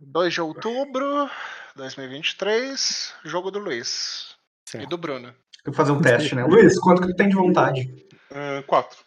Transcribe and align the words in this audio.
2 0.00 0.32
de 0.34 0.40
outubro 0.40 1.30
2023, 1.74 3.14
jogo 3.24 3.50
do 3.50 3.58
Luiz. 3.58 4.34
Certo. 4.68 4.84
E 4.84 4.86
do 4.88 4.98
Bruno. 4.98 5.32
Tem 5.64 5.72
que 5.72 5.76
fazer 5.76 5.92
um 5.92 6.00
teste, 6.00 6.34
né? 6.34 6.44
Luiz, 6.44 6.78
quanto 6.78 7.02
que 7.02 7.08
tu 7.08 7.16
tem 7.16 7.28
de 7.28 7.34
vontade? 7.34 8.06
É, 8.30 8.62
quatro. 8.62 8.98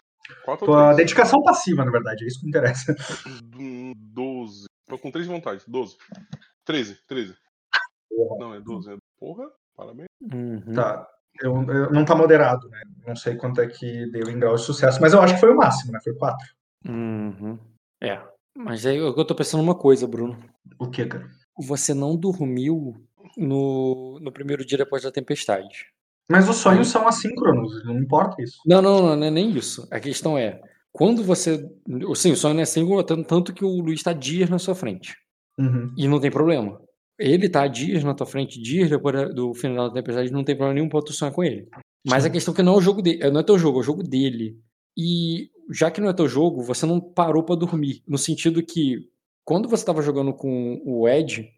Quatro 0.46 0.66
Tua 0.66 0.94
dedicação 0.94 1.42
passiva, 1.44 1.84
na 1.84 1.92
verdade, 1.92 2.24
é 2.24 2.28
isso 2.28 2.40
que 2.40 2.46
me 2.46 2.50
interessa. 2.52 2.96
Hum, 3.56 3.94
Doze. 4.14 4.66
Tô 4.88 4.98
com 4.98 5.12
três 5.12 5.28
de 5.28 5.34
vontade. 5.34 5.64
Doze. 5.68 5.98
Treze. 6.66 7.00
Treze. 7.08 7.36
Não, 8.40 8.54
é 8.54 8.60
doze. 8.60 8.92
É... 8.92 8.98
Porra, 9.20 9.50
parabéns. 9.76 10.08
Uhum. 10.22 10.74
Tá. 10.74 11.08
Eu, 11.42 11.56
eu- 11.72 11.92
não 11.92 12.04
tá 12.04 12.16
moderado, 12.16 12.68
né? 12.70 12.82
Não 13.08 13.16
sei 13.16 13.36
quanto 13.36 13.62
é 13.62 13.68
que 13.68 14.10
deu 14.12 14.30
em 14.30 14.40
grau 14.40 14.56
de 14.56 14.62
sucesso, 14.64 15.00
mas 15.00 15.14
eu 15.14 15.22
acho 15.22 15.36
que 15.36 15.40
foi 15.40 15.52
o 15.52 15.56
máximo, 15.56 15.94
né? 15.94 16.00
Foi 16.04 16.14
quatro. 16.16 16.46
Uhum. 16.88 17.58
É. 18.02 18.22
Mas 18.56 18.86
aí 18.86 18.98
eu 18.98 19.16
eu 19.16 19.26
tô 19.26 19.36
pensando 19.36 19.64
uma 19.64 19.76
coisa, 19.76 20.08
Bruno. 20.08 20.38
O 20.78 20.90
que, 20.90 21.06
cara? 21.06 21.30
Você 21.58 21.94
não 21.94 22.16
dormiu 22.16 22.96
no, 23.38 24.20
no 24.22 24.32
primeiro 24.32 24.66
dia 24.66 24.78
depois 24.78 25.04
da 25.04 25.12
tempestade. 25.12 25.88
Mas 26.30 26.48
os 26.48 26.58
sonhos 26.58 26.90
são 26.90 27.08
assíncronos, 27.08 27.84
não 27.86 27.98
importa 27.98 28.42
isso. 28.42 28.60
Não, 28.66 28.82
não, 28.82 29.02
não, 29.02 29.16
não 29.16 29.28
é 29.28 29.32
nem 29.32 29.50
isso. 29.50 29.88
A 29.90 30.00
questão 30.00 30.38
é, 30.38 30.62
quando 30.92 31.24
você. 31.24 31.68
Sim, 32.16 32.32
o 32.32 32.36
sonho 32.36 32.54
não 32.54 32.62
é 32.62 32.66
single, 32.66 33.04
tanto, 33.04 33.28
tanto 33.28 33.54
que 33.54 33.66
o 33.66 33.82
Luiz 33.82 34.04
tá 34.04 34.14
dias 34.14 34.50
na 34.50 34.60
sua 34.60 34.76
frente. 34.76 35.16
Uhum. 35.58 35.92
E 35.98 36.08
não 36.08 36.20
tem 36.20 36.30
problema. 36.30 36.80
Ele 37.18 37.50
tá 37.50 37.68
dias 37.68 38.04
na 38.04 38.14
tua 38.14 38.28
frente, 38.28 38.62
dias 38.62 38.90
depois 38.90 39.34
do 39.34 39.54
final 39.54 39.90
da 39.90 39.96
tempestade, 39.96 40.32
não 40.32 40.44
tem 40.44 40.56
problema 40.56 40.76
nenhum 40.76 40.88
pra 40.90 41.02
tu 41.02 41.12
sonhar 41.12 41.34
com 41.34 41.44
ele. 41.44 41.68
Mas 42.08 42.26
a 42.26 42.30
questão 42.30 42.54
é 42.54 42.58
que 42.58 42.64
não 42.64 42.76
é 42.76 42.78
o 42.78 42.82
jogo 42.82 43.02
dele, 43.02 43.30
não 43.30 43.42
é 43.42 43.44
teu 43.44 43.60
jogo, 43.60 43.80
é 43.80 43.82
o 43.82 43.84
jogo 43.84 44.04
dele. 44.04 44.58
E 44.96 45.50
já 45.70 45.90
que 45.92 46.02
não 46.02 46.10
é 46.10 46.14
teu 46.14 46.28
jogo, 46.28 46.62
você 46.64 46.86
não 46.86 47.00
parou 47.00 47.44
pra 47.44 47.56
dormir. 47.56 48.02
No 48.08 48.18
sentido 48.18 48.64
que, 48.64 49.08
quando 49.46 49.68
você 49.70 49.86
tava 49.86 50.02
jogando 50.02 50.34
com 50.34 50.82
o 50.86 51.08
Ed, 51.08 51.50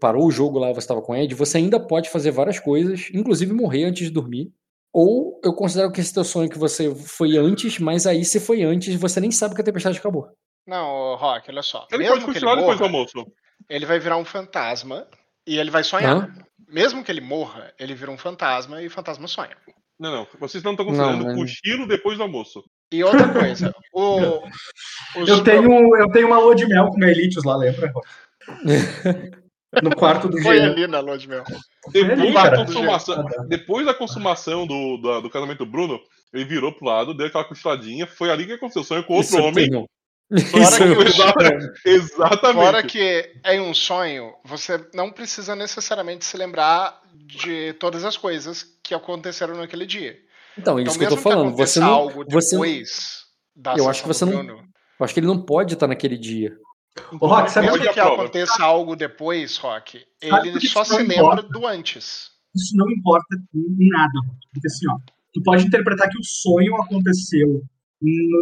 parou 0.00 0.26
o 0.26 0.30
jogo 0.30 0.58
lá, 0.58 0.72
você 0.72 0.86
tava 0.88 1.02
com 1.02 1.12
o 1.12 1.16
Ed, 1.16 1.34
você 1.34 1.58
ainda 1.58 1.78
pode 1.80 2.08
fazer 2.10 2.30
várias 2.30 2.58
coisas, 2.58 3.10
inclusive 3.12 3.52
morrer 3.52 3.84
antes 3.84 4.06
de 4.06 4.10
dormir. 4.12 4.52
Ou 4.92 5.40
eu 5.44 5.52
considero 5.52 5.90
que 5.90 6.00
esse 6.00 6.14
teu 6.14 6.22
sonho 6.24 6.48
que 6.48 6.58
você 6.58 6.94
foi 6.94 7.36
antes, 7.36 7.78
mas 7.78 8.06
aí 8.06 8.24
se 8.24 8.38
foi 8.38 8.62
antes, 8.62 8.94
você 8.94 9.20
nem 9.20 9.30
sabe 9.30 9.54
que 9.54 9.60
a 9.60 9.64
tempestade 9.64 9.98
acabou. 9.98 10.28
Não, 10.66 11.16
Rock, 11.16 11.50
olha 11.50 11.62
só. 11.62 11.86
Ele 11.90 12.04
Mesmo 12.04 12.14
pode 12.14 12.24
ele 12.24 12.32
continuar 12.32 12.56
depois 12.56 12.78
do 12.78 12.84
almoço. 12.84 13.32
ele 13.68 13.84
vai 13.86 13.98
virar 13.98 14.16
um 14.16 14.24
fantasma 14.24 15.06
e 15.46 15.58
ele 15.58 15.70
vai 15.70 15.82
sonhar. 15.84 16.32
Mesmo 16.68 17.04
que 17.04 17.10
ele 17.12 17.20
morra, 17.20 17.72
ele 17.78 17.94
vira 17.94 18.10
um 18.10 18.16
fantasma 18.16 18.80
e 18.80 18.86
o 18.86 18.90
fantasma 18.90 19.26
sonha. 19.28 19.56
Não, 19.98 20.10
não. 20.12 20.26
Vocês 20.40 20.62
não 20.64 20.72
estão 20.72 20.86
Não, 20.86 20.92
considerando 20.92 21.24
mas- 21.24 21.36
cochilo 21.36 21.86
depois 21.86 22.16
do 22.16 22.22
almoço. 22.22 22.64
E 22.94 23.02
outra 23.02 23.28
coisa, 23.28 23.74
o, 23.92 24.38
os 25.20 25.28
Eu 25.28 25.42
tenho, 25.42 25.96
eu 25.96 26.08
tenho 26.10 26.28
uma 26.28 26.38
lua 26.38 26.54
de 26.54 26.64
mel 26.66 26.86
com 26.88 26.98
Gaelitius 26.98 27.44
lá, 27.44 27.56
lembra? 27.56 27.92
No 29.82 29.94
quarto 29.96 30.28
do 30.28 30.38
Foi 30.42 30.60
ali 30.60 30.86
na 30.86 31.00
lua 31.00 31.18
de 31.18 31.28
mel. 31.28 31.42
Depois, 31.92 32.20
ali, 32.20 32.32
da 32.32 32.56
consumação, 32.64 33.26
depois 33.48 33.86
da 33.86 33.94
consumação 33.94 34.66
do, 34.66 34.96
do, 34.98 35.22
do 35.22 35.30
casamento 35.30 35.64
do 35.64 35.70
Bruno, 35.70 36.00
ele 36.32 36.44
virou 36.44 36.72
pro 36.72 36.86
lado, 36.86 37.14
deu 37.14 37.26
aquela 37.26 37.44
cochiladinha. 37.44 38.06
Foi 38.06 38.30
ali 38.30 38.46
que 38.46 38.52
aconteceu 38.52 38.82
o 38.82 38.84
sonho 38.84 39.02
com 39.02 39.14
outro 39.14 39.28
Isso 39.28 39.42
homem. 39.42 39.70
Fora 40.50 40.62
Isso 40.62 40.78
que 40.78 41.02
Exata- 41.02 41.72
Exatamente. 41.84 42.64
Fora 42.64 42.82
que 42.82 43.32
em 43.44 43.60
um 43.60 43.74
sonho, 43.74 44.34
você 44.44 44.84
não 44.94 45.10
precisa 45.10 45.56
necessariamente 45.56 46.24
se 46.24 46.36
lembrar 46.36 47.00
de 47.12 47.72
todas 47.74 48.04
as 48.04 48.16
coisas 48.16 48.64
que 48.82 48.94
aconteceram 48.94 49.56
naquele 49.56 49.84
dia. 49.84 50.16
Então, 50.58 50.78
é 50.78 50.82
Então, 50.82 50.90
isso 50.92 50.98
que 50.98 51.04
eu 51.04 51.08
tô 51.10 51.16
falando. 51.16 51.54
Você 51.56 51.80
não, 51.80 51.88
algo 51.88 52.24
você, 52.28 52.50
depois 52.56 53.24
da 53.56 53.74
Eu 53.76 53.88
acho 53.88 54.02
que 54.02 54.08
você 54.08 54.24
não- 54.24 54.32
eu 54.48 54.64
acho 55.00 55.14
que 55.14 55.20
ele 55.20 55.26
não 55.26 55.44
pode 55.44 55.74
estar 55.74 55.86
naquele 55.86 56.16
dia. 56.16 56.56
Ô, 57.20 57.26
Rock, 57.26 57.50
sabe 57.50 57.66
mesmo 57.66 57.82
que 57.82 57.92
prova? 57.92 58.22
aconteça 58.22 58.62
algo 58.62 58.94
depois, 58.94 59.56
Rock, 59.56 60.04
ele 60.22 60.60
só 60.60 60.84
se 60.84 60.94
importa? 61.02 61.36
lembra 61.36 61.42
do 61.42 61.66
antes. 61.66 62.30
Isso 62.54 62.76
não 62.76 62.88
importa 62.90 63.36
em 63.52 63.88
nada, 63.88 64.12
Rock. 64.26 64.38
Porque 64.52 64.66
assim, 64.68 64.86
ó, 64.88 64.96
tu 65.32 65.42
pode 65.42 65.66
interpretar 65.66 66.08
que 66.08 66.18
o 66.18 66.22
sonho 66.22 66.76
aconteceu 66.76 67.62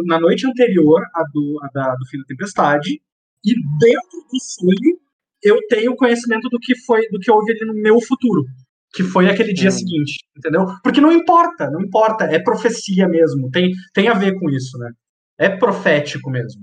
na 0.05 0.19
noite 0.19 0.45
anterior 0.45 1.01
à 1.15 1.23
do, 1.33 1.59
à 1.63 1.67
da- 1.73 1.95
do 1.95 2.05
fim 2.07 2.19
da 2.19 2.25
tempestade, 2.25 3.01
e 3.43 3.53
dentro 3.79 4.19
do 4.31 4.39
sonho 4.39 4.99
eu 5.41 5.59
tenho 5.67 5.95
conhecimento 5.95 6.47
do 6.49 6.59
que 6.59 6.75
foi, 6.85 7.07
do 7.09 7.19
que 7.19 7.31
houve 7.31 7.51
ali 7.53 7.65
no 7.65 7.73
meu 7.73 7.99
futuro. 8.01 8.45
Que 8.93 9.03
foi 9.03 9.27
aquele 9.29 9.53
dia 9.53 9.69
Hum. 9.69 9.71
seguinte, 9.71 10.19
entendeu? 10.37 10.65
Porque 10.83 11.01
não 11.01 11.11
importa, 11.11 11.69
não 11.69 11.81
importa, 11.81 12.25
é 12.25 12.37
profecia 12.39 13.07
mesmo, 13.07 13.49
tem, 13.49 13.71
tem 13.93 14.07
a 14.07 14.13
ver 14.13 14.39
com 14.39 14.49
isso, 14.49 14.77
né? 14.77 14.91
É 15.37 15.49
profético 15.49 16.29
mesmo. 16.29 16.61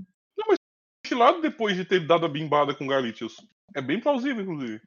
cochilado 1.03 1.41
depois 1.41 1.75
de 1.75 1.83
ter 1.83 2.05
dado 2.07 2.25
a 2.25 2.29
bimbada 2.29 2.73
com 2.73 2.85
o 2.85 2.87
Galitius. 2.87 3.33
É 3.75 3.81
bem 3.81 3.99
plausível, 3.99 4.41
inclusive. 4.43 4.79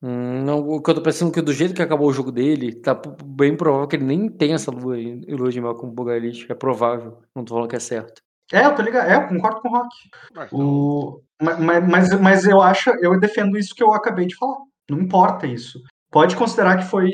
Hum, 0.00 0.44
não, 0.44 0.58
o 0.60 0.80
que 0.82 0.90
eu 0.90 0.94
tô 0.94 1.02
pensando 1.02 1.30
é 1.30 1.34
que 1.34 1.42
do 1.42 1.52
jeito 1.52 1.74
que 1.74 1.82
acabou 1.82 2.08
o 2.08 2.12
jogo 2.12 2.30
dele, 2.32 2.74
tá 2.74 2.94
bem 3.24 3.56
provável 3.56 3.86
que 3.88 3.96
ele 3.96 4.04
nem 4.04 4.28
tenha 4.28 4.54
essa 4.56 4.70
lua, 4.70 4.94
aí, 4.96 5.20
lua 5.28 5.50
de 5.50 5.60
mel 5.60 5.74
com 5.74 5.88
o 5.88 5.92
Bogalite. 5.92 6.46
É 6.50 6.54
provável. 6.54 7.18
Não 7.34 7.44
tô 7.44 7.54
falando 7.54 7.70
que 7.70 7.76
é 7.76 7.80
certo. 7.80 8.20
É, 8.52 8.64
eu 8.66 8.74
tô 8.74 8.82
ligado, 8.82 9.08
é, 9.08 9.14
eu 9.16 9.28
concordo 9.28 9.60
com 9.60 9.68
o 9.68 9.72
Rock. 9.72 9.88
Então, 10.30 10.48
O, 10.52 11.22
ma- 11.42 11.56
ma- 11.56 11.80
mas, 11.80 12.20
mas 12.20 12.44
eu 12.44 12.60
acho, 12.60 12.90
eu 13.00 13.18
defendo 13.18 13.56
isso 13.58 13.74
que 13.74 13.82
eu 13.82 13.92
acabei 13.94 14.26
de 14.26 14.34
falar. 14.36 14.58
Não 14.90 15.00
importa 15.00 15.46
isso. 15.46 15.80
Pode 16.12 16.36
considerar 16.36 16.76
que 16.76 16.84
foi. 16.84 17.10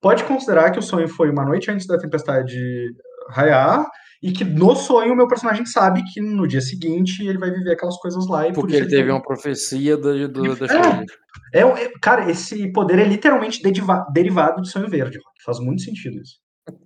Pode 0.00 0.22
considerar 0.24 0.70
que 0.70 0.78
o 0.78 0.82
sonho 0.82 1.08
foi 1.08 1.30
uma 1.30 1.44
noite 1.44 1.70
antes 1.70 1.86
da 1.86 1.98
tempestade 1.98 2.56
raiar, 3.30 3.84
e 4.22 4.30
que 4.30 4.44
no 4.44 4.76
sonho 4.76 5.12
o 5.12 5.16
meu 5.16 5.26
personagem 5.26 5.66
sabe 5.66 6.02
que 6.12 6.20
no 6.20 6.46
dia 6.46 6.60
seguinte 6.60 7.26
ele 7.26 7.38
vai 7.38 7.50
viver 7.50 7.72
aquelas 7.72 7.96
coisas 7.96 8.26
lá. 8.28 8.46
E 8.46 8.52
por 8.52 8.60
Porque 8.60 8.74
isso 8.74 8.84
ele 8.84 8.90
teve 8.90 9.10
uma 9.10 9.22
profecia 9.22 9.96
do, 9.96 10.28
do, 10.28 10.54
das 10.56 10.70
É. 10.70 11.04
É, 11.52 11.60
é- 11.60 11.92
cara, 12.00 12.30
esse 12.30 12.70
poder 12.72 12.98
é 12.98 13.04
literalmente 13.04 13.62
dediva- 13.62 14.06
derivado 14.12 14.62
de 14.62 14.70
sonho 14.70 14.88
verde. 14.88 15.18
Faz 15.44 15.58
muito 15.58 15.82
sentido 15.82 16.20
isso. 16.20 16.36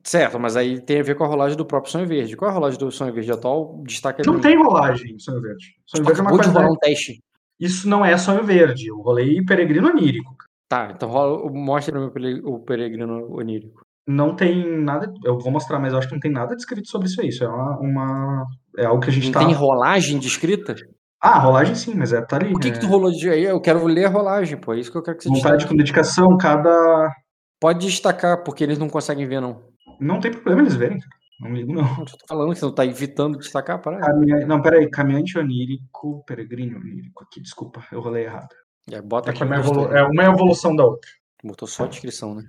Certo, 0.05 0.39
mas 0.39 0.57
aí 0.57 0.81
tem 0.81 1.01
a 1.01 1.03
ver 1.03 1.15
com 1.15 1.25
a 1.25 1.27
rolagem 1.27 1.57
do 1.57 1.65
próprio 1.65 1.91
Sonho 1.91 2.07
Verde. 2.07 2.37
Qual 2.37 2.51
é 2.51 2.53
a 2.53 2.55
rolagem 2.55 2.79
do 2.79 2.91
Sonho 2.91 3.15
Verde 3.15 3.33
atual? 3.33 3.83
Destaca 3.87 4.23
Não 4.27 4.39
tem 4.39 4.55
rolagem 4.55 5.19
sonho 5.19 5.41
verde. 5.41 5.69
Sonho 5.87 6.05
verde 6.05 6.21
é 6.21 6.23
uma 6.23 6.31
coisa. 6.31 6.71
um 6.71 6.77
teste. 6.77 7.23
Isso 7.59 7.89
não 7.89 8.05
é 8.05 8.17
sonho 8.19 8.45
verde. 8.45 8.89
Eu 8.89 8.97
rolei 8.99 9.43
peregrino 9.43 9.89
onírico. 9.89 10.35
Tá, 10.71 10.93
então 10.95 11.09
rola, 11.09 11.51
mostra 11.53 11.93
pra 11.93 12.01
mim 12.01 12.07
o 12.07 12.11
pere- 12.13 12.41
o 12.45 12.59
peregrino 12.61 13.27
onírico. 13.37 13.83
não 14.07 14.35
tem 14.37 14.81
nada. 14.83 15.13
Eu 15.25 15.37
vou 15.39 15.51
mostrar, 15.53 15.79
mas 15.81 15.93
eu 15.93 15.99
acho 15.99 16.07
que 16.09 16.15
não 16.15 16.21
tem 16.21 16.31
nada 16.33 16.55
descrito 16.55 16.89
sobre 16.89 17.09
isso 17.09 17.21
aí. 17.21 17.29
Isso 17.29 17.43
é 17.45 17.49
uma. 17.49 17.79
uma- 17.81 18.47
é 18.79 18.85
algo 18.87 19.03
que 19.03 19.11
a 19.11 19.13
gente 19.13 19.27
Não 19.27 19.33
tá. 19.33 19.41
tem 19.41 19.53
rolagem 19.53 20.19
descrita? 20.19 20.75
Ah, 21.23 21.39
rolagem 21.41 21.75
sim, 21.75 21.95
mas 21.95 22.13
é 22.13 22.23
tá 22.23 22.37
ali. 22.37 22.53
Por 22.53 22.61
que, 22.61 22.69
é, 22.69 22.71
que 22.71 22.79
tu 22.81 22.87
rolou 22.87 23.11
de 23.11 23.29
aí? 23.29 23.43
Eu 23.45 23.61
quero 23.61 23.85
ler 23.85 24.07
a 24.07 24.09
rolagem, 24.09 24.59
pô. 24.59 24.73
É 24.73 24.79
isso 24.79 24.91
que 24.93 24.97
eu 24.97 25.03
quero 25.03 25.17
que 25.19 25.25
você 25.25 25.29
Vontade 25.29 25.57
destaque. 25.57 25.69
com 25.69 25.77
dedicação, 25.77 26.37
cada. 26.39 27.13
Pode 27.61 27.87
destacar, 27.87 28.43
porque 28.45 28.65
eles 28.65 28.79
não 28.79 28.89
conseguem 28.89 29.27
ver, 29.29 29.41
não. 29.41 29.61
Não 30.01 30.19
tem 30.19 30.31
problema 30.31 30.63
eles 30.63 30.75
verem, 30.77 30.99
cara. 30.99 31.11
Não 31.43 31.53
ligo, 31.53 31.73
não. 31.75 31.83
Eu 31.83 32.05
tô 32.07 32.17
falando 32.29 32.53
que 32.53 32.59
você 32.59 32.65
não 32.65 32.75
tá 32.75 32.87
evitando 32.87 33.39
destacar 33.39 33.77
a 33.77 33.79
parada. 33.81 34.07
Caminha... 34.07 34.47
Não, 34.47 34.63
peraí. 34.63 34.89
Caminhante 34.91 35.39
onírico, 35.39 36.25
peregrino 36.27 36.79
onírico. 36.79 37.23
Aqui, 37.25 37.41
desculpa, 37.43 37.83
eu 37.93 38.01
rolei 38.01 38.25
errado. 38.25 38.49
É, 38.91 39.01
bota 39.03 39.31
É, 39.31 39.33
que 39.33 39.43
aqui 39.43 39.53
uma 39.53 39.59
evolu- 39.61 39.93
é 39.93 40.03
uma 40.03 40.25
evolução 40.25 40.75
da 40.75 40.85
outra. 40.85 41.11
Botou 41.43 41.67
só 41.69 41.85
a 41.85 41.89
descrição, 41.89 42.35
né? 42.35 42.47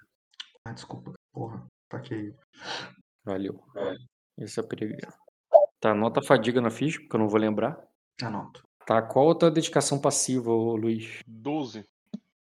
Ah, 0.65 0.71
desculpa. 0.73 1.13
Porra, 1.33 1.65
tá 1.89 1.97
aqui. 1.97 2.33
Valeu. 3.23 3.63
Esse 4.37 4.59
é 4.59 4.63
o 4.63 4.67
peregrino. 4.67 5.13
Tá, 5.79 5.91
anota 5.91 6.19
a 6.19 6.23
fadiga 6.23 6.61
na 6.61 6.69
ficha, 6.69 6.99
porque 6.99 7.15
eu 7.15 7.19
não 7.19 7.27
vou 7.27 7.39
lembrar. 7.39 7.81
Anoto. 8.21 8.63
Tá, 8.85 9.01
qual 9.01 9.31
a 9.31 9.35
tua 9.35 9.51
dedicação 9.51 9.99
passiva, 9.99 10.51
Luiz? 10.51 11.19
12. 11.27 11.85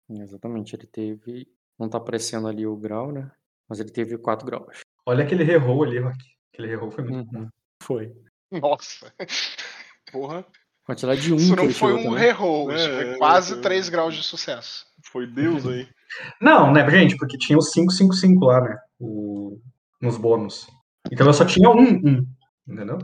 Exatamente, 0.09 0.75
ele 0.75 0.88
teve. 0.88 1.47
Não 1.80 1.90
tá 1.90 1.97
aparecendo 1.97 2.47
ali 2.47 2.66
o 2.66 2.75
grau, 2.75 3.12
né? 3.12 3.31
Mas 3.68 3.80
ele 3.80 3.91
teve 3.91 4.18
4 4.18 4.46
graus. 4.46 4.81
Olha 5.06 5.24
aquele 5.24 5.44
reroll 5.44 5.84
ali, 5.84 6.00
Rock. 6.00 6.18
Aquele 6.53 6.68
reroll 6.70 6.91
foi 6.91 7.03
muito. 7.03 7.36
Uhum. 7.36 7.50
Foi. 7.81 8.14
Nossa, 8.52 9.14
Porra. 10.12 10.46
Quantidade 10.86 11.22
de 11.22 11.34
1 11.34 11.36
isso 11.38 11.56
não 11.56 11.69
foi 11.69 11.94
um 11.94 12.12
reroll, 12.12 12.72
isso 12.74 12.88
É, 12.88 12.96
foi 12.96 13.14
é, 13.14 13.18
quase 13.18 13.53
é. 13.53 13.58
3 13.58 13.90
graus 13.90 14.16
de 14.16 14.23
sucesso. 14.23 14.85
Foi 15.11 15.28
Deus 15.28 15.66
aí. 15.66 15.88
Não, 16.41 16.72
né, 16.73 16.90
gente? 16.90 17.16
Porque 17.16 17.38
tinha 17.38 17.58
os 17.58 17.70
555 17.70 18.46
lá, 18.46 18.61
né? 18.61 18.78
O... 19.00 19.59
Nos 20.02 20.17
bônus. 20.17 20.67
Então 21.11 21.26
eu 21.28 21.34
só 21.34 21.46
tinha 21.46 21.70
um, 21.70 21.94
um. 21.94 22.26
Entendeu? 22.67 23.00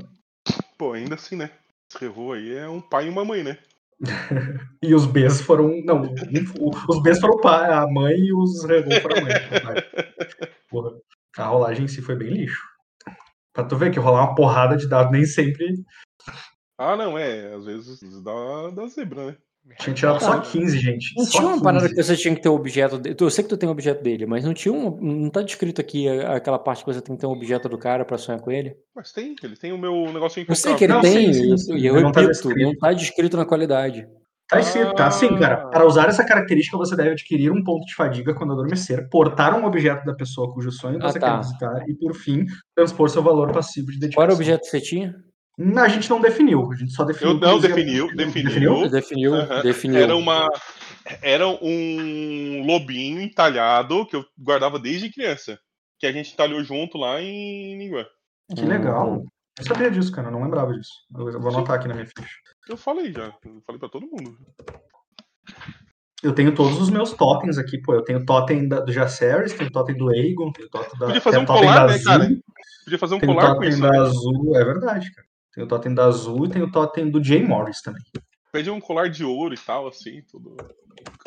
Pô, 0.78 0.94
ainda 0.94 1.16
assim, 1.16 1.36
né? 1.36 1.52
Esse 1.90 2.04
revô 2.04 2.34
aí 2.34 2.54
é 2.56 2.68
um 2.68 2.82
pai 2.82 3.08
e 3.08 3.10
uma 3.10 3.24
mãe, 3.24 3.44
né? 3.44 3.58
E 4.84 4.94
os 4.94 5.06
Bs 5.06 5.42
foram. 5.42 5.82
Não, 5.84 6.02
os 6.02 7.02
Bs 7.02 7.20
foram 7.20 7.36
o 7.36 7.42
pai, 7.42 7.72
a 7.72 7.88
mãe 7.88 8.16
e 8.16 8.34
os 8.34 8.64
Regon 8.66 9.00
foram 9.02 9.18
a 9.18 9.22
mãe. 9.22 9.34
Porra, 10.70 10.92
a 11.38 11.46
rolagem 11.46 11.86
em 11.86 11.88
si 11.88 12.02
foi 12.02 12.16
bem 12.16 12.30
lixo. 12.30 12.62
Pra 13.54 13.64
tu 13.64 13.76
ver 13.76 13.92
que 13.92 14.00
rolar 14.00 14.26
uma 14.26 14.36
porrada 14.36 14.78
de 14.78 14.88
dado 14.88 15.12
nem 15.12 15.26
sempre 15.26 15.66
Ah, 16.78 16.96
não, 16.96 17.18
é. 17.18 17.54
Às 17.54 17.66
vezes 17.66 18.00
dá, 18.24 18.70
dá 18.76 18.88
zebra, 18.88 19.26
né? 19.28 19.36
tinha 19.80 19.94
tirado 19.94 20.22
só 20.22 20.32
Ah, 20.32 20.40
15, 20.42 20.80
gente. 20.80 21.14
Não 21.18 21.26
Só 21.26 21.32
tinha 21.32 21.44
uma 21.44 21.52
15. 21.54 21.64
parada 21.64 21.90
que 21.90 22.02
você 22.02 22.16
tinha 22.16 22.34
que 22.34 22.42
ter 22.42 22.48
o 22.48 22.54
objeto 22.56 22.98
dele. 22.98 23.18
Eu 23.20 23.30
sei 23.30 23.44
que 23.44 23.50
tu 23.50 23.58
tem 23.58 23.68
o 23.68 23.72
objeto 23.74 24.02
dele, 24.02 24.26
mas 24.26 24.46
não 24.46 24.54
tinha 24.54 24.74
um. 24.74 24.96
Não 25.02 25.30
tá 25.30 25.42
descrito 25.42 25.82
aqui 25.82 26.08
aquela 26.08 26.58
parte 26.58 26.86
que 26.86 26.94
você 26.94 27.02
tem 27.02 27.16
que 27.16 27.20
ter 27.20 27.28
um 27.28 27.32
objeto 27.32 27.68
do 27.68 27.78
cara 27.78 28.06
pra 28.06 28.18
sonhar 28.18 28.40
com 28.40 28.50
ele? 28.50 28.78
Mas 28.96 29.12
tem, 29.12 29.36
ele 29.44 29.58
tem 29.58 29.74
o 29.74 29.78
meu 29.78 30.06
negocinho 30.14 30.46
Eu 30.48 30.56
sei 30.56 30.74
que 30.76 30.86
ele 30.86 30.94
Não, 30.94 31.02
tem, 31.02 31.34
sim, 31.34 31.34
sim, 31.34 31.54
e- 31.54 31.58
sim, 31.58 31.76
e 31.76 31.86
eu 31.86 32.00
não 32.02 32.14
tá 32.14 32.22
repito, 32.22 32.44
descrito. 32.48 32.60
não 32.66 32.78
tá 32.78 32.94
descrito 32.94 33.36
na 33.36 33.46
qualidade. 33.46 34.08
Tá, 34.50 34.60
escrito, 34.62 34.94
tá 34.96 35.12
sim, 35.12 35.38
cara. 35.38 35.68
Para 35.68 35.86
usar 35.86 36.08
essa 36.08 36.24
característica, 36.26 36.78
você 36.78 36.96
deve 36.96 37.10
adquirir 37.10 37.52
um 37.52 37.62
ponto 37.62 37.86
de 37.86 37.94
fadiga 37.94 38.34
quando 38.34 38.54
adormecer, 38.54 39.10
portar 39.10 39.54
um 39.60 39.66
objeto 39.66 40.06
da 40.06 40.14
pessoa 40.14 40.54
cujo 40.54 40.72
sonho 40.72 41.00
Ah, 41.02 41.12
você 41.12 41.20
tá. 41.20 41.34
quer 41.34 41.40
visitar 41.42 41.90
e, 41.90 41.94
por 41.94 42.14
fim, 42.16 42.46
transpor 42.74 43.10
seu 43.10 43.22
valor 43.22 43.52
passivo 43.52 43.88
de 43.88 43.96
Qual 43.98 44.00
dedicação. 44.00 44.24
era 44.24 44.32
o 44.32 44.36
objeto 44.36 44.62
que 44.62 44.68
você 44.70 44.80
tinha? 44.80 45.14
A 45.60 45.88
gente 45.88 46.08
não 46.10 46.22
definiu, 46.22 46.72
a 46.72 46.76
gente 46.76 46.92
só 46.92 47.04
definiu. 47.04 47.34
Eu 47.34 47.40
não 47.40 47.56
que 47.56 47.62
você- 47.62 47.68
definiu, 47.70 48.16
definiu. 48.16 48.90
Definiu, 48.90 49.36
Aham. 49.36 49.62
definiu. 49.64 50.00
Era 50.00 50.16
uma. 50.16 50.48
Era 51.22 51.48
um 51.48 52.64
lobinho 52.66 53.20
entalhado 53.22 54.06
que 54.06 54.16
eu 54.16 54.26
guardava 54.38 54.78
desde 54.78 55.12
criança. 55.12 55.58
Que 56.00 56.06
a 56.06 56.12
gente 56.12 56.32
entalhou 56.34 56.64
junto 56.64 56.98
lá 56.98 57.20
em 57.20 57.76
Ninguém. 57.76 58.06
Que 58.56 58.62
legal. 58.62 59.24
Eu 59.58 59.66
sabia 59.66 59.90
disso, 59.90 60.12
cara, 60.12 60.28
eu 60.28 60.32
não 60.32 60.44
lembrava 60.44 60.72
disso. 60.74 60.92
Eu 61.18 61.42
vou 61.42 61.50
anotar 61.50 61.78
aqui 61.78 61.88
na 61.88 61.96
minha 61.96 62.06
ficha. 62.06 62.36
Eu 62.70 62.78
falei 62.78 63.12
já. 63.12 63.34
Eu 63.44 63.62
falei 63.66 63.80
pra 63.80 63.90
todo 63.90 64.06
mundo. 64.06 64.38
Eu 66.22 66.34
tenho 66.34 66.54
todos 66.54 66.80
os 66.80 66.90
meus 66.92 67.14
totens 67.14 67.58
aqui, 67.58 67.80
pô. 67.82 67.94
Eu 67.96 68.04
tenho 68.04 68.20
o 68.20 68.26
totem 68.26 68.68
da, 68.68 68.80
do 68.80 68.92
Jaceres, 68.92 69.54
tenho 69.54 69.70
o 69.70 69.72
totem 69.74 69.96
do 69.98 70.10
Aegon, 70.10 70.52
tenho 70.52 70.68
o 70.68 70.72
totem 70.72 71.00
da. 71.00 71.06
Podia 71.08 71.22
fazer 71.22 71.38
um 71.40 71.46
colar, 71.46 71.88
né, 71.88 72.00
cara? 72.04 72.30
Podia 72.84 73.00
fazer 73.00 73.16
um 73.16 73.20
colar 73.20 73.56
com 73.56 73.64
isso. 73.64 73.82
da 73.82 73.90
né? 73.92 74.00
Azul, 74.00 74.56
é 74.56 74.64
verdade, 74.64 75.12
cara. 75.12 75.28
Tem 75.58 75.64
o 75.64 75.68
totem 75.68 75.92
da 75.92 76.06
Azul 76.06 76.46
e 76.46 76.50
tem 76.52 76.62
o 76.62 76.72
totem 76.72 77.10
do 77.10 77.24
Jay 77.24 77.42
Morris 77.42 77.82
também. 77.82 78.04
Pede 78.52 78.70
um 78.70 78.80
colar 78.80 79.10
de 79.10 79.24
ouro 79.24 79.56
e 79.56 79.58
tal, 79.58 79.88
assim, 79.88 80.22
tudo. 80.30 80.56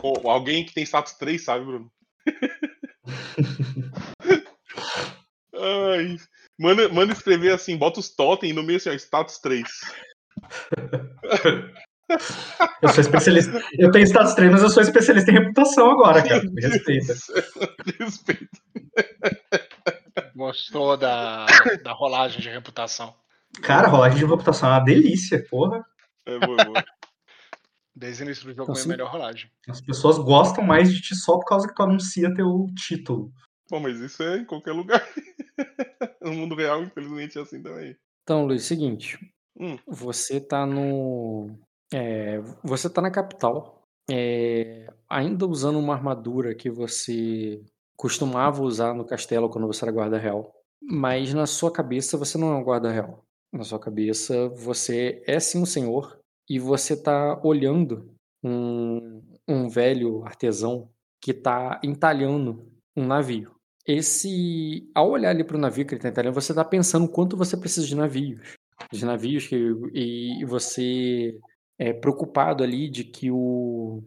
Ou 0.01 0.31
alguém 0.31 0.65
que 0.65 0.73
tem 0.73 0.85
status 0.85 1.15
3, 1.15 1.43
sabe, 1.43 1.65
Bruno? 1.65 1.91
Ai. 5.53 6.17
Manda, 6.57 6.89
manda 6.91 7.13
escrever 7.13 7.53
assim, 7.53 7.77
bota 7.77 7.99
os 7.99 8.15
totem 8.15 8.53
no 8.53 8.63
meio 8.63 8.77
assim, 8.77 8.91
ó, 8.91 8.93
status 8.93 9.41
3. 9.41 9.67
Eu 12.81 12.89
sou 12.91 13.01
especialista. 13.01 13.61
Eu 13.77 13.91
tenho 13.91 14.07
status 14.07 14.35
3, 14.35 14.53
mas 14.53 14.63
eu 14.63 14.71
sou 14.71 14.83
especialista 14.83 15.31
em 15.31 15.35
reputação 15.35 15.91
agora, 15.91 16.23
cara. 16.23 16.43
Me 16.43 16.61
respeita. 16.61 17.15
Respeito. 17.99 18.49
Gostou 20.35 20.97
da, 20.97 21.47
da 21.85 21.93
rolagem 21.93 22.41
de 22.41 22.49
reputação. 22.49 23.15
Cara, 23.63 23.89
rolagem 23.89 24.19
de 24.19 24.25
reputação 24.25 24.69
é 24.69 24.73
uma 24.73 24.85
delícia, 24.85 25.45
porra. 25.51 25.85
É 26.27 26.39
boa, 26.39 26.61
é 26.61 26.65
boa. 26.65 26.85
Desde 27.95 28.23
o 28.23 28.25
início 28.25 28.45
do 28.45 28.55
jogo 28.55 28.73
Assim- 28.73 28.83
foi 28.85 28.95
a 28.95 28.97
melhor 28.97 29.11
rolagem. 29.13 29.51
As 29.69 29.81
pessoas 29.81 30.19
gostam 30.19 30.65
mais 30.65 30.93
de 30.93 31.01
ti 31.03 31.15
só 31.15 31.35
por 31.39 31.45
causa 31.45 31.69
que 31.69 31.75
tu 31.75 31.83
anuncia 31.83 32.33
teu 32.35 32.67
título. 32.77 33.33
Bom, 33.71 33.81
mas 33.81 33.99
isso 34.01 34.23
é 34.23 34.39
em 34.39 34.45
qualquer 34.45 34.73
lugar. 34.73 35.07
no 36.23 36.33
mundo 36.33 36.55
real, 36.55 36.83
infelizmente, 36.83 37.39
é 37.39 37.43
assim 37.43 37.63
também. 37.63 37.97
Então, 38.23 38.47
Luiz, 38.47 38.65
seguinte. 38.65 39.19
Hum. 39.59 39.77
Você 39.87 40.41
tá 40.41 40.65
no. 40.65 41.51
é, 41.93 42.41
você 42.63 42.89
tá 42.89 43.03
na 43.03 43.11
capital. 43.11 43.83
é, 44.11 44.87
ainda 45.09 45.47
usando 45.47 45.79
uma 45.79 45.95
armadura 45.95 46.55
que 46.55 46.71
você 46.71 47.63
costumava 47.97 48.63
usar 48.63 48.95
no 48.95 49.05
castelo 49.05 49.51
quando 49.51 49.67
você 49.67 49.85
era 49.85 49.93
guarda 49.93 50.19
real. 50.19 50.53
Mas 50.83 51.35
na 51.35 51.47
sua 51.47 51.71
cabeça 51.73 52.17
você 52.17 52.39
não 52.39 52.53
é 52.53 52.57
um 52.57 52.65
guarda 52.65 52.91
real. 52.91 53.25
Na 53.53 53.65
sua 53.65 53.79
cabeça 53.79 54.49
você 54.49 55.23
é 55.27 55.39
sim 55.41 55.61
um 55.61 55.67
senhor 55.67 56.19
e 56.49 56.59
você 56.59 56.97
tá 56.97 57.41
olhando 57.45 58.15
um, 58.43 59.23
um 59.49 59.69
velho 59.69 60.25
artesão 60.25 60.91
que 61.21 61.35
tá 61.35 61.81
entalhando 61.83 62.71
um 62.97 63.07
navio. 63.07 63.55
Esse, 63.87 64.89
ao 64.95 65.11
olhar 65.11 65.31
ali 65.31 65.43
para 65.43 65.57
o 65.57 65.61
navio 65.61 65.87
que 65.87 65.95
ele 65.95 66.03
tá 66.03 66.09
entalhando, 66.09 66.35
você 66.35 66.55
tá 66.55 66.65
pensando 66.65 67.09
quanto 67.09 67.37
você 67.37 67.57
precisa 67.57 67.87
de 67.87 67.97
navios 67.97 68.55
de 68.93 69.05
navios 69.05 69.47
que, 69.47 69.57
e 69.93 70.45
você 70.45 71.39
é 71.79 71.93
preocupado 71.93 72.63
ali 72.63 72.89
de 72.89 73.05
que 73.05 73.31
o. 73.31 74.03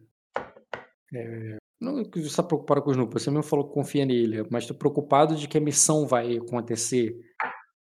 é, 1.13 1.57
não 1.79 2.03
que 2.03 2.19
você 2.19 2.27
está 2.27 2.43
preocupado 2.43 2.81
com 2.81 2.91
os 2.91 2.97
números, 2.97 3.21
você 3.21 3.29
mesmo 3.29 3.43
falou 3.43 3.67
que 3.67 3.73
confia 3.73 4.05
nele, 4.05 4.45
mas 4.49 4.63
estou 4.63 4.77
preocupado 4.77 5.35
de 5.35 5.47
que 5.47 5.57
a 5.57 5.61
missão 5.61 6.07
vai 6.07 6.37
acontecer, 6.37 7.19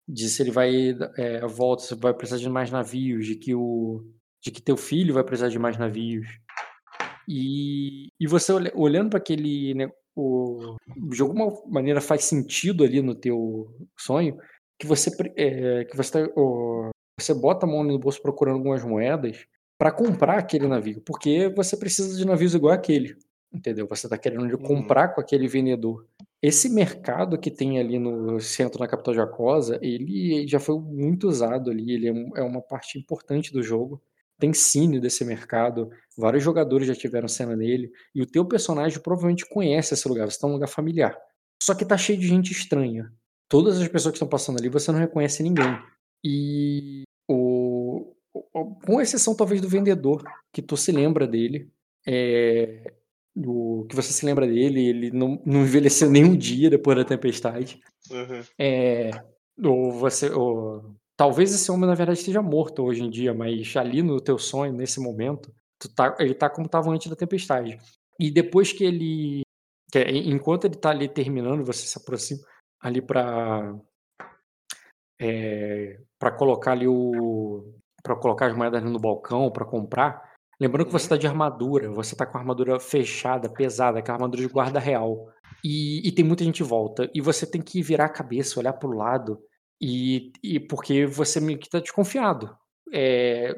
de 0.09 0.29
se 0.29 0.43
ele 0.43 0.51
vai 0.51 0.97
é, 1.17 1.47
volta, 1.47 1.83
se 1.85 1.95
vai 1.95 2.13
precisar 2.15 2.39
de 2.41 2.49
mais 2.49 2.71
navios, 2.71 3.27
de 3.27 3.37
que 3.37 3.55
o 3.55 4.05
de 4.45 4.51
que 4.51 4.61
teu 4.61 4.77
filho 4.77 5.15
vai 5.15 5.23
precisar 5.23 5.49
de 5.49 5.59
mais 5.59 5.79
navios. 5.79 6.27
E, 7.29 8.09
e 8.21 8.27
você 8.27 8.53
olha- 8.53 8.73
olhando 8.75 9.11
para 9.11 9.19
aquele 9.19 9.75
né, 9.75 9.89
o, 10.17 10.77
de 11.11 11.23
alguma 11.23 11.53
maneira 11.69 12.01
faz 12.01 12.25
sentido 12.25 12.85
ali 12.85 13.01
no 13.01 13.15
teu 13.15 13.67
sonho 13.99 14.37
que 14.79 14.87
você 14.87 15.11
é, 15.37 15.85
que 15.85 15.97
você 15.97 16.11
tá, 16.13 16.33
o- 16.37 16.91
você 17.21 17.33
bota 17.35 17.67
a 17.67 17.69
mão 17.69 17.85
no 17.85 17.99
bolso 17.99 18.21
procurando 18.21 18.57
algumas 18.57 18.83
moedas 18.85 19.47
para 19.79 19.93
comprar 19.93 20.39
aquele 20.39 20.67
navio, 20.67 21.01
porque 21.07 21.49
você 21.55 21.77
precisa 21.77 22.17
de 22.17 22.25
navios 22.27 22.55
igual 22.55 22.73
aquele, 22.75 23.17
entendeu? 23.53 23.87
Você 23.89 24.07
está 24.07 24.17
querendo 24.19 24.43
Uhum. 24.45 24.63
comprar 24.63 25.09
com 25.09 25.21
aquele 25.21 25.47
vendedor. 25.49 26.07
Esse 26.41 26.69
mercado 26.69 27.39
que 27.39 27.51
tem 27.51 27.79
ali 27.79 27.99
no 27.99 28.41
centro, 28.41 28.81
na 28.81 28.89
capital 28.89 29.15
Jacosa, 29.15 29.79
ele 29.83 30.47
já 30.49 30.59
foi 30.59 30.79
muito 30.81 31.29
usado 31.29 31.71
ali, 31.71 31.93
ele 31.93 32.09
é 32.09 32.41
é 32.41 32.43
uma 32.43 32.61
parte 32.63 32.99
importante 32.99 33.53
do 33.53 33.63
jogo. 33.63 34.03
Tem 34.41 34.53
cine 34.53 34.99
desse 34.99 35.25
mercado, 35.25 35.89
vários 36.19 36.43
jogadores 36.43 36.89
já 36.89 36.95
tiveram 36.97 37.29
cena 37.29 37.55
nele, 37.55 37.93
e 38.13 38.21
o 38.23 38.27
teu 38.27 38.45
personagem 38.45 38.99
provavelmente 39.01 39.49
conhece 39.49 39.95
esse 39.95 40.09
lugar, 40.09 40.25
você 40.29 40.37
está 40.37 40.49
num 40.49 40.55
lugar 40.55 40.67
familiar. 40.69 41.17
Só 41.63 41.75
que 41.77 41.85
tá 41.85 41.97
cheio 41.97 42.19
de 42.19 42.27
gente 42.27 42.51
estranha. 42.51 43.13
Todas 43.49 43.81
as 43.81 43.87
pessoas 43.87 44.11
que 44.13 44.17
estão 44.17 44.27
passando 44.29 44.59
ali, 44.59 44.69
você 44.69 44.91
não 44.91 44.99
reconhece 44.99 45.43
ninguém. 45.45 45.79
E 46.25 47.03
o, 47.29 48.15
o- 48.35 48.75
com 48.85 49.01
exceção 49.01 49.37
talvez 49.37 49.61
do 49.61 49.69
vendedor, 49.69 50.25
que 50.53 50.61
tu 50.63 50.77
se 50.77 50.91
lembra 50.91 51.25
dele, 51.27 51.71
é, 52.05 52.93
do, 53.35 53.87
que 53.89 53.97
você 53.97 54.13
se 54.13 54.25
lembra 54.27 54.47
dele, 54.47 54.85
ele 54.85 55.11
não, 55.11 55.41
não 55.45 55.63
envelheceu 55.63 56.09
nem 56.11 56.25
um 56.25 56.37
dia 56.37 56.71
depois 56.71 56.97
da 56.97 57.05
tempestade. 57.05 57.81
Uhum. 58.11 58.43
É, 58.59 59.11
ou 59.63 59.93
você, 59.93 60.31
ou, 60.31 60.95
talvez 61.17 61.55
esse 61.55 61.71
homem 61.71 61.89
na 61.89 61.95
verdade 61.95 62.19
esteja 62.19 62.43
morto 62.43 62.83
hoje 62.83 63.03
em 63.03 63.11
dia, 63.11 63.33
mas 63.33 63.77
ali 63.77 64.03
no 64.03 64.21
teu 64.21 64.39
sonho, 64.39 64.73
nesse 64.73 65.01
momento, 65.01 65.53
tá, 65.95 66.17
ele 66.19 66.35
tá 66.35 66.51
como 66.51 66.67
estava 66.67 66.91
antes 66.91 67.09
da 67.09 67.17
tempestade. 67.17 67.79
E 68.19 68.31
depois 68.31 68.73
que 68.73 68.85
ele, 68.85 69.43
que 69.91 69.99
é, 69.99 70.11
enquanto 70.11 70.65
ele 70.65 70.77
tá 70.77 70.91
ali 70.91 71.09
terminando, 71.09 71.65
você 71.65 71.87
se 71.87 71.99
aproxima 71.99 72.41
ali 72.81 73.01
para 73.01 73.75
para 76.19 76.33
colocar 76.33 76.73
ali 76.73 76.89
o 76.89 77.73
para 78.03 78.17
colocar 78.17 78.47
as 78.47 78.57
moedas 78.57 78.83
no 78.83 78.99
balcão 78.99 79.51
para 79.51 79.65
comprar. 79.65 80.32
Lembrando 80.61 80.87
que 80.87 80.93
você 80.93 81.09
tá 81.09 81.17
de 81.17 81.27
armadura, 81.27 81.91
você 81.91 82.15
tá 82.15 82.25
com 82.25 82.37
a 82.37 82.41
armadura 82.41 82.79
fechada, 82.79 83.49
pesada, 83.49 83.99
aquela 83.99 84.17
armadura 84.17 84.43
de 84.43 84.49
guarda 84.49 84.79
real. 84.79 85.29
E, 85.65 86.07
e 86.07 86.13
tem 86.13 86.25
muita 86.25 86.45
gente 86.45 86.63
em 86.63 86.67
volta. 86.67 87.11
E 87.15 87.21
você 87.21 87.47
tem 87.47 87.61
que 87.63 87.83
virar 87.83 88.07
a 88.07 88.09
cabeça, 88.13 88.59
olhar 88.61 88.73
pro 88.73 88.91
lado. 88.97 89.41
E, 89.81 90.33
e 90.43 90.61
porque 90.61 91.07
você 91.07 91.41
meio 91.41 91.59
que 91.59 91.69
tá 91.69 91.81
desconfiado. 91.81 92.57
É, 92.93 93.55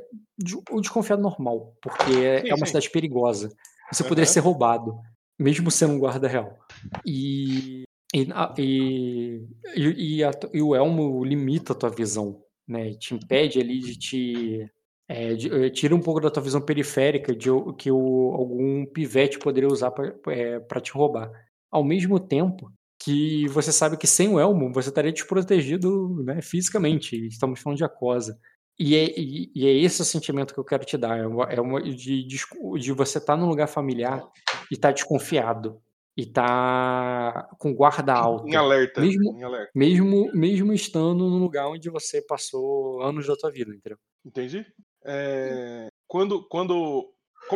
o 0.70 0.80
desconfiado 0.80 1.20
normal. 1.22 1.74
Porque 1.82 2.12
é, 2.24 2.40
Sim, 2.42 2.48
é 2.50 2.54
uma 2.54 2.58
sim. 2.66 2.66
cidade 2.66 2.90
perigosa. 2.90 3.50
Você 3.92 4.02
poderia 4.02 4.24
Aham. 4.24 4.32
ser 4.32 4.40
roubado. 4.40 4.94
Mesmo 5.38 5.70
sendo 5.70 5.94
um 5.94 5.98
guarda 5.98 6.28
real. 6.28 6.56
E, 7.04 7.82
e, 8.14 8.28
e, 8.56 10.16
e, 10.16 10.24
a- 10.24 10.30
e 10.52 10.62
o 10.62 10.74
elmo 10.74 11.24
limita 11.24 11.72
a 11.72 11.76
tua 11.76 11.90
visão. 11.90 12.40
Né? 12.66 12.94
Te 12.94 13.14
impede 13.14 13.60
ali 13.60 13.78
de 13.80 13.98
te. 13.98 14.70
É, 15.08 15.32
eh, 15.32 15.70
tira 15.70 15.94
um 15.94 16.00
pouco 16.00 16.20
da 16.20 16.30
tua 16.30 16.42
visão 16.42 16.61
periférica 16.61 17.34
de 17.34 17.49
que 17.78 17.90
o, 17.90 18.32
algum 18.34 18.87
pivete 18.87 19.38
poderia 19.38 19.68
usar 19.68 19.90
para 19.90 20.80
te 20.80 20.92
roubar. 20.92 21.30
Ao 21.70 21.84
mesmo 21.84 22.18
tempo 22.18 22.73
que 23.02 23.46
você 23.49 23.70
sabe 23.73 23.96
que 23.99 24.06
sem 24.06 24.28
o 24.28 24.40
elmo 24.40 24.73
você 24.73 24.88
estaria 24.88 25.12
desprotegido 25.12 26.23
né, 26.25 26.40
fisicamente. 26.40 27.16
Estamos 27.26 27.61
falando 27.61 27.76
de 27.78 27.84
acosa. 27.84 28.38
E 28.78 28.96
é, 28.96 29.20
e, 29.20 29.52
e 29.54 29.66
é 29.66 29.73
esse 29.73 30.00
o 30.00 30.04
sentimento 30.04 30.54
que 30.54 30.58
eu 30.61 30.64
quero 30.64 30.84
te 30.84 30.96
dar. 30.96 31.18
É, 31.18 31.26
uma, 31.26 31.44
é 31.44 31.61
uma- 31.61 31.82
de, 31.82 32.25
de, 32.26 32.38
de 32.80 32.92
você 32.92 33.18
estar 33.18 33.37
num 33.37 33.46
lugar 33.49 33.66
familiar 33.68 34.23
e 34.70 34.75
estar 34.75 34.92
desconfiado. 34.92 35.80
E 36.16 36.23
estar 36.23 37.49
com 37.58 37.75
guarda 37.75 38.14
alta. 38.14 38.49
Em 38.49 38.54
alerta. 38.54 39.00
Mesmo- 39.00 39.37
Em 39.37 39.42
alerta. 39.42 39.70
Mesmo, 39.75 40.30
mesmo 40.32 40.73
estando 40.73 41.28
num 41.28 41.38
lugar 41.38 41.68
onde 41.68 41.90
você 41.90 42.23
passou 42.23 43.02
anos 43.02 43.26
da 43.26 43.37
tua 43.37 43.50
vida, 43.50 43.75
entendeu? 43.75 43.99
Entendi. 44.25 44.64
É, 45.04 45.88
Quando, 46.06 46.42
quando. 46.49 47.11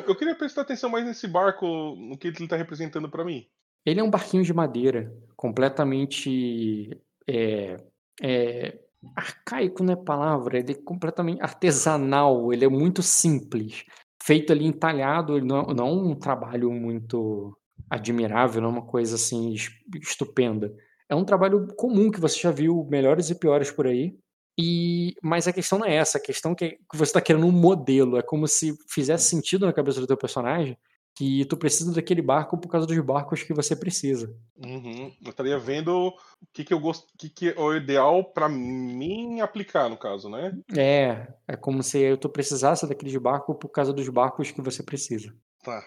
Eu 0.07 0.15
queria 0.17 0.35
prestar 0.35 0.63
atenção 0.63 0.91
mais 0.91 1.05
nesse 1.05 1.27
barco, 1.27 1.67
no 1.67 2.19
que 2.19 2.29
ele 2.29 2.45
está 2.45 2.57
representando 2.57 3.09
para 3.09 3.25
mim. 3.25 3.47
Ele 3.87 4.01
é 4.01 4.03
um 4.03 4.11
barquinho 4.11 4.43
de 4.43 4.53
madeira, 4.53 5.11
completamente 5.35 6.91
é, 7.27 7.77
é, 8.21 8.79
arcaico, 9.17 9.83
não 9.83 9.95
é 9.95 9.97
palavra, 9.97 10.59
ele 10.59 10.73
é 10.73 10.83
completamente 10.83 11.41
artesanal, 11.41 12.53
ele 12.53 12.65
é 12.65 12.69
muito 12.69 13.03
simples, 13.03 13.85
feito 14.23 14.53
ali 14.53 14.67
entalhado, 14.67 15.37
ele 15.37 15.47
não, 15.47 15.63
não 15.63 15.87
é 15.87 15.91
um 15.91 16.15
trabalho 16.15 16.71
muito 16.71 17.57
admirável, 17.89 18.61
não 18.61 18.69
é 18.69 18.73
uma 18.73 18.87
coisa 18.87 19.15
assim 19.15 19.53
es- 19.55 19.71
estupenda. 20.03 20.75
É 21.09 21.15
um 21.15 21.25
trabalho 21.25 21.67
comum 21.77 22.11
que 22.11 22.21
você 22.21 22.39
já 22.39 22.51
viu 22.51 22.87
melhores 22.91 23.31
e 23.31 23.35
piores 23.35 23.71
por 23.71 23.87
aí. 23.87 24.19
E, 24.59 25.15
mas 25.23 25.47
a 25.47 25.53
questão 25.53 25.79
não 25.79 25.87
é 25.87 25.95
essa, 25.95 26.19
a 26.19 26.21
questão 26.21 26.53
é 26.61 26.71
que 26.71 26.79
você 26.93 27.11
está 27.11 27.21
querendo 27.21 27.47
um 27.47 27.53
modelo, 27.53 28.17
é 28.17 28.23
como 28.23 28.49
se 28.49 28.77
fizesse 28.89 29.31
sentido 29.31 29.65
na 29.65 29.73
cabeça 29.73 30.01
do 30.01 30.07
teu 30.07 30.17
personagem 30.17 30.77
que 31.19 31.45
tu 31.47 31.57
precisa 31.57 31.93
daquele 31.93 32.23
barco 32.23 32.57
por 32.57 32.69
causa 32.69 32.87
dos 32.87 32.99
barcos 33.01 33.43
que 33.43 33.53
você 33.53 33.75
precisa. 33.75 34.33
Uhum. 34.57 35.13
Eu 35.21 35.31
estaria 35.31 35.59
vendo 35.59 36.09
o 36.09 36.13
que, 36.53 36.65
que 36.65 36.73
eu 36.73 36.79
gosto, 36.79 37.09
o 37.13 37.19
que, 37.19 37.29
que 37.29 37.49
é 37.49 37.61
o 37.61 37.75
ideal 37.75 38.23
para 38.23 38.49
mim 38.49 39.41
aplicar, 39.41 39.89
no 39.89 39.97
caso, 39.97 40.29
né? 40.29 40.57
É, 40.77 41.27
é 41.49 41.57
como 41.57 41.83
se 41.83 42.17
tu 42.19 42.29
precisasse 42.29 42.87
daquele 42.87 43.19
barco 43.19 43.53
por 43.53 43.69
causa 43.69 43.93
dos 43.93 44.09
barcos 44.09 44.53
que 44.53 44.63
você 44.63 44.81
precisa. 44.81 45.35
Tá. 45.65 45.85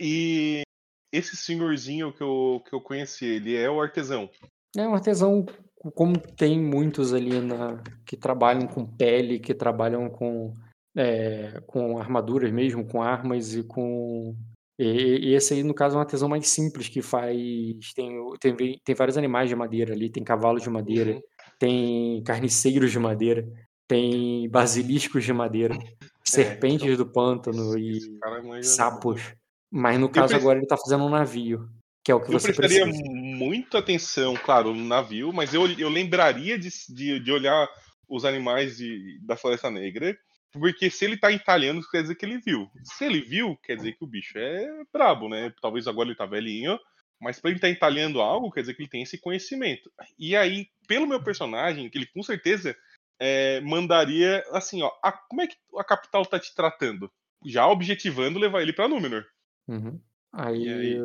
E 0.00 0.62
esse 1.12 1.36
senhorzinho 1.36 2.10
que 2.10 2.22
eu, 2.22 2.62
que 2.66 2.74
eu 2.74 2.80
conheci, 2.80 3.26
ele 3.26 3.54
é 3.54 3.70
o 3.70 3.80
artesão. 3.80 4.30
É 4.74 4.88
um 4.88 4.94
artesão, 4.94 5.44
como 5.90 6.18
tem 6.18 6.60
muitos 6.60 7.12
ali 7.12 7.40
na, 7.40 7.82
que 8.06 8.16
trabalham 8.16 8.66
com 8.66 8.86
pele, 8.86 9.40
que 9.40 9.52
trabalham 9.52 10.08
com, 10.08 10.54
é, 10.96 11.60
com 11.66 11.98
armaduras 11.98 12.52
mesmo, 12.52 12.86
com 12.86 13.02
armas 13.02 13.54
e 13.54 13.64
com 13.64 14.36
e, 14.78 15.30
e, 15.30 15.34
esse 15.34 15.54
aí, 15.54 15.62
no 15.62 15.74
caso, 15.74 15.94
é 15.94 15.98
uma 15.98 16.04
artesão 16.04 16.28
mais 16.28 16.48
simples, 16.48 16.88
que 16.88 17.02
faz. 17.02 17.36
Tem, 17.94 18.16
tem, 18.40 18.80
tem 18.82 18.94
vários 18.94 19.18
animais 19.18 19.48
de 19.48 19.54
madeira 19.54 19.92
ali, 19.92 20.10
tem 20.10 20.24
cavalos 20.24 20.62
de 20.62 20.70
madeira, 20.70 21.12
uhum. 21.12 21.20
tem 21.58 22.22
carniceiros 22.24 22.90
de 22.90 22.98
madeira, 22.98 23.46
tem 23.86 24.48
basiliscos 24.48 25.24
de 25.24 25.32
madeira, 25.32 25.74
é, 25.76 26.06
serpentes 26.24 26.86
então, 26.86 27.04
do 27.04 27.12
pântano 27.12 27.78
e 27.78 27.98
é 28.58 28.62
sapos. 28.62 29.34
Mas 29.70 30.00
no 30.00 30.08
caso, 30.08 30.34
agora 30.34 30.58
ele 30.58 30.66
tá 30.66 30.76
fazendo 30.76 31.04
um 31.04 31.10
navio, 31.10 31.68
que 32.04 32.10
é 32.10 32.14
o 32.14 32.20
que 32.20 32.28
eu 32.28 32.32
você 32.32 32.52
prestaria 32.52 32.84
precisa. 32.84 33.10
muita 33.10 33.78
atenção, 33.78 34.34
claro, 34.34 34.74
no 34.74 34.84
navio, 34.84 35.32
mas 35.32 35.54
eu, 35.54 35.68
eu 35.78 35.88
lembraria 35.88 36.58
de, 36.58 36.68
de, 36.88 37.20
de 37.20 37.32
olhar 37.32 37.68
os 38.08 38.24
animais 38.24 38.76
de, 38.76 39.18
da 39.22 39.36
Floresta 39.36 39.70
Negra 39.70 40.16
porque 40.52 40.90
se 40.90 41.04
ele 41.04 41.16
tá 41.16 41.30
italiano, 41.30 41.80
quer 41.90 42.02
dizer 42.02 42.14
que 42.14 42.26
ele 42.26 42.38
viu. 42.38 42.70
Se 42.84 43.04
ele 43.04 43.22
viu, 43.22 43.56
quer 43.62 43.76
dizer 43.76 43.92
que 43.92 44.04
o 44.04 44.06
bicho 44.06 44.38
é 44.38 44.84
brabo, 44.92 45.28
né? 45.28 45.52
Talvez 45.62 45.86
agora 45.88 46.08
ele 46.08 46.16
tá 46.16 46.26
velhinho, 46.26 46.78
mas 47.18 47.40
pra 47.40 47.50
ele 47.50 47.56
estar 47.56 47.68
tá 47.68 47.72
entalhando 47.72 48.20
algo, 48.20 48.50
quer 48.50 48.60
dizer 48.60 48.74
que 48.74 48.82
ele 48.82 48.90
tem 48.90 49.02
esse 49.02 49.18
conhecimento. 49.18 49.90
E 50.18 50.36
aí, 50.36 50.68
pelo 50.86 51.06
meu 51.06 51.22
personagem, 51.22 51.88
que 51.88 51.96
ele 51.96 52.06
com 52.06 52.22
certeza 52.22 52.76
é, 53.18 53.60
mandaria 53.62 54.44
assim, 54.50 54.82
ó, 54.82 54.90
a, 55.02 55.10
como 55.12 55.40
é 55.40 55.46
que 55.46 55.56
a 55.78 55.84
capital 55.84 56.26
tá 56.26 56.38
te 56.38 56.54
tratando? 56.54 57.10
Já 57.46 57.66
objetivando 57.66 58.38
levar 58.38 58.60
ele 58.60 58.74
pra 58.74 58.88
Númenor. 58.88 59.24
Uhum. 59.66 59.98
Aí, 60.34 60.68
aí, 60.68 60.98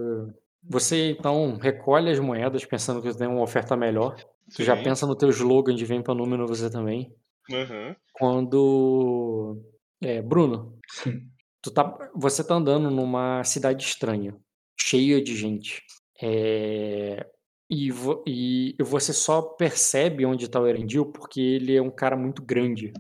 você 0.64 1.12
então 1.12 1.58
recolhe 1.58 2.12
as 2.12 2.20
moedas 2.20 2.66
pensando 2.66 3.02
que 3.02 3.18
tem 3.18 3.28
uma 3.28 3.42
oferta 3.42 3.76
melhor. 3.76 4.16
Você 4.48 4.64
já 4.64 4.76
pensa 4.76 5.06
no 5.06 5.16
teu 5.16 5.30
slogan 5.30 5.76
de 5.76 5.86
vem 5.86 6.02
pra 6.02 6.16
Númenor 6.16 6.48
você 6.48 6.70
também. 6.70 7.14
Uhum. 7.50 7.96
Quando. 8.14 9.62
É, 10.02 10.22
Bruno, 10.22 10.78
Sim. 10.90 11.28
Tu 11.62 11.72
tá, 11.72 11.98
você 12.16 12.44
tá 12.44 12.56
andando 12.56 12.90
numa 12.90 13.44
cidade 13.44 13.84
estranha, 13.84 14.36
cheia 14.80 15.22
de 15.22 15.36
gente. 15.36 15.84
É, 16.22 17.28
e, 17.70 17.92
vo, 17.92 18.24
e 18.26 18.76
você 18.80 19.12
só 19.12 19.42
percebe 19.42 20.26
onde 20.26 20.46
está 20.46 20.62
o 20.62 20.68
Erendil 20.68 21.08
porque 21.08 21.42
ele 21.42 21.76
é 21.76 21.82
um 21.82 21.92
cara 21.92 22.16
muito 22.16 22.42
grande. 22.42 22.94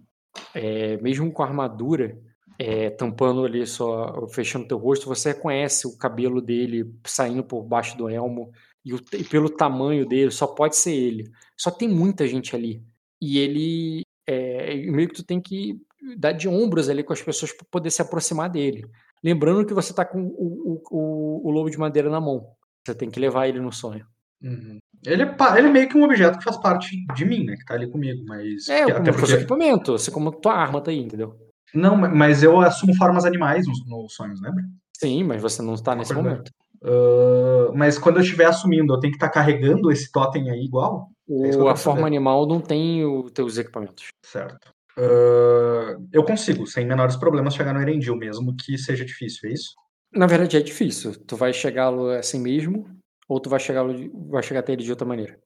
É, 0.53 0.97
mesmo 0.97 1.31
com 1.31 1.43
a 1.43 1.45
armadura, 1.45 2.19
é, 2.59 2.89
tampando 2.89 3.45
ali 3.45 3.65
só, 3.67 4.27
fechando 4.27 4.67
teu 4.67 4.77
rosto, 4.77 5.07
você 5.07 5.29
reconhece 5.29 5.87
o 5.87 5.97
cabelo 5.97 6.41
dele 6.41 6.91
saindo 7.05 7.43
por 7.43 7.63
baixo 7.63 7.97
do 7.97 8.09
elmo 8.09 8.51
e, 8.83 8.93
o, 8.93 8.99
e 9.13 9.23
pelo 9.23 9.49
tamanho 9.49 10.07
dele, 10.07 10.31
só 10.31 10.47
pode 10.47 10.75
ser 10.75 10.93
ele. 10.93 11.29
Só 11.55 11.69
tem 11.69 11.87
muita 11.87 12.27
gente 12.27 12.55
ali. 12.55 12.83
E 13.21 13.37
ele 13.39 14.01
é, 14.25 14.75
meio 14.75 15.07
que 15.07 15.15
tu 15.15 15.23
tem 15.23 15.39
que 15.39 15.79
dar 16.17 16.31
de 16.31 16.47
ombros 16.47 16.89
ali 16.89 17.03
com 17.03 17.13
as 17.13 17.21
pessoas 17.21 17.51
para 17.51 17.65
poder 17.69 17.91
se 17.91 18.01
aproximar 18.01 18.49
dele. 18.49 18.85
Lembrando 19.23 19.65
que 19.65 19.73
você 19.73 19.93
tá 19.93 20.05
com 20.05 20.21
o, 20.21 20.81
o, 20.89 21.47
o, 21.47 21.51
lobo 21.51 21.69
de 21.69 21.77
madeira 21.77 22.09
na 22.09 22.21
mão. 22.21 22.47
Você 22.85 22.95
tem 22.95 23.09
que 23.09 23.19
levar 23.19 23.47
ele 23.47 23.59
no 23.59 23.71
sonho. 23.71 24.05
Uhum. 24.41 24.77
Ele, 25.05 25.23
é, 25.23 25.35
ele 25.57 25.67
é 25.67 25.71
meio 25.71 25.89
que 25.89 25.97
um 25.97 26.03
objeto 26.03 26.37
que 26.37 26.43
faz 26.43 26.57
parte 26.57 27.05
de 27.15 27.25
mim, 27.25 27.43
né? 27.43 27.55
Que 27.55 27.65
tá 27.65 27.73
ali 27.73 27.89
comigo, 27.89 28.23
mas... 28.25 28.67
É, 28.69 28.83
até 28.83 29.11
porque... 29.11 29.33
equipamento, 29.33 29.93
assim 29.93 30.11
como 30.11 30.31
tua 30.31 30.53
arma 30.53 30.81
tá 30.81 30.91
aí, 30.91 30.99
entendeu? 30.99 31.35
Não, 31.73 31.95
mas 31.95 32.43
eu 32.43 32.59
assumo 32.59 32.95
formas 32.95 33.25
animais 33.25 33.67
nos, 33.67 33.85
nos 33.85 34.13
sonhos, 34.13 34.41
lembra? 34.41 34.63
Sim, 34.97 35.23
mas 35.23 35.41
você 35.41 35.61
não 35.61 35.73
está 35.73 35.95
nesse 35.95 36.13
momento. 36.13 36.51
Uh, 36.81 37.75
mas 37.75 37.97
quando 37.97 38.17
eu 38.17 38.21
estiver 38.21 38.45
assumindo, 38.45 38.93
eu 38.93 38.99
tenho 38.99 39.11
que 39.11 39.17
estar 39.17 39.27
tá 39.27 39.33
carregando 39.33 39.91
esse 39.91 40.11
totem 40.11 40.49
aí 40.49 40.63
igual? 40.63 41.09
É 41.29 41.69
a 41.69 41.75
forma 41.75 42.07
animal 42.07 42.47
não 42.47 42.61
tem 42.61 43.05
os 43.05 43.31
teus 43.31 43.57
equipamentos. 43.57 44.07
Certo. 44.23 44.71
Uh, 44.97 46.07
eu 46.11 46.23
consigo, 46.23 46.65
sem 46.65 46.85
menores 46.85 47.15
problemas, 47.15 47.53
chegar 47.53 47.73
no 47.73 47.81
Erendil, 47.81 48.15
mesmo 48.15 48.55
que 48.55 48.77
seja 48.77 49.05
difícil, 49.05 49.49
é 49.49 49.53
isso? 49.53 49.75
Na 50.11 50.25
verdade 50.25 50.57
é 50.57 50.61
difícil. 50.61 51.13
Tu 51.25 51.35
vai 51.35 51.53
chegar 51.53 51.93
assim 52.17 52.39
mesmo, 52.39 52.87
ou 53.27 53.39
tu 53.39 53.49
vai 53.49 53.59
chegar, 53.59 53.83
vai 54.29 54.41
chegar 54.41 54.61
até 54.61 54.73
ele 54.73 54.83
de 54.83 54.89
outra 54.89 55.05
maneira? 55.05 55.37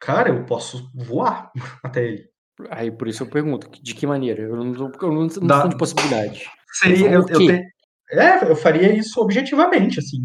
Cara, 0.00 0.30
eu 0.30 0.44
posso 0.44 0.90
voar 0.94 1.52
até 1.82 2.04
ele. 2.04 2.33
Aí 2.70 2.90
por 2.90 3.08
isso 3.08 3.22
eu 3.22 3.30
pergunto, 3.30 3.68
de 3.82 3.94
que 3.94 4.06
maneira? 4.06 4.42
Eu 4.42 4.56
não, 4.56 4.72
eu 4.74 5.12
não, 5.12 5.26
não 5.26 5.46
da... 5.46 5.66
de 5.66 5.76
possibilidade. 5.76 6.44
Seria, 6.72 7.10
eu, 7.10 7.26
eu, 7.28 7.38
te... 7.38 7.62
É, 8.10 8.50
eu 8.50 8.56
faria 8.56 8.92
isso 8.92 9.20
objetivamente, 9.20 9.98
assim. 9.98 10.18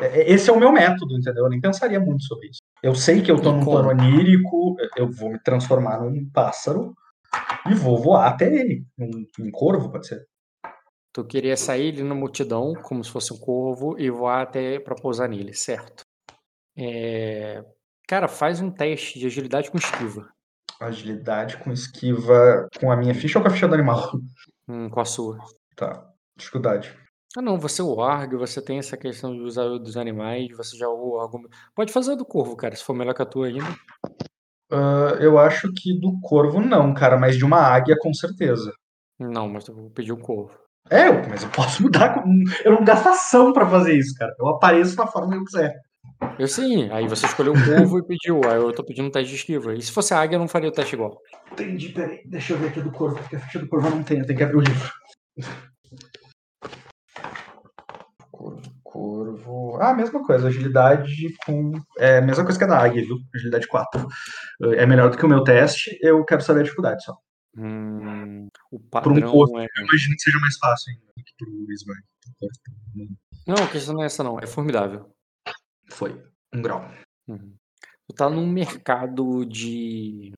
É, 0.00 0.20
é, 0.20 0.30
esse 0.32 0.48
é 0.48 0.52
o 0.52 0.58
meu 0.58 0.72
método, 0.72 1.16
entendeu? 1.16 1.44
Eu 1.44 1.50
nem 1.50 1.60
pensaria 1.60 2.00
muito 2.00 2.22
sobre 2.24 2.48
isso. 2.48 2.60
Eu 2.82 2.94
sei 2.94 3.20
que 3.22 3.30
eu 3.30 3.40
tô 3.40 3.52
num 3.52 3.64
plano 3.64 3.90
onírico, 3.90 4.76
eu 4.96 5.10
vou 5.10 5.30
me 5.30 5.38
transformar 5.42 6.00
num 6.00 6.28
pássaro 6.30 6.94
e 7.68 7.74
vou 7.74 7.98
voar 7.98 8.28
até 8.28 8.46
ele. 8.52 8.84
Um, 8.98 9.26
um 9.40 9.50
corvo, 9.50 9.90
pode 9.90 10.06
ser. 10.06 10.24
Tu 11.12 11.24
queria 11.24 11.56
sair 11.56 11.92
ali 11.92 12.02
na 12.02 12.14
multidão, 12.14 12.72
como 12.82 13.02
se 13.02 13.10
fosse 13.10 13.32
um 13.32 13.38
corvo, 13.38 13.98
e 13.98 14.08
voar 14.10 14.42
até 14.42 14.78
para 14.78 14.94
pousar 14.94 15.28
nele, 15.28 15.52
certo? 15.52 16.04
É... 16.78 17.64
Cara, 18.06 18.28
faz 18.28 18.60
um 18.60 18.70
teste 18.70 19.18
de 19.18 19.26
agilidade 19.26 19.70
com 19.70 19.78
esquiva. 19.78 20.28
Agilidade 20.80 21.58
com 21.58 21.70
esquiva 21.70 22.68
com 22.80 22.90
a 22.90 22.96
minha 22.96 23.14
ficha 23.14 23.38
ou 23.38 23.42
com 23.42 23.48
a 23.50 23.52
ficha 23.52 23.68
do 23.68 23.74
animal? 23.74 24.12
Hum, 24.66 24.88
com 24.88 25.00
a 25.00 25.04
sua. 25.04 25.38
Tá. 25.76 26.10
Dificuldade. 26.36 26.96
Ah, 27.36 27.42
não, 27.42 27.58
você 27.58 27.80
é 27.80 27.84
o 27.84 28.00
Arg, 28.00 28.34
você 28.34 28.60
tem 28.60 28.78
essa 28.78 28.96
questão 28.96 29.32
de 29.32 29.42
usar 29.42 29.64
dos 29.78 29.96
animais, 29.96 30.48
você 30.56 30.76
já 30.76 30.88
o 30.88 31.20
argumento. 31.20 31.56
Pode 31.76 31.92
fazer 31.92 32.16
do 32.16 32.24
corvo, 32.24 32.56
cara, 32.56 32.74
se 32.74 32.82
for 32.82 32.94
melhor 32.94 33.14
que 33.14 33.22
a 33.22 33.26
tua 33.26 33.46
ainda. 33.46 33.64
Uh, 34.72 35.14
eu 35.20 35.38
acho 35.38 35.72
que 35.72 35.98
do 36.00 36.18
corvo 36.20 36.60
não, 36.60 36.92
cara, 36.94 37.16
mas 37.16 37.36
de 37.36 37.44
uma 37.44 37.58
águia 37.60 37.96
com 37.98 38.12
certeza. 38.12 38.72
Não, 39.18 39.48
mas 39.48 39.68
eu 39.68 39.74
vou 39.74 39.90
pedir 39.90 40.12
um 40.12 40.20
corvo. 40.20 40.58
É, 40.88 41.10
mas 41.28 41.42
eu 41.42 41.50
posso 41.50 41.82
mudar. 41.82 42.24
Eu 42.64 42.72
não 42.72 42.84
gasto 42.84 43.08
ação 43.08 43.52
pra 43.52 43.68
fazer 43.68 43.94
isso, 43.94 44.14
cara. 44.16 44.34
Eu 44.38 44.48
apareço 44.48 44.96
da 44.96 45.06
forma 45.06 45.32
que 45.32 45.38
eu 45.38 45.44
quiser. 45.44 45.80
Eu 46.38 46.48
sim, 46.48 46.90
aí 46.90 47.06
você 47.06 47.26
escolheu 47.26 47.52
o 47.52 47.64
corvo 47.64 47.98
e 47.98 48.06
pediu. 48.06 48.40
Aí 48.44 48.56
eu 48.56 48.72
tô 48.72 48.82
pedindo 48.82 49.08
um 49.08 49.10
teste 49.10 49.30
de 49.30 49.36
esquiva. 49.36 49.74
E 49.74 49.82
se 49.82 49.92
fosse 49.92 50.14
águia, 50.14 50.36
eu 50.36 50.40
não 50.40 50.48
faria 50.48 50.68
o 50.68 50.72
teste 50.72 50.94
igual. 50.94 51.20
Entendi, 51.52 51.90
peraí. 51.90 52.22
Deixa 52.24 52.54
eu 52.54 52.58
ver 52.58 52.68
aqui 52.68 52.80
do 52.80 52.90
corvo, 52.90 53.16
porque 53.16 53.36
a 53.36 53.40
ficha 53.40 53.58
do 53.58 53.68
corvo 53.68 53.88
eu 53.88 53.96
não 53.96 54.02
tenho, 54.02 54.20
eu 54.20 54.26
tenho 54.26 54.38
que 54.38 54.44
abrir 54.44 54.56
o 54.56 54.60
livro. 54.60 54.90
Corvo. 58.82 59.78
Ah, 59.80 59.94
mesma 59.94 60.24
coisa, 60.24 60.48
agilidade 60.48 61.32
com. 61.44 61.72
É 61.98 62.18
a 62.18 62.22
mesma 62.22 62.44
coisa 62.44 62.58
que 62.58 62.64
a 62.64 62.68
da 62.68 62.78
águia, 62.78 63.04
viu? 63.04 63.18
Agilidade 63.34 63.66
4. 63.68 64.06
É 64.74 64.86
melhor 64.86 65.10
do 65.10 65.18
que 65.18 65.24
o 65.24 65.28
meu 65.28 65.44
teste, 65.44 65.98
eu 66.02 66.24
quero 66.24 66.42
saber 66.42 66.60
a 66.60 66.64
dificuldade 66.64 67.04
só. 67.04 67.16
Hum, 67.56 68.48
o 68.70 68.78
padrão 68.78 69.14
Por 69.14 69.22
um 69.22 69.30
corvo, 69.30 69.58
é... 69.58 69.64
eu 69.64 69.84
imagino 69.84 70.14
que 70.14 70.22
seja 70.22 70.38
mais 70.38 70.56
fácil 70.56 70.92
ainda 70.92 71.12
do 71.16 71.24
que 71.24 71.32
pro 71.36 71.72
Ismael. 71.72 72.02
Não, 73.46 73.64
a 73.64 73.68
questão 73.68 73.94
não 73.94 74.02
é 74.02 74.06
essa, 74.06 74.24
não. 74.24 74.38
É 74.40 74.46
formidável. 74.46 75.10
Foi. 75.90 76.22
Um 76.54 76.62
grau. 76.62 76.84
Uhum. 77.28 77.54
Tu 78.08 78.14
tá 78.14 78.28
num 78.28 78.46
mercado 78.46 79.44
de. 79.44 80.32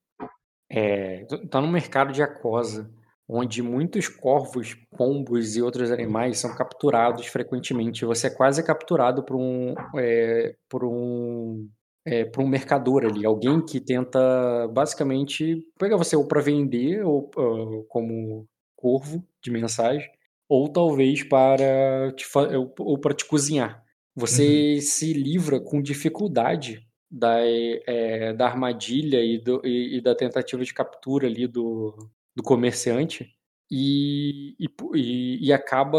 É, 0.70 1.24
tá 1.50 1.60
num 1.60 1.70
mercado 1.70 2.12
de 2.12 2.22
aquosa 2.22 2.90
onde 3.28 3.62
muitos 3.62 4.08
corvos, 4.08 4.74
pombos 4.96 5.56
e 5.56 5.62
outros 5.62 5.90
animais 5.90 6.38
são 6.38 6.54
capturados 6.54 7.26
frequentemente. 7.26 8.04
Você 8.04 8.26
é 8.26 8.30
quase 8.30 8.62
capturado 8.62 9.24
por 9.24 9.36
um, 9.36 9.74
é, 9.96 10.54
por 10.68 10.84
um, 10.84 11.66
é, 12.04 12.26
por 12.26 12.42
um 12.42 12.48
mercador 12.48 13.06
ali, 13.06 13.24
alguém 13.24 13.64
que 13.64 13.80
tenta 13.80 14.68
basicamente 14.68 15.66
pegar 15.78 15.96
você 15.96 16.14
ou 16.14 16.26
para 16.26 16.42
vender 16.42 17.02
ou 17.04 17.30
uh, 17.36 17.84
como 17.88 18.46
corvo 18.76 19.24
de 19.42 19.50
mensagem, 19.50 20.10
ou 20.46 20.68
talvez 20.68 21.22
para 21.22 22.12
te, 22.14 22.26
ou 22.78 22.98
para 22.98 23.14
te 23.14 23.24
cozinhar. 23.24 23.82
Você 24.14 24.74
uhum. 24.74 24.80
se 24.80 25.12
livra 25.12 25.60
com 25.60 25.82
dificuldade 25.82 26.86
da, 27.10 27.38
é, 27.40 28.32
da 28.32 28.46
armadilha 28.46 29.22
e, 29.22 29.38
do, 29.38 29.60
e, 29.64 29.98
e, 29.98 30.00
da 30.00 30.14
tentativa 30.14 30.64
de 30.64 30.72
captura 30.72 31.26
ali 31.26 31.46
do, 31.46 31.96
do 32.34 32.42
comerciante 32.42 33.30
e, 33.70 34.54
e, 34.58 35.46
e 35.46 35.52
acaba 35.52 35.98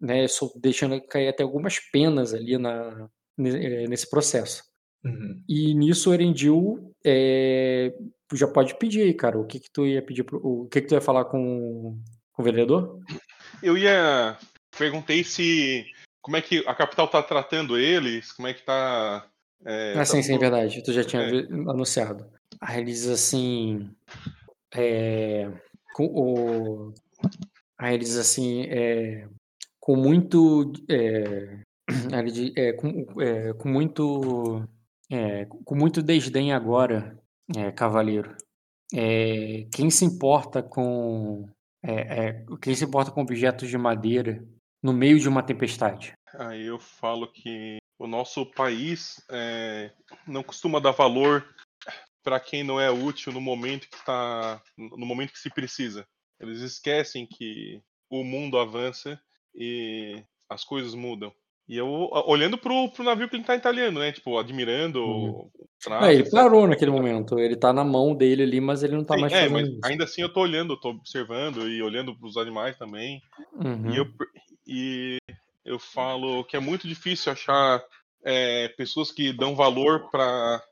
né, 0.00 0.26
deixando 0.56 1.00
cair 1.02 1.28
até 1.28 1.42
algumas 1.42 1.78
penas 1.78 2.32
ali 2.32 2.56
na, 2.56 3.08
eh, 3.38 3.86
nesse 3.86 4.08
processo. 4.08 4.64
Uhum. 5.04 5.42
E 5.48 5.74
nisso 5.74 6.10
o 6.10 6.14
Erendil 6.14 6.94
é, 7.04 7.94
já 8.34 8.48
pode 8.48 8.76
pedir 8.78 9.02
aí, 9.02 9.14
cara. 9.14 9.38
O 9.38 9.46
que 9.46 9.60
que 9.60 9.70
tu 9.70 9.86
ia 9.86 10.02
pedir 10.02 10.24
pro, 10.24 10.38
o 10.44 10.66
que 10.68 10.80
que 10.80 10.88
tu 10.88 10.94
ia 10.94 11.00
falar 11.00 11.26
com, 11.26 11.98
com 12.32 12.42
o 12.42 12.44
vereador? 12.44 13.00
Eu 13.62 13.76
ia. 13.76 14.36
Perguntei 14.76 15.22
se. 15.22 15.86
Como 16.26 16.36
é 16.36 16.42
que 16.42 16.58
a 16.66 16.74
capital 16.74 17.06
tá 17.06 17.22
tratando 17.22 17.78
eles? 17.78 18.32
Como 18.32 18.48
é 18.48 18.52
que 18.52 18.64
tá. 18.64 19.28
É, 19.64 19.92
ah, 19.92 19.98
tá 19.98 20.04
sim, 20.04 20.20
sim, 20.22 20.32
é 20.32 20.34
tudo- 20.34 20.40
verdade. 20.40 20.82
Tu 20.82 20.92
já 20.92 21.04
tinha 21.04 21.22
É. 21.22 21.38
anunciado. 21.70 22.26
Aí 22.60 22.78
ele 22.80 22.86
diz 22.90 23.06
assim. 23.06 23.88
É, 24.74 25.48
com 25.94 26.06
o, 26.06 26.92
aí 27.78 27.94
ele 27.94 28.02
diz 28.02 28.16
assim. 28.16 28.64
É, 28.64 29.28
com 29.78 29.94
muito. 29.94 30.72
É, 30.90 31.60
é, 32.56 32.72
com, 32.72 33.06
é, 33.22 33.52
com 33.52 33.68
muito. 33.68 34.64
Com 35.64 35.76
muito 35.76 36.02
desdém 36.02 36.52
agora, 36.52 37.16
cavaleiro. 37.76 38.34
Quem 39.72 39.88
se 39.90 40.04
importa 40.04 40.60
com. 40.60 41.48
quem 42.60 42.74
se 42.74 42.84
importa 42.84 43.12
com 43.12 43.20
objetos 43.22 43.68
de 43.68 43.78
madeira 43.78 44.44
no 44.82 44.92
meio 44.92 45.18
de 45.18 45.28
uma 45.28 45.42
tempestade? 45.42 46.12
Aí 46.34 46.66
eu 46.66 46.78
falo 46.78 47.30
que 47.30 47.78
o 47.98 48.06
nosso 48.06 48.44
país 48.46 49.24
é, 49.30 49.90
não 50.26 50.42
costuma 50.42 50.80
dar 50.80 50.90
valor 50.90 51.46
para 52.22 52.40
quem 52.40 52.64
não 52.64 52.80
é 52.80 52.90
útil 52.90 53.32
no 53.32 53.40
momento 53.40 53.88
que 53.88 54.04
tá, 54.04 54.60
no 54.76 55.06
momento 55.06 55.32
que 55.32 55.38
se 55.38 55.48
precisa. 55.48 56.06
Eles 56.40 56.60
esquecem 56.60 57.26
que 57.26 57.80
o 58.10 58.24
mundo 58.24 58.58
avança 58.58 59.18
e 59.54 60.22
as 60.48 60.64
coisas 60.64 60.94
mudam. 60.94 61.32
E 61.68 61.76
eu 61.76 61.88
olhando 62.26 62.56
pro, 62.56 62.88
pro 62.90 63.04
navio 63.04 63.28
que 63.28 63.34
ele 63.34 63.44
tá 63.44 63.56
italiano, 63.56 63.98
né? 63.98 64.12
Tipo, 64.12 64.38
admirando 64.38 65.00
Uhum. 65.00 65.50
o 65.52 65.68
traço, 65.82 66.04
Ah, 66.04 66.12
ele 66.12 66.30
parou 66.30 66.66
naquele 66.66 66.92
momento. 66.92 67.38
Ele 67.40 67.56
tá 67.56 67.72
na 67.72 67.84
mão 67.84 68.14
dele 68.14 68.44
ali, 68.44 68.60
mas 68.60 68.84
ele 68.84 68.94
não 68.94 69.04
tá 69.04 69.14
Sim, 69.14 69.20
mais 69.20 69.32
é, 69.32 69.48
mas 69.48 69.68
isso. 69.68 69.80
ainda 69.82 70.04
assim 70.04 70.22
eu 70.22 70.32
tô 70.32 70.40
olhando, 70.40 70.78
tô 70.78 70.90
observando 70.90 71.68
e 71.68 71.82
olhando 71.82 72.16
pros 72.16 72.36
animais 72.36 72.76
também. 72.76 73.20
Uhum. 73.54 73.92
E, 73.92 73.96
eu, 73.96 74.06
e 74.66 75.18
eu 75.64 75.78
falo 75.78 76.44
que 76.44 76.56
é 76.56 76.60
muito 76.60 76.86
difícil 76.86 77.32
achar 77.32 77.82
é, 78.24 78.68
pessoas 78.68 79.10
que 79.10 79.32
dão 79.32 79.54
valor 79.54 80.10
para 80.10 80.62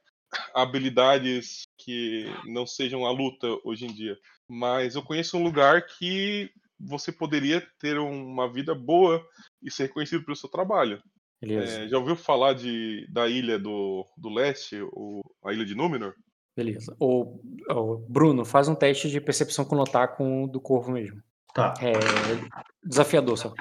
habilidades 0.55 1.63
que 1.79 2.27
não 2.47 2.67
sejam 2.67 3.07
a 3.07 3.11
luta 3.11 3.47
hoje 3.65 3.87
em 3.87 3.93
dia. 3.93 4.19
Mas 4.49 4.95
eu 4.95 5.03
conheço 5.03 5.37
um 5.37 5.43
lugar 5.43 5.87
que 5.87 6.51
você 6.79 7.13
poderia 7.13 7.67
ter 7.79 7.99
uma 7.99 8.51
vida 8.53 8.75
boa 8.75 9.25
e 9.63 9.71
ser 9.71 9.85
reconhecido 9.85 10.25
pelo 10.25 10.37
seu 10.37 10.49
trabalho. 10.49 11.01
Beleza, 11.41 11.83
É, 11.83 11.89
já 11.89 11.99
ouviu 11.99 12.17
falar 12.17 12.55
de, 12.55 13.07
da 13.11 13.29
ilha 13.29 13.59
do, 13.59 14.07
do 14.17 14.29
leste, 14.29 14.81
o, 14.93 15.21
a 15.45 15.53
ilha 15.53 15.65
de 15.65 15.75
Númenor? 15.75 16.15
beleza. 16.57 16.97
O, 17.01 17.41
o 17.69 17.97
Bruno, 18.09 18.45
faz 18.45 18.69
um 18.69 18.75
teste 18.75 19.11
de 19.11 19.21
percepção 19.21 19.65
com 19.65 19.75
notar 19.75 20.17
com 20.17 20.45
o 20.45 20.49
do 20.49 20.61
corvo 20.61 20.93
mesmo. 20.93 21.21
Tá. 21.53 21.75
É 21.81 21.93
desafiador 22.83 23.37
só. 23.37 23.53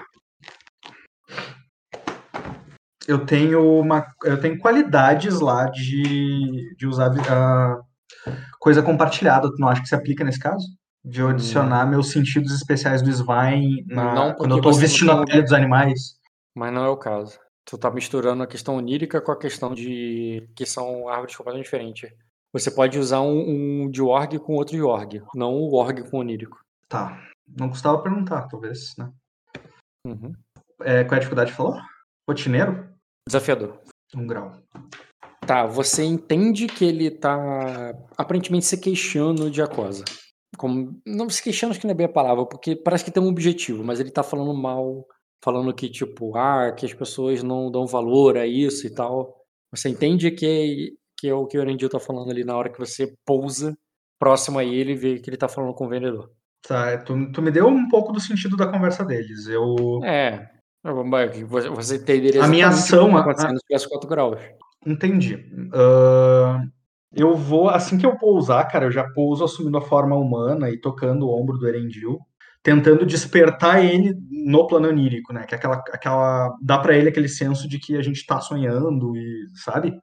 Eu 3.07 3.25
tenho 3.25 3.79
uma. 3.79 4.05
Eu 4.23 4.39
tenho 4.39 4.57
qualidades 4.59 5.39
lá 5.39 5.69
de, 5.69 6.75
de 6.77 6.87
usar 6.87 7.11
ah, 7.29 7.81
coisa 8.59 8.81
compartilhada. 8.81 9.49
Tu 9.49 9.59
não 9.59 9.67
acha 9.67 9.81
que 9.81 9.87
se 9.89 9.95
aplica 9.95 10.23
nesse 10.23 10.39
caso? 10.39 10.65
De 11.03 11.19
eu 11.19 11.27
adicionar 11.27 11.85
meus 11.85 12.11
sentidos 12.11 12.53
especiais 12.53 13.01
do 13.01 13.09
Svine 13.09 13.83
na- 13.87 14.13
Não, 14.15 14.33
quando 14.33 14.57
eu 14.57 14.61
não 14.61 14.73
vestindo 14.73 15.11
tem 15.11 15.19
a 15.21 15.25
pele 15.25 15.41
dos 15.41 15.51
animais. 15.53 16.17
Mas 16.55 16.71
não 16.73 16.85
é 16.85 16.89
o 16.89 16.95
caso. 16.97 17.37
Tu 17.65 17.77
tá 17.77 17.91
misturando 17.91 18.43
a 18.43 18.47
questão 18.47 18.77
onírica 18.77 19.19
com 19.21 19.31
a 19.31 19.37
questão 19.37 19.73
de. 19.73 20.47
que 20.55 20.65
são 20.65 21.09
árvores 21.09 21.35
completamente 21.35 21.65
diferentes. 21.65 22.09
Você 22.53 22.69
pode 22.71 22.99
usar 22.99 23.19
um, 23.21 23.83
um 23.83 23.89
de 23.89 24.01
org 24.01 24.37
com 24.39 24.53
outro 24.53 24.75
de 24.75 24.81
org, 24.81 25.21
não 25.35 25.55
o 25.55 25.73
org 25.73 26.03
com 26.09 26.19
onírico. 26.19 26.59
Tá. 26.87 27.19
Não 27.47 27.67
custava 27.67 27.97
perguntar, 28.01 28.43
talvez, 28.43 28.93
né? 28.97 29.09
Uhum. 30.05 30.33
É, 30.81 31.03
qual 31.03 31.13
é 31.13 31.17
a 31.17 31.19
dificuldade 31.19 31.51
que 31.51 31.57
falou? 31.57 31.79
Rotineiro? 32.29 32.92
Desafiador. 33.27 33.79
Um 34.15 34.27
grau. 34.27 34.51
Tá, 35.45 35.65
você 35.65 36.03
entende 36.03 36.67
que 36.67 36.85
ele 36.85 37.11
tá 37.11 37.93
aparentemente 38.17 38.65
se 38.65 38.79
queixando 38.79 39.49
de 39.49 39.61
Acosa. 39.61 40.05
Como, 40.57 41.01
não 41.05 41.29
se 41.29 41.41
queixando, 41.41 41.71
acho 41.71 41.79
que 41.79 41.87
não 41.87 41.93
é 41.93 41.95
bem 41.95 42.05
a 42.05 42.09
palavra, 42.09 42.45
porque 42.45 42.75
parece 42.75 43.03
que 43.03 43.11
tem 43.11 43.21
um 43.21 43.27
objetivo, 43.27 43.83
mas 43.83 43.99
ele 43.99 44.11
tá 44.11 44.23
falando 44.23 44.53
mal, 44.53 45.05
falando 45.43 45.73
que, 45.73 45.89
tipo, 45.89 46.35
ah, 46.37 46.71
que 46.71 46.85
as 46.85 46.93
pessoas 46.93 47.43
não 47.43 47.71
dão 47.71 47.85
valor 47.85 48.37
a 48.37 48.45
isso 48.45 48.87
e 48.87 48.93
tal. 48.93 49.35
Você 49.71 49.89
entende 49.89 50.29
que, 50.31 50.93
que 51.19 51.27
é 51.27 51.33
o 51.33 51.47
que 51.47 51.57
o 51.57 51.61
Erendil 51.61 51.89
tá 51.89 51.99
falando 51.99 52.29
ali 52.29 52.43
na 52.43 52.55
hora 52.55 52.71
que 52.71 52.79
você 52.79 53.13
pousa 53.25 53.75
próximo 54.19 54.59
a 54.59 54.63
ele 54.63 54.93
e 54.93 54.95
vê 54.95 55.19
que 55.19 55.29
ele 55.29 55.37
tá 55.37 55.49
falando 55.49 55.73
com 55.73 55.85
o 55.85 55.89
vendedor. 55.89 56.31
Tá, 56.65 56.97
tu, 56.99 57.31
tu 57.33 57.41
me 57.41 57.51
deu 57.51 57.67
um 57.67 57.89
pouco 57.89 58.13
do 58.13 58.21
sentido 58.21 58.55
da 58.55 58.71
conversa 58.71 59.03
deles. 59.03 59.47
Eu 59.47 60.01
É, 60.03 60.49
você 60.83 61.69
você 61.69 61.95
entenderia 61.95 62.43
A 62.43 62.47
minha 62.47 62.67
ação, 62.67 63.11
tá 63.11 63.17
a- 63.17 63.21
acontecendo 63.21 63.57
se 63.57 63.65
tivesse 63.65 63.89
4 63.89 64.07
graus. 64.09 64.37
entendi. 64.85 65.45
Ahn, 65.73 66.67
eu 67.15 67.35
vou, 67.35 67.69
assim 67.69 67.97
que 67.97 68.05
eu 68.05 68.17
pousar, 68.17 68.67
cara, 68.67 68.85
eu 68.85 68.91
já 68.91 69.03
pouso 69.13 69.43
assumindo 69.43 69.77
a 69.77 69.81
forma 69.81 70.15
humana 70.15 70.69
e 70.69 70.79
tocando 70.79 71.27
o 71.27 71.39
ombro 71.41 71.57
do 71.57 71.67
Erendil, 71.67 72.19
tentando 72.61 73.05
despertar 73.05 73.83
ele 73.83 74.13
no 74.29 74.67
plano 74.67 74.87
onírico, 74.89 75.31
né? 75.31 75.43
Que 75.45 75.55
é 75.55 75.57
aquela, 75.57 75.75
aquela 75.91 76.49
dá 76.61 76.77
pra 76.79 76.95
ele 76.97 77.09
aquele 77.09 77.27
senso 77.29 77.67
de 77.67 77.77
que 77.79 77.95
a 77.95 78.01
gente 78.01 78.25
tá 78.25 78.39
sonhando 78.41 79.15
e, 79.15 79.45
sabe? 79.55 79.93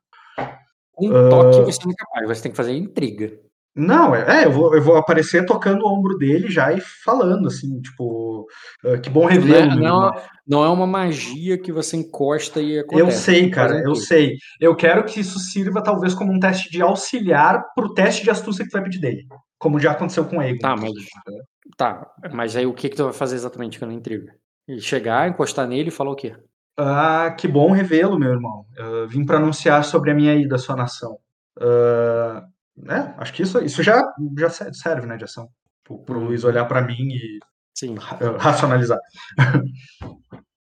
Um 0.98 1.10
toque 1.30 1.60
você 1.62 1.78
não 1.84 1.92
é 1.92 1.94
capaz, 1.96 2.28
você 2.28 2.42
tem 2.42 2.50
que 2.52 2.56
fazer 2.56 2.72
intriga. 2.76 3.32
Não, 3.74 4.14
é, 4.14 4.42
é, 4.42 4.46
eu 4.46 4.52
vou, 4.52 4.74
eu 4.74 4.82
vou 4.82 4.96
aparecer 4.96 5.46
tocando 5.46 5.84
o 5.84 5.88
ombro 5.88 6.18
dele 6.18 6.50
já 6.50 6.72
e 6.72 6.80
falando, 6.80 7.46
assim, 7.46 7.80
tipo, 7.80 8.46
ah, 8.84 8.98
que 8.98 9.08
bom 9.08 9.22
Não 9.22 9.28
revê-lo, 9.28 9.56
é, 9.56 9.66
meu 9.66 9.76
não, 9.76 10.06
irmão. 10.06 10.22
não 10.46 10.64
é 10.64 10.68
uma 10.68 10.86
magia 10.86 11.56
que 11.56 11.70
você 11.70 11.96
encosta 11.96 12.60
e 12.60 12.80
acontece. 12.80 13.00
Eu 13.00 13.10
sei, 13.12 13.50
cara, 13.50 13.80
eu 13.84 13.94
sei. 13.94 14.36
Eu 14.60 14.74
quero 14.74 15.04
que 15.04 15.20
isso 15.20 15.38
sirva 15.38 15.82
talvez 15.82 16.14
como 16.14 16.32
um 16.32 16.40
teste 16.40 16.70
de 16.70 16.82
auxiliar 16.82 17.64
pro 17.74 17.94
teste 17.94 18.24
de 18.24 18.30
astúcia 18.30 18.64
que 18.64 18.70
tu 18.70 18.74
vai 18.74 18.82
pedir 18.82 18.98
dele. 18.98 19.26
Como 19.56 19.78
já 19.78 19.92
aconteceu 19.92 20.24
com 20.24 20.38
o 20.38 20.42
Egon. 20.42 20.58
Tá, 20.58 20.74
mas. 20.76 20.92
Tá, 21.76 22.06
mas 22.32 22.56
aí 22.56 22.66
o 22.66 22.74
que, 22.74 22.88
que 22.88 22.96
tu 22.96 23.04
vai 23.04 23.12
fazer 23.12 23.36
exatamente 23.36 23.78
que 23.78 23.84
eu 23.84 23.88
não 23.88 23.94
intriga? 23.94 24.34
Chegar, 24.80 25.28
encostar 25.28 25.66
nele 25.66 25.88
e 25.88 25.92
falar 25.92 26.10
o 26.10 26.16
quê? 26.16 26.34
Ah, 26.76 27.34
que 27.38 27.46
bom 27.46 27.70
revê-lo, 27.70 28.18
meu 28.18 28.30
irmão. 28.30 28.64
Eu 28.76 29.06
vim 29.06 29.24
para 29.24 29.36
anunciar 29.36 29.84
sobre 29.84 30.10
a 30.10 30.14
minha 30.14 30.34
ida 30.34 30.56
à 30.56 30.58
sua 30.58 30.74
nação. 30.74 31.18
Ah, 31.60 32.44
é, 32.88 33.14
acho 33.18 33.32
que 33.32 33.42
isso, 33.42 33.58
isso 33.64 33.82
já, 33.82 34.02
já 34.38 34.50
se- 34.50 34.72
serve, 34.74 35.06
né, 35.06 35.16
de 35.16 35.24
ação. 35.24 35.48
Pro, 35.84 35.98
pro 36.04 36.18
Uhum. 36.18 36.26
Luiz 36.26 36.44
olhar 36.44 36.64
para 36.66 36.82
mim 36.82 37.08
e 37.12 37.38
Sim. 37.76 37.96
ah, 37.98 38.36
racionalizar. 38.38 38.98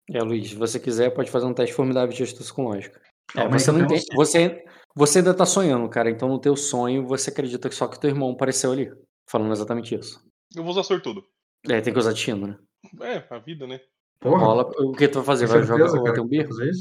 É, 0.09 0.21
Luiz, 0.23 0.47
se 0.49 0.55
você 0.55 0.79
quiser, 0.79 1.09
pode 1.13 1.29
fazer 1.29 1.45
um 1.45 1.53
teste 1.53 1.75
formidável 1.75 2.15
de 2.15 2.23
astúcia 2.23 2.53
com 2.53 2.63
lógica. 2.63 3.01
É, 3.35 3.41
aí 3.41 3.49
você 3.51 3.73
não 3.73 3.85
tenho 3.85 4.01
tem, 4.01 4.15
você, 4.15 4.63
você 4.95 5.19
ainda 5.19 5.33
tá 5.33 5.45
sonhando, 5.45 5.89
cara. 5.89 6.09
Então 6.09 6.29
no 6.29 6.39
teu 6.39 6.55
sonho 6.55 7.05
você 7.05 7.29
acredita 7.29 7.67
que 7.67 7.75
só 7.75 7.87
que 7.87 7.99
teu 7.99 8.09
irmão 8.09 8.31
apareceu 8.31 8.71
ali. 8.71 8.89
Falando 9.29 9.51
exatamente 9.51 9.93
isso. 9.93 10.23
Eu 10.55 10.63
vou 10.63 10.71
usar 10.71 10.83
sortudo. 10.83 11.25
É, 11.67 11.81
tem 11.81 11.91
que 11.91 11.99
usar 11.99 12.13
destino, 12.13 12.47
né? 12.47 12.57
É, 13.01 13.27
a 13.29 13.37
vida, 13.37 13.67
né? 13.67 13.81
Porra, 14.21 14.45
Rola. 14.45 14.71
O 14.79 14.93
que 14.93 15.09
tu 15.09 15.15
vai 15.15 15.25
fazer? 15.25 15.45
Vai 15.45 15.61
jogar 15.63 15.89
certeza, 15.89 15.95
vai 15.97 16.03
cara, 16.05 16.15
ter 16.15 16.21
um 16.21 16.29
vai 16.29 16.29
birro? 16.29 16.71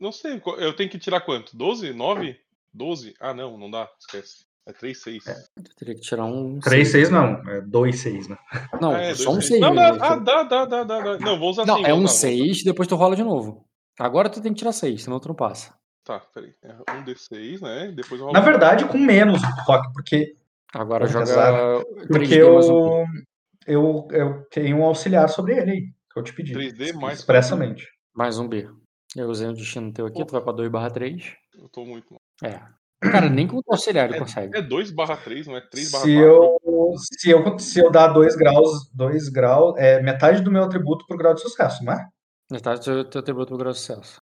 Não 0.00 0.10
sei, 0.10 0.40
eu 0.58 0.74
tenho 0.74 0.88
que 0.88 0.98
tirar 0.98 1.20
quanto? 1.20 1.54
12? 1.54 1.92
9? 1.92 2.40
12? 2.72 3.12
Ah, 3.20 3.34
não, 3.34 3.58
não 3.58 3.70
dá, 3.70 3.86
esquece. 4.00 4.46
É 4.66 4.72
3, 4.72 5.02
6. 5.02 5.26
Eu 5.26 5.34
teria 5.76 5.94
que 5.94 6.00
tirar 6.00 6.24
um. 6.24 6.60
3, 6.60 6.88
seis. 6.88 7.08
6 7.08 7.10
não, 7.10 7.48
é 7.48 7.60
2, 7.60 7.98
6, 7.98 8.28
né? 8.28 8.38
Não, 8.80 8.94
é, 8.94 9.14
só 9.14 9.30
um 9.30 9.34
dois, 9.34 9.46
6. 9.46 9.60
Não, 9.60 9.74
dá, 9.74 9.88
ah, 9.88 10.16
dá, 10.16 10.42
dá, 10.44 10.64
dá, 10.64 10.84
dá. 10.84 11.18
Não, 11.18 11.38
vou 11.38 11.50
usar 11.50 11.64
Não, 11.64 11.78
é 11.78 11.78
um 11.78 11.82
usar, 11.82 11.94
vou 11.94 12.04
usar. 12.04 12.14
6, 12.14 12.64
depois 12.64 12.88
tu 12.88 12.94
rola 12.94 13.16
de 13.16 13.22
novo. 13.22 13.66
Agora 13.98 14.28
tu 14.28 14.40
tem 14.40 14.52
que 14.52 14.58
tirar 14.58 14.72
6, 14.72 15.04
senão 15.04 15.18
tu 15.18 15.28
não 15.28 15.34
passa. 15.34 15.74
Tá, 16.04 16.20
peraí. 16.32 16.54
É 16.62 16.92
um 16.92 17.04
D6, 17.04 17.60
né? 17.60 17.92
Depois 17.94 18.20
Na 18.32 18.40
verdade, 18.40 18.86
com 18.86 18.98
menos, 18.98 19.42
Rock, 19.66 19.92
porque, 19.92 20.34
Agora 20.72 21.06
joga 21.06 21.84
porque 22.08 22.40
3D 22.40 22.54
mais 22.54 22.68
um. 22.70 23.04
eu, 23.66 24.08
eu, 24.08 24.08
eu 24.12 24.46
tenho 24.50 24.78
um 24.78 24.84
auxiliar 24.84 25.28
sobre 25.28 25.56
ele 25.56 25.70
aí, 25.70 25.82
que 26.12 26.18
eu 26.18 26.22
te 26.22 26.32
pedi. 26.32 26.54
3D 26.54 26.94
mais 26.94 27.18
Expressamente. 27.18 27.88
Mais 28.14 28.38
um 28.38 28.48
B. 28.48 28.68
Eu 29.16 29.28
usei 29.28 29.48
um 29.48 29.52
destino 29.52 29.92
teu 29.92 30.06
aqui, 30.06 30.24
tu 30.24 30.32
vai 30.32 30.40
pra 30.40 30.52
2 30.52 30.70
barra 30.70 30.90
3. 30.90 31.34
Eu 31.58 31.68
tô 31.68 31.84
muito 31.84 32.12
mal. 32.12 32.20
É. 32.42 32.79
Cara, 33.00 33.30
nem 33.30 33.46
com 33.46 33.56
o 33.56 33.62
auxiliar 33.68 34.08
ele 34.10 34.18
consegue. 34.18 34.56
É 34.56 34.60
2 34.60 34.90
barra 34.90 35.16
3, 35.16 35.46
não 35.46 35.56
é 35.56 35.60
3 35.60 35.90
barra 35.90 36.04
Se 36.04 36.14
4. 36.14 36.28
eu, 36.28 36.94
se, 36.98 37.30
eu, 37.30 37.58
se 37.58 37.80
eu 37.80 37.90
dar 37.90 38.08
2 38.08 38.36
graus, 38.36 38.90
2 38.92 39.28
graus, 39.30 39.74
é 39.78 40.02
metade 40.02 40.42
do 40.42 40.50
meu 40.50 40.64
atributo 40.64 41.06
pro 41.06 41.16
grau 41.16 41.32
de 41.32 41.40
sucesso, 41.40 41.82
não 41.82 41.94
é? 41.94 42.06
Metade 42.50 42.80
do 42.90 43.04
teu, 43.04 43.20
atributo 43.20 43.46
pro 43.48 43.58
grau 43.58 43.72
de 43.72 43.78
sucesso. 43.78 44.20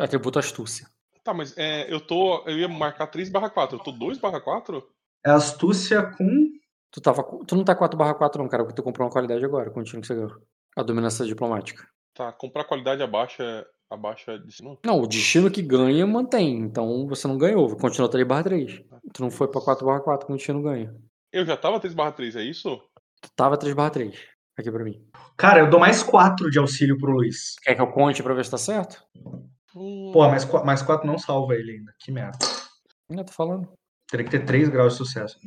Atributo 0.00 0.38
astúcia. 0.38 0.86
Tá, 1.24 1.34
mas 1.34 1.56
é, 1.56 1.92
eu 1.92 2.00
tô. 2.00 2.44
Eu 2.46 2.58
ia 2.58 2.68
marcar 2.68 3.06
3 3.08 3.28
barra 3.30 3.50
4. 3.50 3.78
Eu 3.78 3.82
tô 3.82 3.90
2 3.92 4.18
barra 4.18 4.40
4? 4.40 4.82
É 5.26 5.30
astúcia 5.30 6.02
com. 6.02 6.50
Tu, 6.92 7.00
tava, 7.00 7.22
tu 7.46 7.56
não 7.56 7.64
tá 7.64 7.74
4 7.74 7.96
barra 7.96 8.14
4 8.14 8.42
não, 8.42 8.48
cara, 8.48 8.64
porque 8.64 8.76
tu 8.76 8.82
comprou 8.82 9.06
uma 9.06 9.12
qualidade 9.12 9.44
agora, 9.44 9.70
com 9.70 9.80
o 9.80 9.84
time 9.84 10.00
que 10.00 10.06
você 10.06 10.14
ganhou. 10.14 10.36
A 10.76 10.82
dominância 10.82 11.24
diplomática. 11.24 11.86
Tá, 12.14 12.32
comprar 12.32 12.64
qualidade 12.64 13.02
abaixa. 13.02 13.66
Abaixa 13.90 14.38
de. 14.38 14.62
Não, 14.62 14.78
Não, 14.84 15.00
o 15.00 15.06
destino 15.06 15.50
que 15.50 15.60
ganha 15.62 16.06
mantém. 16.06 16.58
Então 16.58 17.06
você 17.08 17.26
não 17.26 17.36
ganhou. 17.36 17.74
Continua 17.76 18.08
3 18.08 18.26
barra 18.26 18.44
3. 18.44 18.82
Tu 19.12 19.20
não 19.22 19.30
foi 19.30 19.48
pra 19.48 19.60
4 19.60 19.84
barra 19.84 20.00
4 20.00 20.26
com 20.26 20.32
o 20.34 20.36
destino 20.36 20.62
ganha. 20.62 20.94
Eu 21.32 21.44
já 21.44 21.56
tava 21.56 21.80
3/3, 21.80 22.36
é 22.36 22.42
isso? 22.42 22.80
Tu 23.20 23.28
tava 23.34 23.56
3/3 23.58 24.14
aqui 24.56 24.70
pra 24.70 24.84
mim. 24.84 25.04
Cara, 25.36 25.60
eu 25.60 25.70
dou 25.70 25.80
mais 25.80 26.02
4 26.02 26.50
de 26.50 26.58
auxílio 26.58 26.96
pro 26.98 27.12
Luiz. 27.12 27.56
Quer 27.62 27.74
que 27.74 27.80
eu 27.82 27.86
conte 27.90 28.22
pra 28.22 28.34
ver 28.34 28.44
se 28.44 28.50
tá 28.52 28.58
certo? 28.58 29.02
Hum, 29.74 30.10
Pô, 30.12 30.28
mais, 30.28 30.44
mais 30.64 30.82
4 30.82 31.06
não 31.06 31.18
salva 31.18 31.54
ele 31.54 31.72
ainda. 31.72 31.92
Que 31.98 32.12
merda. 32.12 32.38
Não, 33.08 33.24
tô 33.24 33.32
falando. 33.32 33.68
Teria 34.08 34.24
que 34.24 34.30
ter 34.30 34.44
3 34.44 34.68
graus 34.68 34.92
de 34.92 34.98
sucesso. 34.98 35.38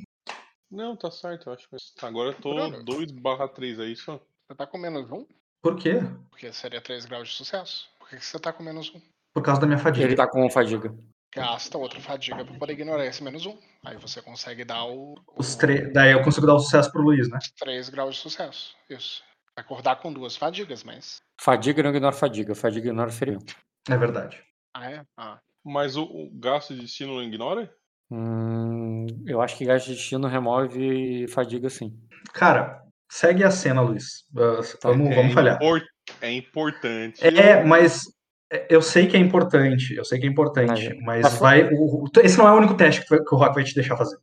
Não, 0.71 0.95
tá 0.97 1.11
certo, 1.11 1.47
eu 1.49 1.53
acho. 1.53 1.67
que- 1.69 2.05
Agora 2.05 2.29
eu 2.29 2.33
tô 2.41 2.53
Bruno. 2.53 2.83
2/3, 2.83 3.79
é 3.79 3.85
isso? 3.85 4.19
Você 4.47 4.55
tá 4.57 4.65
com 4.67 4.77
menos 4.77 5.09
um? 5.11 5.25
Por 5.61 5.77
quê? 5.77 6.01
Porque 6.29 6.51
seria 6.51 6.81
3 6.81 7.05
graus 7.05 7.29
de 7.29 7.35
sucesso. 7.35 7.89
Por 8.13 8.19
que 8.19 8.25
você 8.27 8.37
tá 8.39 8.53
com 8.53 8.61
menos 8.61 8.93
um? 8.93 9.01
Por 9.33 9.41
causa 9.41 9.59
da 9.61 9.65
minha 9.65 9.79
fadiga. 9.79 10.05
Ele 10.05 10.15
tá 10.15 10.27
com 10.27 10.47
fadiga. 10.47 10.93
Gasta 11.33 11.79
outra 11.79 11.99
fadiga 11.99 12.45
pra 12.45 12.59
poder 12.59 12.73
ignorar 12.73 13.03
esse 13.07 13.23
menos 13.23 13.43
um. 13.47 13.57
Aí 13.83 13.97
você 13.97 14.21
consegue 14.21 14.63
dar 14.63 14.85
o, 14.85 15.15
Os 15.35 15.55
tre... 15.55 15.91
Daí 15.91 16.11
eu 16.11 16.21
consigo 16.21 16.45
dar 16.45 16.53
o 16.53 16.59
sucesso 16.59 16.91
pro 16.91 17.01
Luiz, 17.01 17.27
né? 17.27 17.39
3 17.57 17.89
graus 17.89 18.13
de 18.15 18.21
sucesso. 18.21 18.75
Isso. 18.87 19.23
Acordar 19.57 19.95
com 19.95 20.13
duas 20.13 20.35
fadigas, 20.37 20.83
mas. 20.83 21.17
Fadiga 21.41 21.81
não 21.81 21.89
ignora 21.89 22.15
fadiga. 22.15 22.53
Fadiga 22.53 22.89
ignora 22.89 23.11
ferimento. 23.11 23.55
É 23.89 23.97
verdade. 23.97 24.43
Ah, 24.75 24.91
é? 24.91 25.01
Ah. 25.17 25.39
Mas 25.65 25.95
o, 25.97 26.03
o 26.03 26.29
gasto 26.35 26.75
de 26.75 26.81
destino 26.81 27.15
não 27.15 27.23
ignora? 27.23 27.73
Hum, 28.11 29.07
eu 29.25 29.41
acho 29.41 29.57
que 29.57 29.65
gasto 29.65 29.87
de 29.87 29.95
destino 29.95 30.27
remove 30.27 31.27
fadiga 31.29 31.67
sim. 31.67 31.99
Cara, 32.31 32.85
segue 33.11 33.43
a 33.43 33.49
cena, 33.49 33.81
Luiz. 33.81 34.23
Uh, 34.35 34.61
vamos, 34.83 35.09
é, 35.09 35.15
vamos 35.15 35.33
falhar. 35.33 35.55
impor- 35.55 35.81
é 36.21 36.31
importante. 36.31 37.23
É, 37.25 37.63
mas 37.63 38.03
eu 38.69 38.81
sei 38.81 39.07
que 39.07 39.15
é 39.17 39.19
importante. 39.19 39.95
Eu 39.95 40.05
sei 40.05 40.19
que 40.19 40.25
é 40.25 40.29
importante. 40.29 40.95
Mas- 41.03 41.21
Mas 41.23 41.37
vai. 41.39 41.63
o- 41.73 42.03
o- 42.03 42.07
esse 42.23 42.37
não 42.37 42.47
é 42.47 42.51
o 42.51 42.57
único 42.57 42.75
teste 42.75 43.01
que, 43.01 43.09
vai- 43.09 43.19
que 43.23 43.33
o 43.35 43.37
Rock 43.37 43.55
vai 43.55 43.63
te 43.63 43.73
deixar 43.75 43.97
fazer. 43.97 44.17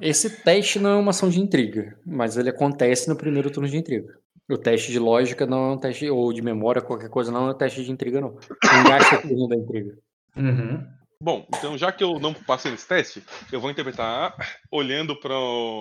Esse 0.00 0.30
teste 0.42 0.78
não 0.78 0.90
é 0.90 0.96
uma 0.96 1.10
ação 1.10 1.28
de 1.28 1.40
intriga, 1.40 1.98
mas 2.06 2.36
ele 2.36 2.48
acontece 2.48 3.08
no 3.08 3.16
primeiro 3.16 3.50
turno 3.50 3.68
de 3.68 3.76
intriga. 3.76 4.14
O 4.50 4.56
teste 4.56 4.92
de 4.92 4.98
lógica 4.98 5.46
não 5.46 5.70
é 5.70 5.74
um 5.74 5.78
teste, 5.78 6.08
ou 6.08 6.32
de 6.32 6.40
memória, 6.42 6.80
qualquer 6.82 7.08
coisa, 7.08 7.32
não 7.32 7.48
é 7.48 7.50
um 7.52 7.56
teste 7.56 7.82
de 7.84 7.90
intriga, 7.90 8.20
não. 8.20 8.30
Não 8.62 8.84
gasta 8.84 9.18
turno 9.22 9.48
da 9.48 9.56
intriga. 9.56 9.96
Uhum. 10.36 10.86
Bom, 11.24 11.46
então 11.56 11.78
já 11.78 11.90
que 11.90 12.04
eu 12.04 12.20
não 12.20 12.34
passei 12.34 12.70
nesse 12.70 12.86
teste, 12.86 13.22
eu 13.50 13.58
vou 13.58 13.70
interpretar 13.70 14.36
olhando 14.70 15.18
para 15.18 15.32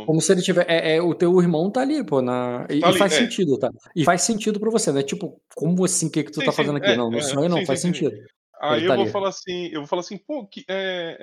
Como 0.06 0.21
se 0.21 0.32
ele 0.32 0.41
tiver. 0.41 0.65
É, 0.69 0.95
é, 0.95 1.01
o 1.01 1.13
teu 1.13 1.38
irmão 1.41 1.69
tá 1.69 1.82
ali, 1.82 2.01
pô. 2.01 2.21
Na, 2.21 2.65
e, 2.69 2.79
Tá 2.79 2.88
e 2.88 2.89
ali, 2.91 2.97
faz 2.97 3.12
é. 3.12 3.17
sentido, 3.17 3.60
tá? 3.60 3.69
E 3.93 4.06
faz 4.06 4.21
sentido 4.21 4.58
pra 4.58 4.71
você, 4.71 4.89
né? 4.93 5.03
Tipo, 5.03 5.38
como 5.53 5.84
assim? 5.84 6.08
O 6.08 6.12
que, 6.12 6.23
que 6.23 6.32
tu 6.32 6.39
Sim, 6.39 6.45
tá 6.45 6.51
sim, 6.51 6.56
fazendo 6.56 6.77
aqui? 6.77 6.91
é, 6.91 6.95
não, 6.95 7.12
no 7.12 7.17
é, 7.17 7.21
sonho 7.21 7.49
não, 7.49 7.58
sim, 7.58 7.65
faz 7.65 7.82
sentido. 7.82 8.15
Aí 8.62 8.77
Ele 8.77 8.86
eu 8.86 8.88
tá 8.88 8.95
vou 8.95 9.03
ali. 9.03 9.12
falar 9.12 9.27
assim, 9.27 9.67
eu 9.73 9.82
vou 9.82 9.88
falar 9.88 9.99
assim, 9.99 10.17
pô, 10.17 10.47
que, 10.47 10.63
é, 10.69 11.17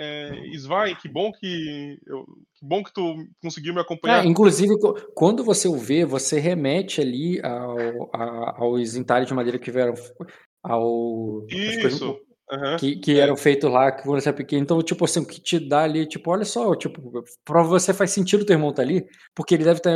é, 0.52 0.58
Svai, 0.58 0.94
que 0.94 1.08
bom 1.08 1.32
que, 1.32 1.98
eu, 2.06 2.26
que 2.54 2.66
bom 2.66 2.84
que 2.84 2.92
tu 2.92 3.24
conseguiu 3.42 3.72
me 3.72 3.80
acompanhar. 3.80 4.22
É, 4.22 4.28
inclusive, 4.28 4.74
quando 5.14 5.42
você 5.42 5.66
o 5.66 5.78
vê, 5.78 6.04
você 6.04 6.38
remete 6.38 7.00
ali 7.00 7.40
ao, 7.42 8.10
a- 8.14 8.56
aos 8.58 8.94
entalhes 8.96 9.26
de 9.26 9.32
madeira 9.32 9.58
que 9.58 9.70
vieram 9.70 9.94
ao. 10.62 11.46
as 11.66 11.76
coisas- 11.78 12.29
Que, 12.78 12.96
que 12.96 13.18
É. 13.18 13.22
eram 13.22 13.36
feitos 13.36 13.70
lá 13.70 13.92
quando 13.92 14.20
você 14.20 14.28
é 14.28 14.32
pequeno. 14.32 14.62
Então, 14.62 14.82
tipo 14.82 15.04
assim, 15.04 15.20
o 15.20 15.26
que 15.26 15.40
te 15.40 15.58
dá 15.58 15.82
ali, 15.84 16.06
tipo, 16.06 16.30
olha 16.30 16.44
só, 16.44 16.74
tipo, 16.74 17.22
pra 17.44 17.62
você 17.62 17.94
faz 17.94 18.10
sentido 18.10 18.42
o 18.42 18.44
teu 18.44 18.54
irmão 18.54 18.72
tá 18.72 18.82
ali, 18.82 19.06
porque 19.34 19.54
ele 19.54 19.64
deve 19.64 19.80
ter, 19.80 19.94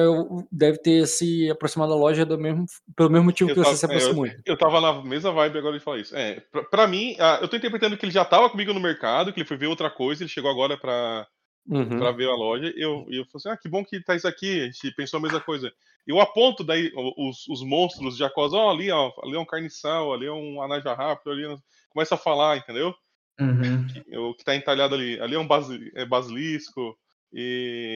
deve 0.52 0.78
ter 0.78 1.06
se 1.06 1.50
aproximado 1.50 1.90
da 1.92 1.98
loja 1.98 2.24
do 2.24 2.38
mesmo, 2.38 2.64
pelo 2.96 3.10
mesmo 3.10 3.24
motivo 3.26 3.50
Eu 3.50 3.54
que 3.54 3.60
você 3.60 3.64
tava- 3.64 3.76
se 3.76 3.84
aproximou. 3.86 4.26
Eu 4.46 4.56
tava 4.56 4.80
na 4.80 5.02
mesma 5.02 5.32
vibe 5.32 5.58
agora 5.58 5.78
de 5.78 5.84
falar 5.84 5.98
isso. 5.98 6.14
É, 6.16 6.40
pra, 6.52 6.62
pra 6.64 6.86
mim, 6.86 7.16
ah, 7.18 7.38
eu 7.42 7.48
tô 7.48 7.56
interpretando 7.56 7.96
que 7.96 8.04
ele 8.04 8.12
já 8.12 8.24
tava 8.24 8.48
comigo 8.48 8.72
no 8.72 8.80
mercado, 8.80 9.32
que 9.32 9.40
ele 9.40 9.48
foi 9.48 9.56
ver 9.56 9.66
outra 9.66 9.90
coisa, 9.90 10.22
ele 10.22 10.30
chegou 10.30 10.50
agora 10.50 10.76
pra, 10.78 11.26
Uhum. 11.66 11.98
pra 11.98 12.12
ver 12.12 12.28
a 12.28 12.34
loja, 12.34 12.72
e 12.76 12.80
eu, 12.84 13.06
eu 13.08 13.24
falei 13.24 13.36
assim, 13.36 13.48
ah, 13.48 13.56
que 13.56 13.68
bom 13.68 13.82
que 13.84 13.98
tá 14.04 14.14
isso 14.14 14.28
aqui, 14.28 14.60
a 14.60 14.64
gente 14.66 14.94
pensou 14.94 15.18
a 15.18 15.22
mesma 15.22 15.40
coisa. 15.40 15.72
Eu 16.06 16.20
aponto 16.20 16.62
daí 16.62 16.92
o- 16.94 17.28
os, 17.28 17.46
os 17.48 17.62
monstros 17.62 18.14
de 18.14 18.20
Jacós, 18.20 18.52
ó, 18.52 18.70
ali, 18.70 18.90
ó, 18.90 19.10
ali 19.22 19.34
é 19.34 19.38
um 19.38 19.44
carniçal, 19.46 20.12
ali 20.12 20.26
é 20.26 20.32
um 20.32 20.60
anaja 20.62 20.92
rápido, 20.94 21.32
ali 21.32 21.44
é- 21.46 21.56
começa 21.90 22.14
a 22.14 22.18
falar, 22.18 22.56
entendeu? 22.58 22.94
Uhum. 23.40 23.86
o 24.30 24.34
que 24.34 24.44
tá 24.44 24.54
entalhado 24.54 24.94
ali. 24.94 25.18
Ali 25.20 25.34
é 25.34 25.38
um 25.38 25.46
basi- 25.46 25.90
é 25.96 26.04
basilisco. 26.06 26.96
E 27.32 27.92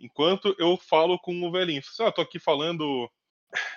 enquanto 0.00 0.54
eu 0.58 0.76
falo 0.76 1.18
com 1.18 1.42
o 1.42 1.50
velhinho, 1.50 1.80
assim, 1.80 2.04
ah, 2.04 2.12
tô 2.12 2.20
aqui 2.22 2.38
falando 2.38 3.10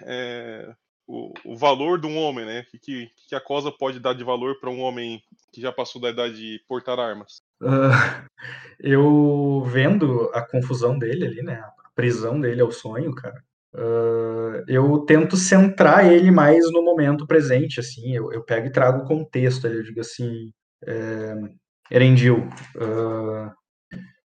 é, 0.04 0.72
o, 1.08 1.34
o 1.44 1.58
valor 1.58 2.00
de 2.00 2.06
um 2.06 2.16
homem, 2.18 2.46
né? 2.46 2.66
O 2.74 2.80
que, 2.80 3.10
que 3.28 3.34
a 3.36 3.42
cosa 3.42 3.72
pode 3.72 4.00
dar 4.00 4.14
de 4.14 4.24
valor 4.24 4.60
para 4.60 4.70
um 4.70 4.82
homem 4.82 5.24
que 5.52 5.62
já 5.62 5.72
passou 5.72 6.00
da 6.00 6.10
idade 6.12 6.36
de 6.36 6.64
portar 6.68 7.00
armas. 7.00 7.42
Ah, 7.62 8.26
eu 8.80 9.64
vendo 9.66 10.30
a 10.34 10.42
confusão 10.44 10.98
dele 10.98 11.26
ali, 11.26 11.42
né? 11.42 11.56
A 11.56 11.90
prisão 11.96 12.40
dele 12.40 12.62
ao 12.62 12.72
sonho, 12.72 13.14
cara. 13.16 13.44
Ah, 13.76 14.64
eu 14.68 15.00
tento 15.00 15.38
centrar 15.38 16.06
ele 16.12 16.32
mais 16.32 16.72
no 16.72 16.84
momento 16.84 17.28
presente, 17.28 17.80
assim. 17.80 18.14
Eu, 18.14 18.32
eu 18.32 18.44
pego 18.44 18.68
e 18.68 18.72
trago 18.72 19.04
o 19.04 19.08
contexto. 19.08 19.68
Eu 19.68 19.84
digo 19.84 20.00
assim, 20.02 20.52
é, 20.86 21.36
Erendil, 21.92 22.48
ah, 22.80 23.54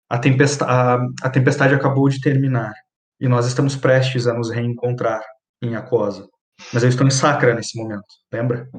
a, 0.09 0.19
tempesta 0.19 0.65
a, 0.65 0.97
a 1.23 1.29
tempestade 1.29 1.73
acabou 1.73 2.09
de 2.09 2.21
terminar 2.21 2.73
e 3.19 3.27
nós 3.27 3.45
estamos 3.47 3.75
prestes 3.75 4.27
a 4.27 4.33
nos 4.33 4.49
reencontrar 4.51 5.21
em 5.61 5.75
Aquosa. 5.75 6.27
Mas 6.73 6.83
eu 6.83 6.89
estou 6.89 7.05
em 7.05 7.11
Sacra 7.11 7.53
nesse 7.53 7.77
momento, 7.77 8.05
lembra? 8.31 8.69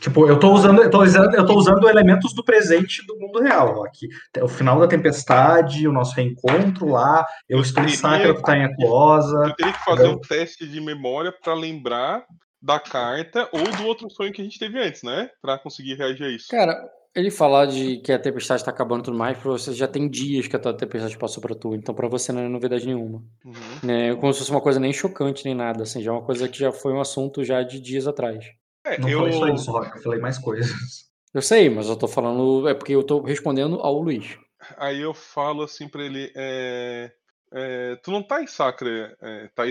Tipo, 0.00 0.28
eu 0.28 0.38
tô 0.38 0.52
usando, 0.52 0.82
eu 0.82 0.90
tô 0.90 1.02
usando, 1.02 1.34
eu 1.34 1.46
tô 1.46 1.54
usando 1.54 1.88
elementos 1.88 2.34
do 2.34 2.44
presente 2.44 3.04
do 3.06 3.18
mundo 3.18 3.40
real. 3.40 3.78
ó, 3.78 3.84
Aqui, 3.86 4.08
o 4.42 4.48
final 4.48 4.78
da 4.78 4.86
tempestade, 4.86 5.88
o 5.88 5.92
nosso 5.92 6.14
reencontro 6.14 6.88
lá, 6.88 7.26
eu 7.48 7.60
estou 7.60 7.82
em 7.82 7.88
Sacra, 7.88 8.34
tu 8.34 8.42
tá 8.42 8.56
em 8.56 8.64
Aquosa. 8.64 9.36
Eu 9.46 9.54
teria 9.54 9.72
que 9.72 9.84
fazer 9.84 10.02
Entendeu? 10.02 10.18
um 10.18 10.20
teste 10.20 10.66
de 10.66 10.80
memória 10.80 11.32
para 11.32 11.54
lembrar 11.54 12.24
da 12.60 12.78
carta 12.78 13.48
ou 13.52 13.62
do 13.62 13.86
outro 13.86 14.10
sonho 14.10 14.32
que 14.32 14.40
a 14.40 14.44
gente 14.44 14.58
teve 14.58 14.78
antes, 14.78 15.02
né? 15.02 15.30
Para 15.40 15.58
conseguir 15.58 15.94
reagir 15.94 16.24
a 16.24 16.30
isso. 16.30 16.48
Cara, 16.50 16.76
ele 17.14 17.30
falar 17.30 17.66
de 17.66 17.98
que 17.98 18.12
a 18.12 18.18
tempestade 18.18 18.62
tá 18.64 18.70
acabando 18.70 19.00
e 19.00 19.04
tudo 19.04 19.16
mais, 19.16 19.38
pra 19.38 19.50
você 19.50 19.72
já 19.72 19.88
tem 19.88 20.08
dias 20.08 20.46
que 20.46 20.56
a 20.56 20.58
tua 20.58 20.76
tempestade 20.76 21.16
passou 21.16 21.40
pra 21.40 21.54
tu, 21.54 21.74
então 21.74 21.94
pra 21.94 22.08
você 22.08 22.32
não 22.32 22.42
é 22.42 22.48
novidade 22.48 22.86
nenhuma. 22.86 23.22
Uhum. 23.44 23.52
Né? 23.82 24.14
Como 24.16 24.32
se 24.32 24.40
fosse 24.40 24.50
uma 24.50 24.60
coisa 24.60 24.78
nem 24.78 24.92
chocante 24.92 25.44
nem 25.44 25.54
nada, 25.54 25.84
assim, 25.84 26.02
já 26.02 26.10
é 26.10 26.14
uma 26.14 26.24
coisa 26.24 26.46
que 26.48 26.58
já 26.58 26.70
foi 26.70 26.92
um 26.92 27.00
assunto 27.00 27.42
já 27.42 27.62
de 27.62 27.80
dias 27.80 28.06
atrás. 28.06 28.44
É, 28.86 28.98
Não 28.98 29.08
eu... 29.08 29.18
falei 29.18 29.32
só 29.32 29.48
isso, 29.48 29.70
Rock, 29.72 29.96
eu 29.96 30.02
falei 30.02 30.20
mais 30.20 30.38
coisas. 30.38 30.70
Eu 31.34 31.42
sei, 31.42 31.68
mas 31.68 31.88
eu 31.88 31.96
tô 31.96 32.06
falando, 32.06 32.68
é 32.68 32.72
porque 32.72 32.94
eu 32.94 33.02
tô 33.02 33.20
respondendo 33.20 33.80
ao 33.80 34.00
Luiz. 34.00 34.38
Aí 34.78 35.00
eu 35.00 35.12
falo 35.12 35.64
assim 35.64 35.88
pra 35.88 36.02
ele, 36.02 36.32
é, 36.34 37.12
é, 37.52 37.96
tu 37.96 38.10
não 38.10 38.22
tá 38.22 38.42
em 38.42 38.46
Sacra, 38.46 39.14
é, 39.20 39.50
tá 39.54 39.64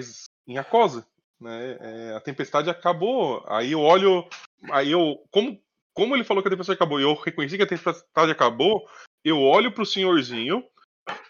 em 0.48 0.58
Acosa, 0.58 1.08
né? 1.40 1.78
É, 1.80 2.16
a 2.16 2.20
tempestade 2.20 2.70
acabou. 2.70 3.44
Aí 3.48 3.72
eu 3.72 3.80
olho, 3.80 4.28
aí 4.72 4.92
eu, 4.92 5.18
como, 5.32 5.60
como 5.94 6.16
ele 6.16 6.24
falou 6.24 6.44
que 6.44 6.50
a 6.50 6.52
tempestade 6.52 6.78
acabou, 6.78 7.00
e 7.00 7.04
eu 7.04 7.14
reconheci 7.16 7.58
que 7.58 7.64
a 7.64 7.68
tempestade 7.68 8.32
acabou, 8.32 8.86
eu 9.24 9.42
olho 9.42 9.74
pro 9.74 9.86
senhorzinho 9.86 10.64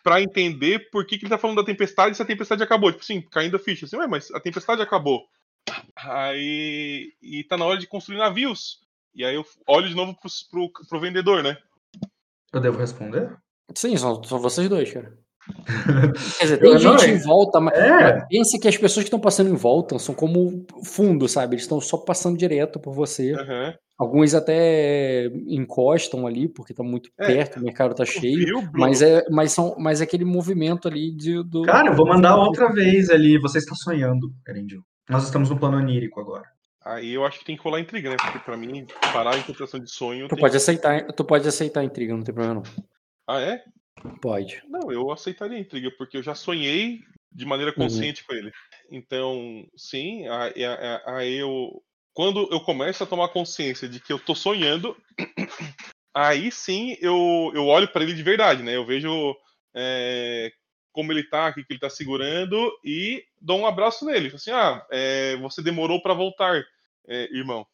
pra 0.03 0.21
entender 0.21 0.89
por 0.89 1.05
que, 1.05 1.17
que 1.17 1.25
ele 1.25 1.29
tá 1.29 1.37
falando 1.37 1.57
da 1.57 1.65
tempestade 1.65 2.15
se 2.15 2.21
a 2.21 2.25
tempestade 2.25 2.63
acabou. 2.63 2.91
Tipo 2.91 3.03
assim, 3.03 3.21
caindo 3.21 3.55
a 3.55 3.59
ficha, 3.59 3.85
assim, 3.85 3.97
ué, 3.97 4.07
mas 4.07 4.31
a 4.31 4.39
tempestade 4.39 4.81
acabou. 4.81 5.25
Aí, 6.07 7.11
e 7.21 7.43
tá 7.43 7.57
na 7.57 7.65
hora 7.65 7.79
de 7.79 7.87
construir 7.87 8.17
navios. 8.17 8.79
E 9.13 9.23
aí 9.23 9.35
eu 9.35 9.45
olho 9.67 9.87
de 9.87 9.95
novo 9.95 10.15
pro, 10.15 10.29
pro, 10.71 10.87
pro 10.89 10.99
vendedor, 10.99 11.41
né? 11.43 11.57
Eu 12.53 12.59
devo 12.61 12.77
responder? 12.79 13.29
Sim, 13.75 13.95
são, 13.97 14.23
são 14.23 14.39
vocês 14.39 14.67
dois, 14.69 14.91
cara. 14.91 15.17
Quer 16.37 16.43
dizer, 16.43 16.57
tem 16.57 16.71
Eu 16.71 16.77
gente 16.79 17.05
é- 17.05 17.09
em 17.09 17.19
volta, 17.21 17.59
mas, 17.59 17.77
É. 17.77 17.89
mas 17.89 18.27
pense 18.27 18.59
que 18.59 18.67
as 18.67 18.77
pessoas 18.77 19.03
que 19.03 19.07
estão 19.07 19.19
passando 19.19 19.49
em 19.51 19.55
volta 19.55 19.99
são 19.99 20.15
como 20.15 20.65
fundo, 20.83 21.27
sabe? 21.27 21.55
Eles 21.55 21.63
estão 21.63 21.79
só 21.79 21.97
passando 21.97 22.37
direto 22.37 22.79
por 22.79 22.93
você. 22.93 23.33
Aham. 23.33 23.73
Alguns 23.97 24.33
até 24.35 25.27
encostam 25.47 26.27
ali, 26.27 26.49
porque 26.49 26.73
tá 26.73 26.83
muito 26.83 27.09
É. 27.17 27.27
perto, 27.27 27.59
o 27.59 27.63
mercado 27.63 27.95
tá 27.95 28.03
cheio. 28.03 28.45
Viu? 28.45 28.69
Mas 28.73 29.01
é, 29.01 29.23
mas 29.29 29.53
são, 29.53 29.73
mas 29.79 30.01
é 30.01 30.03
aquele 30.03 30.25
movimento 30.25 30.87
ali 30.89 31.15
de, 31.15 31.41
do. 31.43 31.61
Cara, 31.61 31.89
eu 31.91 31.95
vou 31.95 32.05
mandar 32.05 32.35
outra 32.35 32.69
vez 32.73 33.09
ali. 33.09 33.37
Você 33.39 33.59
está 33.59 33.73
sonhando, 33.75 34.33
Erendil. 34.45 34.81
Nós 35.09 35.23
estamos 35.25 35.49
no 35.49 35.57
plano 35.59 35.77
onírico 35.77 36.19
agora. 36.19 36.45
Aí 36.83 37.11
eu 37.13 37.25
acho 37.25 37.39
que 37.39 37.45
tem 37.45 37.55
que 37.57 37.63
rolar 37.63 37.79
intriga, 37.79 38.09
né? 38.11 38.15
Porque 38.17 38.39
pra 38.39 38.57
mim, 38.57 38.85
parar 39.11 39.33
a 39.35 39.37
interpretação 39.37 39.79
de 39.79 39.89
sonho. 39.91 40.27
Tu 40.27 40.35
tem- 40.35 40.39
pode 40.41 40.55
aceitar, 40.57 41.05
tu 41.13 41.23
pode 41.23 41.47
aceitar 41.47 41.79
a 41.81 41.83
intriga, 41.83 42.15
não 42.15 42.23
tem 42.23 42.33
problema 42.33 42.61
não. 42.61 42.85
Ah, 43.27 43.39
é? 43.41 43.63
Pode. 44.21 44.61
Não, 44.69 44.91
eu 44.91 45.11
aceitaria 45.11 45.57
a 45.57 45.59
intriga, 45.59 45.89
porque 45.97 46.17
eu 46.17 46.23
já 46.23 46.35
sonhei 46.35 46.99
de 47.31 47.45
maneira 47.45 47.71
Uhum. 47.71 47.77
consciente 47.77 48.23
com 48.23 48.33
ele. 48.33 48.51
Então, 48.91 49.65
sim, 49.75 50.27
aí 50.27 50.53
aí 51.07 51.33
eu. 51.35 51.81
Quando 52.13 52.47
eu 52.51 52.61
começo 52.61 53.03
a 53.03 53.07
tomar 53.07 53.27
consciência 53.29 53.89
de 53.89 53.99
que 53.99 54.13
eu 54.13 54.19
tô 54.19 54.33
sonhando, 54.35 54.95
aí 56.15 56.51
sim 56.51 56.95
eu, 57.01 57.51
eu 57.53 57.65
olho 57.65 57.87
pra 57.91 58.03
ele 58.03 58.13
de 58.13 58.23
verdade, 58.23 58.63
né? 58.63 58.75
Eu 58.75 58.85
vejo 58.85 59.35
é, 59.75 60.51
como 60.95 61.11
ele 61.11 61.23
tá, 61.23 61.49
o 61.49 61.53
que 61.53 61.65
ele 61.69 61.79
tá 61.79 61.89
segurando 61.89 62.57
e 62.83 63.21
dou 63.41 63.59
um 63.59 63.67
abraço 63.67 64.05
nele. 64.05 64.31
Assim, 64.33 64.49
ah, 64.49 64.81
é, 64.89 65.35
você 65.41 65.61
demorou 65.61 66.01
pra 66.01 66.13
voltar, 66.13 66.63
é, 67.05 67.23
irmão. 67.35 67.67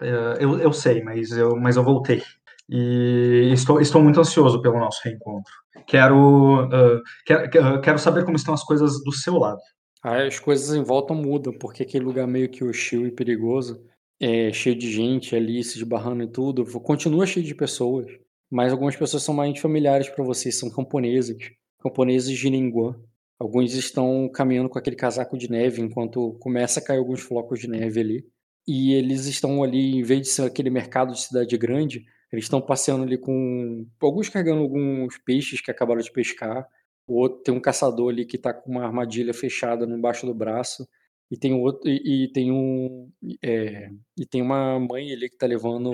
É, 0.00 0.38
eu, 0.40 0.58
eu 0.58 0.72
sei, 0.72 1.02
mas 1.02 1.30
eu, 1.30 1.54
mas 1.54 1.76
eu 1.76 1.84
voltei. 1.84 2.22
E 2.70 3.50
estou, 3.52 3.80
estou 3.80 4.02
muito 4.02 4.18
ansioso 4.18 4.62
pelo 4.62 4.78
nosso 4.78 5.02
reencontro. 5.04 5.52
Quero, 5.86 6.64
uh, 6.64 7.02
quero, 7.26 7.80
quero 7.82 7.98
saber 7.98 8.24
como 8.24 8.36
estão 8.36 8.54
as 8.54 8.64
coisas 8.64 9.04
do 9.04 9.12
seu 9.12 9.36
lado. 9.36 9.60
As 10.02 10.40
coisas 10.40 10.74
em 10.74 10.82
volta 10.82 11.12
mudam, 11.12 11.52
porque 11.52 11.82
aquele 11.82 12.04
lugar 12.04 12.26
meio 12.26 12.48
que 12.48 12.64
hostil 12.64 13.06
e 13.06 13.12
perigoso, 13.12 13.84
é, 14.18 14.52
cheio 14.52 14.74
de 14.74 14.90
gente 14.90 15.36
ali 15.36 15.62
se 15.62 15.76
esbarrando 15.76 16.22
e 16.22 16.28
tudo, 16.28 16.64
continua 16.80 17.26
cheio 17.26 17.44
de 17.44 17.54
pessoas, 17.54 18.06
mas 18.50 18.72
algumas 18.72 18.96
pessoas 18.96 19.22
são 19.22 19.34
mais 19.34 19.58
familiares 19.60 20.08
para 20.08 20.24
vocês, 20.24 20.58
são 20.58 20.70
camponeses, 20.70 21.52
camponeses 21.82 22.38
de 22.38 22.50
Ningguan. 22.50 22.98
Alguns 23.38 23.74
estão 23.74 24.30
caminhando 24.32 24.68
com 24.68 24.78
aquele 24.78 24.96
casaco 24.96 25.36
de 25.36 25.50
neve 25.50 25.82
enquanto 25.82 26.34
começa 26.40 26.78
a 26.80 26.84
cair 26.84 26.98
alguns 26.98 27.20
flocos 27.20 27.58
de 27.60 27.68
neve 27.68 28.00
ali. 28.00 28.26
E 28.66 28.94
eles 28.94 29.26
estão 29.26 29.62
ali, 29.62 29.96
em 29.96 30.02
vez 30.02 30.22
de 30.22 30.28
ser 30.28 30.42
aquele 30.42 30.70
mercado 30.70 31.12
de 31.12 31.20
cidade 31.22 31.56
grande, 31.58 32.04
eles 32.32 32.44
estão 32.44 32.60
passeando 32.60 33.02
ali 33.02 33.18
com. 33.18 33.86
Alguns 34.00 34.28
carregando 34.28 34.62
alguns 34.62 35.18
peixes 35.18 35.60
que 35.60 35.70
acabaram 35.70 36.00
de 36.00 36.12
pescar. 36.12 36.66
O 37.06 37.18
outro 37.18 37.42
tem 37.42 37.54
um 37.54 37.60
caçador 37.60 38.10
ali 38.12 38.24
que 38.24 38.36
está 38.36 38.54
com 38.54 38.70
uma 38.70 38.84
armadilha 38.84 39.34
fechada 39.34 39.84
embaixo 39.84 40.24
do 40.26 40.34
braço. 40.34 40.88
E 41.30 41.36
tem 41.36 41.52
outro. 41.54 41.90
E, 41.90 42.24
e 42.24 42.32
tem 42.32 42.52
um. 42.52 43.10
É, 43.42 43.90
e 44.16 44.24
tem 44.24 44.40
uma 44.40 44.78
mãe 44.78 45.12
ali 45.12 45.28
que 45.28 45.34
está 45.34 45.46
levando 45.46 45.92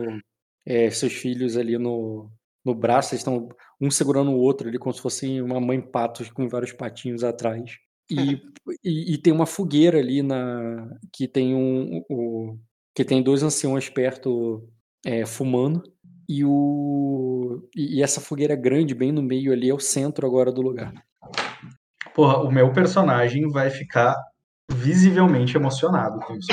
é, 0.66 0.90
seus 0.90 1.14
filhos 1.14 1.56
ali 1.56 1.78
no, 1.78 2.30
no 2.68 2.74
braço. 2.74 3.14
Eles 3.14 3.20
estão 3.20 3.48
um 3.80 3.90
segurando 3.90 4.30
o 4.30 4.38
outro 4.38 4.68
ali, 4.68 4.78
como 4.78 4.94
se 4.94 5.00
fosse 5.00 5.40
uma 5.40 5.60
mãe 5.60 5.80
patos 5.80 6.30
com 6.30 6.48
vários 6.48 6.72
patinhos 6.72 7.24
atrás. 7.24 7.78
E, 8.10 8.40
e, 8.82 9.14
e, 9.14 9.18
tem 9.18 9.32
uma 9.32 9.44
fogueira 9.44 9.98
ali 9.98 10.22
na 10.22 10.88
que 11.12 11.28
tem 11.28 11.54
um, 11.54 12.02
um 12.08 12.58
que 12.94 13.04
tem 13.04 13.22
dois 13.22 13.42
anciões 13.42 13.90
perto 13.90 14.66
é, 15.04 15.26
fumando 15.26 15.82
e, 16.28 16.44
o, 16.44 17.68
e 17.74 18.02
essa 18.02 18.20
fogueira 18.20 18.54
grande, 18.54 18.94
bem 18.94 19.10
no 19.10 19.22
meio 19.22 19.52
ali, 19.52 19.70
é 19.70 19.74
o 19.74 19.80
centro 19.80 20.26
agora 20.26 20.52
do 20.52 20.60
lugar. 20.60 20.92
Porra, 22.14 22.38
o 22.38 22.50
meu 22.50 22.72
personagem 22.72 23.48
vai 23.48 23.70
ficar 23.70 24.14
visivelmente 24.70 25.56
emocionado 25.56 26.20
com 26.20 26.34
isso. 26.34 26.48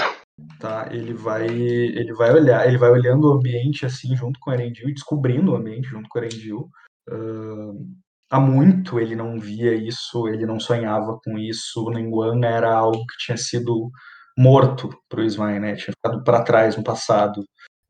Tá? 0.59 0.89
Ele 0.91 1.13
vai 1.13 1.47
ele 1.47 2.13
vai 2.13 2.33
olhar, 2.33 2.67
ele 2.67 2.77
vai 2.77 2.89
olhando 2.89 3.29
o 3.29 3.33
ambiente 3.33 3.85
assim 3.85 4.15
junto 4.15 4.39
com 4.39 4.51
o 4.51 4.53
Erendil 4.53 4.89
e 4.89 4.93
descobrindo 4.93 5.51
o 5.51 5.55
ambiente 5.55 5.87
junto 5.87 6.09
com 6.09 6.19
o 6.19 6.21
Erendil. 6.21 6.69
Uh, 7.09 7.87
há 8.29 8.39
muito 8.39 8.99
ele 8.99 9.15
não 9.15 9.39
via 9.39 9.73
isso, 9.73 10.27
ele 10.27 10.45
não 10.45 10.59
sonhava 10.59 11.17
com 11.23 11.37
isso. 11.37 11.85
O 11.85 11.89
Nenguan 11.89 12.45
era 12.45 12.73
algo 12.75 13.05
que 13.05 13.17
tinha 13.25 13.37
sido 13.37 13.89
morto 14.37 14.89
para 15.07 15.21
o 15.21 15.23
Ismael, 15.23 15.61
né? 15.61 15.75
Tinha 15.75 15.93
ficado 15.93 16.23
para 16.23 16.43
trás 16.43 16.75
no 16.75 16.83
passado. 16.83 17.41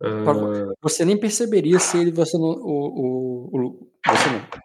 Uh... 0.01 0.73
Você 0.83 1.03
nem 1.03 1.19
perceberia 1.19 1.79
se 1.79 1.97
ele 1.97 2.11
você 2.11 2.37
não. 2.37 2.49
O, 2.49 3.49
o, 3.51 3.59
o, 3.59 3.87
você 4.05 4.29
não. 4.29 4.64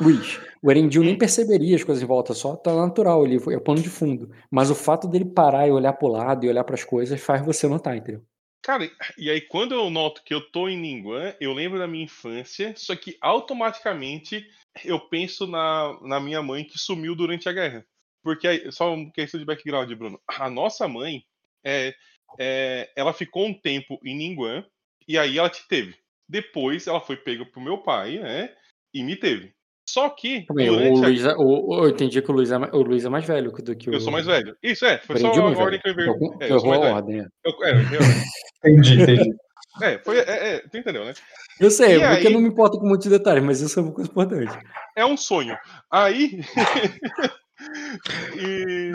Luiz, 0.00 0.40
o 0.62 0.70
Erendil 0.70 1.02
nem 1.02 1.16
perceberia 1.16 1.76
as 1.76 1.84
coisas 1.84 2.02
em 2.02 2.06
volta, 2.06 2.32
só 2.32 2.56
tá 2.56 2.74
natural 2.74 3.24
ali, 3.24 3.36
é 3.36 3.56
o 3.56 3.60
pano 3.60 3.82
de 3.82 3.90
fundo. 3.90 4.30
Mas 4.50 4.70
o 4.70 4.74
fato 4.74 5.06
dele 5.06 5.24
parar 5.24 5.68
e 5.68 5.70
olhar 5.70 5.92
pro 5.92 6.08
lado 6.08 6.44
e 6.44 6.48
olhar 6.48 6.64
para 6.64 6.74
as 6.74 6.84
coisas 6.84 7.20
faz 7.20 7.44
você 7.44 7.68
notar, 7.68 7.96
entendeu? 7.96 8.24
Cara, 8.62 8.90
e 9.16 9.30
aí 9.30 9.40
quando 9.40 9.72
eu 9.72 9.88
noto 9.90 10.22
que 10.22 10.34
eu 10.34 10.40
tô 10.40 10.68
em 10.68 10.78
Ningguan, 10.78 11.34
eu 11.40 11.52
lembro 11.52 11.78
da 11.78 11.86
minha 11.86 12.04
infância, 12.04 12.74
só 12.76 12.94
que 12.94 13.16
automaticamente 13.20 14.46
eu 14.84 15.00
penso 15.00 15.46
na, 15.46 15.98
na 16.02 16.20
minha 16.20 16.42
mãe 16.42 16.64
que 16.64 16.78
sumiu 16.78 17.14
durante 17.14 17.48
a 17.48 17.52
guerra. 17.52 17.86
Porque, 18.22 18.70
só 18.70 18.94
uma 18.94 19.10
questão 19.12 19.40
de 19.40 19.46
background, 19.46 19.90
Bruno. 19.94 20.20
A 20.28 20.50
nossa 20.50 20.86
mãe, 20.86 21.24
é, 21.64 21.94
é, 22.38 22.92
ela 22.94 23.12
ficou 23.12 23.46
um 23.46 23.54
tempo 23.54 23.98
em 24.04 24.14
Ningguan 24.14 24.64
e 25.08 25.18
aí 25.18 25.38
ela 25.38 25.48
te 25.48 25.66
teve. 25.66 25.96
Depois 26.28 26.86
ela 26.86 27.00
foi 27.00 27.16
pega 27.16 27.44
pro 27.46 27.60
meu 27.60 27.78
pai, 27.78 28.18
né? 28.18 28.54
E 28.92 29.02
me 29.02 29.16
teve. 29.16 29.54
Só 29.92 30.08
que. 30.08 30.46
o 30.48 30.54
Luiz, 31.00 31.26
a... 31.26 31.30
É, 31.30 31.34
o, 31.36 31.84
eu 31.84 31.88
entendi 31.88 32.22
que 32.22 32.30
o 32.30 32.34
Luiz, 32.34 32.52
é, 32.52 32.56
o 32.56 32.82
Luiz 32.82 33.04
é 33.04 33.08
mais 33.08 33.26
velho 33.26 33.50
do 33.50 33.74
que 33.74 33.90
o. 33.90 33.94
Eu 33.94 34.00
sou 34.00 34.12
mais 34.12 34.24
velho. 34.24 34.56
Isso, 34.62 34.86
é. 34.86 34.98
Foi 34.98 35.18
só 35.18 35.32
a 35.32 35.58
ordem 35.58 35.80
que 35.80 35.88
eu 35.88 35.92
inverti. 35.92 36.22
Eu, 36.22 36.36
é, 36.40 36.52
eu, 36.52 36.58
eu 36.58 36.72
a 36.72 36.90
ordem. 36.94 37.20
É. 37.20 37.26
Eu, 37.44 37.64
é, 37.64 37.72
eu, 37.72 38.70
entendi, 38.72 39.02
entendi. 39.02 39.36
É, 39.82 39.98
foi, 39.98 40.18
é, 40.18 40.22
é, 40.54 40.58
tu 40.60 40.76
entendeu, 40.76 41.04
né? 41.04 41.12
Eu 41.58 41.72
sei, 41.72 41.96
e 41.96 42.00
porque 42.00 42.06
aí... 42.18 42.24
eu 42.24 42.30
não 42.30 42.40
me 42.40 42.48
importo 42.48 42.78
com 42.78 42.86
muitos 42.86 43.08
detalhes, 43.08 43.42
mas 43.42 43.60
isso 43.60 43.80
é 43.80 43.82
uma 43.82 43.92
coisa 43.92 44.08
importante. 44.10 44.56
É 44.96 45.04
um 45.04 45.16
sonho. 45.16 45.56
Aí. 45.90 46.40
e 48.38 48.92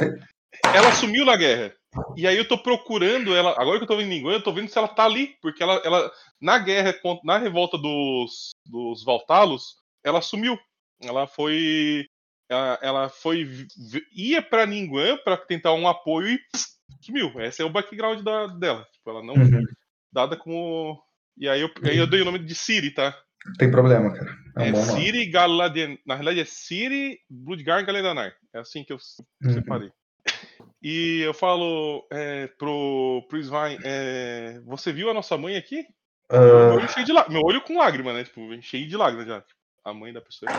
ela 0.74 0.94
sumiu 0.94 1.26
na 1.26 1.36
guerra. 1.36 1.74
E 2.16 2.26
aí 2.26 2.38
eu 2.38 2.48
tô 2.48 2.58
procurando 2.58 3.36
ela. 3.36 3.52
Agora 3.58 3.78
que 3.78 3.84
eu 3.84 3.88
tô 3.88 3.98
vendo 3.98 4.14
em 4.14 4.32
eu 4.32 4.42
tô 4.42 4.54
vendo 4.54 4.70
se 4.70 4.78
ela 4.78 4.88
tá 4.88 5.04
ali. 5.04 5.36
Porque 5.42 5.62
ela, 5.62 5.82
ela 5.84 6.10
na 6.40 6.58
guerra, 6.58 6.94
na 7.24 7.38
revolta 7.38 7.78
dos, 7.78 8.52
dos 8.66 9.04
Valtalos, 9.04 9.76
ela 10.06 10.22
sumiu. 10.22 10.58
Ela 11.02 11.28
foi. 11.28 12.06
Ela, 12.50 12.80
ela 12.82 13.10
foi. 13.10 13.68
ia 14.14 14.42
pra 14.42 14.66
Ninguan 14.66 15.18
pra 15.24 15.38
tentar 15.38 15.74
um 15.74 15.88
apoio 15.88 16.30
e 16.30 16.38
pss, 16.52 16.78
sumiu. 17.02 17.40
Esse 17.42 17.62
é 17.62 17.66
o 17.66 17.70
background 17.70 18.22
da, 18.22 18.48
dela. 18.48 18.86
Tipo, 18.94 19.10
ela 19.10 19.24
não. 19.24 19.34
Uhum. 19.34 19.66
Dada 20.12 20.38
como. 20.38 21.02
E 21.38 21.50
aí 21.50 21.62
eu, 21.62 21.70
aí 21.84 21.98
eu 21.98 22.08
dei 22.08 22.22
o 22.22 22.26
nome 22.26 22.40
de 22.40 22.56
Siri, 22.56 22.92
tá? 22.92 23.18
Tem 23.58 23.70
problema, 23.70 24.14
cara. 24.14 24.38
É, 24.58 24.72
um 24.72 24.74
é 24.74 24.76
Siri 24.76 25.30
Galadian. 25.30 25.98
Na 26.06 26.16
realidade 26.16 26.42
é 26.42 26.46
Siri 26.46 27.20
Bloodgar 27.30 27.86
Galedanar. 27.86 28.34
É 28.54 28.60
assim 28.60 28.84
que 28.84 28.94
eu 28.94 28.98
uhum. 29.44 29.54
separei. 29.54 29.92
E 30.82 31.22
eu 31.22 31.34
falo 31.34 32.08
é, 32.12 32.48
pro, 32.60 33.26
pro 33.28 33.40
Svain, 33.40 33.78
é, 33.84 34.62
você 34.66 34.94
viu 34.94 35.10
a 35.10 35.14
nossa 35.14 35.38
mãe 35.38 35.58
aqui? 35.58 35.86
Uh... 36.32 36.40
Meu, 36.40 36.74
olho 36.76 36.90
cheio 36.90 37.06
de 37.06 37.14
meu 37.14 37.42
olho 37.44 37.62
com 37.62 37.78
lágrima, 37.78 38.14
né? 38.14 38.24
Tipo, 38.24 38.42
cheio 38.62 38.88
de 38.88 38.98
lágrimas 38.98 39.28
já. 39.28 39.42
Tipo, 39.42 39.60
a 39.86 39.94
mãe 39.94 40.12
da 40.12 40.20
pessoa. 40.20 40.52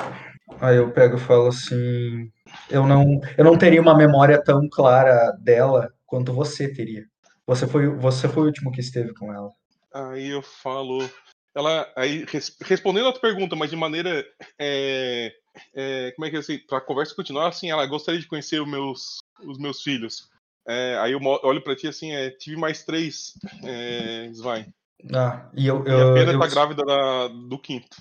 Aí 0.60 0.76
eu 0.76 0.92
pego 0.92 1.16
e 1.16 1.20
falo 1.20 1.48
assim, 1.48 2.30
eu 2.70 2.86
não, 2.86 3.20
eu 3.36 3.44
não 3.44 3.58
teria 3.58 3.82
uma 3.82 3.96
memória 3.96 4.42
tão 4.42 4.68
clara 4.70 5.32
dela 5.32 5.92
quanto 6.06 6.32
você 6.32 6.72
teria. 6.72 7.04
Você 7.44 7.66
foi, 7.66 7.88
você 7.88 8.28
foi 8.28 8.44
o 8.44 8.46
último 8.46 8.70
que 8.70 8.80
esteve 8.80 9.12
com 9.14 9.34
ela. 9.34 9.50
Aí 9.92 10.28
eu 10.28 10.42
falo, 10.42 11.10
ela, 11.54 11.92
aí 11.96 12.24
respondendo 12.62 13.08
a 13.08 13.12
tua 13.12 13.20
pergunta, 13.20 13.56
mas 13.56 13.68
de 13.68 13.76
maneira, 13.76 14.24
é, 14.58 15.32
é, 15.74 16.12
como 16.14 16.26
é 16.26 16.30
que 16.30 16.36
é 16.36 16.38
assim, 16.38 16.58
para 16.58 16.78
a 16.78 16.82
conversa 16.82 17.14
continuar, 17.14 17.48
assim, 17.48 17.70
ela 17.70 17.84
gostaria 17.86 18.20
de 18.20 18.28
conhecer 18.28 18.60
os 18.60 18.68
meus, 18.68 19.18
os 19.44 19.58
meus 19.58 19.82
filhos. 19.82 20.28
É, 20.68 20.98
aí 20.98 21.12
eu 21.12 21.20
olho 21.42 21.62
para 21.62 21.76
ti 21.76 21.88
assim, 21.88 22.12
é, 22.12 22.30
tive 22.30 22.56
mais 22.56 22.84
três, 22.84 23.34
é, 23.64 24.28
Svein. 24.32 24.66
Ah, 25.14 25.48
e 25.54 25.66
eu, 25.66 25.84
eu, 25.84 25.98
e 25.98 26.02
a 26.02 26.14
pena 26.14 26.32
eu, 26.32 26.38
tá 26.38 26.46
grávida 26.46 26.84
da, 26.84 27.28
do 27.28 27.58
quinto. 27.58 27.96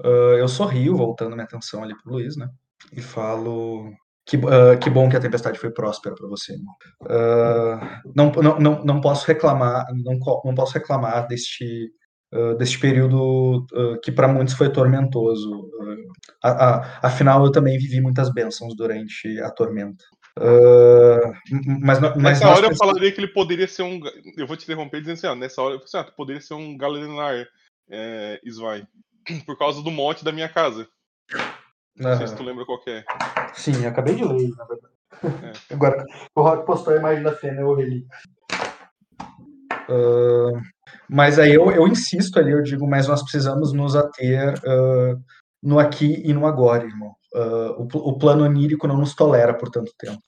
Uh, 0.00 0.36
eu 0.38 0.46
sorrio, 0.46 0.96
voltando 0.96 1.34
minha 1.34 1.44
atenção 1.44 1.82
ali 1.82 1.94
pro 1.96 2.12
Luiz, 2.12 2.36
né? 2.36 2.48
E 2.92 3.00
falo. 3.00 3.92
Que, 4.24 4.36
uh, 4.36 4.78
que 4.80 4.90
bom 4.90 5.08
que 5.08 5.16
a 5.16 5.20
tempestade 5.20 5.58
foi 5.58 5.70
próspera 5.70 6.14
para 6.14 6.28
você, 6.28 6.52
irmão. 6.52 6.74
Uh, 7.02 8.12
não, 8.14 8.30
não, 8.30 8.58
não, 8.60 8.84
não 8.84 9.00
posso 9.00 9.26
reclamar, 9.26 9.86
não, 9.94 10.18
não 10.44 10.54
posso 10.54 10.74
reclamar 10.74 11.26
deste, 11.26 11.90
uh, 12.34 12.54
deste 12.56 12.78
período 12.78 13.64
que 14.02 14.12
para 14.12 14.28
muitos 14.28 14.54
foi 14.54 14.70
tormentoso. 14.70 15.70
A, 16.44 16.50
a, 16.50 17.06
afinal, 17.06 17.42
eu 17.44 17.50
também 17.50 17.78
vivi 17.78 18.02
muitas 18.02 18.30
bênçãos 18.30 18.76
durante 18.76 19.40
a 19.40 19.50
tormenta. 19.50 20.04
mas, 21.82 21.98
mas 21.98 22.16
nessa 22.16 22.48
hora 22.50 22.66
eu 22.66 22.76
falaria 22.76 23.10
que 23.10 23.20
ele 23.20 23.32
poderia 23.32 23.66
ser 23.66 23.82
um. 23.82 23.98
Eu 24.36 24.46
vou 24.46 24.58
te 24.58 24.64
interromper 24.64 25.00
dizendo 25.00 25.14
assim: 25.14 25.26
ó, 25.26 25.34
nessa 25.34 25.62
hora 25.62 25.74
eu 25.74 25.78
falei 25.78 26.04
assim, 26.04 26.10
ah, 26.10 26.14
poderia 26.14 26.42
ser 26.42 26.52
um 26.52 26.76
Galenar 26.76 27.48
é, 27.90 28.40
Svai. 28.46 28.86
por 29.46 29.56
causa 29.56 29.82
do 29.82 29.90
monte 29.90 30.24
da 30.24 30.32
minha 30.32 30.48
casa. 30.48 30.88
Não 31.96 32.16
sei 32.16 32.28
se 32.28 32.36
tu 32.36 32.42
lembra 32.42 32.64
qual 32.64 32.80
é. 32.86 33.04
Sim, 33.54 33.84
acabei 33.86 34.14
de 34.14 34.24
ler, 34.24 34.50
na 34.56 34.64
verdade. 34.64 34.92
É. 35.68 35.74
Agora, 35.74 36.04
o 36.34 36.42
Rock 36.42 36.64
postou 36.64 36.94
a 36.94 36.96
imagem 36.96 37.22
da 37.22 37.34
Fêmea, 37.34 37.62
eu 37.62 37.74
reli. 37.74 38.06
Uh, 39.88 40.60
mas 41.08 41.38
aí 41.38 41.54
eu, 41.54 41.70
eu 41.70 41.88
insisto 41.88 42.38
ali, 42.38 42.52
eu 42.52 42.62
digo, 42.62 42.86
mas 42.86 43.08
nós 43.08 43.22
precisamos 43.22 43.72
nos 43.72 43.96
ater 43.96 44.54
uh, 44.58 45.20
no 45.62 45.78
aqui 45.78 46.22
e 46.24 46.32
no 46.32 46.46
agora, 46.46 46.84
irmão. 46.84 47.14
Uh, 47.34 47.82
o, 47.82 48.10
o 48.10 48.18
plano 48.18 48.44
onírico 48.44 48.86
não 48.86 48.96
nos 48.96 49.14
tolera 49.14 49.54
por 49.54 49.70
tanto 49.70 49.92
tempo. 49.98 50.22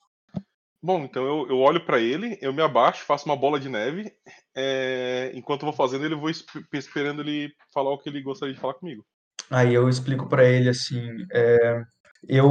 Bom, 0.83 1.03
então 1.03 1.23
eu, 1.23 1.47
eu 1.49 1.59
olho 1.59 1.85
para 1.85 1.99
ele, 1.99 2.39
eu 2.41 2.51
me 2.51 2.61
abaixo, 2.61 3.05
faço 3.05 3.25
uma 3.25 3.35
bola 3.35 3.59
de 3.59 3.69
neve. 3.69 4.11
É, 4.55 5.31
enquanto 5.35 5.61
eu 5.61 5.67
vou 5.67 5.75
fazendo, 5.75 6.05
ele 6.05 6.15
vou 6.15 6.31
esperando 6.73 7.21
ele 7.21 7.53
falar 7.71 7.91
o 7.93 7.99
que 7.99 8.09
ele 8.09 8.21
gostaria 8.21 8.53
de 8.53 8.59
falar 8.59 8.73
comigo. 8.73 9.05
Aí 9.49 9.73
eu 9.73 9.87
explico 9.87 10.27
para 10.27 10.43
ele 10.43 10.69
assim, 10.69 11.25
é, 11.31 11.83
eu 12.27 12.47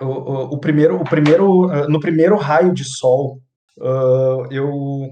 o, 0.00 0.54
o, 0.54 0.58
primeiro, 0.58 0.96
o 0.96 1.04
primeiro, 1.04 1.70
ah, 1.70 1.88
no 1.88 2.00
primeiro 2.00 2.36
raio 2.36 2.72
de 2.72 2.84
sol, 2.84 3.40
uh, 3.78 4.46
eu 4.50 5.10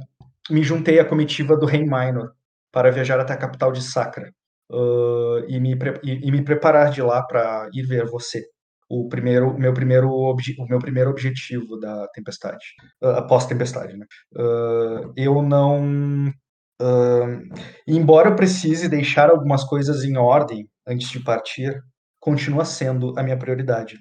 me 0.51 0.63
juntei 0.63 0.99
à 0.99 1.05
comitiva 1.05 1.57
do 1.57 1.67
Rei 1.67 1.83
Minor 1.83 2.33
para 2.73 2.91
viajar 2.91 3.21
até 3.21 3.33
a 3.33 3.39
capital 3.39 3.73
de 3.73 3.83
Sacra 3.83 4.31
uh, 4.71 5.45
e, 5.49 5.59
me, 5.61 5.75
e, 6.03 6.29
e 6.29 6.31
me 6.31 6.43
preparar 6.43 6.91
de 6.91 7.03
lá 7.03 7.23
para 7.23 7.69
ir 7.73 7.83
ver 7.83 8.07
você 8.07 8.45
o 8.89 9.09
primeiro, 9.09 9.57
meu 9.59 9.73
primeiro, 9.73 10.11
o 10.11 10.37
meu 10.69 10.79
primeiro 10.79 11.11
objetivo 11.11 11.79
da 11.79 12.07
tempestade, 12.09 12.65
uh, 13.03 13.09
após 13.17 13.47
tempestade, 13.47 13.97
né? 13.97 14.07
Uh, 14.35 15.13
eu 15.17 15.43
não 15.43 16.33
Uh, 16.83 17.39
embora 17.87 18.31
eu 18.31 18.37
precise 18.37 18.89
deixar 18.89 19.31
algumas 19.31 19.63
coisas 19.63 20.03
em 20.03 20.17
ordem 20.17 20.69
antes 20.85 21.09
de 21.09 21.21
partir, 21.21 21.81
continua 22.19 22.65
sendo 22.65 23.17
a 23.17 23.23
minha 23.23 23.39
prioridade. 23.39 23.97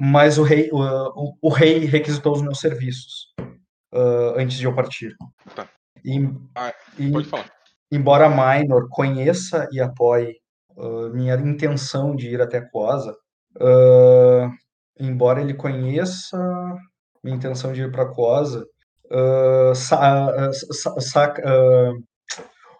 Mas 0.00 0.36
o 0.36 0.42
rei, 0.42 0.68
o, 0.72 1.32
o, 1.40 1.48
rei 1.48 1.84
requisitou 1.84 2.32
os 2.32 2.42
meus 2.42 2.58
serviços 2.58 3.32
antes 4.36 4.58
de 4.58 4.64
eu 4.64 4.74
partir. 4.74 5.14
Tá. 5.54 5.68
E, 6.04 6.28
ah, 6.56 6.74
e, 6.98 7.10
pode 7.12 7.28
falar. 7.28 7.48
Embora 7.90 8.28
Minor 8.28 8.88
conheça 8.90 9.68
e 9.70 9.80
apoie 9.80 10.34
minha 11.14 11.36
intenção 11.36 12.16
de 12.16 12.28
ir 12.28 12.42
até 12.42 12.60
Cosa, 12.60 13.16
embora 14.98 15.40
ele 15.40 15.54
conheça 15.54 16.38
minha 17.22 17.36
intenção 17.36 17.72
de 17.72 17.82
ir 17.82 17.92
para 17.92 18.06
Cosa, 18.06 18.66
uh, 19.10 19.74
sa, 19.74 20.52
sa, 20.52 21.00
sa, 21.00 21.34
uh, 21.34 22.02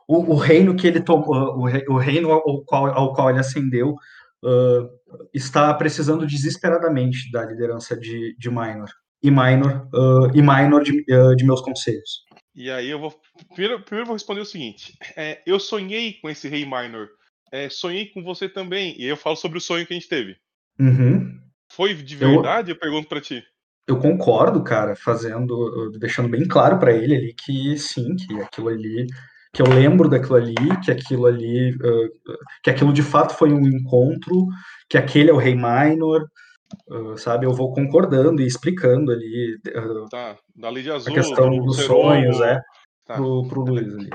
o, 0.06 0.34
o, 0.34 0.36
reino 0.36 0.74
que 0.74 0.86
ele 0.86 1.00
tomou, 1.00 1.58
o, 1.58 1.94
o 1.94 1.98
reino 1.98 2.30
ao 2.30 2.64
qual, 2.64 2.86
ao 2.86 3.12
qual 3.12 3.30
ele 3.30 3.40
ascendeu, 3.40 3.90
uh, 4.44 5.28
está 5.34 5.72
precisando 5.74 6.26
desesperadamente 6.26 7.30
da 7.30 7.44
liderança 7.44 7.96
de, 7.96 8.34
de 8.38 8.50
Minor 8.50 8.88
e 9.22 9.30
Minor 9.30 9.88
e 10.34 10.40
Minor 10.40 10.82
de, 10.82 11.04
de 11.36 11.44
meus 11.44 11.60
conselhos. 11.60 12.24
E 12.54 12.70
aí 12.70 12.88
eu 12.88 12.98
vou 12.98 13.14
primeiro, 13.54 13.82
primeiro 13.82 14.06
vou 14.06 14.14
responder 14.14 14.40
o 14.40 14.46
seguinte: 14.46 14.96
é, 15.16 15.42
eu 15.46 15.58
sonhei 15.58 16.14
com 16.14 16.30
esse 16.30 16.48
rei 16.48 16.64
Minor, 16.64 17.08
é, 17.52 17.68
sonhei 17.68 18.06
com 18.06 18.22
você 18.22 18.48
também 18.48 18.94
e 18.98 19.04
eu 19.04 19.16
falo 19.16 19.36
sobre 19.36 19.58
o 19.58 19.60
sonho 19.60 19.86
que 19.86 19.92
a 19.92 19.96
gente 19.96 20.08
teve. 20.08 20.36
Uhum. 20.78 21.38
Foi 21.70 21.94
de 21.94 22.16
verdade? 22.16 22.70
Eu, 22.70 22.74
eu 22.74 22.80
pergunto 22.80 23.08
para 23.08 23.20
ti 23.20 23.42
eu 23.88 23.98
concordo, 23.98 24.62
cara, 24.62 24.94
fazendo, 24.94 25.90
deixando 25.98 26.28
bem 26.28 26.46
claro 26.46 26.78
para 26.78 26.92
ele 26.92 27.16
ali 27.16 27.32
que 27.34 27.76
sim, 27.78 28.14
que 28.16 28.38
aquilo 28.42 28.68
ali, 28.68 29.06
que 29.50 29.62
eu 29.62 29.66
lembro 29.66 30.10
daquilo 30.10 30.36
ali, 30.36 30.54
que 30.84 30.90
aquilo 30.90 31.24
ali, 31.24 31.74
uh, 31.74 32.38
que 32.62 32.68
aquilo 32.68 32.92
de 32.92 33.02
fato 33.02 33.34
foi 33.34 33.50
um 33.50 33.66
encontro, 33.66 34.46
que 34.90 34.98
aquele 34.98 35.30
é 35.30 35.32
o 35.32 35.38
Rei 35.38 35.54
Minor, 35.54 36.28
uh, 36.90 37.16
sabe? 37.16 37.46
Eu 37.46 37.54
vou 37.54 37.72
concordando 37.72 38.42
e 38.42 38.46
explicando 38.46 39.10
ali 39.10 39.58
uh, 39.68 40.06
tá. 40.10 40.36
da 40.54 40.68
Lei 40.68 40.82
de 40.82 40.90
Azul, 40.90 41.10
a 41.10 41.14
questão 41.14 41.48
do 41.48 41.64
dos 41.64 41.76
sonhos, 41.76 42.38
é, 42.42 42.60
tá. 43.06 43.14
pro, 43.14 43.48
pro 43.48 43.62
Luiz 43.62 43.94
ali 43.94 44.10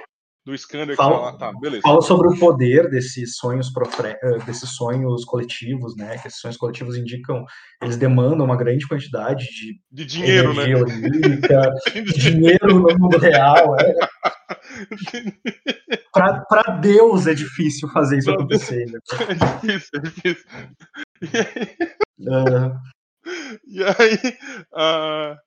do 0.45 0.57
Scander 0.57 0.95
fala, 0.95 1.31
que 1.31 1.39
tá, 1.39 1.53
beleza. 1.59 1.81
Fala 1.81 2.01
sobre 2.01 2.27
o 2.27 2.37
poder 2.37 2.89
desses 2.89 3.37
sonhos 3.37 3.71
profre... 3.71 4.09
Eh, 4.21 4.39
desses 4.45 4.75
sonhos 4.75 5.23
coletivos, 5.23 5.95
né? 5.95 6.17
Que 6.17 6.27
esses 6.27 6.39
sonhos 6.39 6.57
coletivos 6.57 6.97
indicam, 6.97 7.45
eles 7.81 7.95
demandam 7.95 8.45
uma 8.45 8.57
grande 8.57 8.85
quantidade 8.85 9.45
de, 9.45 9.79
de 9.89 10.05
dinheiro, 10.05 10.53
né? 10.53 10.75
Onírica, 10.75 11.71
de 11.93 12.13
dinheiro 12.19 12.79
no 12.79 12.99
mundo 12.99 13.17
real. 13.17 13.77
É. 13.79 13.93
Para 16.11 16.77
Deus 16.81 17.25
é 17.25 17.33
difícil 17.33 17.87
fazer 17.89 18.17
isso 18.17 18.31
acontecer. 18.31 18.85
Né? 18.85 18.99
É 19.63 19.69
difícil, 19.69 19.89
é 19.93 19.99
difícil. 20.01 20.45
E 22.19 22.27
aí, 22.27 22.27
uh... 22.27 22.75
e 23.65 23.83
aí 23.83 24.37
uh, 24.73 25.37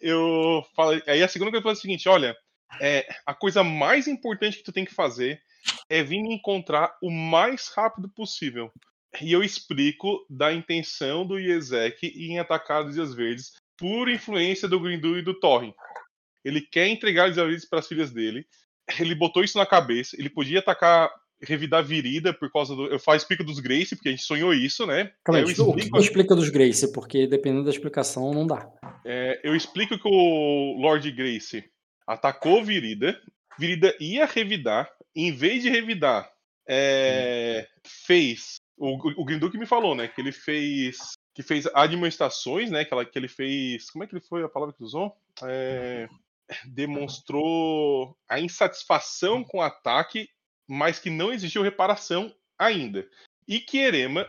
eu 0.00 0.62
falei. 0.74 1.00
Aí 1.06 1.22
a 1.22 1.28
segunda 1.28 1.52
coisa 1.52 1.62
foi 1.62 1.72
o 1.72 1.76
seguinte: 1.76 2.08
olha 2.08 2.34
é, 2.80 3.06
a 3.26 3.34
coisa 3.34 3.62
mais 3.62 4.06
importante 4.08 4.58
que 4.58 4.64
tu 4.64 4.72
tem 4.72 4.84
que 4.84 4.94
fazer 4.94 5.40
é 5.88 6.02
vir 6.02 6.22
me 6.22 6.34
encontrar 6.34 6.96
o 7.02 7.10
mais 7.10 7.68
rápido 7.74 8.08
possível. 8.08 8.70
E 9.20 9.32
eu 9.32 9.42
explico 9.42 10.24
da 10.28 10.52
intenção 10.52 11.26
do 11.26 11.38
Iezek 11.38 12.06
em 12.06 12.38
atacar 12.38 12.84
os 12.84 12.94
Dias 12.94 13.14
Verdes 13.14 13.52
por 13.76 14.08
influência 14.08 14.66
do 14.66 14.80
Grindu 14.80 15.18
e 15.18 15.22
do 15.22 15.38
Torren. 15.38 15.74
Ele 16.44 16.60
quer 16.60 16.88
entregar 16.88 17.28
os 17.28 17.34
Dias 17.34 17.46
Verdes 17.46 17.68
para 17.68 17.80
as 17.80 17.86
filhas 17.86 18.10
dele. 18.10 18.46
Ele 18.98 19.14
botou 19.14 19.44
isso 19.44 19.58
na 19.58 19.66
cabeça. 19.66 20.16
Ele 20.18 20.30
podia 20.30 20.60
atacar 20.60 21.10
revidar 21.42 21.84
Virida 21.84 22.32
por 22.32 22.50
causa 22.50 22.74
do. 22.74 22.86
Eu 22.86 22.98
faço 22.98 23.18
explico 23.18 23.44
dos 23.44 23.58
Grace, 23.58 23.94
porque 23.96 24.08
a 24.08 24.12
gente 24.12 24.22
sonhou 24.22 24.54
isso, 24.54 24.86
né? 24.86 25.12
Calma, 25.24 25.40
eu 25.40 25.50
explico... 25.50 25.98
explica 25.98 26.34
dos 26.34 26.48
Grace, 26.48 26.92
porque 26.92 27.26
dependendo 27.26 27.64
da 27.64 27.70
explicação 27.70 28.32
não 28.32 28.46
dá. 28.46 28.70
É, 29.04 29.40
eu 29.42 29.54
explico 29.54 29.98
que 29.98 30.08
o 30.08 30.80
Lord 30.80 31.10
Grace 31.10 31.64
atacou 32.06 32.64
Virida. 32.64 33.20
Virida 33.58 33.96
ia 34.00 34.26
revidar. 34.26 34.90
Em 35.14 35.30
vez 35.30 35.62
de 35.62 35.68
revidar, 35.68 36.32
é, 36.66 37.68
fez. 37.84 38.56
O, 38.76 39.20
o 39.20 39.24
Grinduque 39.24 39.58
me 39.58 39.66
falou, 39.66 39.94
né? 39.94 40.08
Que 40.08 40.20
ele 40.20 40.32
fez. 40.32 41.12
Que 41.34 41.42
fez 41.42 41.66
administrações, 41.74 42.70
né? 42.70 42.84
Que, 42.84 42.92
ela, 42.92 43.04
que 43.04 43.18
ele 43.18 43.28
fez. 43.28 43.90
Como 43.90 44.04
é 44.04 44.06
que 44.06 44.14
ele 44.14 44.24
foi 44.24 44.42
a 44.42 44.48
palavra 44.48 44.74
que 44.74 44.82
usou? 44.82 45.16
É, 45.44 46.08
demonstrou 46.66 48.16
a 48.28 48.40
insatisfação 48.40 49.44
com 49.44 49.58
o 49.58 49.62
ataque, 49.62 50.28
mas 50.66 50.98
que 50.98 51.10
não 51.10 51.32
existiu 51.32 51.62
reparação 51.62 52.34
ainda. 52.58 53.06
E 53.46 53.60
que 53.60 53.78
Erema 53.78 54.26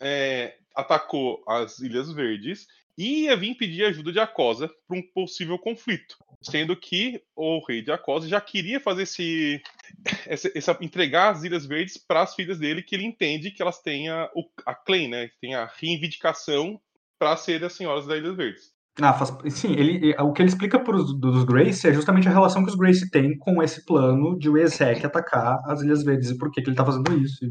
é, 0.00 0.56
atacou 0.74 1.42
as 1.46 1.78
Ilhas 1.78 2.12
Verdes 2.12 2.66
ia 3.00 3.36
vir 3.36 3.54
pedir 3.54 3.84
ajuda 3.84 4.12
de 4.12 4.20
Acosa 4.20 4.70
para 4.86 4.98
um 4.98 5.02
possível 5.02 5.58
conflito, 5.58 6.16
sendo 6.42 6.76
que 6.76 7.22
o 7.34 7.64
rei 7.66 7.82
de 7.82 7.90
Acosa 7.90 8.28
já 8.28 8.40
queria 8.40 8.80
fazer 8.80 9.02
esse, 9.02 9.62
essa, 10.26 10.50
essa 10.54 10.78
entregar 10.80 11.30
as 11.30 11.42
Ilhas 11.42 11.66
Verdes 11.66 11.96
para 11.96 12.22
as 12.22 12.34
filhas 12.34 12.58
dele, 12.58 12.82
que 12.82 12.94
ele 12.94 13.04
entende 13.04 13.50
que 13.50 13.62
elas 13.62 13.80
têm 13.80 14.08
a, 14.08 14.28
a 14.66 14.74
claim, 14.74 15.08
né, 15.08 15.30
tem 15.40 15.54
a 15.54 15.70
reivindicação 15.80 16.80
para 17.18 17.36
serem 17.36 17.66
as 17.66 17.72
senhoras 17.72 18.06
das 18.06 18.18
Ilhas 18.18 18.36
Verdes. 18.36 18.80
Ah, 19.00 19.14
faz, 19.14 19.32
sim, 19.54 19.72
ele, 19.72 20.14
o 20.18 20.32
que 20.32 20.42
ele 20.42 20.48
explica 20.48 20.78
para 20.78 20.96
os 20.96 21.18
dos 21.18 21.44
Grace 21.44 21.88
é 21.88 21.92
justamente 21.92 22.28
a 22.28 22.32
relação 22.32 22.62
que 22.62 22.70
os 22.70 22.76
Grace 22.76 23.08
têm 23.10 23.38
com 23.38 23.62
esse 23.62 23.84
plano 23.86 24.38
de 24.38 24.48
o 24.48 24.58
Ezek 24.58 25.06
atacar 25.06 25.58
as 25.64 25.80
Ilhas 25.80 26.02
Verdes 26.02 26.30
e 26.30 26.36
por 26.36 26.50
que, 26.50 26.60
que 26.60 26.68
ele 26.68 26.74
está 26.74 26.84
fazendo 26.84 27.16
isso. 27.16 27.46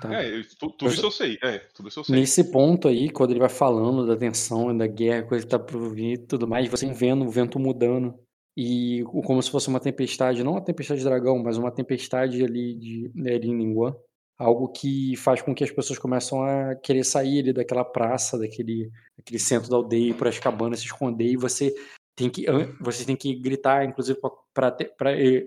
Tá. 0.00 0.14
É, 0.14 0.42
tudo 0.58 0.86
isso 0.86 1.04
eu 1.04 1.10
sei. 1.10 1.38
É, 1.42 1.58
tudo 1.74 1.88
isso 1.88 2.00
eu 2.00 2.04
sei. 2.04 2.16
Nesse 2.16 2.50
ponto 2.50 2.88
aí, 2.88 3.10
quando 3.10 3.32
ele 3.32 3.40
vai 3.40 3.50
falando 3.50 4.06
da 4.06 4.16
tensão, 4.16 4.74
da 4.76 4.86
guerra, 4.86 5.24
coisa 5.24 5.44
que 5.44 5.50
tá 5.50 5.58
por 5.58 5.92
vir 5.92 6.14
e 6.14 6.18
tudo 6.18 6.48
mais, 6.48 6.68
você 6.68 6.86
vendo 6.92 7.24
o 7.24 7.30
vento 7.30 7.58
mudando. 7.58 8.14
E 8.56 9.04
como 9.24 9.42
se 9.42 9.50
fosse 9.50 9.68
uma 9.68 9.78
tempestade, 9.78 10.42
não 10.42 10.52
uma 10.52 10.64
tempestade 10.64 11.00
de 11.00 11.06
dragão, 11.06 11.38
mas 11.38 11.58
uma 11.58 11.70
tempestade 11.70 12.42
ali 12.42 12.74
de 12.74 13.10
Neriningua. 13.14 14.00
Algo 14.38 14.68
que 14.68 15.16
faz 15.16 15.42
com 15.42 15.54
que 15.54 15.64
as 15.64 15.70
pessoas 15.70 15.98
começam 15.98 16.42
a 16.42 16.74
querer 16.76 17.04
sair 17.04 17.40
ali 17.40 17.52
daquela 17.52 17.84
praça, 17.84 18.38
daquele, 18.38 18.90
daquele 19.16 19.38
centro 19.38 19.68
da 19.68 19.76
aldeia, 19.76 20.14
para 20.14 20.28
as 20.28 20.38
cabanas, 20.38 20.80
se 20.80 20.86
esconder, 20.86 21.26
e 21.26 21.36
você 21.36 21.74
tem 22.16 22.30
que, 22.30 22.46
você 22.80 23.04
tem 23.04 23.16
que 23.16 23.34
gritar, 23.34 23.84
inclusive 23.84 24.18
para 24.54 24.76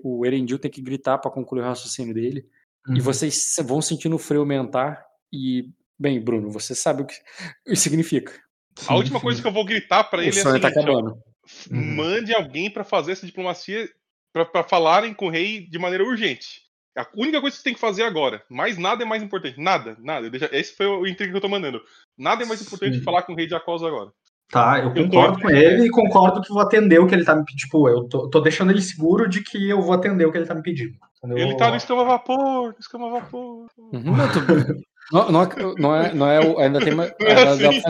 o 0.03 0.25
Erendil 0.25 0.59
tem 0.59 0.71
que 0.71 0.81
gritar 0.81 1.17
para 1.17 1.31
concluir 1.31 1.61
o 1.61 1.65
raciocínio 1.65 2.13
dele 2.13 2.45
Uhum. 2.87 2.97
E 2.97 3.01
vocês 3.01 3.55
vão 3.63 3.81
sentindo 3.81 4.15
o 4.15 4.19
freio 4.19 4.41
aumentar. 4.41 5.03
E, 5.31 5.65
bem, 5.99 6.19
Bruno, 6.19 6.49
você 6.49 6.75
sabe 6.75 7.03
o 7.03 7.05
que 7.05 7.15
isso 7.67 7.83
significa. 7.83 8.31
Sim, 8.77 8.85
a 8.87 8.95
última 8.95 9.19
sim. 9.19 9.23
coisa 9.23 9.41
que 9.41 9.47
eu 9.47 9.51
vou 9.51 9.65
gritar 9.65 10.03
para 10.05 10.23
ele 10.23 10.37
é 10.37 10.41
assim, 10.41 10.59
tá 10.59 10.67
acabando. 10.67 11.17
Uhum. 11.69 11.95
mande 11.95 12.33
alguém 12.33 12.69
para 12.71 12.83
fazer 12.83 13.11
essa 13.13 13.25
diplomacia, 13.25 13.89
para 14.31 14.63
falarem 14.63 15.13
com 15.13 15.27
o 15.27 15.29
rei 15.29 15.67
de 15.67 15.77
maneira 15.77 16.03
urgente. 16.03 16.61
A 16.97 17.07
única 17.15 17.39
coisa 17.39 17.55
que 17.55 17.61
você 17.61 17.63
tem 17.63 17.73
que 17.73 17.79
fazer 17.79 18.03
agora. 18.03 18.43
Mais 18.49 18.77
nada 18.77 19.03
é 19.03 19.05
mais 19.05 19.23
importante. 19.23 19.59
Nada, 19.59 19.97
nada. 19.99 20.29
Esse 20.51 20.75
foi 20.75 20.85
o 20.85 21.07
intrigo 21.07 21.31
que 21.31 21.37
eu 21.37 21.41
tô 21.41 21.47
mandando. 21.47 21.81
Nada 22.17 22.43
é 22.43 22.45
mais 22.45 22.61
importante 22.61 22.99
que 22.99 23.03
falar 23.03 23.23
com 23.23 23.33
o 23.33 23.35
rei 23.35 23.47
de 23.47 23.55
Acosa 23.55 23.87
agora. 23.87 24.11
Tá, 24.49 24.79
eu 24.79 24.93
concordo 24.93 25.39
eu 25.39 25.41
com 25.41 25.49
ele 25.49 25.85
e 25.85 25.89
concordo 25.89 26.41
que 26.41 26.49
vou 26.49 26.61
atender 26.61 26.99
o 26.99 27.07
que 27.07 27.15
ele 27.15 27.23
tá 27.23 27.33
me 27.33 27.45
pedindo. 27.45 27.61
Tipo, 27.61 27.87
eu 27.87 28.03
tô, 28.09 28.29
tô, 28.29 28.41
deixando 28.41 28.71
ele 28.71 28.81
seguro 28.81 29.29
de 29.29 29.41
que 29.41 29.69
eu 29.69 29.81
vou 29.81 29.93
atender 29.93 30.25
o 30.25 30.31
que 30.31 30.37
ele 30.37 30.45
tá 30.45 30.53
me 30.53 30.61
pedindo. 30.61 30.93
Entendeu? 31.23 31.47
Ele 31.47 31.55
tá 31.55 31.69
no 31.69 31.75
escama 31.75 32.03
vapor, 32.03 32.75
escama 32.79 33.09
vapor. 33.11 33.67
Uhum. 33.77 34.15
Não, 35.11 35.31
não, 35.31 35.49
não, 35.77 35.95
é, 35.95 36.13
não 36.13 36.27
é. 36.27 36.63
Ainda 36.65 36.79
tem 36.79 36.95
mais. 36.95 37.13
É 37.21 37.43
assim. 37.43 37.81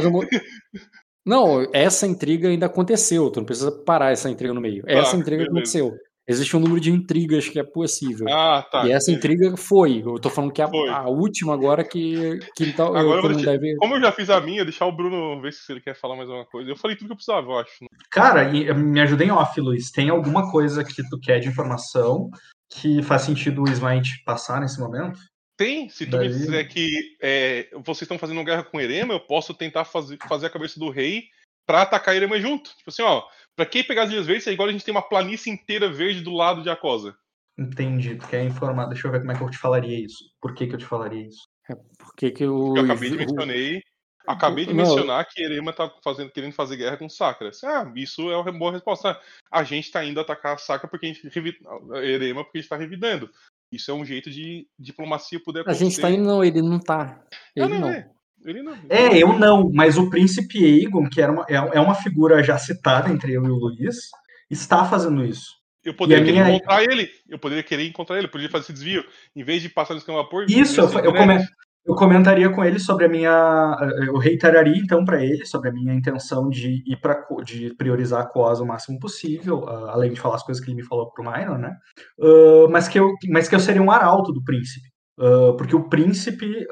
Não, 1.26 1.66
essa 1.74 2.06
intriga 2.06 2.50
ainda 2.50 2.66
aconteceu. 2.66 3.30
Tu 3.32 3.40
não 3.40 3.46
precisa 3.46 3.72
parar 3.72 4.12
essa 4.12 4.30
intriga 4.30 4.54
no 4.54 4.60
meio. 4.60 4.84
Essa 4.86 5.16
intriga 5.16 5.44
beleza. 5.44 5.52
aconteceu. 5.52 5.92
Existe 6.28 6.56
um 6.56 6.60
número 6.60 6.80
de 6.80 6.92
intrigas 6.92 7.48
que 7.48 7.60
é 7.60 7.64
possível. 7.64 8.28
Ah, 8.30 8.66
tá. 8.70 8.86
E 8.86 8.92
essa 8.92 9.12
intriga 9.12 9.56
foi. 9.58 10.02
Eu 10.06 10.20
tô 10.20 10.30
falando 10.30 10.52
que 10.52 10.62
é 10.62 10.66
a, 10.66 10.98
a 10.98 11.10
última 11.10 11.54
agora 11.54 11.84
que, 11.84 12.40
que 12.56 12.74
tá, 12.74 12.86
agora 12.86 13.22
eu 13.22 13.36
deve... 13.36 13.76
Como 13.78 13.96
eu 13.96 14.02
já 14.02 14.12
fiz 14.12 14.30
a 14.30 14.40
minha, 14.40 14.64
deixar 14.64 14.86
o 14.86 14.92
Bruno 14.92 15.42
ver 15.42 15.52
se 15.52 15.72
ele 15.72 15.82
quer 15.82 15.96
falar 15.96 16.16
mais 16.16 16.30
alguma 16.30 16.46
coisa. 16.46 16.70
Eu 16.70 16.76
falei 16.76 16.96
tudo 16.96 17.08
que 17.08 17.14
eu 17.14 17.18
precisava, 17.18 17.48
eu 17.48 17.58
acho. 17.58 17.74
Né? 17.82 17.88
Cara, 18.12 18.50
me 18.50 19.02
ajuda 19.02 19.24
em 19.24 19.32
off, 19.32 19.60
Luiz. 19.60 19.90
Tem 19.92 20.10
alguma 20.10 20.50
coisa 20.52 20.84
que 20.84 21.04
tu 21.10 21.20
quer 21.20 21.40
de 21.40 21.50
informação 21.50 22.30
que 22.72 23.04
faz 23.04 23.24
sentido 23.24 23.64
o 23.64 23.70
Smite 23.70 24.24
passar 24.24 24.62
nesse 24.62 24.80
momento? 24.80 25.20
Tem. 25.58 25.90
Se 25.90 26.06
tu 26.06 26.18
Daí... 26.18 26.30
me 26.30 26.34
disser 26.34 26.68
que 26.68 27.18
é, 27.22 27.70
vocês 27.84 28.04
estão 28.04 28.18
fazendo 28.18 28.44
guerra 28.44 28.64
com 28.64 28.82
Erema, 28.82 29.14
eu 29.14 29.20
posso 29.20 29.54
tentar 29.54 29.86
fazer, 29.86 30.18
fazer 30.28 30.48
a 30.48 30.50
cabeça 30.50 30.80
do 30.80 30.90
rei 30.90 31.26
pra 31.66 31.84
atacar 31.84 32.16
Erema 32.16 32.40
junto. 32.40 32.76
Tipo 32.78 32.90
assim, 32.90 33.04
ó 33.04 33.24
Pra 33.56 33.66
quem 33.66 33.84
pegar 33.84 34.04
as 34.04 34.12
ilhas 34.12 34.26
verdes, 34.26 34.48
é 34.48 34.52
igual 34.52 34.70
a 34.70 34.72
gente 34.72 34.86
tem 34.86 34.94
uma 34.94 35.08
planície 35.08 35.52
inteira 35.52 35.92
verde 35.92 36.22
do 36.22 36.32
lado 36.32 36.64
de 36.64 36.70
Acosa. 36.70 37.16
Entendi. 37.58 38.16
Tu 38.16 38.28
quer 38.28 38.44
informar. 38.44 38.88
Deixa 38.88 39.08
eu 39.08 39.12
ver 39.12 39.20
como 39.20 39.32
é 39.32 39.36
que 39.36 39.44
eu 39.44 39.50
te 39.50 39.58
falaria 39.58 40.00
isso. 40.00 40.24
Por 40.42 40.54
que, 40.54 40.68
que 40.68 40.74
eu 40.74 40.80
te 40.80 40.86
falaria 40.86 41.28
isso? 41.28 41.48
É 41.70 41.76
porque 42.00 42.32
que 42.32 42.44
eu. 42.44 42.74
eu 42.76 42.84
acabei 42.84 43.12
de 43.12 43.18
mencionei. 43.18 43.84
Acabei 44.28 44.66
de 44.66 44.74
Não. 44.74 44.84
mencionar 44.84 45.26
que 45.28 45.42
Erema 45.44 45.74
tá 45.74 45.92
fazendo, 46.04 46.30
querendo 46.32 46.54
fazer 46.54 46.78
guerra 46.78 46.98
com 46.98 47.10
Sakura. 47.10 47.52
Ah, 47.66 47.92
isso 47.96 48.30
é 48.32 48.38
uma 48.38 48.52
boa 48.52 48.72
resposta. 48.72 49.20
A 49.52 49.64
gente 49.64 49.92
tá 49.92 50.04
indo 50.06 50.20
atacar 50.20 50.56
a 50.56 50.58
Sakura 50.58 50.90
porque 50.90 51.06
a 51.08 51.10
gente 51.10 51.28
revi... 51.30 51.58
Erema 52.04 52.44
porque 52.44 52.60
a 52.60 52.62
gente 52.62 52.70
tá 52.70 52.78
revidando. 52.78 53.30
Isso 53.72 53.90
é 53.90 53.94
um 53.94 54.06
jeito 54.06 54.30
de 54.30 54.68
diplomacia 54.78 55.40
poder 55.40 55.60
A 55.60 55.62
acontecer. 55.64 55.86
gente 55.86 56.02
tá 56.02 56.12
indo, 56.12 56.24
não, 56.24 56.44
ele 56.44 56.62
não 56.62 56.80
tá. 56.80 57.22
Ele 57.56 57.68
não, 57.68 57.80
não. 57.80 57.90
é. 57.90 58.10
Ele 58.44 58.62
não. 58.64 58.74
É, 58.90 59.18
eu 59.18 59.34
não, 59.38 59.72
mas 59.74 59.98
o 59.98 60.10
príncipe 60.10 60.64
Aegon, 60.64 61.08
que 61.10 61.22
era 61.22 61.32
uma, 61.32 61.46
é, 61.48 61.56
é 61.56 61.80
uma 61.80 61.96
figura 61.96 62.44
já 62.44 62.58
citada 62.58 63.10
entre 63.10 63.34
eu 63.34 63.46
e 63.46 63.50
o 63.50 63.56
Luiz, 63.56 64.10
está 64.50 64.84
fazendo 64.86 65.24
isso. 65.24 65.60
Eu 65.84 65.96
poderia 65.96 66.22
a 66.22 66.26
querer 66.26 66.44
minha- 66.44 66.56
encontrar 66.56 66.84
ele. 66.84 67.10
Eu 67.30 67.40
poderia 67.40 67.64
querer 67.64 67.88
encontrar 67.88 68.18
ele. 68.18 68.26
Eu 68.28 68.32
poderia 68.32 68.52
fazer 68.52 68.66
esse 68.66 68.74
desvio. 68.74 69.04
Em 69.36 69.44
vez 69.44 69.62
de 69.62 69.70
passar 69.70 69.94
no 69.94 70.00
esquema 70.00 70.22
vapor. 70.22 70.46
Isso, 70.50 70.80
eu, 70.82 70.90
eu, 71.00 71.14
come- 71.14 71.44
eu 71.86 71.96
comentaria 71.96 72.50
com 72.50 72.64
ele 72.64 72.80
sobre 72.80 73.06
a 73.06 73.10
minha. 73.10 73.78
Eu 74.06 74.18
reiteraria 74.18 74.78
então 74.78 75.04
para 75.04 75.24
ele 75.24 75.46
sobre 75.46 75.70
a 75.70 75.72
minha 75.74 75.94
intenção 75.94 76.48
de 76.50 76.84
ir 76.86 76.98
para 77.02 77.26
de 77.44 77.74
priorizar 77.76 78.22
a 78.22 78.26
Coasa 78.28 78.64
o 78.64 78.68
máximo 78.68 79.00
possível, 79.00 79.68
ah, 79.68 79.92
além 79.94 80.12
de 80.14 80.20
falar 80.20 80.36
as 80.36 80.44
coisas 80.44 80.64
que 80.64 80.70
ele 80.70 80.78
me 80.78 80.84
falou 80.88 81.12
pro 81.12 81.24
Minor, 81.24 81.58
né? 81.58 81.76
Ah, 82.22 82.68
mas, 82.70 82.88
que 82.88 83.00
eu, 83.00 83.12
mas 83.30 83.48
que 83.50 83.56
eu 83.56 83.60
seria 83.60 83.82
um 83.82 83.92
arauto 83.92 84.32
do 84.32 84.44
príncipe. 84.44 84.88
Ah, 85.20 85.54
porque 85.58 85.76
o 85.76 85.90
príncipe 85.90 86.66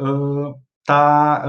tá, 0.86 1.44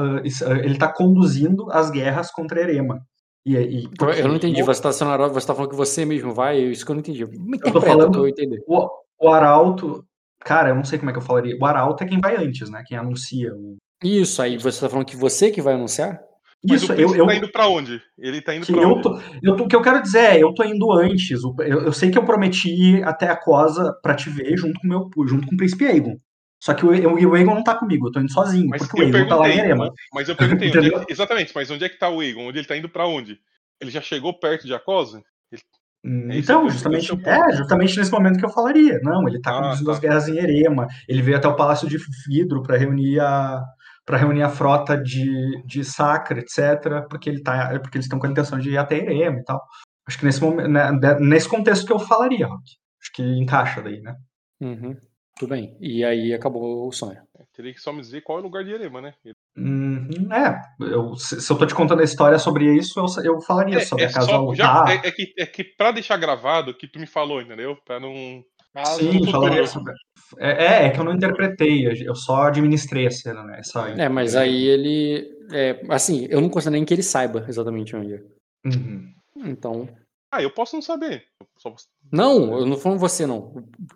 ele 0.63 0.77
tá 0.79 0.93
conduzindo 0.93 1.71
as 1.71 1.91
guerras 1.91 2.31
contra 2.31 2.61
Erema. 2.61 3.01
E, 3.47 3.57
e- 3.57 3.85
Então, 3.85 4.11
Eu 4.11 4.29
não 4.29 4.37
entendi. 4.37 4.63
o- 4.63 4.67
Você 4.67 4.83
tá 4.83 4.93
sendo 4.93 5.11
arauto, 5.11 5.33
você 5.35 5.47
tá 5.47 5.55
falando 5.55 5.71
que 5.71 5.77
você 5.77 6.05
mesmo 6.05 6.35
vai, 6.35 6.59
isso 6.61 6.85
que 6.85 6.91
eu 6.91 6.95
não 6.95 7.01
entendi. 7.01 7.25
Me 7.27 7.59
tô 7.59 7.81
falando- 7.81 8.27
eu. 8.27 8.35
O, 8.69 8.89
o 9.19 9.29
arauto, 9.29 10.05
cara, 10.41 10.71
eu 10.71 10.75
não 10.75 10.85
sei 10.85 10.99
como 10.99 11.11
é 11.11 11.13
que 11.13 11.19
eu 11.19 11.23
falaria. 11.25 11.57
O 11.61 11.65
arauto 11.65 12.03
é 12.03 12.07
quem 12.07 12.21
vai 12.21 12.37
antes, 12.37 12.69
né? 12.71 12.83
Quem 12.87 12.97
anuncia. 12.99 13.55
o- 13.55 13.77
Isso, 14.03 14.41
aí 14.43 14.57
você 14.59 14.81
tá 14.81 14.89
falando 14.89 15.07
que 15.07 15.17
você 15.17 15.51
que 15.51 15.61
vai 15.63 15.75
anunciar? 15.75 16.21
Mas 16.63 16.83
Isso, 16.83 16.93
o 16.93 16.95
eu, 16.95 16.97
príncipe 16.97 17.19
eu, 17.21 17.27
tá 17.27 17.35
indo 17.35 17.49
pra 17.53 17.69
onde? 17.69 18.03
Ele 18.19 18.43
tá 18.43 18.55
indo 18.55 18.67
que 18.67 18.73
pra 18.73 18.83
eu 18.83 18.91
onde? 18.91 19.03
tô, 19.03 19.19
eu 19.43 19.57
tô- 19.57 19.65
o 19.65 19.69
que 19.69 19.75
eu 19.77 19.81
quero 19.83 20.03
dizer 20.03 20.19
é, 20.19 20.43
eu 20.43 20.53
tô 20.53 20.63
indo 20.65 20.93
antes. 20.93 21.43
o- 21.43 21.55
Eu, 21.61 21.85
eu 21.85 21.93
sei 21.93 22.11
que 22.11 22.19
eu 22.19 22.25
prometi 22.25 22.69
ir 22.71 23.05
até 23.05 23.29
a 23.29 23.37
Cosa 23.37 23.95
pra 24.03 24.15
te 24.15 24.29
ver 24.29 24.57
junto 24.59 24.79
com 24.79 24.87
o 24.87 24.91
meu, 24.91 25.11
junto 25.27 25.47
com 25.47 25.55
o 25.55 25.57
príncipe 25.57 25.87
Aegon. 25.87 26.19
Só 26.63 26.75
que 26.75 26.85
o, 26.85 26.93
eu- 26.95 27.15
o 27.31 27.35
Aegon 27.35 27.55
não 27.55 27.65
tá 27.65 27.75
comigo, 27.75 28.09
eu 28.09 28.13
tô 28.13 28.21
indo 28.21 28.31
sozinho, 28.31 28.69
Mas 28.69 28.83
porque 28.87 29.01
o 29.01 29.05
Aegon 29.07 29.27
tá 29.27 29.37
lá 29.37 29.49
em 29.49 29.59
Erema. 29.59 29.91
mas 30.13 30.29
eu 30.29 30.37
perguntei, 30.37 30.69
onde 30.69 30.95
é 30.95 31.05
que- 31.07 31.11
exatamente, 31.13 31.53
mas 31.55 31.71
onde 31.71 31.85
é 31.85 31.89
que 31.89 31.99
tá 31.99 32.11
o 32.11 32.23
Egon? 32.23 32.47
Onde 32.49 32.59
ele 32.59 32.67
tá 32.69 32.77
indo 32.77 32.91
pra 32.91 33.07
onde? 33.07 33.41
Ele 33.81 33.91
já 33.91 34.03
chegou 34.03 34.39
perto 34.39 34.67
de 34.67 34.75
Acosa? 34.75 35.19
Hum, 35.19 35.57
É 36.05 36.09
Então, 36.09 36.39
esse 36.39 36.51
é 36.53 36.57
o 36.57 36.71
justamente, 36.71 37.09
ponto. 37.09 37.29
é, 37.29 37.53
justamente 37.57 37.99
nesse 37.99 38.11
momento 38.13 38.39
que 38.39 38.45
eu 38.45 38.51
falaria. 38.51 38.99
Não, 39.03 39.29
ele 39.29 39.41
tá 39.41 39.51
Ah, 39.59 39.63
conduzindo 39.63 39.87
tá. 39.87 39.93
as 39.93 39.99
guerras 39.99 40.29
em 40.29 40.39
Erema. 40.39 40.87
Ele 41.09 41.23
veio 41.23 41.37
até 41.37 41.47
o 41.49 41.57
Palácio 41.57 41.89
de 41.89 41.99
Vidro 42.29 42.63
para 42.63 42.77
reunir 42.77 43.21
a 43.21 43.63
para 44.07 44.17
reunir 44.19 44.43
a 44.43 44.49
frota 44.49 44.97
de, 44.97 45.63
de 45.67 45.85
Sacra, 45.85 46.41
etc, 46.41 47.07
porque 47.09 47.29
ele 47.31 47.43
tá 47.43 47.79
porque 47.81 47.97
eles 47.97 48.07
estão 48.07 48.19
com 48.19 48.27
a 48.27 48.31
intenção 48.31 48.59
de 48.59 48.71
ir 48.71 48.79
até 48.79 48.97
Erema 48.99 49.39
e 49.39 49.45
tal. 49.45 49.61
Acho 50.09 50.19
que 50.19 50.25
nesse 50.25 50.41
momento, 50.43 50.69
né, 50.69 50.91
nesse 51.21 51.49
contexto 51.49 51.87
que 51.87 51.93
eu 51.93 51.99
falaria, 51.99 52.47
Rock. 52.47 52.63
Acho 53.01 53.13
que 53.15 53.23
encaixa 53.23 53.81
daí, 53.83 54.01
né? 54.01 54.15
Uhum. 54.61 54.97
Tudo 55.39 55.51
bem. 55.51 55.77
E 55.81 56.05
aí 56.05 56.35
acabou 56.35 56.89
o 56.89 56.93
sonho. 56.93 57.21
Teria 57.61 57.75
que 57.75 57.81
só 57.81 57.93
me 57.93 58.01
dizer 58.01 58.23
qual 58.23 58.39
é 58.39 58.41
o 58.41 58.45
lugar 58.45 58.65
de 58.65 58.73
Erema, 58.73 59.03
né? 59.03 59.13
Hum, 59.55 60.09
é, 60.33 60.63
eu, 60.81 61.15
se, 61.17 61.39
se 61.43 61.53
eu 61.53 61.59
tô 61.59 61.67
te 61.67 61.75
contando 61.75 62.01
a 62.01 62.05
história 62.05 62.39
sobre 62.39 62.75
isso, 62.75 62.99
eu, 62.99 63.05
eu 63.25 63.41
falaria 63.43 63.79
sobre 63.85 64.07
a 64.07 64.13
casa 64.13 64.27
só- 64.29 64.55
já- 64.55 64.85
é- 64.89 65.09
é 65.09 65.13
que, 65.13 65.35
é 65.39 65.45
que 65.45 65.63
pra 65.63 65.93
deixar 65.93 66.17
gravado 66.17 66.73
que 66.75 66.89
tu 66.89 66.99
me 66.99 67.07
falou, 67.07 67.43
entendeu? 67.43 67.77
Pra 67.85 68.01
não. 68.01 68.43
Mas 68.75 68.89
Sim, 68.91 69.21
no 69.21 69.31
falaria 69.31 69.67
sobre. 69.67 69.93
É, 70.39 70.65
é, 70.65 70.87
é 70.87 70.91
que 70.91 70.99
eu 70.99 71.05
não 71.05 71.13
interpretei, 71.13 71.87
eu 72.09 72.15
só 72.15 72.45
administrei 72.45 73.07
a 73.07 73.11
cena, 73.11 73.43
né? 73.43 73.59
Essa, 73.59 73.91
É, 73.91 74.09
mas 74.09 74.35
aí 74.35 74.65
ele. 74.67 75.29
É, 75.53 75.83
assim, 75.91 76.27
eu 76.31 76.41
não 76.41 76.49
considero 76.49 76.75
nem 76.77 76.85
que 76.87 76.95
ele 76.95 77.03
saiba 77.03 77.45
exatamente 77.47 77.95
onde 77.95 78.15
é. 78.15 78.23
Uhum. 78.65 79.13
Então. 79.37 79.87
Ah, 80.33 80.41
eu 80.41 80.51
posso 80.51 80.77
não 80.77 80.83
saber. 80.83 81.25
Eu 81.41 81.47
só- 81.59 81.75
Não, 82.13 82.61
eu 82.61 82.65
não 82.65 82.77
falando 82.79 83.01
você, 83.01 83.27
não. 83.27 83.53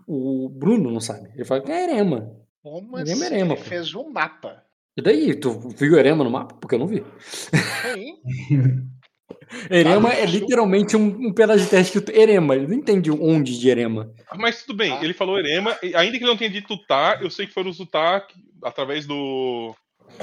O 0.07 0.47
o 0.47 0.49
Bruno 0.51 0.91
não 0.91 1.01
sabe. 1.01 1.31
Ele 1.35 1.45
fala 1.45 1.63
que 1.63 1.71
é 1.71 1.85
Erema. 1.85 2.37
Como 2.65 2.97
assim? 2.97 3.25
Erema, 3.25 3.53
Ele 3.55 3.63
pô. 3.63 3.69
fez 3.69 3.95
um 3.95 4.11
mapa. 4.11 4.65
E 4.97 5.03
daí? 5.03 5.35
Tu 5.35 5.51
viu 5.77 5.97
Erema 5.99 6.25
no 6.25 6.31
mapa? 6.31 6.55
Porque 6.55 6.75
eu 6.77 6.79
não 6.79 6.87
vi. 6.87 7.05
Sim. 7.21 8.17
Erema 9.71 10.09
Ah, 10.11 10.15
é 10.15 10.25
literalmente 10.27 10.97
um, 10.97 11.07
um 11.29 11.33
pedaço 11.33 11.65
de 11.65 11.71
terra 11.71 11.83
escrito 11.83 12.11
Erema. 12.11 12.55
Ele 12.57 12.67
não 12.67 12.75
entende 12.75 13.11
onde 13.11 13.59
de 13.59 13.69
Erema. 13.69 14.11
Mas 14.37 14.63
tudo 14.65 14.77
bem, 14.77 14.93
Ah. 14.93 15.05
ele 15.05 15.13
falou 15.13 15.39
Erema, 15.39 15.77
ainda 15.83 16.13
que 16.19 16.25
ele 16.25 16.27
não 16.31 16.37
tenha 16.37 16.51
dito 16.51 16.73
Utah, 16.75 17.19
eu 17.21 17.31
sei 17.31 17.47
que 17.47 17.53
foram 17.53 17.71
os 17.71 17.79
Utah 17.79 18.21
que- 18.21 18.35
através 18.63 19.07
do, 19.07 19.75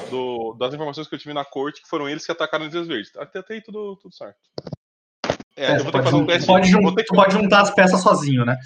do- 0.10 0.56
das 0.60 0.74
informações 0.74 1.08
que 1.08 1.14
eu 1.16 1.20
tive 1.20 1.34
na 1.34 1.46
corte, 1.46 1.82
que 1.82 1.88
foram 1.89 2.10
eles 2.10 2.26
que 2.26 2.32
atacaram 2.32 2.66
os 2.66 2.72
Dias 2.72 2.88
Verdes. 2.88 3.12
Até, 3.18 3.39
até 3.39 3.54
aí 3.56 3.62
tudo, 3.62 3.96
tudo 4.02 4.14
certo. 4.16 4.38
É, 5.56 5.66
É, 5.66 5.78
eu 5.78 5.84
vou 5.84 5.92
ter 5.92 5.92
que 5.92 5.92
pode, 5.92 6.04
fazer 6.06 6.16
um 6.16 6.26
teste. 6.26 6.42
tu 6.44 6.48
pode 6.48 6.70
jun- 6.70 6.96
ter 6.96 7.04
que- 7.04 7.16
pode 7.16 7.34
juntar 7.34 7.62
as 7.62 7.72
peças 7.76 8.02
sozinho, 8.02 8.46
né? 8.46 8.58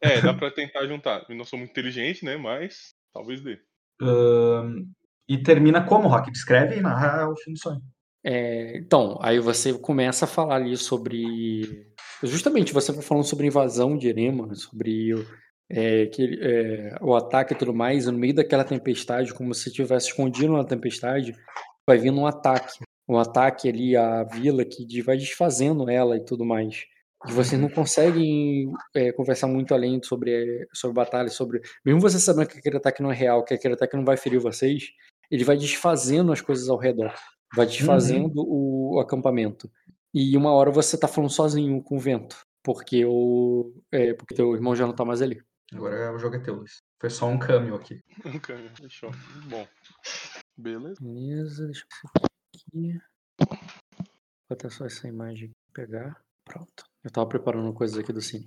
É, 0.00 0.20
dá 0.20 0.34
pra 0.34 0.50
tentar 0.50 0.86
juntar. 0.86 1.24
Eu 1.28 1.36
não 1.36 1.44
sou 1.44 1.58
muito 1.58 1.70
inteligente, 1.70 2.24
né? 2.24 2.36
Mas 2.36 2.94
talvez 3.12 3.40
dê. 3.40 3.58
Ahn, 4.00 4.86
e 5.28 5.38
termina 5.42 5.84
como, 5.84 6.08
Rock? 6.08 6.30
Descreve 6.30 6.76
e 6.76 6.80
narra 6.80 7.28
o 7.28 7.36
fim 7.36 7.52
do 7.52 7.58
sonho. 7.58 7.80
É, 8.24 8.76
então, 8.78 9.18
aí 9.20 9.38
você 9.40 9.72
começa 9.74 10.24
a 10.24 10.28
falar 10.28 10.56
ali 10.56 10.76
sobre. 10.76 11.86
Justamente, 12.22 12.72
você 12.72 12.92
vai 12.92 13.02
falando 13.02 13.24
sobre 13.24 13.46
a 13.46 13.48
invasão 13.48 13.96
de 13.96 14.08
Erema, 14.08 14.54
sobre 14.54 15.14
o, 15.14 15.26
é, 15.68 16.06
que, 16.06 16.38
é, 16.40 16.96
o 17.00 17.14
ataque 17.14 17.54
e 17.54 17.56
tudo 17.56 17.74
mais, 17.74 18.06
no 18.06 18.18
meio 18.18 18.34
daquela 18.34 18.64
tempestade, 18.64 19.34
como 19.34 19.54
se 19.54 19.72
tivesse 19.72 20.08
escondido 20.08 20.52
na 20.52 20.64
tempestade, 20.64 21.34
vai 21.86 21.98
vindo 21.98 22.20
um 22.20 22.26
ataque. 22.26 22.78
Um 23.08 23.18
ataque 23.18 23.68
ali 23.68 23.96
à 23.96 24.22
vila 24.22 24.64
que 24.64 25.02
vai 25.02 25.16
desfazendo 25.16 25.90
ela 25.90 26.16
e 26.16 26.24
tudo 26.24 26.44
mais. 26.44 26.84
E 27.28 27.32
vocês 27.32 27.60
não 27.60 27.68
conseguem 27.68 28.72
é, 28.94 29.12
conversar 29.12 29.46
muito 29.46 29.72
além 29.74 30.02
sobre, 30.02 30.66
sobre 30.72 30.94
batalha, 30.94 31.28
sobre. 31.28 31.60
Mesmo 31.84 32.00
você 32.00 32.18
sabendo 32.18 32.48
que 32.48 32.58
aquele 32.58 32.76
ataque 32.76 33.02
não 33.02 33.12
é 33.12 33.14
real, 33.14 33.44
que 33.44 33.54
aquele 33.54 33.74
ataque 33.74 33.96
não 33.96 34.04
vai 34.04 34.16
ferir 34.16 34.40
vocês, 34.40 34.92
ele 35.30 35.44
vai 35.44 35.56
desfazendo 35.56 36.32
as 36.32 36.40
coisas 36.40 36.68
ao 36.68 36.78
redor. 36.78 37.14
Vai 37.54 37.66
desfazendo 37.66 38.32
o, 38.36 38.96
o 38.96 39.00
acampamento. 39.00 39.70
E 40.12 40.36
uma 40.36 40.52
hora 40.52 40.70
você 40.70 40.98
tá 40.98 41.06
falando 41.06 41.30
sozinho 41.30 41.82
com 41.82 41.96
o 41.96 42.00
vento. 42.00 42.36
Porque 42.62 43.04
o. 43.04 43.72
É, 43.90 44.14
porque 44.14 44.34
teu 44.34 44.54
irmão 44.54 44.74
já 44.74 44.86
não 44.86 44.94
tá 44.94 45.04
mais 45.04 45.22
ali. 45.22 45.42
Agora 45.72 46.14
o 46.14 46.18
jogo 46.18 46.36
é 46.36 46.38
teu, 46.38 46.56
Luiz. 46.56 46.82
Foi 47.00 47.10
só 47.10 47.26
um 47.26 47.38
câmbio 47.38 47.74
aqui. 47.74 48.00
Ok, 48.36 48.70
Fechou. 48.76 49.10
Bom. 49.48 49.66
Beleza. 50.56 51.00
Beleza, 51.00 51.66
deixa 51.66 51.84
eu 51.84 52.10
ver 52.20 52.28
aqui. 52.54 53.00
Vou 53.48 54.54
até 54.54 54.68
só 54.68 54.86
essa 54.86 55.08
imagem 55.08 55.46
aqui 55.46 55.72
pegar. 55.72 56.22
Pronto. 56.44 56.91
Eu 57.04 57.10
tava 57.10 57.28
preparando 57.28 57.72
coisas 57.72 57.98
aqui 57.98 58.12
do 58.12 58.20
cine. 58.20 58.46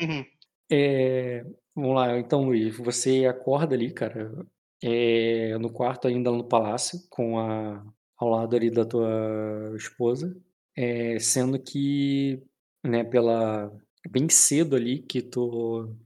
Uhum. 0.00 0.24
É, 0.70 1.42
vamos 1.74 1.94
lá, 1.94 2.18
então, 2.18 2.44
Luiz, 2.44 2.76
você 2.76 3.24
acorda 3.24 3.74
ali, 3.74 3.90
cara, 3.90 4.46
é, 4.82 5.56
no 5.56 5.72
quarto 5.72 6.06
ainda 6.06 6.30
no 6.30 6.44
palácio, 6.46 7.00
com 7.08 7.38
a, 7.38 7.82
ao 8.18 8.28
lado 8.28 8.54
ali 8.54 8.70
da 8.70 8.84
tua 8.84 9.72
esposa, 9.76 10.36
é, 10.76 11.18
sendo 11.18 11.58
que, 11.58 12.42
né, 12.84 13.02
pela 13.02 13.72
bem 14.10 14.28
cedo 14.28 14.76
ali 14.76 15.00
que 15.00 15.22
tu, 15.22 15.96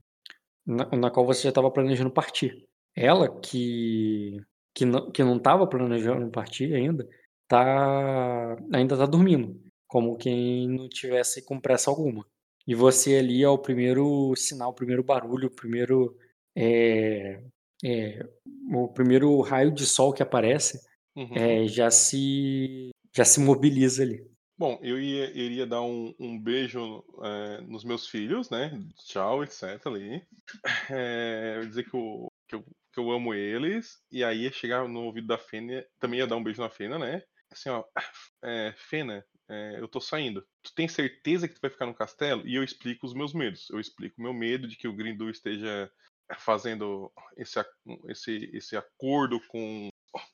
na, 0.65 0.85
na 0.95 1.11
qual 1.11 1.25
você 1.25 1.43
já 1.43 1.49
estava 1.49 1.71
planejando 1.71 2.11
partir. 2.11 2.65
Ela 2.95 3.29
que 3.41 4.37
que 4.75 4.85
não, 4.85 5.11
que 5.11 5.23
não 5.23 5.37
estava 5.37 5.67
planejando 5.67 6.29
partir 6.31 6.73
ainda, 6.73 7.07
tá 7.47 8.57
ainda 8.73 8.97
tá 8.97 9.05
dormindo, 9.05 9.61
como 9.93 10.17
quem 10.17 10.67
não 10.67 10.89
tivesse 10.89 11.45
com 11.45 11.59
pressa 11.59 11.91
alguma. 11.91 12.25
E 12.65 12.73
você 12.73 13.17
ali 13.17 13.43
é 13.43 13.47
o 13.47 13.59
primeiro 13.59 14.33
sinal, 14.35 14.71
o 14.71 14.73
primeiro 14.73 15.03
barulho, 15.03 15.49
o 15.49 15.55
primeiro 15.55 16.17
é, 16.57 17.43
é, 17.85 18.25
o 18.73 18.87
primeiro 18.87 19.39
raio 19.41 19.71
de 19.71 19.85
sol 19.85 20.11
que 20.11 20.23
aparece 20.23 20.81
Uhum. 21.15 21.35
é, 21.35 21.67
já 21.67 21.91
se 21.91 22.89
já 23.15 23.23
se 23.23 23.39
mobiliza 23.39 24.01
ali. 24.01 24.27
Bom, 24.57 24.79
eu 24.81 24.99
ia, 24.99 25.29
eu 25.29 25.45
iria 25.45 25.67
dar 25.67 25.83
um, 25.83 26.11
um 26.19 26.39
beijo 26.39 27.05
é, 27.23 27.61
nos 27.61 27.83
meus 27.83 28.07
filhos, 28.07 28.49
né? 28.49 28.71
Tchau, 29.05 29.43
etc. 29.43 29.79
ali. 29.85 30.25
É, 30.89 31.57
eu 31.57 31.61
ia 31.61 31.67
dizer 31.67 31.83
que 31.83 31.95
eu, 31.95 32.27
que, 32.49 32.55
eu, 32.55 32.63
que 32.63 32.99
eu 32.99 33.11
amo 33.11 33.31
eles. 33.35 33.99
E 34.11 34.23
aí 34.23 34.45
ia 34.45 34.51
chegar 34.51 34.87
no 34.87 35.03
ouvido 35.03 35.27
da 35.27 35.37
Fênia, 35.37 35.85
também 35.99 36.17
ia 36.17 36.25
dar 36.25 36.35
um 36.35 36.43
beijo 36.43 36.59
na 36.59 36.69
Fênia, 36.71 36.97
né? 36.97 37.21
Assim, 37.51 37.69
ó, 37.69 37.83
é, 38.43 38.73
Fênia, 38.75 39.23
é, 39.49 39.79
eu 39.79 39.87
tô 39.87 39.99
saindo. 39.99 40.45
Tu 40.63 40.73
tem 40.73 40.87
certeza 40.87 41.47
que 41.47 41.55
tu 41.55 41.61
vai 41.61 41.69
ficar 41.69 41.85
no 41.85 41.93
castelo? 41.93 42.47
E 42.47 42.55
eu 42.55 42.63
explico 42.63 43.05
os 43.05 43.13
meus 43.13 43.33
medos. 43.33 43.69
Eu 43.69 43.79
explico 43.79 44.15
o 44.19 44.23
meu 44.23 44.33
medo 44.33 44.67
de 44.67 44.75
que 44.75 44.87
o 44.87 44.93
Grindu 44.95 45.29
esteja 45.29 45.91
fazendo 46.39 47.11
esse, 47.37 47.59
esse, 48.07 48.49
esse 48.53 48.77
acordo 48.77 49.39
com. 49.47 49.89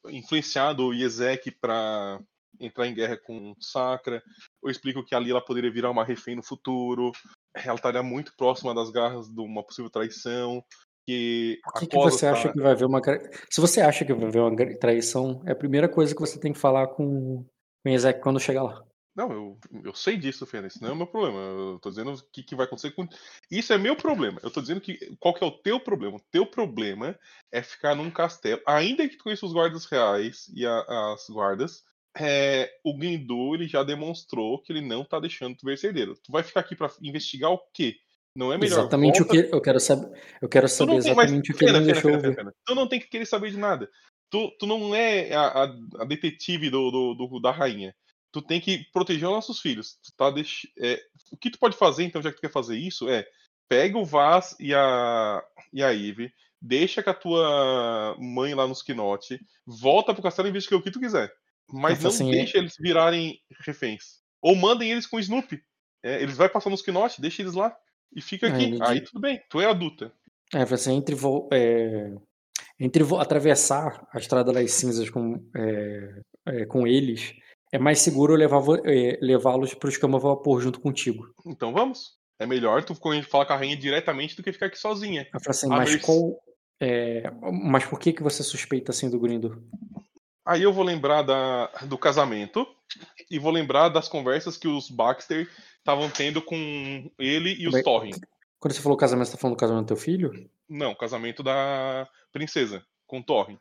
influenciado 0.07 0.86
o 0.86 0.93
Iezek 0.93 1.51
para 1.51 2.20
entrar 2.60 2.88
em 2.88 2.93
guerra 2.93 3.18
com 3.18 3.55
Sacra. 3.60 4.22
Eu 4.64 4.70
explico 4.70 5.03
que 5.03 5.16
ali 5.16 5.32
ela 5.32 5.43
poderia 5.43 5.72
virar 5.72 5.89
uma 5.89 6.05
refém 6.05 6.36
no 6.36 6.43
futuro. 6.43 7.12
Ela 7.55 7.76
estaria 7.76 8.03
muito 8.03 8.34
próxima 8.38 8.74
das 8.76 8.89
garras 8.91 9.28
de 9.28 9.41
uma 9.41 9.64
possível 9.64 9.89
traição. 9.89 10.64
que 11.07 11.60
Por 11.64 11.80
que, 11.80 11.88
que 11.88 11.97
você 11.97 12.28
acha 12.28 12.47
tá- 12.49 12.53
que 12.53 12.62
vai 12.62 12.72
haver 12.74 12.86
uma. 12.86 13.01
Se 13.49 13.60
você 13.60 13.82
acha 13.82 14.05
que 14.05 14.14
vai 14.14 14.28
haver 14.28 14.41
uma 14.41 14.78
traição, 14.80 15.41
é 15.45 15.51
a 15.51 15.55
primeira 15.55 15.89
coisa 15.89 16.14
que 16.14 16.22
você 16.22 16.39
tem 16.39 16.53
que 16.53 16.60
falar 16.60 16.88
com 16.88 17.43
com 17.82 17.89
o 17.89 17.93
Ezek 17.93 18.22
quando 18.22 18.39
chegar 18.39 18.64
lá. 18.64 18.84
Não, 19.20 19.32
eu, 19.34 19.57
eu 19.84 19.93
sei 19.93 20.15
disso, 20.15 20.45
Fena. 20.45 20.67
Isso 20.67 20.82
não 20.82 20.89
é 20.89 20.93
o 20.93 20.95
meu 20.95 21.05
problema. 21.07 21.38
Eu 21.39 21.80
tô 21.82 21.89
dizendo 21.89 22.13
o 22.13 22.24
que, 22.32 22.41
que 22.41 22.55
vai 22.55 22.65
acontecer 22.65 22.91
com. 22.91 23.05
Isso 23.51 23.74
é 23.74 23.78
meu 23.78 23.93
problema. 23.93 24.39
Eu 24.41 24.49
tô 24.49 24.61
dizendo 24.61 24.80
que. 24.80 24.97
Qual 25.20 25.34
que 25.34 25.43
é 25.43 25.47
o 25.47 25.51
teu 25.51 25.78
problema? 25.78 26.15
O 26.15 26.22
teu 26.32 26.45
problema 26.45 27.20
é 27.51 27.61
ficar 27.61 27.95
num 27.95 28.09
castelo. 28.09 28.61
Ainda 28.65 29.05
que 29.09 29.17
tu 29.17 29.24
conheça 29.26 29.45
os 29.45 29.51
guardas 29.51 29.84
reais 29.86 30.49
e 30.55 30.65
a- 30.65 31.13
as 31.13 31.30
guardas, 31.30 31.84
é, 32.17 32.72
o 32.82 32.97
Grindu 32.97 33.55
ele 33.55 33.67
já 33.67 33.84
demonstrou 33.84 34.61
que 34.61 34.72
ele 34.72 34.82
não 34.82 35.03
tá 35.03 35.20
deixando 35.20 35.57
tu 35.57 35.65
ver 35.65 35.78
herdeiro. 35.84 36.15
Tu 36.24 36.32
vai 36.32 36.41
ficar 36.41 36.61
aqui 36.61 36.74
pra 36.74 36.89
investigar 37.01 37.51
o 37.51 37.59
quê? 37.74 37.97
Não 38.34 38.53
é 38.53 38.57
melhor. 38.57 38.80
Exatamente 38.80 39.20
volta- 39.20 39.34
o 39.38 39.43
que 39.49 39.53
eu 39.55 39.61
quero 39.61 39.80
saber. 39.82 40.22
Eu 40.41 40.47
quero 40.47 40.67
saber 40.70 40.91
tem 40.91 40.95
mais. 40.95 41.05
exatamente 41.32 41.51
o 41.51 41.57
que 41.57 41.65
ele 41.65 41.72
Fena, 41.74 41.80
não 41.80 41.86
Fena, 41.88 42.01
deixou 42.01 42.22
ver. 42.22 42.36
Fena. 42.36 42.53
Tu 42.65 42.74
não 42.76 42.88
tem 42.88 42.99
que 43.01 43.07
querer 43.07 43.26
saber 43.26 43.51
de 43.51 43.57
nada. 43.57 43.89
Tu, 44.30 44.49
tu 44.59 44.65
não 44.65 44.95
é 44.95 45.34
a, 45.34 45.63
a- 45.63 45.76
a 45.99 46.05
detetive 46.05 46.70
do, 46.70 46.89
do- 46.89 47.13
do- 47.15 47.39
da 47.41 47.51
rainha. 47.51 47.93
Tu 48.32 48.42
tem 48.42 48.62
que 48.62 48.86
proteger 48.92 49.28
os 49.28 49.34
nossos 49.34 49.60
filhos. 49.60 49.98
Tu 50.04 50.12
tá 50.16 50.30
deix... 50.30 50.62
é, 50.80 51.00
o 51.32 51.38
que 51.38 51.50
tu 51.50 51.58
pode 51.60 51.76
fazer, 51.76 52.04
então, 52.04 52.22
já 52.22 52.30
que 52.30 52.38
tu 52.38 52.42
quer 52.42 52.52
fazer 52.52 52.78
isso, 52.78 53.10
é 53.10 53.26
pega 53.68 53.98
o 53.98 54.06
Vaz 54.06 54.56
e 54.60 54.74
a, 54.74 55.44
e 55.72 55.84
a 55.84 55.94
Eve, 55.94 56.32
deixa 56.62 57.04
com 57.04 57.10
a 57.10 57.14
tua 57.14 58.16
mãe 58.20 58.54
lá 58.56 58.68
nos 58.68 58.82
Quinote, 58.82 59.40
volta 59.66 60.14
pro 60.14 60.24
castelo 60.24 60.48
e 60.48 60.52
investiga 60.52 60.78
o 60.78 60.82
que 60.82 60.92
tu 60.92 61.00
quiser. 61.00 61.32
Mas 61.72 62.02
não 62.02 62.10
assim, 62.10 62.32
deixa 62.32 62.58
eles 62.58 62.74
virarem 62.80 63.40
reféns. 63.64 64.20
Ou 64.42 64.56
mandem 64.56 64.92
eles 64.92 65.06
com 65.06 65.18
o 65.18 65.20
Snoopy. 65.20 65.62
É, 66.04 66.22
eles 66.22 66.36
vai 66.38 66.50
passar 66.50 66.70
nos 66.70 66.82
Quinote, 66.82 67.22
deixa 67.22 67.42
eles 67.42 67.54
lá. 67.54 67.76
E 68.16 68.22
fica 68.22 68.48
Ah, 68.48 68.50
aqui. 68.50 68.64
entendi. 68.64 68.84
Aí 68.84 69.02
tudo 69.02 69.20
bem, 69.20 69.40
tu 69.50 69.62
é 69.62 69.66
adulta. 69.66 70.12
É, 70.54 70.66
você 70.66 70.92
entre, 70.92 71.14
vo- 71.14 71.48
é, 71.54 72.16
entre 72.80 73.04
vo- 73.04 73.20
atravessar 73.20 74.08
a 74.12 74.18
Estrada 74.18 74.52
das 74.52 74.72
Cinzas 74.72 75.10
com, 75.12 75.36
é, 75.56 76.22
é, 76.48 76.66
com 76.66 76.88
eles, 76.88 77.34
é 77.72 77.78
mais 77.80 77.99
seguro 77.99 78.36
é, 78.86 79.17
levá-los 79.22 79.74
para 79.74 79.89
os 79.89 79.97
camas 79.97 80.24
a 80.24 80.28
vapor 80.30 80.61
junto 80.61 80.80
contigo. 80.80 81.34
Então 81.45 81.72
vamos. 81.74 82.17
É 82.39 82.45
melhor 82.45 82.84
tu 82.84 82.95
falar 82.95 83.45
com 83.45 83.53
a 83.53 83.57
rainha 83.57 83.76
diretamente 83.76 84.36
do 84.36 84.41
que 84.43 84.53
ficar 84.53 84.67
aqui 84.67 84.80
sozinha. 84.80 85.28
Eu 85.34 85.39
falei 85.41 85.49
assim, 85.49 85.67
A 85.67 85.76
mas 85.78 85.95
qual. 85.97 86.39
é, 86.80 87.30
mas 87.63 87.86
por 87.86 87.99
que, 87.99 88.13
que 88.13 88.24
você 88.24 88.41
suspeita 88.43 88.91
assim 88.91 89.09
do 89.09 89.20
Grindo? 89.20 89.61
Aí 90.45 90.63
eu 90.63 90.72
vou 90.74 90.84
lembrar 90.84 91.22
da, 91.22 91.67
do 91.86 91.97
casamento 91.97 92.65
e 93.30 93.38
vou 93.38 93.51
lembrar 93.51 93.89
das 93.89 94.07
conversas 94.07 94.57
que 94.57 94.67
os 94.67 94.89
Baxter 94.89 95.47
estavam 95.78 96.09
tendo 96.09 96.41
com 96.41 96.55
ele 97.20 97.53
e 97.61 97.67
os 97.67 97.74
Bem- 97.74 97.84
Torrin. 97.84 98.11
Quando 98.59 98.74
você 98.74 98.82
falou 98.82 98.97
casamento, 98.97 99.28
você 99.28 99.34
tá 99.34 99.38
falando 99.38 99.55
do 99.55 99.59
casamento 99.59 99.84
do 99.86 99.88
teu 99.89 99.97
filho? 99.97 100.32
Não, 100.67 100.95
casamento 100.95 101.43
da 101.43 102.07
princesa 102.32 102.84
com 103.05 103.22
Torrin. 103.22 103.57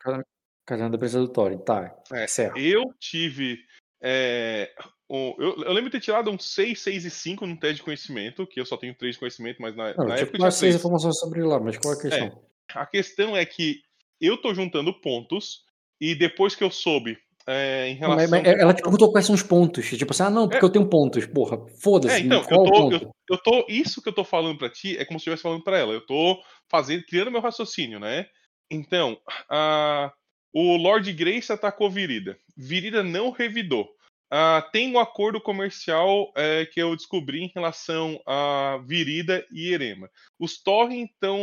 Casamento 0.67 0.93
da 0.93 0.99
princesa 0.99 1.21
do 1.21 1.29
Thorin, 1.33 1.59
tá. 1.59 1.95
É, 2.13 2.27
certo. 2.27 2.59
Eu 2.59 2.83
tive. 2.99 3.59
É, 4.01 4.71
o- 5.09 5.35
eu, 5.39 5.63
eu 5.65 5.73
lembro 5.73 5.91
de 5.91 5.99
ter 5.99 6.05
tirado 6.05 6.31
um 6.31 6.39
6, 6.39 6.81
6 6.81 7.05
e 7.05 7.11
5 7.11 7.47
no 7.47 7.59
teste 7.59 7.77
de 7.77 7.83
conhecimento, 7.83 8.47
que 8.47 8.61
eu 8.61 8.67
só 8.67 8.77
tenho 8.77 8.95
3 8.95 9.15
de 9.15 9.19
conhecimento, 9.21 9.61
mas 9.61 9.75
na, 9.75 9.95
Não, 9.95 10.07
na 10.07 10.17
época 10.17 10.37
eu 10.37 10.41
mais 10.43 10.55
tinha 10.55 10.71
seis 10.71 10.75
3. 10.75 10.77
informações 10.77 11.19
sobre 11.19 11.43
lá, 11.43 11.59
mas 11.59 11.77
qual 11.79 11.95
é 11.95 11.97
a 11.97 12.01
questão? 12.01 12.43
A 12.75 12.87
questão 12.87 13.37
é 13.37 13.45
que 13.47 13.81
eu 14.21 14.37
tô 14.37 14.55
juntando 14.55 14.93
pontos 15.01 15.65
e 16.01 16.15
depois 16.15 16.55
que 16.55 16.63
eu 16.65 16.71
soube 16.71 17.19
é, 17.47 17.89
em 17.89 17.95
Não, 17.99 18.11
relação. 18.11 18.31
mas- 18.31 18.45
mas 18.45 18.61
ela 18.61 18.75
te 18.75 18.83
perguntou 18.83 19.11
quais 19.11 19.25
são 19.25 19.35
os 19.35 19.43
pontos. 19.43 19.89
Tipo 19.89 20.13
assim, 20.13 20.23
ah, 20.25 20.29
não, 20.29 20.47
porque 20.47 20.63
É. 20.63 20.69
eu 20.69 20.71
tenho 20.71 20.87
pontos. 20.87 21.25
Porra, 21.25 21.57
foda-se. 21.81 22.17
É, 22.17 22.21
então, 22.21 22.41
eu 22.43 22.47
tô, 22.47 22.63
ponto? 22.65 22.95
eu, 22.97 23.11
eu 23.31 23.39
tô. 23.39 23.65
Isso 23.71 24.03
que 24.03 24.09
eu 24.11 24.13
tô 24.13 24.23
falando 24.23 24.59
pra 24.59 24.69
ti 24.69 24.99
é 24.99 25.05
como 25.07 25.19
se 25.19 25.31
eu 25.31 25.33
estivesse 25.33 25.43
falando 25.45 25.65
pra 25.65 25.79
ela. 25.79 25.95
Eu 25.95 26.05
tô 26.05 26.39
fazendo, 26.71 27.03
criando 27.07 27.31
meu 27.31 27.41
raciocínio, 27.41 27.99
né? 27.99 28.27
Então, 28.71 29.19
a, 29.49 30.13
o 30.53 30.77
Lord 30.77 31.13
Grace 31.13 31.53
atacou 31.53 31.91
Virida. 31.91 32.39
Virida 32.57 33.03
não 33.03 33.31
revidou. 33.31 33.89
Ah, 34.31 34.69
tem 34.73 34.95
um 34.95 34.99
acordo 34.99 35.41
comercial 35.41 36.31
é, 36.37 36.67
que 36.67 36.81
eu 36.81 36.95
descobri 36.95 37.45
em 37.45 37.53
relação 37.55 38.21
a 38.27 38.79
Virida 38.87 39.47
e 39.51 39.73
Erema. 39.73 40.11
Os 40.39 40.63
Torren 40.63 41.05
estão 41.05 41.39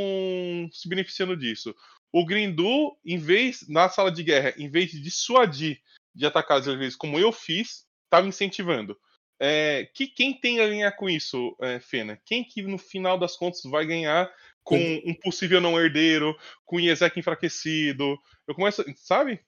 se 0.71 0.87
beneficiando 0.87 1.35
disso. 1.35 1.75
O 2.11 2.25
Grindu, 2.25 2.95
em 3.03 3.17
vez, 3.17 3.67
na 3.67 3.89
sala 3.89 4.11
de 4.11 4.23
guerra, 4.23 4.53
em 4.57 4.69
vez 4.69 4.91
de 4.91 5.01
dissuadir 5.01 5.81
de 6.13 6.25
atacar 6.25 6.59
as 6.59 6.65
vezes 6.65 6.95
como 6.95 7.19
eu 7.19 7.31
fiz, 7.31 7.85
estava 8.05 8.27
incentivando. 8.27 8.97
É, 9.37 9.89
que, 9.93 10.07
quem 10.07 10.33
tem 10.33 10.61
a 10.61 10.67
ganhar 10.67 10.91
com 10.93 11.09
isso, 11.09 11.55
é, 11.59 11.79
Fena? 11.79 12.21
Quem 12.25 12.43
que 12.43 12.61
no 12.61 12.77
final 12.77 13.17
das 13.17 13.35
contas 13.35 13.61
vai 13.63 13.85
ganhar 13.85 14.31
com 14.65 14.75
um 15.05 15.13
possível 15.13 15.61
não 15.61 15.79
herdeiro, 15.79 16.35
com 16.65 16.77
o 16.77 16.79
Iezek 16.79 17.17
enfraquecido? 17.19 18.17
Eu 18.47 18.55
começo, 18.55 18.83
sabe? 18.97 19.39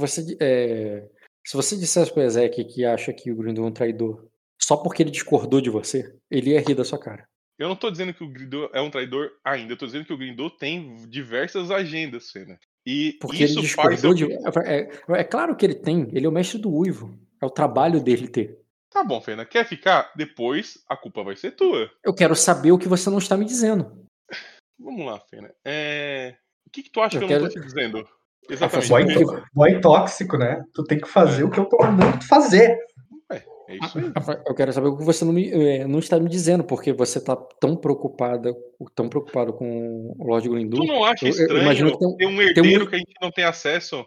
Você, 0.00 0.36
é, 0.40 1.06
se 1.46 1.54
você 1.54 1.76
dissesse 1.76 2.10
pro 2.10 2.22
Ezek 2.22 2.64
que 2.64 2.84
acha 2.84 3.12
que 3.12 3.30
o 3.30 3.36
Grindu 3.36 3.62
é 3.62 3.66
um 3.66 3.72
traidor 3.72 4.26
só 4.60 4.76
porque 4.76 5.02
ele 5.02 5.10
discordou 5.10 5.60
de 5.60 5.68
você, 5.68 6.16
ele 6.30 6.50
ia 6.50 6.60
rir 6.60 6.74
da 6.74 6.84
sua 6.84 6.98
cara. 6.98 7.28
Eu 7.58 7.68
não 7.68 7.76
tô 7.76 7.90
dizendo 7.90 8.14
que 8.14 8.24
o 8.24 8.28
Grindu 8.28 8.70
é 8.72 8.80
um 8.80 8.90
traidor 8.90 9.30
ainda, 9.44 9.74
eu 9.74 9.76
tô 9.76 9.84
dizendo 9.84 10.06
que 10.06 10.12
o 10.12 10.16
Grindu 10.16 10.48
tem 10.50 10.96
diversas 11.08 11.70
agendas, 11.70 12.30
Fena. 12.30 12.58
E 12.86 13.16
Porque 13.20 13.44
isso 13.44 13.58
ele 13.58 13.66
discordou 13.66 14.14
de. 14.14 14.32
É, 14.64 14.88
é 15.10 15.24
claro 15.24 15.54
que 15.54 15.66
ele 15.66 15.74
tem, 15.74 16.08
ele 16.12 16.26
é 16.26 16.28
o 16.28 16.32
mestre 16.32 16.58
do 16.58 16.72
uivo. 16.72 17.16
É 17.40 17.46
o 17.46 17.50
trabalho 17.50 18.02
dele 18.02 18.26
ter. 18.26 18.58
Tá 18.90 19.02
bom, 19.02 19.20
Fena, 19.20 19.44
quer 19.44 19.66
ficar? 19.66 20.12
Depois 20.16 20.78
a 20.88 20.96
culpa 20.96 21.22
vai 21.22 21.36
ser 21.36 21.52
tua. 21.52 21.90
Eu 22.04 22.14
quero 22.14 22.36
saber 22.36 22.72
o 22.72 22.78
que 22.78 22.88
você 22.88 23.08
não 23.08 23.18
está 23.18 23.36
me 23.36 23.44
dizendo. 23.44 24.01
Vamos 24.82 25.06
lá, 25.06 25.20
Fena. 25.30 25.50
É... 25.64 26.34
O 26.66 26.70
que, 26.70 26.82
que 26.82 26.90
tu 26.90 27.00
acha 27.00 27.16
Eu 27.18 27.26
que 27.26 27.32
eu 27.34 27.40
não 27.40 27.48
quero- 27.48 27.54
tô 27.54 27.60
te 27.60 27.66
dizendo? 27.66 27.98
Ah, 27.98 28.52
Exatamente. 28.52 28.88
Boy, 29.24 29.42
boy 29.54 29.80
tóxico, 29.80 30.36
né? 30.36 30.62
Tu 30.74 30.82
tem 30.84 30.98
que 31.00 31.08
fazer 31.08 31.42
É. 31.42 31.44
o 31.44 31.50
que 31.50 31.60
eu 31.60 31.64
tô 31.66 31.78
mandando 31.78 32.18
tu 32.18 32.26
fazer. 32.26 32.76
É 33.68 33.76
isso 33.76 33.98
aí. 33.98 34.12
Eu 34.46 34.54
quero 34.54 34.72
saber 34.72 34.88
o 34.88 34.96
que 34.98 35.04
você 35.04 35.24
não, 35.24 35.32
me, 35.32 35.48
é, 35.50 35.86
não 35.86 35.98
está 36.00 36.18
me 36.18 36.28
dizendo, 36.28 36.62
porque 36.64 36.92
você 36.92 37.18
está 37.18 37.34
tão 37.36 37.76
preocupada, 37.76 38.52
tão 38.94 39.08
preocupado 39.08 39.52
com 39.52 40.14
o 40.18 40.26
Lord 40.26 40.46
Grindu. 40.48 40.76
Tu 40.78 40.84
não 40.84 41.04
acha 41.04 41.24
Eu- 41.24 41.28
eu 41.28 41.40
estranho 41.42 41.62
imagino 41.62 41.92
que 41.92 41.98
tem 41.98 42.08
um- 42.08 42.16
ter 42.16 42.26
um 42.26 42.36
tem 42.36 42.46
herdeiro 42.48 42.84
um- 42.84 42.88
que 42.88 42.94
a 42.96 42.98
gente 42.98 43.14
não 43.22 43.30
tem 43.30 43.44
acesso? 43.44 44.04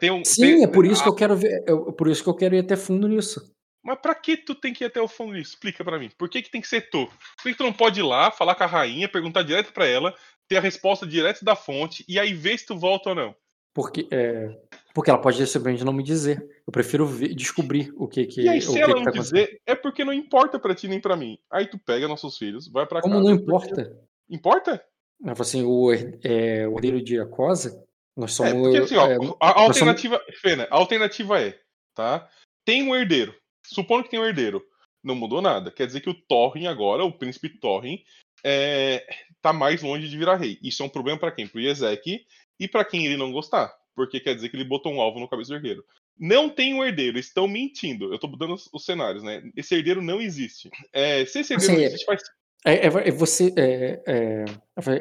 Tem 0.00 0.10
um, 0.10 0.24
Sim, 0.24 0.40
tem- 0.40 0.64
é 0.64 0.66
por 0.66 0.86
isso 0.86 1.02
que 1.02 1.08
eu 1.08 1.14
quero 1.14 1.36
ver. 1.36 1.62
eu- 1.66 1.92
por 1.92 2.08
isso 2.08 2.22
que 2.22 2.30
eu 2.30 2.34
quero 2.34 2.54
ir 2.54 2.60
até 2.60 2.76
fundo 2.76 3.06
nisso. 3.06 3.42
Mas 3.84 3.98
pra 4.00 4.14
que 4.14 4.36
tu 4.36 4.54
tem 4.54 4.72
que 4.72 4.82
ir 4.82 4.86
até 4.86 5.00
o 5.00 5.06
fundo 5.06 5.34
disso? 5.34 5.50
Explica 5.54 5.84
pra 5.84 5.98
mim. 5.98 6.10
Por 6.16 6.28
que, 6.28 6.40
que 6.40 6.50
tem 6.50 6.60
que 6.60 6.66
ser 6.68 6.88
tu? 6.88 7.06
Por 7.06 7.42
que, 7.42 7.52
que 7.52 7.58
tu 7.58 7.64
não 7.64 7.72
pode 7.72 8.00
ir 8.00 8.02
lá, 8.02 8.30
falar 8.30 8.54
com 8.54 8.64
a 8.64 8.66
rainha, 8.66 9.08
perguntar 9.08 9.42
direto 9.42 9.72
pra 9.72 9.86
ela, 9.86 10.14
ter 10.48 10.56
a 10.56 10.60
resposta 10.60 11.06
direto 11.06 11.44
da 11.44 11.54
fonte 11.54 12.04
e 12.08 12.18
aí 12.18 12.32
ver 12.32 12.58
se 12.58 12.66
tu 12.66 12.78
volta 12.78 13.10
ou 13.10 13.14
não? 13.14 13.34
Porque, 13.74 14.06
é, 14.10 14.56
porque 14.94 15.10
ela 15.10 15.20
pode 15.20 15.44
simplesmente 15.46 15.84
não 15.84 15.92
me 15.92 16.02
dizer. 16.02 16.38
Eu 16.66 16.72
prefiro 16.72 17.04
ver- 17.06 17.34
descobrir 17.34 17.92
o 17.96 18.06
que 18.08 18.24
que 18.24 18.42
e 18.42 18.48
aí, 18.48 18.62
se 18.62 18.72
que 18.72 18.78
ela 18.78 18.94
que 18.94 19.00
não 19.00 19.04
tá 19.04 19.10
dizer, 19.10 19.60
é 19.66 19.74
porque 19.74 20.04
não 20.04 20.12
importa 20.12 20.58
pra 20.58 20.74
ti 20.74 20.86
nem 20.88 21.00
pra 21.00 21.16
mim. 21.16 21.36
Aí 21.50 21.66
tu 21.66 21.76
pega 21.78 22.06
nossos 22.08 22.38
filhos, 22.38 22.68
vai 22.70 22.86
pra 22.86 23.02
Como 23.02 23.16
casa. 23.16 23.28
não 23.28 23.36
porque- 23.36 23.66
importa? 23.70 23.98
Importa? 24.30 24.84
Falou 25.20 25.40
assim, 25.40 25.62
o, 25.64 25.92
é, 25.92 27.00
de 27.02 27.20
Acosa, 27.20 27.84
nós 28.16 28.32
somos. 28.32 28.52
É, 28.52 28.60
porque 28.60 28.76
assim, 28.78 28.96
ó, 28.96 29.06
é, 29.10 29.14
a 29.16 29.18
nós 29.18 29.34
alternativa. 29.40 30.20
Fena, 30.40 30.68
a 30.70 30.76
alternativa 30.76 31.40
é, 31.40 31.58
tá? 31.94 32.28
Tem 32.64 32.82
um 32.88 32.94
herdeiro. 32.94 33.34
Supondo 33.66 34.04
que 34.04 34.10
tem 34.10 34.20
um 34.20 34.24
herdeiro. 34.24 34.62
Não 35.02 35.14
mudou 35.14 35.42
nada. 35.42 35.70
Quer 35.70 35.86
dizer 35.86 36.00
que 36.00 36.10
o 36.10 36.14
Thorin 36.14 36.66
agora, 36.66 37.04
o 37.04 37.12
príncipe 37.12 37.48
Thorin, 37.48 38.02
é, 38.44 39.04
tá 39.42 39.52
mais 39.52 39.82
longe 39.82 40.08
de 40.08 40.16
virar 40.16 40.36
rei. 40.36 40.58
Isso 40.62 40.82
é 40.82 40.86
um 40.86 40.90
problema 40.90 41.18
pra 41.18 41.30
quem? 41.32 41.46
Pro 41.46 41.60
Ezek 41.60 42.24
e 42.58 42.68
pra 42.68 42.84
quem 42.84 43.06
ele 43.06 43.16
não 43.16 43.32
gostar. 43.32 43.74
Porque 43.94 44.20
quer 44.20 44.34
dizer 44.34 44.48
que 44.48 44.56
ele 44.56 44.64
botou 44.64 44.92
um 44.92 45.00
alvo 45.00 45.20
no 45.20 45.28
cabeça 45.28 45.50
do 45.50 45.56
herdeiro. 45.56 45.84
Não 46.18 46.48
tem 46.48 46.74
um 46.74 46.84
herdeiro, 46.84 47.18
estão 47.18 47.48
mentindo. 47.48 48.12
Eu 48.12 48.18
tô 48.18 48.26
dando 48.28 48.54
os, 48.54 48.68
os 48.72 48.84
cenários, 48.84 49.22
né? 49.22 49.42
Esse 49.56 49.74
herdeiro 49.74 50.00
não 50.00 50.20
existe. 50.20 50.70
É, 50.92 51.24
se 51.24 51.40
esse 51.40 51.52
herdeiro 51.54 51.72
Assim, 51.72 51.82
não 51.82 51.88
existe, 51.88 52.04
faz. 52.04 52.22
É, 52.64 52.86
é- 52.86 53.08
é 53.08 53.10
você. 53.10 53.52
É, 53.56 54.02
é, 54.06 54.44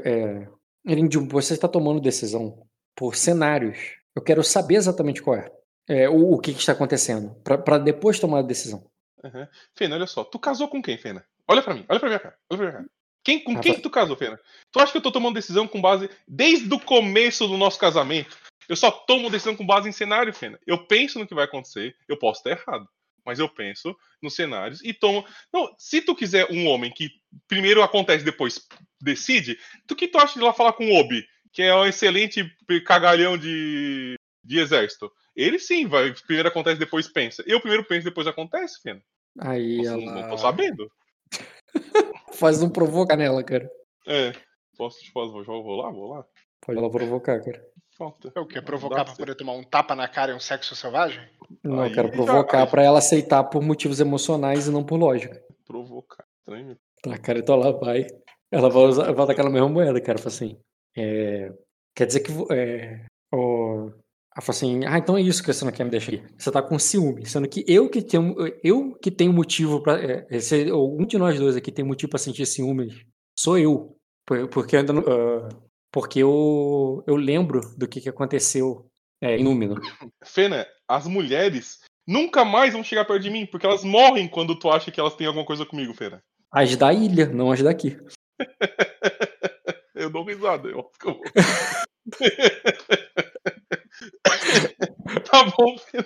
é, 0.05 0.47
Elindio, 0.85 1.27
você 1.27 1.53
está 1.53 1.67
tomando 1.67 2.01
decisão 2.01 2.65
por 2.95 3.15
cenários. 3.15 3.77
Eu 4.15 4.21
quero 4.21 4.43
saber 4.43 4.75
exatamente 4.75 5.21
qual 5.21 5.37
é. 5.37 5.51
É, 5.87 6.09
o, 6.09 6.33
o 6.33 6.39
que, 6.39 6.53
que 6.53 6.59
está 6.59 6.71
acontecendo. 6.73 7.35
para 7.43 7.77
depois 7.77 8.19
tomar 8.19 8.39
a 8.39 8.43
decisão. 8.43 8.85
Uhum. 9.23 9.47
Fena, 9.75 9.95
olha 9.95 10.07
só. 10.07 10.23
Tu 10.23 10.37
casou 10.39 10.67
com 10.67 10.81
quem, 10.81 10.97
Fena? 10.97 11.25
Olha 11.47 11.61
pra 11.61 11.73
mim, 11.73 11.85
olha 11.89 11.99
pra 11.99 12.09
minha 12.09 12.19
cara. 12.19 12.35
Olha 12.49 12.57
pra 12.57 12.67
minha 12.67 12.71
cara. 12.77 12.89
Quem, 13.23 13.39
com 13.39 13.51
quem 13.53 13.71
Rafa- 13.71 13.75
que 13.75 13.81
tu 13.81 13.89
casou, 13.89 14.17
Fena? 14.17 14.39
Tu 14.71 14.79
acha 14.79 14.91
que 14.91 14.97
eu 14.97 15.01
tô 15.01 15.11
tomando 15.11 15.35
decisão 15.35 15.67
com 15.67 15.81
base. 15.81 16.09
Desde 16.27 16.73
o 16.73 16.79
começo 16.79 17.47
do 17.47 17.57
nosso 17.57 17.79
casamento, 17.79 18.37
eu 18.67 18.75
só 18.75 18.91
tomo 18.91 19.29
decisão 19.29 19.55
com 19.55 19.65
base 19.65 19.87
em 19.87 19.93
cenário, 19.93 20.33
Fena. 20.33 20.59
Eu 20.67 20.85
penso 20.85 21.19
no 21.19 21.27
que 21.27 21.33
vai 21.35 21.45
acontecer, 21.45 21.95
eu 22.07 22.17
posso 22.17 22.39
estar 22.39 22.51
errado. 22.51 22.87
Mas 23.25 23.39
eu 23.39 23.47
penso 23.47 23.95
nos 24.21 24.35
cenários 24.35 24.81
e 24.83 24.93
tomo. 24.93 25.25
Não, 25.53 25.73
se 25.77 26.01
tu 26.01 26.13
quiser 26.13 26.51
um 26.51 26.67
homem 26.67 26.91
que 26.91 27.09
primeiro 27.47 27.81
acontece, 27.81 28.25
depois 28.25 28.59
decide, 29.01 29.57
tu 29.87 29.95
que 29.95 30.09
tu 30.09 30.17
acha 30.17 30.33
de 30.33 30.39
ir 30.39 30.43
lá 30.43 30.51
falar 30.51 30.73
com 30.73 30.85
o 30.85 30.95
Obi, 30.99 31.25
que 31.53 31.61
é 31.61 31.73
um 31.73 31.85
excelente 31.85 32.43
cagalhão 32.85 33.37
de, 33.37 34.15
de 34.43 34.59
exército? 34.59 35.09
Ele 35.35 35.59
sim, 35.59 35.87
vai. 35.87 36.13
Primeiro 36.27 36.49
acontece, 36.49 36.79
depois 36.79 37.07
pensa. 37.07 37.43
Eu 37.47 37.59
primeiro 37.59 37.85
penso, 37.85 38.05
depois 38.05 38.27
acontece, 38.27 38.81
Fena. 38.81 39.01
Aí 39.39 39.85
ela 39.85 39.97
não 39.97 40.29
tô 40.29 40.37
sabendo. 40.37 40.91
faz 42.33 42.61
um 42.61 42.69
provoca 42.69 43.15
nela, 43.15 43.43
cara. 43.43 43.69
É. 44.07 44.31
Posso 44.77 44.99
te 44.99 45.11
fazer? 45.11 45.31
Vou, 45.31 45.63
vou 45.63 45.75
lá, 45.75 45.91
vou 45.91 46.13
lá. 46.13 46.25
Pode 46.65 46.79
lá 46.79 46.89
provocar, 46.89 47.39
cara. 47.41 47.65
Falta. 47.97 48.31
É 48.35 48.39
o 48.39 48.45
quê? 48.45 48.55
Não 48.55 48.63
Provocar 48.63 49.05
pra 49.05 49.15
poder 49.15 49.35
tomar 49.35 49.53
um 49.53 49.63
tapa 49.63 49.95
na 49.95 50.07
cara 50.07 50.31
e 50.31 50.35
um 50.35 50.39
sexo 50.39 50.75
selvagem? 50.75 51.21
Não, 51.63 51.81
Aí 51.81 51.89
eu 51.89 51.95
quero 51.95 52.11
provocar 52.11 52.65
pra 52.67 52.83
ela 52.83 52.99
aceitar 52.99 53.43
por 53.43 53.61
motivos 53.61 53.99
emocionais 53.99 54.67
e 54.67 54.71
não 54.71 54.83
por 54.83 54.97
lógica. 54.97 55.41
Provocar. 55.65 56.25
Estranho. 56.39 56.77
Tá, 57.01 57.17
cara, 57.17 57.39
então 57.39 57.55
ela 57.55 57.71
vai. 57.77 58.07
Ela 58.51 58.69
vai 58.69 58.83
usar, 58.83 59.11
vai 59.11 59.27
dar 59.27 59.33
aquela 59.33 59.49
mesma 59.49 59.69
moeda, 59.69 59.99
cara. 60.01 60.17
Fala 60.17 60.29
assim. 60.29 60.59
é, 60.97 61.51
quer 61.95 62.07
dizer 62.07 62.21
que. 62.21 62.31
É, 62.51 63.05
ó, 63.31 63.91
ela 64.35 64.41
fala 64.41 64.57
assim, 64.57 64.85
ah, 64.85 64.97
então 64.97 65.17
é 65.17 65.21
isso 65.21 65.43
que 65.43 65.53
você 65.53 65.63
não 65.63 65.71
quer 65.71 65.83
me 65.83 65.91
deixar 65.91 66.13
aqui. 66.13 66.23
Você 66.37 66.51
tá 66.51 66.61
com 66.61 66.79
ciúme, 66.79 67.25
sendo 67.25 67.47
que 67.47 67.63
eu 67.67 67.89
que 67.89 68.01
tenho, 68.01 68.35
eu 68.63 68.93
que 68.95 69.11
tenho 69.11 69.31
motivo 69.31 69.81
pra. 69.81 69.99
É, 70.01 70.39
se 70.39 70.69
algum 70.69 71.05
de 71.05 71.17
nós 71.17 71.39
dois 71.39 71.55
aqui 71.55 71.71
tem 71.71 71.85
motivo 71.85 72.09
pra 72.09 72.19
sentir 72.19 72.45
ciúmes, 72.45 73.05
sou 73.37 73.57
eu. 73.57 73.95
Por- 74.25 74.47
Porque 74.47 74.75
eu 74.75 74.79
ainda 74.79 74.93
não- 74.93 75.03
ah, 75.07 75.49
porque 75.91 76.19
eu, 76.19 77.03
eu 77.05 77.15
lembro 77.15 77.61
do 77.77 77.87
que, 77.87 78.01
que 78.01 78.09
aconteceu 78.09 78.87
é, 79.21 79.37
em 79.37 79.43
Númenor. 79.43 79.79
Fena, 80.25 80.65
as 80.87 81.05
mulheres 81.05 81.79
nunca 82.07 82.43
mais 82.43 82.73
vão 82.73 82.83
chegar 82.83 83.05
perto 83.05 83.21
de 83.21 83.29
mim, 83.29 83.45
porque 83.45 83.67
elas 83.67 83.83
morrem 83.83 84.27
quando 84.27 84.57
tu 84.57 84.71
acha 84.71 84.89
que 84.91 84.99
elas 84.99 85.15
têm 85.15 85.27
alguma 85.27 85.45
coisa 85.45 85.65
comigo, 85.65 85.93
Fena. 85.93 86.23
As 86.51 86.75
da 86.75 86.91
ilha, 86.91 87.27
não 87.27 87.51
as 87.51 87.61
daqui. 87.61 87.97
Eu 89.95 90.09
dou 90.09 90.25
risada, 90.25 90.67
eu 90.67 90.79
acho 90.79 90.89
que 90.99 91.07
eu 91.07 91.13
vou. 91.13 91.23
tá 95.29 95.43
bom, 95.57 95.77
Fena. 95.77 96.05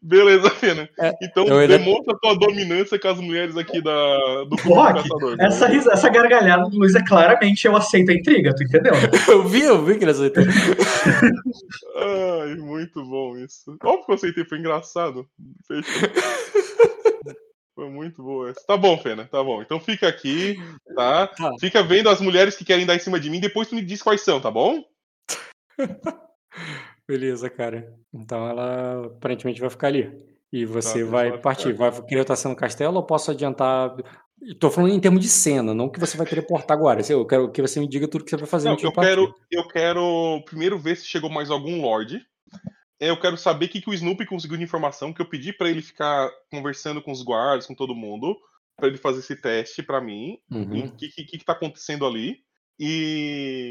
Beleza, 0.00 0.48
Fena. 0.50 0.88
É, 0.98 1.12
Então 1.22 1.44
ainda- 1.58 1.76
demonstra 1.78 2.16
tua 2.20 2.34
dominância 2.38 2.98
com 2.98 3.08
as 3.08 3.18
mulheres 3.20 3.56
aqui 3.56 3.82
da, 3.82 4.44
do 4.44 4.56
Rock, 4.64 5.02
caçador. 5.02 5.36
Essa, 5.40 5.66
risa- 5.66 5.92
essa 5.92 6.08
gargalhada 6.08 6.68
do 6.70 6.78
Luiz 6.78 6.94
é 6.94 7.04
claramente 7.04 7.66
eu 7.66 7.76
aceito 7.76 8.10
a 8.10 8.14
intriga, 8.14 8.54
tu 8.54 8.62
entendeu? 8.62 8.92
Eu 9.28 9.42
vi, 9.46 9.62
eu 9.62 9.84
vi 9.84 9.98
que 9.98 10.04
ele 10.04 10.10
aceitou. 10.12 10.42
Ai, 12.44 12.54
muito 12.56 13.04
bom 13.04 13.36
isso. 13.36 13.76
Óbvio 13.82 14.04
que 14.06 14.10
eu 14.12 14.14
aceitei, 14.14 14.44
foi 14.44 14.58
engraçado. 14.58 15.26
Fechou. 15.66 16.08
Foi 17.74 17.88
muito 17.90 18.22
boa 18.22 18.50
essa. 18.50 18.60
Tá 18.66 18.76
bom, 18.76 18.96
Fena, 18.98 19.24
tá 19.26 19.42
bom. 19.42 19.62
Então 19.62 19.80
fica 19.80 20.06
aqui, 20.08 20.56
tá? 20.94 21.26
Tá. 21.26 21.50
Fica 21.60 21.82
vendo 21.82 22.08
as 22.08 22.20
mulheres 22.20 22.54
que 22.56 22.64
querem 22.64 22.86
dar 22.86 22.94
em 22.96 23.00
cima 23.00 23.18
de 23.18 23.28
mim, 23.30 23.40
depois 23.40 23.68
tu 23.68 23.74
me 23.74 23.82
diz 23.82 24.02
quais 24.02 24.20
são, 24.22 24.40
tá 24.40 24.50
bom? 24.50 24.82
Beleza, 27.06 27.50
cara. 27.50 27.94
Então 28.12 28.48
ela 28.48 29.06
aparentemente 29.06 29.60
vai 29.60 29.70
ficar 29.70 29.88
ali. 29.88 30.10
E 30.52 30.64
você 30.66 31.04
Tá, 31.04 31.10
vai 31.10 31.30
vai 31.30 31.38
partir. 31.38 31.72
Vai 31.72 31.90
querer 32.02 32.22
estar 32.22 32.36
sendo 32.36 32.54
castelo 32.54 32.96
ou 32.96 33.02
posso 33.02 33.30
adiantar? 33.30 33.96
Tô 34.58 34.70
falando 34.70 34.92
em 34.92 35.00
termos 35.00 35.20
de 35.20 35.28
cena, 35.28 35.72
não 35.72 35.88
que 35.88 36.00
você 36.00 36.16
vai 36.16 36.26
teleportar 36.26 36.76
agora. 36.76 37.00
Eu 37.08 37.24
quero 37.26 37.50
que 37.50 37.62
você 37.62 37.80
me 37.80 37.88
diga 37.88 38.08
tudo 38.08 38.24
que 38.24 38.30
você 38.30 38.36
vai 38.36 38.46
fazer 38.46 38.68
Não, 38.68 38.76
eu 38.78 38.92
partir. 38.92 39.10
quero, 39.10 39.34
eu 39.50 39.68
quero 39.68 40.42
primeiro 40.44 40.78
ver 40.78 40.96
se 40.96 41.06
chegou 41.06 41.30
mais 41.30 41.50
algum 41.50 41.80
Lorde. 41.80 42.20
Eu 43.00 43.18
quero 43.18 43.36
saber 43.36 43.66
o 43.66 43.68
que, 43.68 43.80
que 43.80 43.90
o 43.90 43.94
Snoopy 43.94 44.26
conseguiu 44.26 44.56
de 44.56 44.64
informação, 44.64 45.12
que 45.12 45.20
eu 45.20 45.28
pedi 45.28 45.52
pra 45.52 45.68
ele 45.68 45.82
ficar 45.82 46.30
conversando 46.50 47.02
com 47.02 47.10
os 47.10 47.22
guardas, 47.22 47.66
com 47.66 47.74
todo 47.74 47.94
mundo, 47.94 48.36
pra 48.76 48.86
ele 48.88 48.96
fazer 48.98 49.20
esse 49.20 49.34
teste 49.40 49.82
pra 49.82 50.00
mim. 50.00 50.38
Uhum. 50.50 50.86
o 50.86 50.92
que, 50.92 51.08
que, 51.08 51.24
que 51.24 51.44
tá 51.44 51.52
acontecendo 51.52 52.06
ali. 52.06 52.38
E 52.78 53.70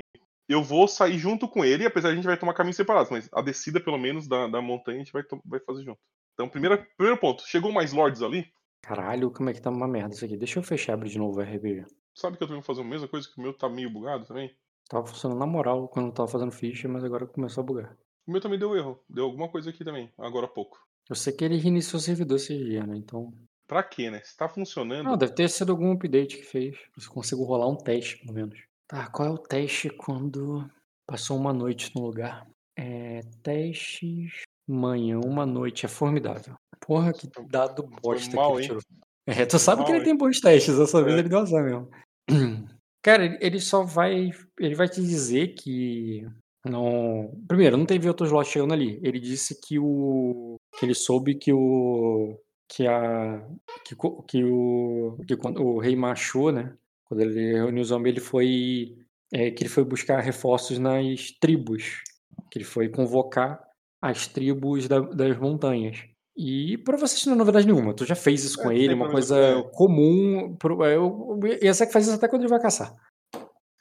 eu 0.51 0.63
vou 0.63 0.87
sair 0.87 1.17
junto 1.17 1.47
com 1.47 1.63
ele, 1.63 1.85
apesar 1.85 2.09
de 2.09 2.13
a 2.13 2.15
gente 2.15 2.25
vai 2.25 2.37
tomar 2.37 2.53
caminhos 2.53 2.77
separados, 2.77 3.11
mas 3.11 3.29
a 3.33 3.41
descida, 3.41 3.79
pelo 3.79 3.97
menos, 3.97 4.27
da, 4.27 4.47
da 4.47 4.61
montanha 4.61 4.97
a 4.97 4.99
gente 4.99 5.13
vai, 5.13 5.23
vai 5.45 5.59
fazer 5.59 5.83
junto. 5.83 5.99
Então, 6.33 6.49
primeiro, 6.49 6.85
primeiro 6.97 7.19
ponto, 7.19 7.43
chegou 7.47 7.71
mais 7.71 7.93
lords 7.93 8.21
ali? 8.21 8.51
Caralho, 8.81 9.31
como 9.31 9.49
é 9.49 9.53
que 9.53 9.61
tá 9.61 9.69
uma 9.69 9.87
merda 9.87 10.15
isso 10.15 10.25
aqui? 10.25 10.35
Deixa 10.35 10.59
eu 10.59 10.63
fechar 10.63 10.93
e 10.93 10.95
abrir 10.95 11.09
de 11.09 11.19
novo 11.19 11.39
o 11.39 11.43
RPG. 11.43 11.85
Sabe 12.15 12.37
que 12.37 12.43
eu 12.43 12.47
tô 12.47 12.53
vendo 12.53 12.63
fazer 12.63 12.81
a 12.81 12.85
mesma 12.85 13.07
coisa 13.07 13.27
que 13.27 13.39
o 13.39 13.41
meu 13.41 13.53
tá 13.53 13.69
meio 13.69 13.89
bugado 13.89 14.25
também? 14.25 14.53
Tava 14.89 15.05
funcionando 15.05 15.39
na 15.39 15.45
moral 15.45 15.87
quando 15.87 16.07
eu 16.07 16.11
tava 16.11 16.27
fazendo 16.27 16.51
ficha, 16.51 16.87
mas 16.87 17.03
agora 17.03 17.25
começou 17.27 17.61
a 17.61 17.65
bugar. 17.65 17.97
O 18.27 18.31
meu 18.31 18.41
também 18.41 18.59
deu 18.59 18.75
erro, 18.75 18.99
deu 19.09 19.25
alguma 19.25 19.47
coisa 19.47 19.69
aqui 19.69 19.83
também, 19.83 20.11
agora 20.17 20.45
há 20.45 20.49
pouco. 20.49 20.77
Eu 21.09 21.15
sei 21.15 21.33
que 21.33 21.43
ele 21.43 21.57
reiniciou 21.57 21.99
o 21.99 22.03
servidor 22.03 22.37
esse 22.37 22.57
dia, 22.57 22.85
né? 22.85 22.97
Então. 22.97 23.33
Pra 23.67 23.83
quê, 23.83 24.09
né? 24.09 24.21
Se 24.23 24.35
tá 24.35 24.49
funcionando. 24.49 25.05
Não, 25.05 25.17
deve 25.17 25.33
ter 25.33 25.49
sido 25.49 25.71
algum 25.71 25.91
update 25.93 26.37
que 26.37 26.43
fez. 26.43 26.77
Eu 26.97 27.11
consigo 27.11 27.43
rolar 27.43 27.69
um 27.69 27.77
teste, 27.77 28.17
pelo 28.17 28.33
menos. 28.33 28.59
Tá, 28.91 29.07
qual 29.07 29.27
é 29.29 29.31
o 29.31 29.37
teste 29.37 29.89
quando 29.89 30.69
passou 31.07 31.37
uma 31.37 31.53
noite 31.53 31.91
no 31.95 32.01
lugar? 32.01 32.45
É. 32.77 33.21
Testes. 33.41 34.41
Manhã, 34.67 35.17
uma 35.23 35.45
noite. 35.45 35.85
É 35.85 35.89
formidável. 35.89 36.55
Porra, 36.85 37.13
que 37.13 37.29
dado 37.49 37.83
bosta 38.01 38.35
mal, 38.35 38.51
que 38.51 38.57
ele 38.59 38.67
tirou. 38.67 38.81
É, 39.25 39.45
tu 39.45 39.57
sabe 39.57 39.79
mal, 39.81 39.85
que 39.87 39.93
ele 39.93 40.03
tem 40.03 40.17
bons 40.17 40.41
testes, 40.41 40.77
dessa 40.77 41.01
vez 41.01 41.15
É. 41.15 41.19
ele 41.19 41.29
deu 41.29 41.39
azar 41.39 41.63
mesmo. 41.63 41.89
Cara, 43.01 43.25
ele- 43.25 43.39
só 43.61 43.81
vai. 43.83 44.29
Ele 44.59 44.75
vai 44.75 44.89
te 44.89 45.01
dizer 45.01 45.55
que. 45.55 46.27
Não. 46.65 47.33
Primeiro, 47.47 47.77
não 47.77 47.85
teve 47.85 48.09
outros 48.09 48.29
chegando 48.45 48.73
ali. 48.73 48.99
Ele 49.01 49.19
disse 49.21 49.59
que 49.61 49.79
o. 49.79 50.57
Que 50.77 50.85
ele 50.85 50.93
soube 50.93 51.35
que 51.35 51.53
o. 51.53 52.37
Que 52.67 52.87
a. 52.87 53.41
Que, 53.85 53.95
que 54.27 54.43
o. 54.43 55.17
Que 55.25 55.37
quando 55.37 55.63
o 55.63 55.79
rei 55.79 55.95
marchou, 55.95 56.51
né? 56.51 56.75
Quando 57.11 57.19
ele 57.21 57.53
reuniu 57.57 57.81
os 57.81 57.91
homens, 57.91 58.11
ele 58.13 58.21
foi. 58.21 58.95
é, 59.33 59.51
que 59.51 59.63
ele 59.63 59.69
foi 59.69 59.83
buscar 59.83 60.21
reforços 60.21 60.79
nas 60.79 61.29
tribos. 61.41 62.01
Que 62.49 62.59
ele 62.59 62.65
foi 62.65 62.87
convocar 62.87 63.61
as 64.01 64.27
tribos 64.27 64.87
da- 64.87 64.99
das 65.01 65.37
montanhas. 65.37 65.97
E 66.37 66.77
pra 66.77 66.95
você 66.95 67.17
isso 67.17 67.27
não 67.27 67.35
é 67.35 67.37
novidade 67.39 67.65
nenhuma. 67.67 67.93
Tu 67.93 68.05
já 68.05 68.15
fez 68.15 68.45
isso 68.45 68.59
É, 68.61 68.63
com 68.63 68.69
não 68.69 68.75
ele, 68.77 68.93
uma 68.93 69.09
coisa 69.11 69.37
é. 69.37 69.61
comum. 69.73 70.55
Pro, 70.57 70.83
é, 70.85 70.95
eu, 70.95 71.37
essa 71.61 71.85
que 71.85 71.91
faz 71.91 72.07
isso 72.07 72.15
até 72.15 72.29
quando 72.29 72.43
ele 72.43 72.49
vai 72.49 72.61
caçar. 72.61 72.93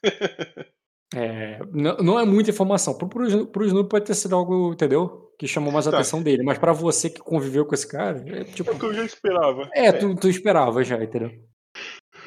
É, 1.12 1.58
não, 1.72 1.96
não 1.96 2.20
é 2.20 2.24
muita 2.24 2.50
informação. 2.50 2.96
Pro, 2.96 3.08
pro, 3.08 3.46
pro 3.48 3.66
Snoop 3.66 3.88
pode 3.90 4.04
ter 4.04 4.14
sido 4.14 4.36
algo, 4.36 4.72
entendeu? 4.72 5.32
Que 5.36 5.44
chamou 5.48 5.72
mais 5.72 5.88
a 5.88 5.90
Tá. 5.90 5.96
atenção 5.96 6.22
dele. 6.22 6.44
Mas 6.44 6.56
pra 6.56 6.72
você 6.72 7.10
que 7.10 7.18
conviveu 7.20 7.66
com 7.66 7.74
esse 7.74 7.88
cara, 7.88 8.22
é 8.28 8.44
tipo. 8.44 8.70
É 8.70 8.74
o 8.74 8.78
que 8.78 8.84
eu 8.86 8.94
já 8.94 9.04
esperava. 9.04 9.68
É, 9.74 9.90
tu, 9.90 10.14
tu 10.14 10.28
esperava 10.28 10.84
já, 10.84 11.02
entendeu? 11.02 11.32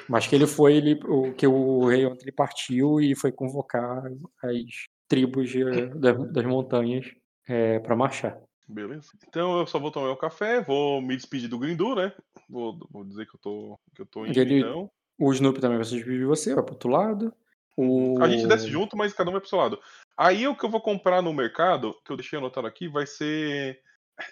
Mas 0.09 0.27
que 0.27 0.35
ele 0.35 0.47
foi, 0.47 0.75
ele, 0.75 0.99
o, 1.05 1.33
que 1.33 1.47
o 1.47 1.85
rei 1.87 2.05
ontem 2.05 2.23
ele 2.23 2.31
partiu 2.31 2.99
e 2.99 3.15
foi 3.15 3.31
convocar 3.31 4.03
as 4.43 4.87
tribos 5.07 5.49
de- 5.49 5.87
das, 5.95 6.31
das 6.31 6.45
montanhas 6.45 7.11
é, 7.47 7.79
para 7.79 7.95
marchar. 7.95 8.37
Beleza. 8.67 9.09
Então 9.27 9.59
eu 9.59 9.67
só 9.67 9.79
vou 9.79 9.91
tomar 9.91 10.07
meu 10.07 10.17
café, 10.17 10.61
vou 10.61 11.01
me 11.01 11.15
despedir 11.15 11.49
do 11.49 11.59
Grindu, 11.59 11.95
né? 11.95 12.13
Vou, 12.49 12.77
vou 12.89 13.03
dizer 13.03 13.25
que 13.27 13.35
eu 13.35 13.39
tô, 13.39 13.79
que 13.95 14.01
eu 14.01 14.05
tô 14.05 14.25
indo, 14.25 14.39
Ele- 14.39 14.59
então. 14.59 14.89
O 15.19 15.31
Snoop 15.31 15.59
também 15.59 15.77
vai 15.77 15.85
se 15.85 15.95
despedir 15.95 16.19
de 16.19 16.25
você, 16.25 16.55
vai 16.55 16.63
pro 16.63 16.73
outro 16.73 16.89
lado. 16.89 17.33
O... 17.77 18.21
A 18.21 18.27
gente 18.27 18.47
desce 18.47 18.67
junto, 18.67 18.97
mas 18.97 19.13
cada 19.13 19.29
um 19.29 19.33
vai 19.33 19.41
pro 19.41 19.49
seu 19.49 19.59
lado. 19.59 19.79
Aí 20.17 20.47
o 20.47 20.55
que 20.55 20.65
eu 20.65 20.69
vou 20.69 20.81
comprar 20.81 21.21
no 21.21 21.33
mercado, 21.33 21.95
que 22.03 22.11
eu 22.11 22.17
deixei 22.17 22.37
anotado 22.37 22.67
aqui, 22.67 22.87
vai 22.87 23.05
ser 23.05 23.79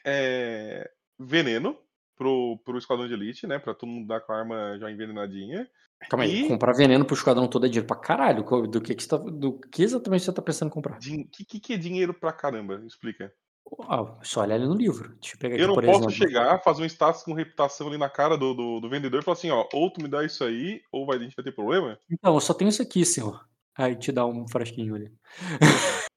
é, 0.05 0.89
veneno 1.19 1.77
pro, 2.21 2.59
pro 2.63 2.77
esquadrão 2.77 3.07
de 3.07 3.15
elite, 3.15 3.47
né? 3.47 3.57
Pra 3.57 3.73
todo 3.73 3.89
mundo 3.89 4.05
dar 4.05 4.21
com 4.21 4.31
a 4.31 4.37
arma 4.37 4.77
já 4.79 4.91
envenenadinha. 4.91 5.67
Calma 6.07 6.23
aí, 6.23 6.43
E- 6.43 6.47
comprar 6.47 6.73
veneno 6.73 7.03
pro 7.03 7.15
esquadrão 7.15 7.47
todo 7.47 7.65
é 7.65 7.69
dinheiro 7.69 7.87
pra 7.87 7.95
caralho. 7.97 8.43
Do 8.67 8.79
que, 8.79 8.93
que, 8.93 9.07
tá, 9.07 9.17
do 9.17 9.59
que 9.59 9.81
exatamente 9.81 10.23
você 10.23 10.31
tá 10.31 10.41
pensando 10.41 10.67
em 10.69 10.71
comprar? 10.71 10.97
O 10.97 10.99
que, 10.99 11.43
que, 11.43 11.59
que 11.59 11.73
é 11.73 11.77
dinheiro 11.77 12.13
pra 12.13 12.31
caramba? 12.31 12.83
Explica. 12.85 13.33
Ah, 13.87 14.19
só 14.21 14.41
olha 14.41 14.53
ali 14.53 14.67
no 14.67 14.75
livro. 14.75 15.15
Deixa 15.19 15.35
eu 15.35 15.39
pegar 15.39 15.55
aqui, 15.55 15.63
Eu 15.63 15.67
não 15.67 15.75
posso 15.75 16.09
exemplo. 16.09 16.11
chegar, 16.11 16.61
fazer 16.61 16.83
um 16.83 16.85
status 16.85 17.23
com 17.23 17.33
reputação 17.33 17.87
ali 17.87 17.97
na 17.97 18.09
cara 18.09 18.37
do, 18.37 18.53
do, 18.53 18.79
do 18.79 18.89
vendedor 18.89 19.21
e 19.21 19.23
falar 19.23 19.37
assim, 19.37 19.49
ó, 19.49 19.67
ou 19.73 19.89
tu 19.91 20.01
me 20.01 20.07
dá 20.07 20.23
isso 20.23 20.43
aí, 20.43 20.81
ou 20.91 21.07
vai, 21.07 21.17
a 21.17 21.19
gente 21.21 21.35
vai 21.35 21.43
ter 21.43 21.51
problema. 21.53 21.97
Então, 22.09 22.35
eu 22.35 22.39
só 22.39 22.53
tenho 22.53 22.69
isso 22.69 22.81
aqui, 22.83 23.03
senhor. 23.03 23.43
Aí 23.75 23.95
te 23.95 24.11
dá 24.11 24.27
um 24.27 24.47
frasquinho 24.47 24.93
ali. 24.95 25.11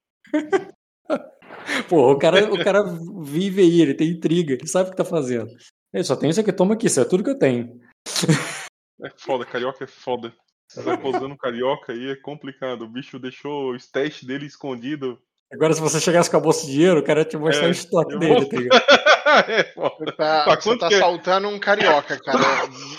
Pô, 1.88 2.12
o 2.12 2.18
cara, 2.18 2.52
o 2.52 2.62
cara 2.62 2.82
vive 3.22 3.62
aí, 3.62 3.80
ele 3.80 3.94
tem 3.94 4.11
intriga, 4.11 4.55
ele 4.55 4.66
sabe 4.66 4.88
o 4.88 4.90
que 4.90 4.96
tá 4.96 5.05
fazendo. 5.05 5.50
Ele 5.95 6.05
só 6.05 6.16
tem 6.16 6.28
isso 6.30 6.40
aqui, 6.40 6.53
toma 6.53 6.74
aqui, 6.74 6.86
isso 6.88 7.01
é 7.01 7.05
tudo 7.05 7.22
que 7.22 7.30
eu 7.30 7.38
tenho. 7.38 7.80
É 9.03 9.11
foda, 9.16 9.45
carioca 9.47 9.84
é 9.84 9.86
foda. 9.86 10.32
Você 10.68 10.82
tá 10.82 10.97
posando 10.99 11.36
carioca 11.36 11.92
aí 11.92 12.11
é 12.11 12.16
complicado. 12.16 12.82
O 12.82 12.88
bicho 12.88 13.18
deixou 13.18 13.70
o 13.70 13.76
stash 13.76 14.24
dele 14.24 14.47
escondido. 14.47 15.18
Agora, 15.53 15.72
se 15.72 15.80
você 15.80 16.01
chegasse 16.01 16.28
com 16.30 16.36
a 16.36 16.40
bolsa 16.40 16.66
de 16.66 16.72
dinheiro, 16.72 16.99
o 16.99 17.03
cara 17.03 17.20
ia 17.20 17.24
te 17.24 17.36
mostrar 17.36 17.66
É, 17.66 17.68
o 17.68 17.70
estoque 17.70 18.18
dele, 18.18 18.34
vou- 18.34 18.49
tá 18.49 18.57
ligado? 18.59 18.82
é 19.51 19.64
foda. 19.72 20.12
Tá, 20.16 20.45
Tá, 20.47 20.57
você 20.61 20.78
tá 20.78 20.88
que 20.88 20.95
é? 20.95 20.97
assaltando 20.97 21.49
um 21.49 21.59
carioca, 21.61 22.18
cara. 22.18 22.38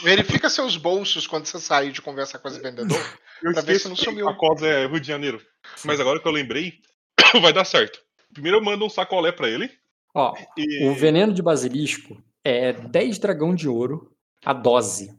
Verifica 0.04 0.50
seus 0.50 0.78
bolsos 0.78 1.28
quando 1.28 1.46
você 1.48 1.60
sair 1.60 1.92
de 1.92 2.02
conversar 2.02 2.40
com 2.40 2.48
esse 2.48 2.62
vendedor. 2.62 2.98
Eu 3.44 3.52
Pra 3.52 3.62
ver 3.62 3.80
se 3.80 3.90
não 3.90 3.96
sumiu. 3.96 4.30
a 4.30 4.36
cosa 4.38 4.66
é 4.68 4.88
Rio 4.88 5.00
de 5.02 5.08
Janeiro. 5.08 5.42
Mas 5.84 6.00
agora 6.00 6.20
que 6.20 6.28
eu 6.28 6.32
lembrei, 6.32 6.76
vai 7.42 7.52
dar 7.52 7.66
certo. 7.66 8.00
Primeiro 8.34 8.60
eu 8.60 8.64
mando 8.64 8.86
um 8.86 8.90
sacolé 8.90 9.32
pra 9.34 9.50
ele. 9.50 9.70
Ó, 10.14 10.34
E... 10.58 10.88
o 10.88 10.94
veneno 10.94 11.34
de 11.34 11.42
basilisco 11.42 12.24
é 12.46 12.72
10 12.72 13.18
dragão 13.20 13.54
de 13.56 13.68
ouro 13.68 14.12
a 14.46 14.54
dose. 14.54 15.12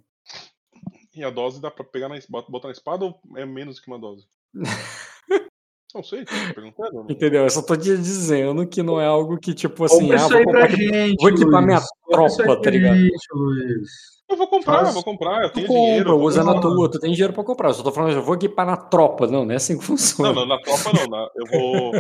e 1.15 1.23
a 1.25 1.31
dose 1.31 1.61
dá 1.61 1.71
pra 1.71 1.85
pegar 1.85 2.09
na 2.09 2.17
espada, 2.17 2.47
botar 2.49 2.69
na 2.69 2.73
espada 2.73 3.05
ou 3.05 3.21
é 3.37 3.45
menos 3.45 3.81
que 3.81 3.89
uma 3.89 3.99
dose? 3.99 4.25
Não 5.95 6.03
sei, 6.03 6.27
perguntando. 6.55 7.07
Entendeu? 7.11 7.45
Eu 7.45 7.51
só 7.51 7.63
tô 7.63 7.75
te 7.75 7.97
dizendo 7.97 8.67
que 8.67 8.83
não 8.83 9.01
é 9.01 9.07
algo 9.07 9.39
que, 9.39 9.55
tipo 9.55 9.83
assim, 9.85 10.13
ah, 10.13 10.29
vou 10.29 10.45
comprar 10.45 10.65
aqui- 10.65 10.77
gente, 10.77 11.17
vou 11.23 11.31
equipar 11.31 11.63
minha 11.65 11.79
Luiz. 11.79 11.89
Aí 11.89 12.37
tropa, 12.45 12.63
tá 12.63 12.71
ligado? 12.71 12.97
gente, 12.99 13.27
Luiz. 13.33 13.89
Eu 14.29 14.37
vou 14.37 14.47
comprar, 14.49 14.75
Faz- 14.75 14.89
eu 14.89 14.95
vou 14.95 15.05
comprar, 15.05 15.43
eu 15.45 15.49
Tu 15.51 15.55
tenho 15.55 15.67
compra, 15.69 15.83
dinheiro. 15.83 16.11
eu 16.11 16.19
vou 16.19 16.27
usa 16.29 16.45
na 16.45 16.61
tua, 16.61 16.91
tu 16.91 16.99
tem 17.01 17.13
dinheiro 17.13 17.33
pra 17.33 17.45
comprar. 17.45 17.71
Eu 17.71 17.75
só 17.75 17.83
tô 17.83 17.93
falando, 17.93 18.13
eu 18.13 18.23
vou 18.23 18.35
equipar 18.35 18.67
na 18.67 18.77
tropa. 18.77 19.27
Não, 19.27 19.47
não 19.47 19.53
é 19.53 19.57
assim 19.57 19.79
que 19.79 19.85
funciona. 19.87 20.35
Não, 20.35 20.41
não, 20.43 20.47
na 20.57 20.61
tropa 20.63 20.93
não. 20.93 21.07
na- 21.07 21.31
eu 21.35 21.47
vou. 21.47 21.93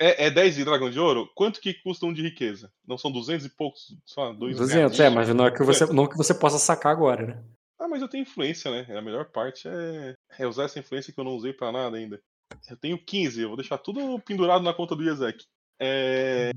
É, 0.00 0.26
é 0.26 0.30
10 0.30 0.56
de 0.56 0.64
dragão 0.64 0.90
de 0.90 0.98
ouro? 0.98 1.30
Quanto 1.34 1.60
que 1.60 1.74
custa 1.74 2.06
um 2.06 2.12
de 2.12 2.22
riqueza? 2.22 2.72
Não 2.86 2.98
são 2.98 3.10
200 3.10 3.46
e 3.46 3.48
poucos? 3.48 3.96
Só 4.04 4.32
2 4.32 4.56
200, 4.56 4.98
é, 4.98 5.08
mas 5.08 5.28
não 5.28 5.46
é 5.46 5.50
que 5.50 5.62
você, 5.62 5.86
não 5.86 6.06
que 6.06 6.16
você 6.16 6.34
possa 6.34 6.58
sacar 6.58 6.92
agora, 6.92 7.26
né? 7.26 7.44
Ah, 7.78 7.88
mas 7.88 8.02
eu 8.02 8.08
tenho 8.08 8.22
influência, 8.22 8.70
né? 8.70 8.96
A 8.96 9.02
melhor 9.02 9.26
parte 9.26 9.68
é, 9.68 10.14
é 10.38 10.46
usar 10.46 10.64
essa 10.64 10.78
influência 10.78 11.12
que 11.12 11.20
eu 11.20 11.24
não 11.24 11.32
usei 11.32 11.52
pra 11.52 11.70
nada 11.72 11.96
ainda. 11.96 12.20
Eu 12.68 12.76
tenho 12.76 12.98
15, 12.98 13.40
eu 13.42 13.48
vou 13.48 13.56
deixar 13.56 13.78
tudo 13.78 14.18
pendurado 14.20 14.62
na 14.62 14.72
conta 14.74 14.94
do 14.96 15.04
Iezek. 15.04 15.44
É, 15.80 16.52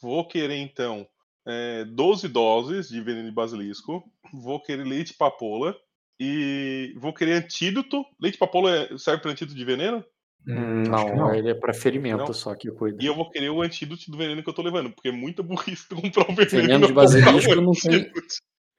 vou 0.00 0.26
querer 0.26 0.56
então 0.56 1.06
é, 1.46 1.84
12 1.84 2.28
doses 2.28 2.88
de 2.88 3.00
veneno 3.00 3.28
de 3.28 3.34
basilisco. 3.34 4.02
Vou 4.32 4.60
querer 4.60 4.84
leite 4.84 5.12
de 5.12 5.18
papoula. 5.18 5.76
E 6.18 6.94
vou 6.96 7.12
querer 7.12 7.32
antídoto. 7.44 8.04
Leite 8.20 8.34
de 8.34 8.38
papoula 8.38 8.70
é- 8.70 8.98
serve 8.98 9.20
para 9.20 9.32
antídoto 9.32 9.56
de 9.56 9.64
veneno? 9.64 10.04
Hum, 10.46 10.82
acho 10.94 11.06
que 11.06 11.12
Não, 11.12 11.34
ele 11.34 11.50
é 11.50 11.54
pra 11.54 11.72
ferimento 11.72 12.18
Não. 12.18 12.32
só 12.34 12.54
que 12.54 12.70
cuida. 12.70 13.02
E 13.02 13.06
eu 13.06 13.14
vou 13.14 13.30
querer 13.30 13.48
o 13.50 13.62
antídoto 13.62 14.10
do 14.10 14.18
veneno 14.18 14.42
que 14.42 14.48
eu 14.48 14.54
tô 14.54 14.62
levando, 14.62 14.90
porque 14.90 15.08
é 15.08 15.12
muita 15.12 15.42
burrice 15.42 15.88
tu 15.88 15.96
comprar 16.00 16.30
o 16.30 16.34
veneno. 16.34 16.50
Veneno 16.50 16.78
não 16.80 16.88
de 16.88 16.92
basilisco 16.94 17.54
não 17.56 17.72
tem- 17.72 17.94
antídoto. 17.94 18.20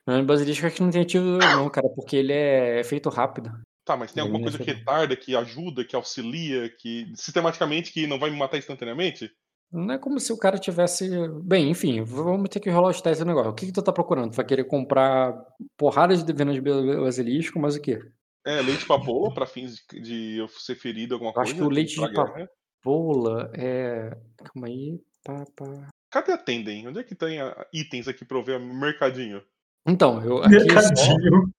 Não, 0.08 0.22
o 0.22 0.26
basilisco 0.26 0.68
acho 0.68 0.76
que 0.76 0.84
não 0.84 0.92
tem 0.92 1.02
ativo 1.02 1.26
não, 1.26 1.68
cara, 1.70 1.90
porque 1.90 2.16
ele 2.18 2.32
é 2.34 2.84
feito 2.84 3.10
rápido. 3.10 3.52
Tá, 3.84 3.98
mas 3.98 4.12
tem 4.12 4.22
alguma 4.22 4.40
Veneno 4.40 4.58
coisa 4.58 4.64
que 4.64 4.72
é 4.72 4.74
retarda, 4.80 5.16
que 5.16 5.36
ajuda, 5.36 5.84
que 5.84 5.96
auxilia, 5.96 6.70
que 6.70 7.12
sistematicamente 7.16 7.92
que 7.92 8.06
não 8.08 8.20
vai 8.20 8.30
me 8.30 8.38
matar 8.38 8.58
instantaneamente? 8.58 9.32
Não 9.72 9.94
é 9.94 9.98
como 9.98 10.20
se 10.20 10.32
o 10.32 10.38
cara 10.38 10.58
tivesse. 10.60 11.10
Bem, 11.44 11.70
enfim, 11.72 12.04
vamos 12.04 12.50
ter 12.50 12.60
que 12.60 12.70
rolar 12.70 12.90
os 12.90 13.02
testes 13.02 13.26
do 13.26 13.28
negócio. 13.28 13.52
O 13.52 13.54
que, 13.56 13.66
que 13.66 13.72
tu 13.72 13.82
tá 13.82 13.92
procurando? 13.92 14.30
Tu 14.32 14.36
vai 14.36 14.46
querer 14.46 14.64
comprar 14.66 15.36
porradas 15.76 16.24
de 16.24 16.32
veneno 16.34 16.54
de 16.54 16.62
basilisco, 17.02 17.60
mas 17.60 17.76
o 17.76 17.82
quê? 17.82 18.00
É, 18.46 18.62
leite 18.62 18.82
de 18.82 18.86
papoula, 18.86 19.34
pra 19.34 19.46
fins 19.48 19.76
de, 19.92 20.00
de 20.02 20.38
eu 20.38 20.48
ser 20.48 20.76
ferido, 20.76 21.16
alguma 21.16 21.32
Eu 21.32 21.34
coisa. 21.34 21.50
acho 21.52 21.60
que 21.60 21.66
o 21.66 21.70
leite 21.70 21.96
de 22.00 22.08
guerra. 22.08 22.48
Pola 22.82 23.52
é. 23.56 24.12
Calma 24.38 24.68
aí. 24.68 25.00
Pá, 25.24 25.44
pá. 25.56 25.90
Cadê 26.12 26.32
a 26.34 26.38
Tendem? 26.38 26.88
Onde 26.88 27.00
é 27.00 27.04
que 27.04 27.16
tem 27.16 27.42
a- 27.42 27.66
itens 27.74 28.08
aqui 28.08 28.24
pra 28.24 28.38
eu 28.38 28.44
ver 28.44 28.58
o 28.62 28.64
mercadinho? 28.76 29.42
Então, 29.88 30.24
eu, 30.24 30.44
aqui 30.44 30.56
é 30.56 30.60
só, 30.60 30.66
Mercadinho. 30.66 31.54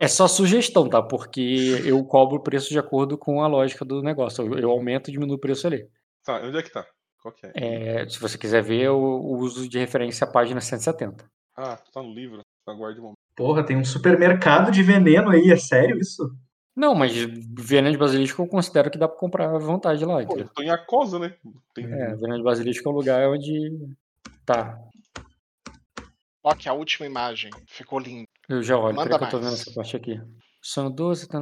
é 0.00 0.08
só 0.08 0.26
sugestão, 0.28 0.88
tá? 0.88 1.00
Porque 1.02 1.40
eu 1.84 2.04
cobro 2.04 2.36
o 2.38 2.42
preço 2.42 2.70
de 2.70 2.78
acordo 2.78 3.16
com 3.16 3.42
a 3.42 3.46
lógica 3.46 3.84
do 3.84 4.02
negócio. 4.02 4.44
Eu, 4.44 4.58
eu 4.58 4.70
aumento 4.70 5.08
e 5.08 5.12
diminuo 5.12 5.36
o 5.36 5.40
preço 5.40 5.66
ali. 5.68 5.88
Tá, 6.24 6.40
onde 6.42 6.58
é 6.58 6.62
que 6.62 6.70
tá? 6.72 6.84
Qual 7.22 7.32
que 7.32 7.46
é? 7.46 7.52
É, 8.02 8.08
se 8.08 8.18
você 8.20 8.36
quiser 8.36 8.62
ver, 8.62 8.82
eu 8.82 8.98
uso 8.98 9.68
de 9.68 9.78
referência 9.78 10.26
a 10.26 10.30
página 10.30 10.60
170. 10.60 11.24
Ah, 11.56 11.76
tá 11.92 12.02
no 12.02 12.12
livro. 12.12 12.40
Aguarde 12.66 12.98
um 13.00 13.02
momento. 13.04 13.16
Porra, 13.36 13.64
tem 13.64 13.76
um 13.76 13.84
supermercado 13.84 14.70
de 14.70 14.82
veneno 14.82 15.30
aí, 15.30 15.50
é 15.50 15.56
sério 15.56 15.98
isso? 15.98 16.34
Não, 16.74 16.94
mas 16.94 17.12
veneno 17.14 17.92
de 17.92 17.98
basilisco 17.98 18.42
eu 18.42 18.46
considero 18.46 18.90
que 18.90 18.98
dá 18.98 19.08
pra 19.08 19.16
comprar 19.18 19.54
à 19.54 19.58
vontade 19.58 20.04
lá, 20.04 20.24
Pô, 20.26 20.38
eu 20.38 20.48
tô 20.48 20.62
em 20.62 20.70
Acosa, 20.70 21.18
né? 21.18 21.34
Tem... 21.74 21.84
É, 21.86 22.14
veneno 22.14 22.38
de 22.38 22.42
basilisco 22.42 22.86
é 22.88 22.92
um 22.92 22.94
lugar 22.94 23.28
onde. 23.28 23.70
Tá, 24.44 24.78
Ok, 26.42 26.70
a 26.70 26.74
última 26.74 27.06
imagem. 27.06 27.50
Ficou 27.66 27.98
lindo. 27.98 28.28
eu 28.48 28.62
já 28.62 28.76
olho, 28.78 28.94
Manda 28.94 29.10
peraí 29.10 29.18
que 29.18 29.34
eu 29.34 29.40
tô 29.40 29.44
vendo 29.44 29.54
essa 29.54 29.72
parte 29.72 29.96
aqui. 29.96 30.20
São 30.62 30.88
12, 30.90 31.28
tá. 31.28 31.40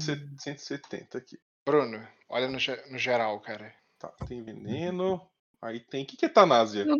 170 0.00 1.18
aqui. 1.18 1.38
Bruno, 1.66 2.00
olha 2.28 2.48
no, 2.48 2.58
ge- 2.58 2.82
no 2.90 2.96
geral, 2.98 3.38
cara. 3.40 3.70
Tá, 3.98 4.08
tem 4.26 4.42
veneno. 4.42 5.20
Aí 5.60 5.80
tem. 5.80 6.04
O 6.04 6.06
que, 6.06 6.16
que 6.16 6.24
é 6.24 6.28
Tanásia? 6.28 6.84
Não. 6.86 6.96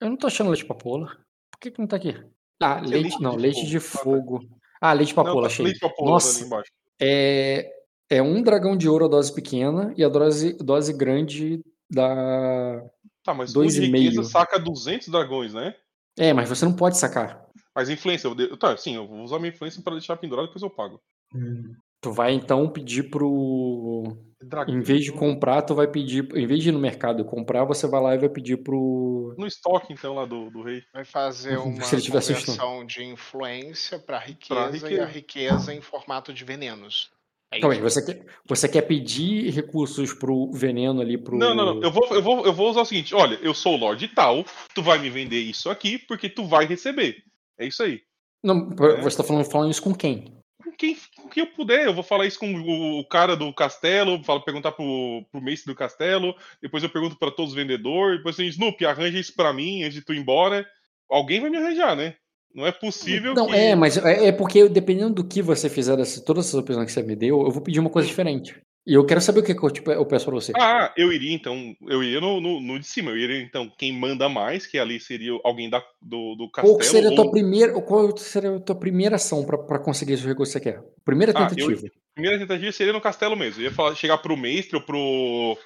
Eu 0.00 0.10
não 0.10 0.16
tô 0.16 0.26
achando 0.26 0.48
leite 0.50 0.62
de 0.62 0.68
papoula. 0.68 1.06
Por 1.50 1.60
que, 1.60 1.70
que 1.70 1.78
não 1.80 1.86
tá 1.86 1.96
aqui? 1.96 2.14
Ah, 2.60 2.80
leite. 2.80 2.92
leite 3.02 3.22
Não, 3.22 3.36
de 3.36 3.42
leite 3.42 3.66
de 3.66 3.80
fogo. 3.80 4.40
Ah, 4.80 4.92
leite 4.92 5.08
de 5.08 5.14
papoula, 5.14 5.36
Não, 5.36 5.42
tá 5.42 5.46
achei. 5.48 5.64
leite 5.64 5.80
papoula 5.80 6.10
Nossa. 6.12 6.62
É, 7.00 7.72
é 8.10 8.22
um 8.22 8.42
dragão 8.42 8.76
de 8.76 8.88
ouro 8.88 9.06
a 9.06 9.08
dose 9.08 9.34
pequena 9.34 9.94
e 9.96 10.04
a 10.04 10.08
dose, 10.08 10.52
dose 10.54 10.92
grande 10.92 11.64
da. 11.90 12.82
Tá, 13.24 13.34
mas 13.34 13.52
Dois 13.52 13.76
e 13.76 13.80
riqueza 13.86 14.20
meio. 14.20 14.24
saca 14.24 14.58
200 14.58 15.08
dragões, 15.08 15.54
né? 15.54 15.74
É, 16.18 16.32
mas 16.32 16.48
você 16.48 16.64
não 16.64 16.74
pode 16.74 16.96
sacar. 16.98 17.46
Mas 17.74 17.88
influência, 17.88 18.26
eu 18.28 18.34
de... 18.34 18.56
tá, 18.56 18.76
sim, 18.76 18.96
eu 18.96 19.06
vou 19.06 19.20
usar 19.22 19.38
minha 19.38 19.50
influência 19.52 19.82
pra 19.82 19.92
deixar 19.92 20.16
pendurado, 20.16 20.46
depois 20.46 20.62
eu 20.62 20.70
pago. 20.70 21.00
Hum. 21.34 21.74
Tu 22.00 22.12
vai 22.12 22.32
então 22.32 22.68
pedir 22.68 23.10
pro. 23.10 24.16
Dragão. 24.42 24.74
Em 24.74 24.80
vez 24.80 25.04
de 25.04 25.12
comprar, 25.12 25.60
tu 25.60 25.74
vai 25.74 25.86
pedir. 25.86 26.26
Em 26.34 26.46
vez 26.46 26.62
de 26.62 26.70
ir 26.70 26.72
no 26.72 26.78
mercado 26.78 27.20
e 27.20 27.24
comprar, 27.24 27.64
você 27.64 27.86
vai 27.86 28.00
lá 28.00 28.14
e 28.14 28.18
vai 28.18 28.28
pedir 28.30 28.56
pro. 28.56 29.34
No 29.36 29.46
estoque, 29.46 29.92
então, 29.92 30.14
lá 30.14 30.24
do, 30.24 30.48
do 30.50 30.62
rei. 30.62 30.82
Vai 30.94 31.04
fazer 31.04 31.58
Uhum, 31.58 31.74
uma 31.74 31.82
se 31.82 32.10
conversão 32.10 32.86
de 32.86 33.04
influência 33.04 33.98
para 33.98 34.18
riqueza, 34.18 34.70
e 34.76 34.80
riqueza. 34.80 35.02
a 35.02 35.06
riqueza 35.06 35.74
em 35.74 35.82
formato 35.82 36.32
de 36.32 36.42
venenos. 36.42 37.10
É 37.52 37.56
aí, 37.66 37.80
você 37.80 38.02
quer, 38.02 38.24
você 38.46 38.68
quer 38.68 38.82
pedir 38.82 39.50
recursos 39.50 40.14
pro 40.14 40.50
veneno 40.52 41.00
ali 41.02 41.18
pro. 41.18 41.36
Não, 41.36 41.54
não, 41.54 41.74
não. 41.74 41.82
Eu 41.82 41.90
vou, 41.90 42.06
eu, 42.10 42.22
vou, 42.22 42.46
eu 42.46 42.52
vou 42.52 42.70
usar 42.70 42.80
o 42.80 42.84
seguinte: 42.86 43.14
olha, 43.14 43.38
eu 43.42 43.52
sou 43.52 43.74
o 43.74 43.76
Lorde 43.76 44.08
tal, 44.08 44.42
tu 44.74 44.82
vai 44.82 44.98
me 44.98 45.10
vender 45.10 45.40
isso 45.40 45.68
aqui 45.68 45.98
porque 45.98 46.30
tu 46.30 46.46
vai 46.46 46.64
receber. 46.64 47.16
É 47.58 47.66
isso 47.66 47.82
aí. 47.82 48.00
Não, 48.42 48.70
É. 48.80 49.02
você 49.02 49.18
tá 49.18 49.24
falando, 49.24 49.44
falando 49.44 49.70
isso 49.70 49.82
com 49.82 49.94
quem? 49.94 50.39
Quem, 50.80 50.96
com 51.14 51.28
quem 51.28 51.44
eu 51.44 51.52
puder, 51.52 51.84
eu 51.84 51.92
vou 51.92 52.02
falar 52.02 52.24
isso 52.24 52.38
com 52.38 52.50
o, 52.54 53.00
o 53.00 53.04
cara 53.04 53.36
do 53.36 53.52
castelo, 53.52 54.24
falo, 54.24 54.40
perguntar 54.40 54.72
pro, 54.72 55.22
pro 55.30 55.42
mestre 55.42 55.70
do 55.70 55.76
castelo, 55.76 56.34
depois 56.62 56.82
eu 56.82 56.88
pergunto 56.88 57.18
pra 57.18 57.30
todos 57.30 57.50
os 57.50 57.54
vendedores, 57.54 58.16
depois 58.16 58.34
assim, 58.34 58.46
Snoopy, 58.46 58.86
arranja 58.86 59.18
isso 59.18 59.34
pra 59.36 59.52
mim 59.52 59.82
antes 59.82 59.92
de 59.92 60.00
tu 60.02 60.14
ir 60.14 60.18
embora. 60.20 60.66
Alguém 61.10 61.38
vai 61.38 61.50
me 61.50 61.58
arranjar, 61.58 61.94
né? 61.94 62.14
Não 62.54 62.66
é 62.66 62.72
possível 62.72 63.34
Não, 63.34 63.48
que. 63.48 63.54
é, 63.54 63.76
mas 63.76 63.98
é, 63.98 64.28
é 64.28 64.32
porque 64.32 64.70
dependendo 64.70 65.16
do 65.16 65.28
que 65.28 65.42
você 65.42 65.68
fizer, 65.68 65.98
dessa, 65.98 66.24
todas 66.24 66.46
essas 66.46 66.58
opções 66.58 66.86
que 66.86 66.92
você 66.92 67.02
me 67.02 67.14
deu, 67.14 67.42
eu 67.42 67.50
vou 67.50 67.60
pedir 67.60 67.78
uma 67.78 67.90
coisa 67.90 68.08
diferente. 68.08 68.58
E 68.86 68.94
eu 68.94 69.04
quero 69.04 69.20
saber 69.20 69.40
o 69.40 69.42
que, 69.42 69.54
que 69.54 69.62
eu, 69.62 69.70
tipo, 69.70 69.90
eu 69.92 70.06
peço 70.06 70.24
pra 70.24 70.34
você. 70.34 70.52
Ah, 70.56 70.92
eu 70.96 71.12
iria 71.12 71.34
então. 71.34 71.76
Eu 71.86 72.02
iria 72.02 72.20
no, 72.20 72.40
no, 72.40 72.60
no 72.60 72.78
de 72.78 72.86
cima. 72.86 73.10
Eu 73.10 73.16
iria 73.18 73.40
então 73.42 73.70
quem 73.78 73.92
manda 73.92 74.28
mais, 74.28 74.66
que 74.66 74.78
ali 74.78 74.98
seria 74.98 75.32
alguém 75.44 75.68
da, 75.68 75.84
do, 76.00 76.34
do 76.34 76.50
castelo. 76.50 76.78
Qual 76.78 76.82
seria 76.82 77.10
a 77.10 77.14
tua 77.14 77.26
ou- 77.26 77.30
primeira, 77.30 77.80
qual 77.82 78.16
seria 78.16 78.56
a 78.56 78.60
tua 78.60 78.74
primeira 78.74 79.16
ação 79.16 79.44
pra 79.44 79.78
conseguir 79.78 80.14
esse 80.14 80.26
recurso 80.26 80.52
que 80.52 80.58
você 80.58 80.72
quer? 80.72 80.82
Primeira 81.04 81.32
Ah, 81.36 81.42
eu- 81.42 81.48
tentativa. 81.68 81.92
primeira 82.14 82.38
tentativa 82.38 82.72
seria 82.72 82.92
no 82.92 83.00
castelo 83.02 83.36
mesmo. 83.36 83.60
Eu 83.60 83.64
ia 83.64 83.72
falar, 83.72 83.94
chegar 83.94 84.16
pro 84.18 84.36
mestre 84.36 84.76
ou 84.76 84.82
pro, 84.82 85.58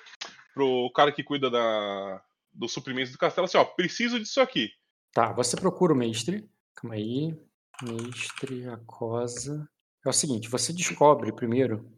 pro 0.53 0.91
cara 0.95 1.13
que 1.13 1.23
cuida 1.23 1.49
da, 1.49 2.21
dos 2.53 2.73
suprimentos 2.73 3.13
do 3.13 3.19
castelo 3.19 3.45
assim, 3.45 3.57
ó, 3.59 3.65
preciso 3.65 4.19
disso 4.19 4.41
aqui. 4.41 4.71
Tá, 5.13 5.33
você 5.33 5.57
procura 5.57 5.93
o 5.93 5.97
mestre. 5.97 6.45
Calma 6.75 6.97
aí. 6.97 7.33
Mestre, 7.81 8.69
Acosa. 8.69 9.69
É 10.05 10.09
o 10.09 10.13
seguinte, 10.13 10.49
você 10.51 10.73
descobre 10.73 11.33
primeiro. 11.33 11.89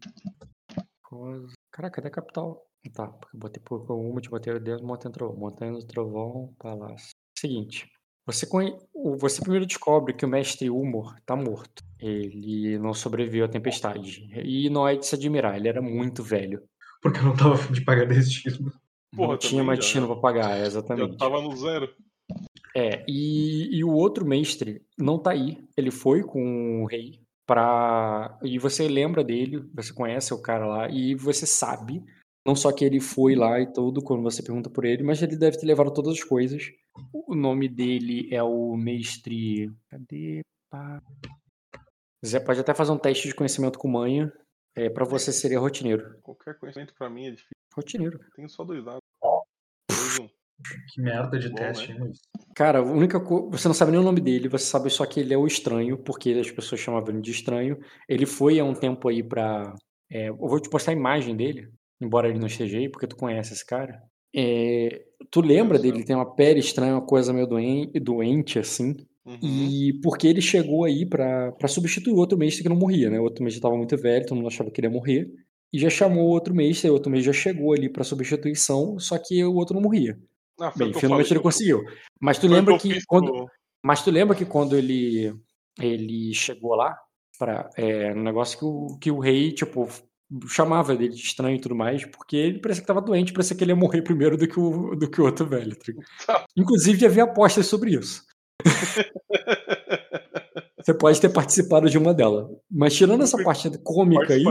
Caraca, 1.71 1.97
cadê 1.97 2.09
a 2.09 2.11
capital? 2.11 2.65
Tá, 2.95 3.09
porque 3.09 3.37
eu 3.37 3.41
botei 3.41 3.63
por 3.63 3.91
uma, 3.93 4.21
te 4.21 4.31
botei 4.31 4.53
dentro 4.61 4.81
do 4.83 4.87
Montanha 4.87 5.11
do 5.11 5.17
Trovão. 5.19 5.37
Montanha 5.37 5.73
do 5.73 5.85
Trovão, 5.87 6.55
Palácio. 6.59 7.11
Seguinte, 7.39 7.91
você, 8.25 8.47
conhe... 8.47 8.77
o- 8.95 9.17
você 9.17 9.41
primeiro 9.41 9.67
descobre 9.67 10.15
que 10.15 10.25
o 10.25 10.29
mestre 10.29 10.71
Humor 10.71 11.17
tá 11.27 11.35
morto. 11.37 11.83
Ele 11.99 12.79
não 12.79 12.95
sobreviveu 12.95 13.45
à 13.45 13.49
tempestade. 13.49 14.29
E 14.45 14.71
não 14.71 14.87
é 14.87 14.95
de 14.97 15.05
se 15.07 15.15
admirar, 15.15 15.57
ele 15.57 15.69
era 15.69 15.83
muito 15.83 16.23
velho. 16.23 16.63
Porque 17.03 17.19
eu 17.19 17.25
não 17.25 17.37
tava 17.37 17.55
afim 17.55 17.73
de 17.73 17.85
pagar 17.85 18.07
destino. 18.09 18.73
Porra, 19.15 19.33
não 19.33 19.39
tinha 19.39 19.65
mais 19.65 19.79
destino 19.81 20.07
pra 20.07 20.17
pagar, 20.17 20.59
exatamente. 20.65 21.17
tava 21.17 21.41
no 21.43 21.57
zero. 21.57 21.93
É, 22.75 23.05
e, 23.09 23.77
e 23.79 23.83
o 23.85 23.91
outro 23.93 24.25
mestre 24.27 24.83
não 24.99 25.19
tá 25.19 25.31
aí. 25.33 25.65
Ele 25.77 25.91
foi 25.91 26.23
com 26.23 26.83
o 26.83 26.87
rei 26.87 27.21
pra. 27.47 28.39
E 28.43 28.59
você 28.59 28.89
lembra 28.89 29.23
dele, 29.25 29.65
você 29.75 29.93
conhece 29.93 30.35
o 30.35 30.43
cara 30.43 30.67
lá, 30.67 30.89
e 30.91 31.15
você 31.15 31.47
sabe, 31.47 32.03
não 32.47 32.55
só 32.55 32.73
que 32.73 32.85
ele 32.85 33.01
foi 33.01 33.35
lá 33.35 33.61
e 33.61 33.73
tudo, 33.73 34.03
quando 34.03 34.23
você 34.23 34.43
pergunta 34.43 34.71
por 34.71 34.85
ele, 34.85 35.03
mas 35.03 35.23
ele 35.23 35.37
deve 35.37 35.59
ter 35.59 35.67
levado 35.67 35.93
todas 35.93 36.13
as 36.15 36.23
coisas. 36.23 36.63
O 37.13 37.35
nome 37.35 37.69
dele 37.69 38.29
é 38.33 38.43
o 38.43 38.77
mestre. 38.77 39.71
Cadê? 39.89 40.43
Pá. 40.71 41.03
Zé 42.25 42.41
pode 42.41 42.61
até 42.61 42.75
fazer 42.75 42.93
um 42.93 42.99
teste 42.99 43.29
de 43.29 43.35
conhecimento 43.35 43.79
com 43.79 43.89
manha. 43.89 44.33
É, 44.75 44.91
para 44.91 45.05
você 45.05 45.33
seria 45.33 45.59
rotineiro. 45.59 46.19
Qualquer 46.23 46.59
conhecimento 46.59 46.95
pra 46.95 47.09
mim 47.09 47.27
é 47.27 47.31
difícil. 47.31 47.57
Rotineiro. 47.75 48.21
Tenho 48.35 48.49
só 48.49 48.65
dois 48.65 48.85
dados. 48.85 49.06
Que 50.93 51.01
merda 51.01 51.39
de 51.39 51.49
Bom, 51.49 51.57
teste, 51.57 51.89
né? 51.89 51.95
hein, 51.95 52.01
Luiz? 52.01 52.19
Cara, 52.55 52.79
a 52.79 52.83
única 52.83 53.21
co... 53.21 53.51
você 53.51 53.69
não 53.69 53.75
sabe 53.75 53.93
nem 53.93 54.01
o 54.01 54.05
nome 54.05 54.21
dele, 54.21 54.49
você 54.49 54.65
sabe 54.65 54.91
só 54.91 55.05
que 55.07 55.21
ele 55.21 55.35
é 55.35 55.39
o 55.39 55.47
estranho, 55.47 55.99
porque 55.99 56.31
as 56.31 56.51
pessoas 56.51 56.81
chamavam 56.81 57.11
ele 57.11 57.21
de 57.21 57.31
estranho. 57.31 57.79
Ele 58.09 58.27
foi 58.27 58.59
há 58.59 58.65
um 58.65 58.75
tempo 58.75 59.09
aí 59.09 59.23
pra. 59.23 59.75
é, 60.11 60.29
eu 60.29 60.37
vou 60.37 60.61
te 60.61 60.71
postar 60.71 60.93
a 60.93 60.95
imagem 60.95 61.37
dele, 61.37 61.69
embora 62.01 62.29
ele 62.29 62.39
não 62.39 62.47
esteja 62.47 62.79
aí, 62.79 62.89
porque 62.89 63.07
tu 63.07 63.17
conhece 63.17 63.53
esse 63.53 63.65
cara. 63.65 64.03
É, 64.35 65.05
tu 65.31 65.41
lembra 65.41 65.79
dele, 65.79 65.99
ele 65.99 66.05
tem 66.05 66.17
uma 66.17 66.35
pele 66.35 66.61
estranha, 66.61 66.95
uma 66.95 67.07
coisa 67.07 67.33
meio 67.33 67.47
doente, 67.47 67.99
doente 68.01 68.59
assim. 68.59 68.97
Uhum. 69.25 69.39
E 69.43 70.01
porque 70.03 70.29
ele 70.29 70.41
chegou 70.41 70.85
aí 70.85 71.05
pra 71.05 71.51
pra 71.53 71.69
substituir 71.69 72.13
o 72.13 72.17
outro 72.17 72.39
mestre 72.39 72.63
que 72.63 72.69
não 72.69 72.77
morria, 72.77 73.11
né? 73.11 73.19
O 73.19 73.25
outro 73.25 73.43
mestre 73.43 73.61
tava 73.61 73.77
muito 73.77 73.97
velho, 73.97 74.25
todo 74.27 74.37
mundo 74.37 74.49
achava 74.49 74.71
que 74.71 74.81
ele 74.81 74.87
ia 74.87 74.93
morrer. 74.93 75.29
E 75.73 75.79
já 75.79 75.91
chamou 75.91 76.27
o 76.27 76.31
outro 76.31 76.55
mestre, 76.55 76.89
o 76.89 76.93
outro 76.93 77.11
mestre 77.11 77.27
já 77.27 77.33
chegou 77.33 77.73
ali 77.73 77.89
pra 77.89 78.05
substituição, 78.05 78.99
só 78.99 79.19
que 79.19 79.45
o 79.45 79.55
outro 79.55 79.75
não 79.75 79.83
morria. 79.83 80.17
Ah, 80.61 80.73
Bem, 80.75 80.93
finalmente 80.93 81.29
falei, 81.29 81.39
ele 81.39 81.41
conseguiu. 81.41 81.85
Mas 82.21 82.39
tu 82.39 82.47
lembra 82.49 82.79
que 82.79 83.05
quando, 83.07 83.47
mas 83.85 84.03
tu 84.03 84.11
lembra 84.11 84.35
que 84.37 84.45
quando 84.47 84.77
ele 84.77 85.35
ele 85.79 86.33
chegou 86.35 86.75
lá 86.75 86.97
para 87.39 87.69
é, 87.77 88.13
um 88.15 88.23
negócio 88.23 88.59
que 88.59 88.65
o, 88.65 88.99
que 88.99 89.11
o 89.11 89.19
rei, 89.19 89.53
tipo, 89.53 89.87
chamava 90.49 90.97
dele 90.97 91.15
de 91.15 91.21
estranho 91.21 91.57
e 91.57 91.61
tudo 91.61 91.75
mais, 91.75 92.05
porque 92.07 92.35
ele 92.37 92.59
parecia 92.61 92.81
que 92.83 92.87
tava 92.87 93.03
doente, 93.03 93.33
parecia 93.33 93.55
que 93.55 93.63
ele 93.63 93.73
ia 93.73 93.77
morrer 93.77 94.01
primeiro 94.03 94.39
do 94.39 94.49
que 94.49 94.59
o, 94.59 94.97
do 94.97 95.11
que 95.11 95.21
o 95.21 95.25
outro 95.27 95.45
velho. 95.47 95.77
Tá 95.77 95.85
ligado? 95.89 96.07
Inclusive, 96.57 97.05
havia 97.07 97.25
apostas 97.25 97.67
sobre 97.67 97.95
isso. 97.95 98.25
Você 100.79 100.95
pode 100.95 101.21
ter 101.21 101.29
participado 101.31 101.91
de 101.91 101.99
uma 101.99 102.15
delas. 102.15 102.47
Mas 102.71 102.95
tirando 102.95 103.23
essa 103.25 103.43
parte 103.43 103.69
cômica 103.83 104.33
aí, 104.33 104.45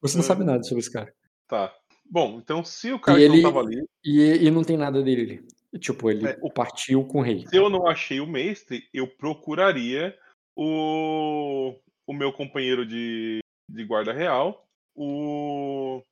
você 0.00 0.16
não 0.16 0.24
É. 0.24 0.26
sabe 0.26 0.44
nada 0.44 0.62
sobre 0.62 0.80
esse 0.80 0.92
cara. 0.92 1.10
Tá. 1.48 1.72
Bom, 2.10 2.38
então 2.42 2.64
se 2.64 2.92
o 2.92 2.98
cara 2.98 3.20
ele- 3.20 3.40
não 3.42 3.52
tava 3.52 3.60
ali, 3.60 3.84
E, 4.04 4.46
e 4.46 4.50
não 4.50 4.64
tem 4.64 4.76
nada 4.76 5.02
dele. 5.02 5.46
Tipo, 5.78 6.10
ele 6.10 6.26
É, 6.26 6.36
partiu 6.52 7.04
com 7.06 7.18
o 7.20 7.22
rei. 7.22 7.46
se 7.46 7.56
eu 7.56 7.70
não 7.70 7.86
achei 7.86 8.18
o 8.20 8.26
mestre, 8.26 8.82
eu 8.92 9.06
procuraria 9.06 10.16
o, 10.56 11.74
o 12.06 12.12
meu 12.12 12.32
companheiro 12.32 12.84
de, 12.84 13.38
de 13.68 13.84
guarda 13.84 14.12
real, 14.12 14.66
o. 14.96 16.02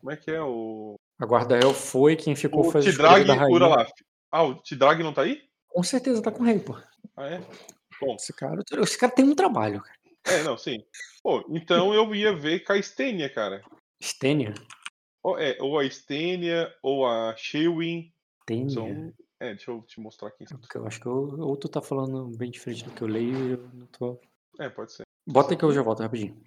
Como 0.00 0.10
é 0.12 0.16
que 0.16 0.30
é? 0.30 0.42
O. 0.42 0.96
A 1.18 1.24
guarda 1.26 1.56
real 1.56 1.72
foi 1.72 2.14
quem 2.14 2.36
ficou 2.36 2.60
O 2.66 2.70
fazendo 2.70 2.92
Tidrag 2.92 3.24
da. 3.24 3.48
Uralaf. 3.48 3.90
Ah, 4.30 4.42
o 4.42 4.54
Tidrag 4.56 5.02
não 5.02 5.12
tá 5.14 5.22
aí? 5.22 5.42
Com 5.68 5.82
certeza 5.82 6.22
tá 6.22 6.30
com 6.30 6.42
o 6.42 6.46
rei, 6.46 6.58
pô. 6.58 6.76
Ah, 7.16 7.26
é? 7.26 7.40
Bom, 8.00 8.14
Esse 8.14 8.32
cara, 8.32 8.62
esse 8.82 8.98
cara 8.98 9.12
tem 9.12 9.24
um 9.24 9.34
trabalho, 9.34 9.80
cara. 9.82 9.96
é, 10.26 10.42
não, 10.42 10.56
sim. 10.58 10.84
Pô, 11.22 11.44
então 11.50 11.92
eu 11.94 12.14
ia 12.14 12.32
ver 12.34 12.60
com 12.60 12.72
a 12.74 12.78
Stênia, 12.82 13.28
cara. 13.28 13.62
Stênia? 14.00 14.54
Ou, 15.28 15.38
é, 15.38 15.58
ou 15.60 15.78
a 15.78 15.84
Stênia, 15.90 16.74
ou 16.82 17.06
a 17.06 17.34
Shewin. 17.36 18.10
Stênia? 18.44 18.70
São... 18.70 19.12
É, 19.38 19.50
deixa 19.54 19.70
eu 19.70 19.82
te 19.82 20.00
mostrar 20.00 20.28
aqui. 20.28 20.46
Porque 20.46 20.78
eu 20.78 20.86
acho 20.86 20.98
que 21.00 21.06
eu, 21.06 21.38
ou 21.40 21.54
tu 21.54 21.68
tá 21.68 21.82
falando 21.82 22.34
bem 22.38 22.50
diferente 22.50 22.82
do 22.84 22.90
que 22.92 23.02
eu 23.02 23.08
leio 23.08 23.36
e 23.46 23.50
eu 23.52 23.68
não 23.74 23.86
tô. 23.88 24.18
É, 24.58 24.70
pode 24.70 24.92
ser. 24.92 25.02
Bota 25.26 25.52
aí 25.52 25.56
que 25.58 25.64
eu 25.64 25.72
já 25.72 25.82
volto 25.82 26.00
rapidinho. 26.02 26.42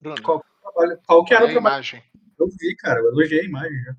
Bruno, 0.00 0.22
Qual, 0.22 0.44
trabalho- 0.62 1.00
qual 1.04 1.24
que 1.24 1.34
era 1.34 1.44
o 1.44 1.48
a 1.48 1.50
trabalho? 1.50 1.74
imagem? 1.74 2.02
Eu 2.38 2.46
vi, 2.48 2.76
cara. 2.76 3.00
Eu 3.00 3.08
elogiei 3.08 3.40
a 3.40 3.44
imagem 3.44 3.82
já. 3.82 3.96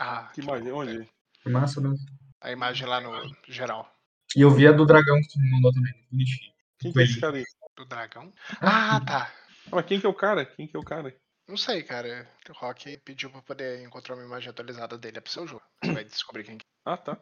Ah, 0.00 0.30
Que 0.34 0.40
imagem? 0.40 0.72
Onde? 0.72 1.08
Que 1.42 1.50
massa 1.50 1.80
mesmo. 1.82 1.98
a 2.40 2.50
imagem 2.50 2.86
lá 2.88 2.98
no 3.00 3.12
geral 3.46 3.94
E 4.34 4.40
eu 4.40 4.50
vi 4.50 4.66
a 4.66 4.72
do 4.72 4.86
dragão 4.86 5.20
que 5.20 5.28
tu 5.28 5.38
me 5.38 5.50
mandou 5.50 5.70
também. 5.72 5.92
Bonitinho. 6.10 6.52
Quem 6.78 6.92
que 6.92 6.98
é 6.98 7.02
esse 7.02 7.20
cara 7.20 7.36
aí? 7.36 7.44
do 7.76 7.84
dragão. 7.84 8.32
Ah, 8.60 9.00
tá. 9.06 9.30
Ah, 9.66 9.76
mas 9.76 9.84
quem 9.86 10.00
que 10.00 10.06
é 10.06 10.08
o 10.08 10.14
cara? 10.14 10.44
Quem 10.46 10.66
que 10.66 10.76
é 10.76 10.80
o 10.80 10.82
cara? 10.84 11.14
Não 11.48 11.56
sei, 11.56 11.82
cara. 11.82 12.28
O 12.48 12.52
Rock 12.52 12.96
pediu 12.98 13.30
pra 13.30 13.42
poder 13.42 13.82
encontrar 13.82 14.14
uma 14.14 14.24
imagem 14.24 14.48
atualizada 14.50 14.96
dele. 14.96 15.18
É 15.18 15.20
pro 15.20 15.32
seu 15.32 15.46
jogo. 15.46 15.62
Você 15.84 15.92
vai 15.92 16.04
descobrir 16.04 16.44
quem 16.44 16.58
que 16.58 16.64
Ah, 16.84 16.96
tá. 16.96 17.20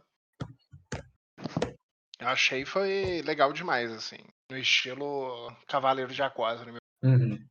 Eu 2.18 2.28
achei 2.28 2.64
foi 2.66 3.22
legal 3.22 3.52
demais, 3.52 3.90
assim. 3.90 4.18
No 4.50 4.58
estilo 4.58 5.50
Cavaleiro 5.66 6.12
de 6.12 6.22
Aquário. 6.22 6.72
Né? 6.72 6.78
Uhum. 7.02 7.46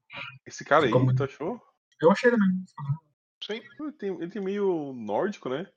Esse 0.45 0.63
cara 0.63 0.85
aí, 0.85 0.91
muito- 0.91 1.17
tu 1.17 1.23
achou? 1.23 1.61
Eu 2.01 2.11
achei 2.11 2.29
também. 2.31 2.47
Sim. 3.43 3.61
Ele 3.79 3.91
tem, 3.93 4.09
ele 4.15 4.29
tem 4.29 4.41
meio 4.41 4.93
nórdico, 4.93 5.49
né? 5.49 5.67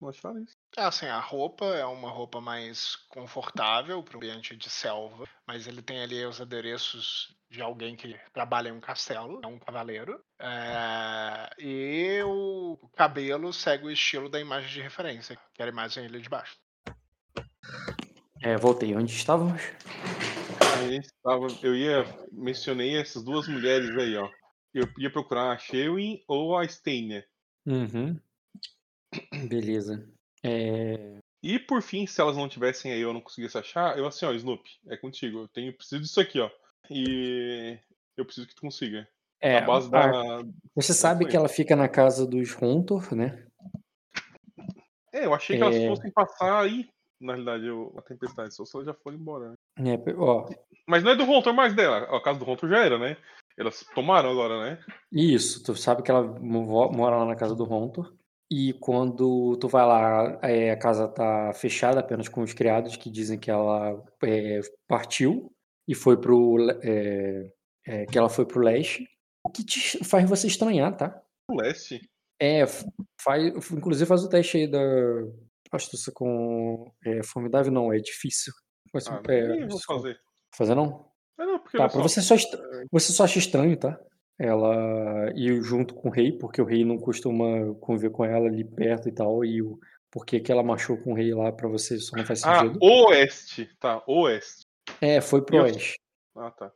Não 0.00 0.08
acharam 0.08 0.42
isso? 0.42 0.54
Ah, 0.76 0.88
assim, 0.88 1.06
a 1.06 1.20
roupa 1.20 1.64
é 1.66 1.84
uma 1.84 2.10
roupa 2.10 2.40
mais 2.40 2.96
confortável 3.08 4.02
para 4.02 4.14
o 4.14 4.16
ambiente 4.16 4.56
de 4.56 4.68
selva, 4.68 5.26
mas 5.46 5.66
ele 5.66 5.80
tem 5.80 6.02
ali 6.02 6.24
os 6.26 6.40
adereços 6.40 7.34
de 7.54 7.62
alguém 7.62 7.94
que 7.94 8.18
trabalha 8.32 8.68
em 8.68 8.72
um 8.72 8.80
castelo, 8.80 9.40
é 9.42 9.46
um 9.46 9.58
cavaleiro. 9.60 10.20
É, 10.40 11.50
E 11.56 12.20
o 12.24 12.76
cabelo 12.96 13.52
segue 13.52 13.86
o 13.86 13.90
estilo 13.90 14.28
da 14.28 14.40
imagem 14.40 14.70
de 14.70 14.82
referência, 14.82 15.38
que 15.54 15.62
era 15.62 15.70
a 15.70 15.72
imagem 15.72 16.04
ali 16.04 16.20
de 16.20 16.28
baixo. 16.28 16.56
É, 18.42 18.56
voltei. 18.56 18.94
Onde 18.96 19.12
estávamos? 19.12 19.62
A 20.60 20.88
gente 20.88 21.08
tava, 21.22 21.46
eu 21.62 21.74
ia. 21.76 22.04
Mencionei 22.32 22.96
essas 22.98 23.22
duas 23.22 23.46
mulheres 23.46 23.96
aí, 23.96 24.16
ó. 24.16 24.28
Eu 24.74 24.88
ia 24.98 25.10
procurar 25.10 25.52
a 25.52 25.58
Shewin 25.58 26.22
ou 26.26 26.58
a 26.58 26.66
Stênia. 26.66 27.24
Uhum. 27.64 28.18
Beleza. 29.48 30.10
É, 30.42 31.18
E 31.40 31.58
por 31.60 31.80
fim, 31.80 32.04
se 32.06 32.20
elas 32.20 32.36
não 32.36 32.48
tivessem 32.48 32.92
aí, 32.92 33.00
eu 33.00 33.12
não 33.12 33.20
conseguisse 33.20 33.56
achar, 33.56 33.96
eu 33.96 34.06
assim, 34.06 34.26
ó, 34.26 34.32
Snoopy, 34.32 34.68
é 34.88 34.96
contigo. 34.96 35.42
Eu 35.42 35.48
tenho, 35.48 35.72
preciso 35.72 36.02
disso 36.02 36.20
aqui, 36.20 36.40
ó. 36.40 36.50
E 36.90 37.78
eu 38.16 38.24
preciso 38.24 38.46
que 38.46 38.54
tu 38.54 38.62
consiga. 38.62 39.08
é, 39.40 39.58
a 39.58 39.60
base 39.62 39.88
a- 39.88 39.90
da. 40.10 40.42
você 40.74 40.94
sabe 40.94 41.26
que 41.26 41.36
ela 41.36 41.48
fica 41.48 41.76
na 41.76 41.88
casa 41.88 42.26
dos 42.26 42.52
Rontor, 42.54 43.14
né? 43.14 43.46
É, 45.12 45.26
eu 45.26 45.34
achei 45.34 45.56
que 45.56 45.62
elas 45.62 45.76
É. 45.76 45.86
fossem 45.88 46.10
passar 46.10 46.60
aí, 46.62 46.88
na 47.20 47.34
realidade, 47.34 47.66
eu- 47.66 47.94
a 47.96 48.02
tempestade, 48.02 48.54
só 48.54 48.64
se 48.64 48.74
elas 48.76 48.86
já 48.86 48.94
foram 48.94 49.16
embora. 49.18 49.50
né? 49.78 49.94
É, 49.94 50.14
ó, 50.16 50.48
Mas 50.86 51.02
não 51.02 51.12
é 51.12 51.16
do 51.16 51.24
Rontor 51.24 51.54
mais 51.54 51.74
dela. 51.74 51.98
A 52.16 52.20
casa 52.22 52.38
do 52.38 52.44
Rontor 52.44 52.68
já 52.68 52.84
era, 52.84 52.98
né? 52.98 53.16
Elas 53.56 53.84
tomaram 53.94 54.30
agora, 54.30 54.62
né? 54.64 54.84
Isso, 55.12 55.62
tu 55.62 55.74
sabe 55.76 56.02
que 56.02 56.10
ela 56.10 56.22
mo- 56.22 56.90
mora 56.90 57.16
lá 57.16 57.24
na 57.24 57.36
casa 57.36 57.54
do 57.54 57.64
Rontor. 57.64 58.14
E 58.50 58.72
quando 58.74 59.56
tu 59.56 59.68
vai 59.68 59.86
lá, 59.86 60.38
é, 60.42 60.70
a 60.70 60.76
casa 60.78 61.08
tá 61.08 61.52
fechada 61.54 62.00
apenas 62.00 62.28
com 62.28 62.42
os 62.42 62.52
criados 62.52 62.96
que 62.96 63.08
dizem 63.10 63.38
que 63.38 63.50
ela 63.50 64.02
é, 64.22 64.60
partiu 64.86 65.50
e 65.86 65.94
foi 65.94 66.16
pro. 66.16 66.56
é, 66.82 67.52
é, 67.86 68.06
que 68.06 68.16
ela 68.18 68.28
foi 68.28 68.46
pro 68.46 68.60
leste. 68.62 69.06
O 69.44 69.50
que 69.50 69.64
te 69.64 70.02
faz 70.04 70.28
você 70.28 70.46
estranhar, 70.46 70.96
tá? 70.96 71.20
O 71.50 71.56
leste. 71.60 72.00
É, 72.40 72.64
faz, 73.20 73.44
inclusive 73.72 74.06
faz 74.08 74.22
o 74.24 74.28
teste 74.28 74.56
aí 74.58 74.66
da 74.66 74.80
astúcia 75.72 76.12
com 76.12 76.90
é, 77.04 77.22
formidável, 77.22 77.72
não, 77.72 77.92
é 77.92 77.98
difícil. 77.98 78.52
Mas, 78.92 79.06
Ah, 79.08 79.20
é, 79.28 79.66
vou 79.66 79.78
fazer. 79.80 80.18
fazer 80.56 80.74
não? 80.74 81.06
É, 81.38 81.44
não, 81.44 81.58
porque 81.58 81.76
Tá, 81.76 81.88
só, 81.88 82.00
você 82.00 82.20
só, 82.22 82.34
est- 82.34 82.56
você 82.90 83.12
só 83.12 83.24
acha 83.24 83.38
estranho, 83.38 83.76
tá? 83.76 83.98
Ela 84.38 85.30
ir 85.36 85.62
junto 85.62 85.94
com 85.94 86.08
o 86.08 86.12
rei, 86.12 86.32
porque 86.32 86.60
o 86.60 86.64
rei 86.64 86.84
não 86.84 86.98
costuma 86.98 87.74
conviver 87.80 88.10
com 88.10 88.24
ela 88.24 88.46
ali 88.46 88.64
perto 88.64 89.08
e 89.08 89.12
tal, 89.12 89.44
e 89.44 89.62
o 89.62 89.78
porquê 90.10 90.40
que 90.40 90.50
ela 90.50 90.62
marchou 90.62 90.96
com 90.96 91.12
o 91.12 91.14
rei 91.14 91.32
lá 91.34 91.52
pra 91.52 91.68
você 91.68 91.98
só 91.98 92.16
não 92.16 92.24
faz 92.24 92.44
Ah, 92.44 92.60
sentido. 92.60 92.78
oeste. 92.82 93.68
Tá, 93.80 94.02
oeste. 94.06 94.63
É, 95.00 95.20
foi 95.20 95.42
pro 95.42 95.62
oeste. 95.62 95.98
Ah, 96.36 96.50
tá. 96.50 96.72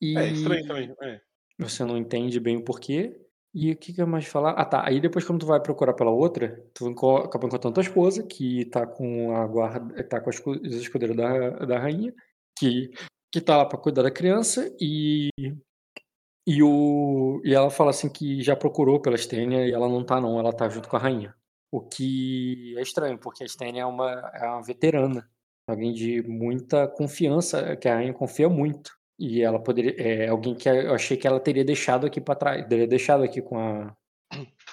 E 0.00 0.16
É 0.16 0.28
estranho 0.28 0.66
também. 0.66 0.94
É. 1.02 1.20
você 1.58 1.84
não 1.84 1.96
entende 1.96 2.40
bem 2.40 2.56
o 2.56 2.64
porquê. 2.64 3.20
E 3.52 3.72
o 3.72 3.76
que 3.76 3.92
que 3.92 4.00
eu 4.00 4.06
mais 4.06 4.26
falar? 4.26 4.52
Ah, 4.52 4.64
tá. 4.64 4.86
Aí 4.86 5.00
depois, 5.00 5.24
quando 5.24 5.40
tu 5.40 5.46
vai 5.46 5.60
procurar 5.60 5.92
pela 5.94 6.10
outra, 6.10 6.64
tu 6.72 6.88
acaba 6.88 7.46
encontrando 7.46 7.74
tua 7.74 7.82
esposa, 7.82 8.22
que 8.22 8.64
tá 8.66 8.86
com 8.86 9.34
a 9.36 9.44
guarda, 9.46 10.04
tá 10.04 10.20
com 10.20 10.30
as 10.30 10.36
escu- 10.36 10.60
os 10.64 10.74
escudeiros 10.74 11.16
da, 11.16 11.50
da 11.66 11.78
rainha, 11.78 12.14
que, 12.56 12.92
que 13.32 13.40
tá 13.40 13.56
lá 13.56 13.66
pra 13.66 13.76
cuidar 13.78 14.02
da 14.02 14.10
criança, 14.10 14.72
e, 14.80 15.30
e, 16.46 16.62
o, 16.62 17.40
e 17.44 17.52
ela 17.52 17.70
fala 17.70 17.90
assim 17.90 18.08
que 18.08 18.40
já 18.40 18.54
procurou 18.54 19.00
pela 19.00 19.16
Stênia 19.18 19.66
e 19.66 19.72
ela 19.72 19.88
não 19.88 20.04
tá, 20.04 20.20
não, 20.20 20.38
ela 20.38 20.52
tá 20.52 20.68
junto 20.68 20.88
com 20.88 20.96
a 20.96 21.00
rainha. 21.00 21.34
O 21.72 21.80
que 21.80 22.74
é 22.78 22.82
estranho, 22.82 23.18
porque 23.18 23.42
a 23.42 23.48
Stênia 23.48 23.82
é 23.82 23.86
uma, 23.86 24.30
é 24.34 24.46
uma 24.46 24.62
veterana, 24.62 25.28
alguém 25.70 25.92
de 25.92 26.22
muita 26.22 26.86
confiança, 26.88 27.76
que 27.76 27.88
a 27.88 27.94
rainha 27.96 28.12
confia 28.12 28.48
muito. 28.48 28.90
E 29.18 29.42
ela 29.42 29.62
poderia. 29.62 29.94
É 29.98 30.28
alguém 30.28 30.54
que 30.54 30.68
eu 30.68 30.94
achei 30.94 31.16
que 31.16 31.26
ela 31.26 31.38
teria 31.38 31.64
deixado 31.64 32.06
aqui 32.06 32.20
pra 32.20 32.34
trás. 32.34 32.66
Teria 32.66 32.86
deixado 32.86 33.22
aqui 33.22 33.42
com 33.42 33.58
a. 33.58 33.94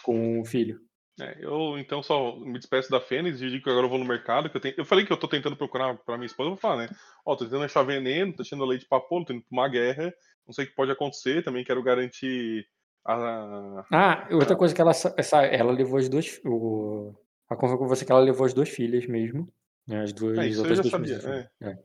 Com 0.03 0.39
o 0.39 0.45
filho. 0.45 0.79
É, 1.19 1.35
eu 1.41 1.77
então 1.79 2.03
só 2.03 2.37
me 2.39 2.53
despeço 2.59 2.91
da 2.91 3.01
Fênix 3.01 3.41
e 3.41 3.49
digo 3.49 3.63
que 3.63 3.69
agora 3.69 3.85
eu 3.87 3.89
vou 3.89 3.97
no 3.99 4.05
mercado. 4.05 4.49
Que 4.49 4.57
eu, 4.57 4.61
tenho... 4.61 4.75
eu 4.77 4.85
falei 4.85 5.03
que 5.05 5.11
eu 5.11 5.17
tô 5.17 5.27
tentando 5.27 5.57
procurar 5.57 5.95
pra 5.97 6.15
minha 6.15 6.27
esposa, 6.27 6.47
eu 6.47 6.51
vou 6.53 6.59
falar, 6.61 6.77
né? 6.83 6.89
Ó, 7.25 7.35
tô 7.35 7.43
tentando 7.43 7.63
achar 7.65 7.81
veneno, 7.83 8.33
tô 8.33 8.43
achando 8.43 8.63
leite 8.65 8.85
pra 8.87 8.99
polo, 8.99 9.25
tô 9.25 9.33
indo 9.33 9.41
pra 9.41 9.49
uma 9.51 9.67
guerra. 9.67 10.13
Não 10.45 10.53
sei 10.53 10.63
o 10.65 10.67
que 10.69 10.75
pode 10.75 10.91
acontecer, 10.91 11.43
também 11.43 11.63
quero 11.65 11.81
garantir 11.83 12.65
a. 13.05 13.83
Ah, 13.91 14.27
outra 14.31 14.55
coisa 14.55 14.73
que 14.73 14.79
ela. 14.79 14.93
sa- 14.93 15.13
Essa, 15.17 15.41
ela 15.43 15.71
levou 15.73 15.97
as 15.97 16.07
duas. 16.07 16.39
O, 16.45 17.13
a 17.49 17.55
conversa 17.55 17.77
com 17.77 17.87
você 17.87 18.05
que 18.05 18.11
ela 18.11 18.21
levou 18.21 18.45
as 18.45 18.53
duas 18.53 18.69
filhas 18.69 19.05
mesmo. 19.07 19.49
Né, 19.87 20.03
As 20.03 20.13
duas 20.13 20.37
É, 20.37 20.47
isso 20.47 20.65
eu 20.65 20.75
já 20.75 20.83
sabia, 20.83 21.19
filhas. 21.19 21.47
É. 21.61 21.77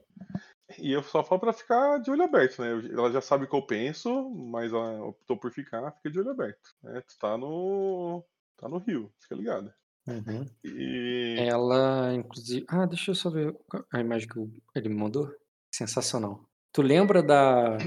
E 0.78 0.92
eu 0.92 1.03
só 1.03 1.22
falo 1.22 1.40
pra 1.40 1.53
ficar 1.53 1.98
de 1.98 2.11
olho 2.11 2.22
aberto, 2.22 2.61
né? 2.61 2.70
Ela 2.90 3.11
já 3.12 3.20
sabe 3.20 3.44
o 3.44 3.48
que 3.48 3.55
eu 3.55 3.62
penso, 3.62 4.30
mas 4.30 4.72
ela 4.72 5.05
optou 5.05 5.36
por 5.36 5.53
ficar, 5.53 5.90
fica 5.92 6.11
de 6.11 6.18
olho 6.18 6.30
aberto. 6.30 6.74
Né? 6.82 7.00
Tu 7.03 7.18
tá 7.18 7.36
no. 7.36 8.24
tá 8.57 8.68
no 8.68 8.78
Rio, 8.78 9.12
fica 9.20 9.34
ligado. 9.34 9.72
Uhum. 10.07 10.46
E. 10.64 11.36
Ela, 11.38 12.14
inclusive. 12.14 12.64
Ah, 12.68 12.86
deixa 12.86 13.11
eu 13.11 13.14
só 13.14 13.30
ver 13.30 13.55
a 13.92 14.00
imagem 14.00 14.28
que 14.28 14.38
ele 14.74 14.88
me 14.88 14.96
mandou. 14.96 15.30
Sensacional. 15.72 16.44
Tu 16.72 16.82
lembra 16.82 17.22
da. 17.22 17.78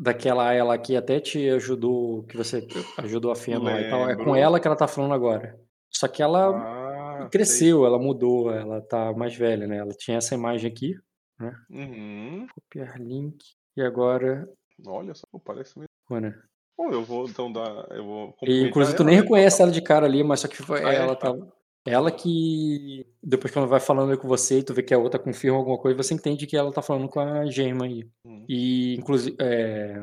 Daquela 0.00 0.52
ela 0.52 0.78
que 0.78 0.94
até 0.94 1.18
te 1.18 1.50
ajudou, 1.50 2.22
que 2.22 2.36
você 2.36 2.64
ajudou 2.98 3.32
a 3.32 3.34
lá 3.58 3.80
e 3.80 3.90
tal? 3.90 4.08
É 4.08 4.14
com 4.14 4.36
ela 4.36 4.60
que 4.60 4.68
ela 4.68 4.76
tá 4.76 4.86
falando 4.86 5.12
agora. 5.12 5.58
Só 5.90 6.06
que 6.06 6.22
ela 6.22 6.50
Ah, 6.56 6.87
sei. 7.22 7.30
cresceu, 7.30 7.84
ela 7.86 7.98
mudou, 7.98 8.50
ela 8.50 8.80
tá 8.80 9.12
mais 9.12 9.34
velha, 9.34 9.66
né? 9.66 9.78
Ela 9.78 9.92
tinha 9.92 10.18
essa 10.18 10.34
imagem 10.34 10.70
aqui, 10.70 10.94
Uhum. 11.70 12.46
copiar 12.54 12.98
link, 13.00 13.38
e 13.76 13.82
agora. 13.82 14.48
Olha 14.86 15.14
só, 15.14 15.26
parece 15.44 15.78
mesmo. 15.78 15.88
Bom, 16.76 16.90
eu 16.92 17.02
vou 17.04 17.26
então 17.28 17.52
dar. 17.52 17.86
Eu 17.90 18.04
vou 18.04 18.34
E, 18.44 18.62
inclusive, 18.62 18.96
tu 18.96 19.02
nem 19.04 19.16
né? 19.16 19.22
reconhece 19.22 19.60
ela 19.60 19.70
de 19.70 19.82
cara 19.82 20.06
ali, 20.06 20.22
mas 20.22 20.40
só 20.40 20.48
que 20.48 20.56
foi- 20.56 20.84
Ah, 20.84 20.92
é? 20.92 20.96
ela 20.96 21.16
Tá. 21.16 21.32
tava. 21.32 21.52
Ela 21.86 22.10
que, 22.10 23.06
depois 23.22 23.50
que 23.52 23.58
ela 23.58 23.66
vai 23.66 23.80
falando 23.80 24.16
com 24.18 24.28
você 24.28 24.58
e 24.58 24.62
tu 24.62 24.74
vê 24.74 24.82
que 24.82 24.92
a 24.92 24.98
outra 24.98 25.18
confirma 25.18 25.56
alguma 25.56 25.78
coisa, 25.78 25.96
você 26.00 26.12
entende 26.14 26.46
que 26.46 26.56
ela 26.56 26.70
tá 26.72 26.82
falando 26.82 27.08
com 27.08 27.18
a 27.18 27.46
Germa 27.46 27.86
aí. 27.86 28.06
Hum. 28.24 28.44
E, 28.48 28.94
inclusive, 28.98 29.34
é, 29.40 29.94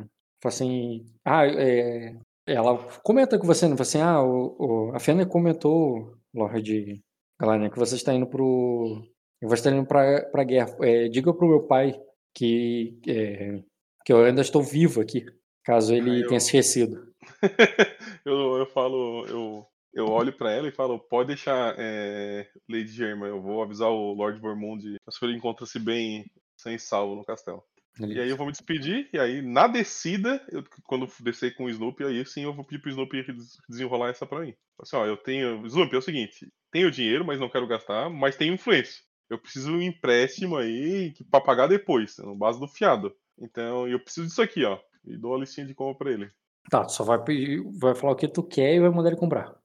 fala 0.41 0.53
assim, 0.53 1.05
ah, 1.23 1.45
é, 1.45 2.15
ela 2.47 2.77
comenta 3.03 3.37
com 3.37 3.45
você, 3.45 3.67
né? 3.67 3.75
Fala 3.75 3.81
assim, 3.83 4.01
ah, 4.01 4.21
o, 4.23 4.55
o- 4.89 4.95
a 4.95 4.99
Fena 4.99 5.25
comentou, 5.27 6.17
Lorde 6.35 7.01
Galania, 7.39 7.69
que 7.69 7.79
você 7.79 7.95
está 7.95 8.13
indo 8.13 8.27
pro, 8.27 9.01
você 9.41 9.55
está 9.55 9.71
indo 9.71 9.85
pra, 9.87 10.21
pra 10.31 10.43
guerra. 10.43 10.75
É, 10.81 11.07
diga 11.07 11.33
pro 11.33 11.47
meu 11.47 11.63
pai 11.67 11.99
que, 12.33 12.99
é, 13.07 13.61
que 14.05 14.11
eu 14.13 14.23
ainda 14.23 14.41
estou 14.41 14.61
vivo 14.61 15.01
aqui, 15.01 15.25
caso 15.63 15.93
ele 15.93 16.09
Ah, 16.11 16.19
eu- 16.19 16.27
tenha 16.27 16.37
esquecido. 16.37 17.11
eu, 18.25 18.57
eu 18.57 18.65
falo, 18.67 19.25
eu, 19.27 19.65
eu 19.93 20.05
olho 20.07 20.33
pra 20.33 20.51
ela 20.51 20.67
e 20.67 20.71
falo, 20.71 20.99
pode 20.99 21.27
deixar, 21.27 21.75
é, 21.77 22.47
Lady 22.69 22.87
Germa, 22.89 23.27
eu 23.27 23.41
vou 23.41 23.61
avisar 23.63 23.89
o 23.89 24.13
Lord 24.13 24.39
Vormund, 24.39 24.83
acho 25.07 25.19
que 25.19 25.25
ele 25.25 25.35
encontra-se 25.37 25.79
bem 25.79 26.25
sem 26.59 26.77
salvo 26.77 27.15
no 27.15 27.23
castelo. 27.25 27.63
Ele- 27.99 28.15
E 28.15 28.19
aí 28.19 28.29
eu 28.29 28.35
vou 28.35 28.45
me 28.45 28.51
despedir, 28.51 29.09
e 29.13 29.17
aí 29.19 29.41
na 29.41 29.67
descida, 29.67 30.45
eu- 30.51 30.63
quando 30.83 31.07
descer 31.21 31.55
com 31.55 31.65
o 31.65 31.69
Snoopy, 31.69 32.03
aí 32.03 32.25
sim 32.25 32.43
eu 32.43 32.53
vou 32.53 32.65
pedir 32.65 32.81
pro 32.81 32.89
Snoopy 32.89 33.23
des- 33.33 33.57
desenrolar 33.69 34.09
essa 34.09 34.25
pra 34.25 34.41
mim. 34.41 34.53
Assim, 34.81 34.95
ó, 34.97 35.05
eu 35.05 35.15
tenho. 35.17 35.65
Snoopy, 35.65 35.95
é 35.95 35.99
o 35.99 36.01
seguinte, 36.01 36.51
tenho 36.71 36.91
dinheiro, 36.91 37.23
mas 37.25 37.39
não 37.39 37.49
quero 37.49 37.67
gastar, 37.67 38.09
mas 38.09 38.35
tenho 38.35 38.53
influência. 38.53 39.01
Eu 39.29 39.39
preciso 39.39 39.69
de 39.71 39.77
um 39.77 39.81
empréstimo 39.81 40.57
aí 40.57 41.11
que- 41.15 41.23
pra 41.23 41.39
pagar 41.41 41.67
depois, 41.67 42.17
no 42.17 42.35
base 42.35 42.59
do 42.59 42.67
fiado. 42.67 43.15
Então, 43.39 43.87
eu 43.87 43.99
preciso 43.99 44.27
disso 44.27 44.41
aqui, 44.41 44.63
ó. 44.63 44.77
E 45.05 45.17
dou 45.17 45.35
a 45.35 45.39
listinha 45.39 45.65
de 45.65 45.73
compra 45.73 46.05
pra 46.05 46.11
ele. 46.13 46.29
Tá, 46.69 46.83
tu 46.83 46.91
só 46.91 47.03
vai, 47.03 47.23
pedir- 47.23 47.63
vai 47.79 47.93
falar 47.95 48.13
o 48.13 48.15
que 48.15 48.27
tu 48.27 48.43
quer 48.43 48.75
e 48.75 48.79
vai 48.79 48.89
mandar 48.89 49.09
ele 49.09 49.19
comprar. 49.19 49.55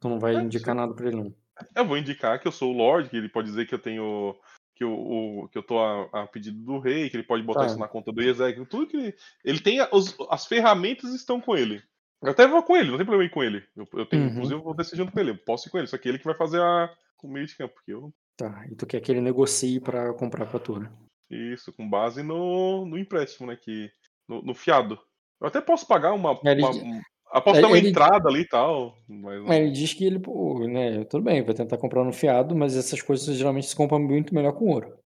Tu 0.00 0.08
não 0.08 0.18
vai 0.18 0.34
É, 0.36 0.40
indicar 0.40 0.74
nada 0.74 0.92
pra 0.92 1.06
ele, 1.06 1.16
não. 1.16 1.34
Eu 1.76 1.86
vou 1.86 1.96
indicar 1.96 2.40
que 2.40 2.48
eu 2.48 2.52
sou 2.52 2.72
o 2.72 2.76
Lord, 2.76 3.08
que 3.08 3.16
ele 3.16 3.28
pode 3.28 3.48
dizer 3.48 3.66
que 3.66 3.74
eu 3.74 3.78
tenho. 3.78 4.34
Que 4.80 4.84
eu, 4.84 4.92
o- 4.94 5.46
que 5.52 5.58
eu 5.58 5.62
tô 5.62 5.78
a, 5.78 6.08
a 6.22 6.26
pedido 6.26 6.58
do 6.58 6.78
rei, 6.78 7.10
que 7.10 7.16
ele 7.18 7.22
pode 7.22 7.42
botar 7.42 7.66
isso 7.66 7.78
na 7.78 7.86
conta 7.86 8.10
do 8.10 8.22
exército, 8.22 8.64
tudo 8.64 8.86
que. 8.86 9.14
Ele 9.44 9.60
tem. 9.60 9.78
a- 9.78 9.90
os- 9.92 10.16
as 10.30 10.46
ferramentas 10.46 11.12
estão 11.12 11.38
com 11.38 11.54
ele. 11.54 11.82
Eu 12.22 12.30
até 12.30 12.46
vou 12.48 12.62
com 12.62 12.74
ele, 12.74 12.88
não 12.90 12.96
tem 12.96 13.04
problema 13.04 13.28
ir 13.28 13.30
com 13.30 13.44
ele. 13.44 13.62
Eu, 13.76 13.86
eu 13.92 14.06
tenho, 14.06 14.22
Uhum. 14.22 14.28
inclusive, 14.30 14.54
eu 14.58 14.62
vou 14.62 14.74
junto 14.94 15.12
com 15.12 15.20
ele. 15.20 15.32
Eu 15.32 15.36
posso 15.36 15.68
ir 15.68 15.70
com 15.70 15.76
ele, 15.76 15.86
só 15.86 15.98
que 15.98 16.08
ele 16.08 16.18
que 16.18 16.24
vai 16.24 16.34
fazer 16.34 16.62
a, 16.62 16.90
o 17.22 17.28
meio 17.28 17.46
de 17.46 17.54
campo, 17.58 17.74
porque 17.74 17.92
eu. 17.92 18.10
Tá, 18.38 18.64
e 18.70 18.74
tu 18.74 18.86
quer 18.86 19.02
que 19.02 19.12
ele 19.12 19.20
negocie 19.20 19.78
pra 19.80 20.14
comprar 20.14 20.46
pra 20.46 20.58
tu, 20.58 20.78
né? 20.80 20.90
Isso, 21.30 21.70
com 21.74 21.86
base 21.86 22.22
no, 22.22 22.86
no 22.86 22.96
empréstimo, 22.96 23.48
né? 23.48 23.56
Que, 23.62 23.90
no, 24.26 24.40
no 24.40 24.54
fiado. 24.54 24.98
Eu 25.38 25.46
até 25.48 25.60
posso 25.60 25.86
pagar 25.86 26.14
uma. 26.14 26.40
Ele- 26.42 26.62
uma- 26.62 27.02
posso 27.38 27.60
dar 27.60 27.68
uma 27.68 27.76
ele- 27.78 27.90
entrada 27.90 28.28
ali 28.28 28.40
e 28.40 28.48
tal. 28.48 28.96
Mas, 29.06 29.42
Mas 29.42 29.58
ele 29.58 29.70
diz 29.72 29.92
que 29.92 30.04
ele, 30.04 30.18
pô, 30.18 30.66
né, 30.66 31.04
tudo 31.04 31.22
bem, 31.22 31.42
vai 31.42 31.54
tentar 31.54 31.76
comprar 31.76 32.02
no 32.02 32.12
fiado, 32.12 32.56
mas 32.56 32.76
essas 32.76 33.02
coisas 33.02 33.36
geralmente 33.36 33.66
se 33.66 33.76
compram 33.76 34.00
muito 34.00 34.34
melhor 34.34 34.52
com 34.52 34.70
ouro. 34.70 34.98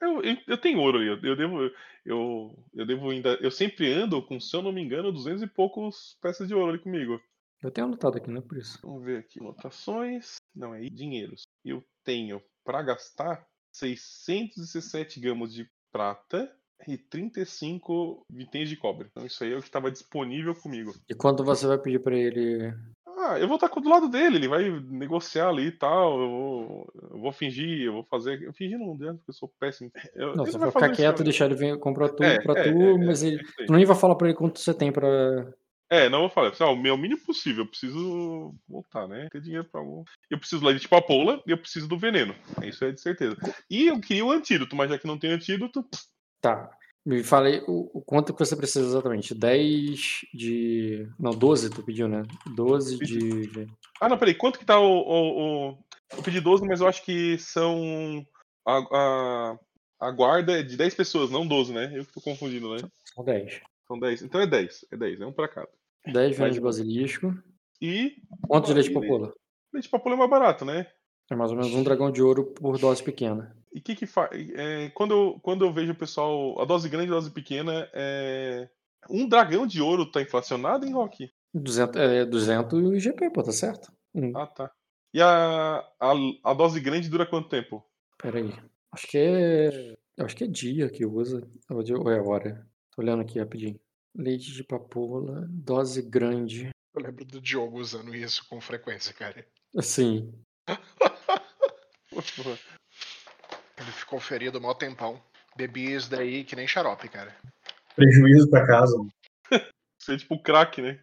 Eu, 0.00 0.22
eu, 0.22 0.36
eu 0.48 0.58
tenho 0.58 0.78
ouro 0.80 0.98
aí, 0.98 1.06
eu, 1.08 1.18
eu 1.22 1.36
devo. 1.36 1.70
Eu, 2.04 2.58
eu 2.74 2.86
devo 2.86 3.10
ainda. 3.10 3.34
Eu 3.40 3.50
sempre 3.50 3.92
ando 3.92 4.20
com, 4.22 4.40
se 4.40 4.54
eu 4.56 4.62
não 4.62 4.72
me 4.72 4.82
engano, 4.82 5.12
200 5.12 5.42
e 5.42 5.46
poucos 5.46 6.16
peças 6.22 6.48
de 6.48 6.54
ouro 6.54 6.70
ali 6.70 6.78
comigo. 6.78 7.20
Eu 7.62 7.70
tenho 7.70 7.86
anotado 7.86 8.16
aqui, 8.16 8.28
não 8.28 8.38
é 8.38 8.42
por 8.42 8.58
isso. 8.58 8.78
Vamos 8.82 9.04
ver 9.04 9.18
aqui. 9.18 9.38
Anotações. 9.38 10.36
Não, 10.54 10.74
é 10.74 10.80
dinheiros. 10.80 11.42
Eu 11.64 11.84
tenho 12.02 12.42
para 12.64 12.82
gastar 12.82 13.46
617 13.72 15.20
gramas 15.20 15.52
de 15.54 15.68
prata 15.92 16.52
e 16.86 16.96
35 16.96 18.24
vitens 18.30 18.68
de 18.68 18.76
cobre. 18.76 19.08
Então 19.10 19.26
isso 19.26 19.42
aí 19.44 19.52
é 19.52 19.56
o 19.56 19.60
que 19.60 19.66
estava 19.68 19.90
disponível 19.90 20.54
comigo. 20.54 20.94
E 21.08 21.14
quando 21.14 21.44
você 21.44 21.66
vai 21.66 21.78
pedir 21.78 22.00
pra 22.00 22.16
ele. 22.16 22.72
Ah, 23.18 23.38
eu 23.38 23.46
vou 23.46 23.56
estar 23.56 23.68
do 23.68 23.88
lado 23.88 24.08
dele, 24.08 24.36
ele 24.36 24.48
vai 24.48 24.68
negociar 24.88 25.48
ali 25.48 25.66
e 25.66 25.72
tal. 25.72 26.20
Eu 26.20 26.28
vou, 26.30 26.92
eu 27.12 27.18
vou 27.20 27.32
fingir, 27.32 27.82
eu 27.82 27.92
vou 27.92 28.04
fazer. 28.04 28.42
Eu 28.42 28.52
fingir 28.52 28.78
não, 28.78 28.96
né? 28.96 29.12
Porque 29.12 29.30
eu 29.30 29.34
sou 29.34 29.52
péssimo. 29.60 29.90
Eu, 30.14 30.34
Não, 30.34 30.44
ele 30.44 30.52
você 30.52 30.58
vai 30.58 30.70
ficar 30.70 30.88
quieto, 30.90 31.16
isso. 31.16 31.24
deixar 31.24 31.44
ele 31.46 31.54
vir 31.54 31.78
comprar 31.78 32.08
tudo 32.08 32.24
É, 32.24 32.40
pra 32.40 32.58
é, 32.58 32.72
tu, 32.72 32.80
é, 32.82 32.90
é, 32.94 32.98
mas 32.98 33.22
ele. 33.22 33.36
é 33.36 33.42
isso 33.42 33.54
aí. 33.60 33.66
Tu 33.66 33.72
nem 33.72 33.84
vai 33.84 33.96
falar 33.96 34.14
pra 34.16 34.28
ele 34.28 34.36
quanto 34.36 34.58
você 34.58 34.74
tem 34.74 34.90
pra. 34.90 35.08
É, 35.90 36.08
não 36.08 36.20
vou 36.20 36.30
falar. 36.30 36.50
Pessoal, 36.50 36.72
o 36.72 36.76
meu 36.82 36.96
mínimo 36.96 37.20
possível. 37.20 37.64
Eu 37.64 37.68
preciso 37.68 38.54
voltar, 38.66 39.06
né? 39.06 39.28
Ter 39.30 39.42
dinheiro 39.42 39.68
pra. 39.70 39.82
Eu 40.30 40.38
preciso 40.38 40.64
lá 40.64 40.72
de 40.72 40.80
tipo 40.80 40.96
a 40.96 41.02
pola 41.02 41.40
e 41.46 41.50
eu 41.50 41.58
preciso 41.58 41.86
do 41.86 41.98
veneno. 41.98 42.34
Isso 42.62 42.82
é 42.84 42.90
de 42.92 43.00
certeza. 43.00 43.36
E 43.70 43.88
eu 43.88 44.00
queria 44.00 44.24
o 44.24 44.30
antídoto, 44.32 44.74
mas 44.74 44.90
já 44.90 44.98
que 44.98 45.06
não 45.06 45.18
tem 45.18 45.30
antídoto. 45.32 45.86
Tá. 46.42 46.76
Me 47.06 47.22
falei 47.22 47.62
o, 47.66 47.98
o 47.98 48.02
quanto 48.02 48.32
que 48.32 48.38
você 48.44 48.54
precisa 48.54 48.84
exatamente. 48.84 49.34
10 49.34 50.26
de. 50.34 51.08
Não, 51.18 51.30
12 51.30 51.70
tu 51.70 51.82
pediu, 51.82 52.06
né? 52.08 52.22
12 52.54 52.98
de. 52.98 53.66
Ah, 54.00 54.08
não, 54.08 54.18
peraí. 54.18 54.34
Quanto 54.34 54.58
que 54.58 54.64
tá 54.64 54.78
o. 54.78 54.84
o, 54.84 55.70
o... 55.70 55.78
Eu 56.16 56.22
pedi 56.22 56.40
12, 56.40 56.66
mas 56.66 56.80
eu 56.80 56.88
acho 56.88 57.04
que 57.04 57.38
são. 57.38 58.26
A, 58.66 58.78
a, 58.78 59.58
a 60.00 60.10
guarda 60.10 60.60
é 60.60 60.62
de 60.62 60.76
10 60.76 60.94
pessoas, 60.94 61.30
não 61.30 61.46
12, 61.46 61.72
né? 61.72 61.90
Eu 61.94 62.04
que 62.04 62.12
tô 62.12 62.20
confundindo, 62.20 62.74
né? 62.74 62.82
São 63.14 63.24
10. 63.24 63.60
São 63.88 63.98
10. 63.98 64.22
Então 64.22 64.40
é 64.40 64.46
10. 64.46 64.84
É 64.92 64.96
10, 64.96 65.20
é 65.20 65.26
um 65.26 65.32
pra 65.32 65.48
cada. 65.48 65.68
10 66.06 66.36
venenos 66.36 66.54
de 66.56 66.60
basilisco. 66.60 67.34
E. 67.80 68.16
Quantos 68.46 68.68
de 68.68 68.74
leite 68.74 68.90
popola? 68.92 69.32
Leite 69.72 69.88
papoula 69.88 70.16
é 70.16 70.18
mais 70.18 70.30
barato, 70.30 70.64
né? 70.64 70.86
É 71.30 71.34
mais 71.34 71.50
ou 71.50 71.56
menos 71.56 71.74
um 71.74 71.82
dragão 71.82 72.12
de 72.12 72.22
ouro 72.22 72.46
por 72.52 72.78
dose 72.78 73.02
pequena. 73.02 73.56
E 73.74 73.78
o 73.78 73.82
que 73.82 73.94
que 73.94 74.06
faz? 74.06 74.30
quando, 74.94 75.12
eu, 75.12 75.40
quando 75.42 75.64
eu 75.64 75.72
vejo 75.72 75.92
o 75.92 75.96
pessoal. 75.96 76.60
A 76.60 76.64
dose 76.64 76.88
grande 76.88 77.06
e 77.06 77.12
a 77.12 77.14
dose 77.14 77.30
pequena 77.30 77.88
é. 77.92 78.68
Um 79.10 79.28
dragão 79.28 79.66
de 79.66 79.80
ouro 79.80 80.10
tá 80.10 80.22
inflacionado, 80.22 80.86
hein, 80.86 80.92
Rock? 80.92 81.30
200, 81.54 82.00
é 82.00 82.24
200 82.24 83.02
GP, 83.02 83.30
pô, 83.30 83.42
tá 83.42 83.52
certo? 83.52 83.92
Hum, 84.14 84.32
Ah, 84.36 84.46
tá. 84.46 84.70
E 85.12 85.20
a, 85.20 85.78
a, 86.00 86.12
a 86.44 86.54
dose 86.54 86.80
grande 86.80 87.10
dura 87.10 87.26
quanto 87.26 87.48
tempo? 87.48 87.84
pera 88.16 88.38
aí. 88.38 88.52
Acho 88.92 89.06
que 89.08 89.18
é. 89.18 89.94
Acho 90.20 90.36
que 90.36 90.44
é 90.44 90.46
dia 90.46 90.88
que 90.88 91.04
usa. 91.04 91.46
Ou 91.68 92.10
é 92.10 92.20
hora. 92.20 92.66
Tô 92.94 93.02
olhando 93.02 93.22
aqui 93.22 93.38
rapidinho. 93.38 93.78
Leite 94.14 94.52
de 94.52 94.62
papoula, 94.62 95.46
dose 95.50 96.02
grande. 96.02 96.70
Eu 96.94 97.02
lembro 97.02 97.24
do 97.24 97.40
Diogo 97.40 97.80
usando 97.80 98.14
isso 98.14 98.46
com 98.48 98.60
frequência, 98.60 99.12
cara. 99.14 99.44
Assim. 99.76 100.32
Ele 103.78 103.90
ficou 103.92 104.20
ferido 104.20 104.60
mó 104.60 104.74
tempão. 104.74 105.20
Bebi 105.56 105.92
isso 105.92 106.10
daí 106.10 106.44
que 106.44 106.56
nem 106.56 106.66
xarope, 106.66 107.08
cara. 107.08 107.34
Prejuízo 107.94 108.48
pra 108.48 108.66
casa. 108.66 108.96
Isso 110.00 110.12
é 110.12 110.16
tipo 110.16 110.42
crack, 110.42 110.80
né? 110.80 111.00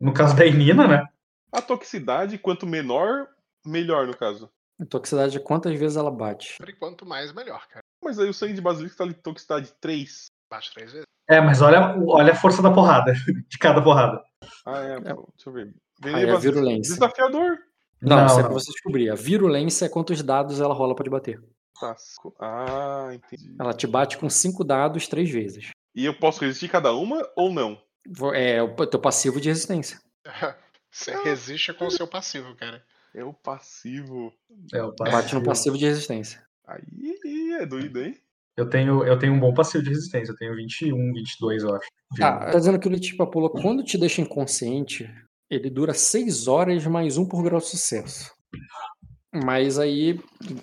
No 0.00 0.12
caso 0.12 0.36
da 0.36 0.46
Inina, 0.46 0.86
né? 0.86 1.06
A 1.52 1.60
toxicidade, 1.62 2.38
quanto 2.38 2.66
menor, 2.66 3.28
melhor 3.64 4.06
no 4.06 4.16
caso. 4.16 4.50
A 4.80 4.84
toxicidade 4.84 5.36
é 5.36 5.40
quantas 5.40 5.78
vezes 5.78 5.96
ela 5.96 6.10
bate. 6.10 6.56
Por 6.58 6.68
enquanto, 6.68 7.06
mais 7.06 7.32
melhor, 7.32 7.66
cara. 7.68 7.82
Mas 8.02 8.18
aí 8.18 8.28
o 8.28 8.34
sangue 8.34 8.54
de 8.54 8.60
basilisco 8.60 8.98
tá 8.98 9.04
ali 9.04 9.14
toxicidade 9.14 9.72
3. 9.80 10.26
Bate 10.50 10.72
três 10.74 10.92
vezes. 10.92 11.06
É, 11.28 11.40
mas 11.40 11.62
olha, 11.62 11.96
olha 12.06 12.32
a 12.32 12.36
força 12.36 12.60
da 12.60 12.72
porrada, 12.72 13.12
de 13.48 13.58
cada 13.58 13.82
porrada. 13.82 14.22
Ah, 14.66 14.78
é. 14.80 15.14
pô, 15.14 15.28
Deixa 15.36 15.48
eu 15.48 15.52
ver. 15.52 15.62
Aí 15.68 15.74
Veneno 16.00 16.28
é 16.28 16.32
basilisco. 16.32 16.60
virulência. 16.60 16.94
Desafiador. 16.94 17.58
Não, 18.00 18.16
Não, 18.18 18.26
isso 18.26 18.40
é 18.40 18.42
pra 18.42 18.52
você 18.52 18.70
descobrir. 18.72 19.10
A 19.10 19.14
virulência 19.14 19.86
é 19.86 19.88
quantos 19.88 20.22
dados 20.22 20.60
ela 20.60 20.74
rola 20.74 20.94
pra 20.94 21.04
te 21.04 21.10
bater. 21.10 21.42
Tá. 21.80 21.96
Ah, 22.40 23.10
entendi. 23.12 23.54
Ela 23.58 23.72
te 23.72 23.86
bate 23.86 24.16
com 24.18 24.28
cinco 24.30 24.62
dados 24.62 25.08
três 25.08 25.30
vezes. 25.30 25.70
E 25.94 26.04
eu 26.04 26.14
posso 26.14 26.40
resistir 26.44 26.68
cada 26.68 26.92
uma 26.92 27.26
ou 27.36 27.52
não? 27.52 27.80
Vo- 28.06 28.34
É 28.34 28.62
o 28.62 28.74
teu 28.86 29.00
passivo 29.00 29.40
de 29.40 29.48
resistência. 29.48 29.98
Você 30.90 31.12
resiste 31.24 31.72
com 31.72 31.86
o 31.86 31.90
seu 31.90 32.06
passivo, 32.06 32.54
cara. 32.54 32.84
É 33.12 33.24
o 33.24 33.32
passivo. 33.32 34.32
É, 34.72 34.82
o 34.82 34.92
Bate 34.94 35.10
passivo. 35.12 35.40
no 35.40 35.44
passivo 35.46 35.78
de 35.78 35.84
resistência. 35.86 36.40
Aí 36.66 37.52
é 37.60 37.66
doido, 37.66 38.00
hein? 38.02 38.16
Eu 38.56 38.68
tenho, 38.70 39.02
eu 39.04 39.18
tenho 39.18 39.32
um 39.32 39.40
bom 39.40 39.52
passivo 39.52 39.82
de 39.82 39.90
resistência. 39.90 40.30
Eu 40.30 40.36
tenho 40.36 40.54
21, 40.54 41.12
22, 41.12 41.64
eu 41.64 41.74
acho. 41.74 41.88
Ah, 42.22 42.50
tá 42.52 42.58
dizendo 42.58 42.78
que 42.78 42.88
o 42.88 43.16
papoula, 43.16 43.50
quando 43.50 43.82
te 43.82 43.98
deixa 43.98 44.20
inconsciente, 44.20 45.12
ele 45.50 45.70
dura 45.70 45.94
6 45.94 46.48
horas 46.48 46.86
mais 46.86 47.16
um 47.16 47.26
por 47.26 47.42
grau 47.42 47.60
de 47.60 47.66
sucesso. 47.66 48.32
Mas 49.32 49.78
aí, 49.78 50.18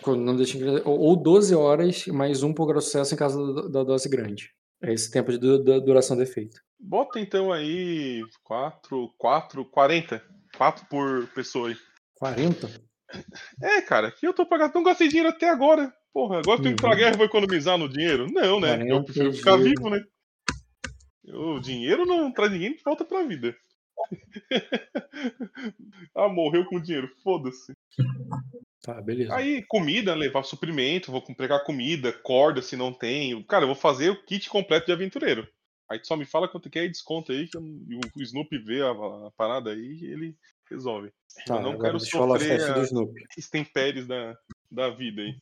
não 0.08 0.36
deixa, 0.36 0.58
ou 0.86 1.00
ou 1.00 1.16
12 1.16 1.54
horas 1.54 2.08
mais 2.08 2.42
um 2.42 2.54
por 2.54 2.68
grau 2.68 2.80
de 2.80 2.86
sucesso 2.86 3.14
em 3.14 3.18
caso 3.18 3.70
da, 3.70 3.84
dose 3.84 4.08
grande. 4.10 4.50
É 4.82 4.94
esse 4.94 5.12
tempo 5.12 5.32
de 5.32 5.38
duração 5.82 6.16
do 6.16 6.24
efeito. 6.24 6.60
Bota 6.80 7.20
então 7.20 7.52
aí 7.52 8.22
4, 8.44 9.14
4, 9.18 9.66
40. 9.66 10.24
4 10.58 10.86
por 10.90 11.28
pessoa 11.28 11.70
aí. 11.70 11.76
40? 12.16 12.70
É, 13.62 13.82
cara, 13.82 14.12
que 14.12 14.26
eu 14.26 14.34
tô 14.34 14.46
pagando. 14.46 14.74
Não 14.74 14.84
gastei 14.84 15.08
dinheiro 15.08 15.30
até 15.30 15.50
agora. 15.50 15.94
Porra, 16.14 16.40
agora 16.40 16.60
eu 16.60 16.64
tenho 16.64 16.76
que 16.76 16.82
ir 16.82 16.86
pra 16.88 16.96
guerra 16.96 17.14
e 17.14 17.18
vou 17.18 17.26
economizar 17.26 17.78
no 17.78 17.88
dinheiro? 17.88 18.26
Não, 18.32 18.60
né? 18.60 18.82
Eu 18.82 19.04
40 19.04 19.04
prefiro 19.04 19.34
ficar 19.34 19.58
dias. 19.58 19.70
vivo, 19.70 19.90
né? 19.90 20.02
O 21.28 21.60
dinheiro 21.60 22.06
não 22.06 22.32
traz 22.32 22.52
ninguém 22.52 22.76
de 22.76 22.84
volta 22.84 23.06
pra 23.06 23.24
vida. 23.24 23.56
ah, 26.16 26.30
morreu 26.30 26.66
com 26.66 26.82
dinheiro, 26.82 27.10
foda-se. 27.24 27.74
Tá, 28.82 29.00
beleza. 29.02 29.36
Aí, 29.36 29.64
comida, 29.68 30.16
levar 30.16 30.44
suprimento, 30.44 31.12
vou 31.12 31.22
pegar 31.36 31.60
comida, 31.60 32.12
corda 32.12 32.62
se 32.62 32.76
não 32.76 32.92
tem. 32.92 33.42
Cara, 33.44 33.64
eu 33.64 33.68
vou 33.68 33.76
fazer 33.76 34.10
o 34.10 34.24
kit 34.24 34.50
completo 34.50 34.88
de 34.88 34.92
aventureiro. 34.92 35.48
Aí 35.90 36.00
tu 36.00 36.08
só 36.08 36.16
me 36.16 36.26
fala 36.26 36.48
quanto 36.48 36.70
que 36.70 36.80
é 36.80 36.86
e 36.86 36.90
desconta 36.90 37.34
aí, 37.34 37.48
que 37.48 37.58
eu- 37.58 37.64
e 37.88 37.96
o 37.96 38.24
Snoopy 38.24 38.58
vê 38.60 38.82
a, 38.82 38.92
a 38.92 39.32
parada 39.38 39.72
aí 39.72 40.00
e 40.02 40.06
ele 40.06 40.36
resolve. 40.70 41.12
Tá, 41.46 41.58
eu 41.58 41.62
não 41.62 41.78
quero 41.78 42.00
sofrer 42.00 42.64
a 42.64 42.80
Snoopy. 42.80 43.24
extempéries 43.38 44.08
da, 44.08 44.36
da 44.72 44.90
vida 44.90 45.22
aí. 45.22 45.36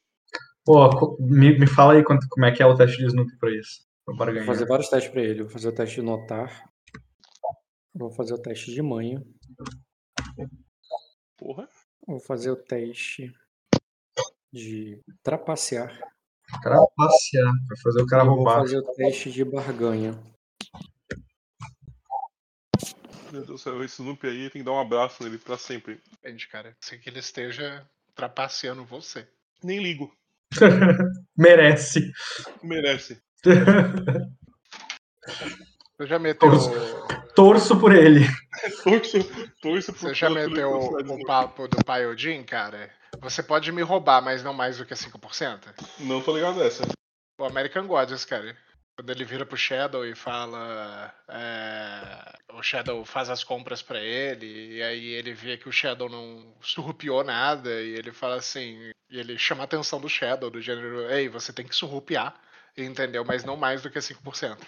Pô, 0.66 1.18
me, 1.20 1.58
me 1.58 1.68
fala 1.68 1.94
aí 1.94 2.04
quanto, 2.04 2.28
como 2.30 2.46
é 2.46 2.52
que 2.52 2.62
é 2.62 2.66
o 2.66 2.76
teste 2.76 2.98
de 2.98 3.06
Snoopy 3.06 3.38
pra 3.40 3.52
isso. 3.52 3.88
Vou 4.06 4.18
fazer 4.46 4.66
vários 4.66 4.90
testes 4.90 5.12
pra 5.12 5.22
ele. 5.22 5.44
Vou 5.44 5.52
fazer 5.52 5.70
o 5.70 5.72
teste 5.72 5.96
de 5.96 6.02
notar. 6.02 6.69
Vou 7.94 8.12
fazer 8.12 8.34
o 8.34 8.42
teste 8.42 8.74
de 8.74 8.82
manha. 8.82 9.24
Porra. 11.38 11.68
Vou 12.06 12.20
fazer 12.20 12.52
o 12.52 12.56
teste 12.56 13.34
de 14.52 15.02
trapacear. 15.22 15.98
Trapacear, 16.62 17.54
pra 17.68 17.78
fazer 17.84 18.02
o 18.02 18.08
cara 18.08 18.24
e 18.24 18.26
vou 18.26 18.36
roubar. 18.38 18.62
fazer 18.62 18.80
o 18.80 18.94
teste 18.94 19.32
de 19.32 19.46
barganha. 19.46 20.12
Meu 23.32 23.44
Deus 23.44 23.48
do 23.48 23.58
céu, 23.60 23.84
esse 23.84 24.02
Snoopy 24.02 24.28
aí 24.28 24.50
tem 24.50 24.62
que 24.62 24.66
dar 24.66 24.72
um 24.72 24.80
abraço 24.80 25.24
nele 25.24 25.38
pra 25.38 25.58
sempre. 25.58 26.02
Depende, 26.10 26.48
cara. 26.48 26.76
Sei 26.82 26.98
que 26.98 27.10
ele 27.10 27.20
esteja 27.20 27.88
trapaceando 28.16 28.84
você. 28.84 29.28
Nem 29.64 29.80
ligo. 29.80 30.12
Merece. 31.38 32.12
Merece. 32.64 33.22
Você 35.98 36.08
já 36.08 36.18
meteu. 36.18 36.50
Torço 37.40 37.80
por 37.80 37.96
ele. 37.96 38.20
Torço, 38.84 39.24
torço 39.62 39.94
pro 39.94 40.10
Você 40.10 40.14
já 40.14 40.30
meteu 40.30 40.74
o, 40.74 41.26
papo 41.26 41.70
do 41.70 41.82
pai 41.86 42.06
Odin, 42.06 42.44
cara? 42.44 42.90
Você 43.22 43.42
pode 43.42 43.72
me 43.72 43.82
roubar, 43.82 44.22
mas 44.22 44.44
não 44.44 44.54
mais 44.54 44.78
do 44.78 44.86
que 44.86 44.94
5%? 44.94 45.74
Não 46.00 46.22
tô 46.22 46.36
ligado 46.36 46.60
dessa. 46.60 46.84
O 47.40 47.46
American 47.46 47.88
Gods, 47.88 48.26
cara. 48.26 48.58
Quando 48.94 49.10
ele 49.12 49.24
vira 49.24 49.46
pro 49.46 49.56
Shadow 49.56 50.06
e 50.06 50.14
fala. 50.14 51.14
é, 51.30 52.34
o 52.56 52.62
Shadow 52.62 53.06
faz 53.06 53.30
as 53.30 53.42
compras 53.42 53.82
pra 53.82 54.02
ele, 54.02 54.76
e 54.76 54.84
aí 54.84 55.06
ele 55.06 55.34
vê 55.34 55.56
que 55.56 55.70
o 55.70 55.72
Shadow 55.72 56.10
não 56.10 56.54
surrupiou 56.60 57.24
nada, 57.24 57.70
e 57.82 57.94
ele 57.94 58.12
fala 58.12 58.36
assim. 58.36 58.92
E 59.10 59.18
ele 59.18 59.38
chama 59.38 59.64
a 59.64 59.64
atenção 59.64 60.02
do 60.02 60.10
Shadow, 60.10 60.50
do 60.50 60.60
gênero: 60.60 61.10
Ei, 61.10 61.30
você 61.30 61.54
tem 61.54 61.66
que 61.66 61.74
surrupiar, 61.74 62.36
entendeu? 62.78 63.24
Mas 63.26 63.44
não 63.44 63.56
mais 63.58 63.82
do 63.82 63.90
que 63.90 64.00
5%. 64.00 64.58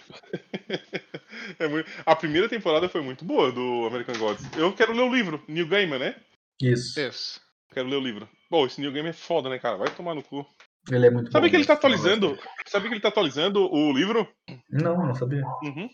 É 1.57 1.67
muito- 1.67 1.89
A 2.05 2.15
primeira 2.15 2.47
temporada 2.47 2.87
foi 2.89 3.01
muito 3.01 3.25
boa 3.25 3.51
do 3.51 3.85
American 3.87 4.15
Gods. 4.17 4.45
Eu 4.57 4.73
quero 4.73 4.93
ler 4.93 5.01
o 5.03 5.13
livro, 5.13 5.43
New 5.47 5.67
Gamer, 5.67 5.99
né? 5.99 6.15
Isso. 6.61 6.99
Isso. 6.99 7.41
Quero 7.73 7.87
ler 7.87 7.95
o 7.95 8.01
livro. 8.01 8.29
Bom, 8.49 8.65
esse 8.65 8.79
New 8.81 8.91
Gamer 8.91 9.09
é 9.09 9.13
foda, 9.13 9.49
né, 9.49 9.57
cara? 9.57 9.77
Vai 9.77 9.89
tomar 9.89 10.13
no 10.13 10.21
cu. 10.23 10.45
Ele 10.91 11.07
é 11.07 11.09
muito 11.09 11.31
Sabe 11.31 11.47
bom. 11.47 11.51
que 11.51 11.55
ele 11.57 11.65
tá 11.65 11.73
atualizando? 11.73 12.37
Sabe 12.67 12.87
que 12.87 12.93
ele 12.95 13.01
tá 13.01 13.07
atualizando 13.09 13.71
o 13.73 13.91
livro? 13.93 14.27
Não, 14.69 14.97
não 15.07 15.15
sabia. 15.15 15.43
Uhum. 15.63 15.89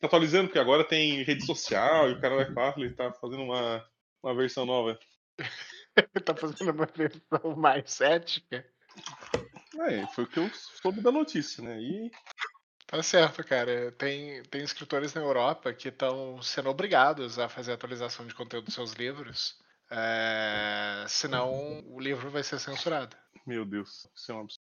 Tá 0.00 0.06
atualizando, 0.08 0.48
porque 0.48 0.58
agora 0.58 0.84
tem 0.84 1.22
rede 1.22 1.44
social 1.46 2.10
e 2.10 2.14
o 2.14 2.20
cara 2.20 2.36
vai 2.36 2.52
quatro, 2.52 2.82
ele 2.82 2.94
tá 2.94 3.12
fazendo 3.12 3.42
uma, 3.44 3.84
uma 4.22 4.34
versão 4.34 4.66
nova. 4.66 4.98
Ele 5.38 5.46
tá 6.24 6.34
fazendo 6.34 6.70
uma 6.72 6.86
versão 6.86 7.56
mais 7.56 8.00
ética. 8.00 8.64
É, 9.80 10.06
foi 10.08 10.24
o 10.24 10.26
que 10.26 10.38
eu 10.38 10.50
soube 10.54 11.00
da 11.00 11.10
notícia, 11.10 11.62
né? 11.62 11.80
E 11.80 12.10
Tá 12.86 13.02
certo, 13.02 13.42
cara. 13.42 13.90
Tem, 13.92 14.42
tem 14.44 14.62
escritores 14.62 15.14
na 15.14 15.22
Europa 15.22 15.72
que 15.72 15.88
estão 15.88 16.42
sendo 16.42 16.68
obrigados 16.68 17.38
a 17.38 17.48
fazer 17.48 17.72
atualização 17.72 18.26
de 18.26 18.34
conteúdo 18.34 18.66
dos 18.66 18.74
seus 18.74 18.92
livros. 18.92 19.56
é, 19.90 21.04
senão 21.08 21.82
o 21.86 21.98
livro 21.98 22.30
vai 22.30 22.42
ser 22.42 22.58
censurado. 22.58 23.16
Meu 23.46 23.64
Deus, 23.64 24.06
isso 24.14 24.32
é 24.32 24.34
um 24.34 24.40
absurdo. 24.40 24.62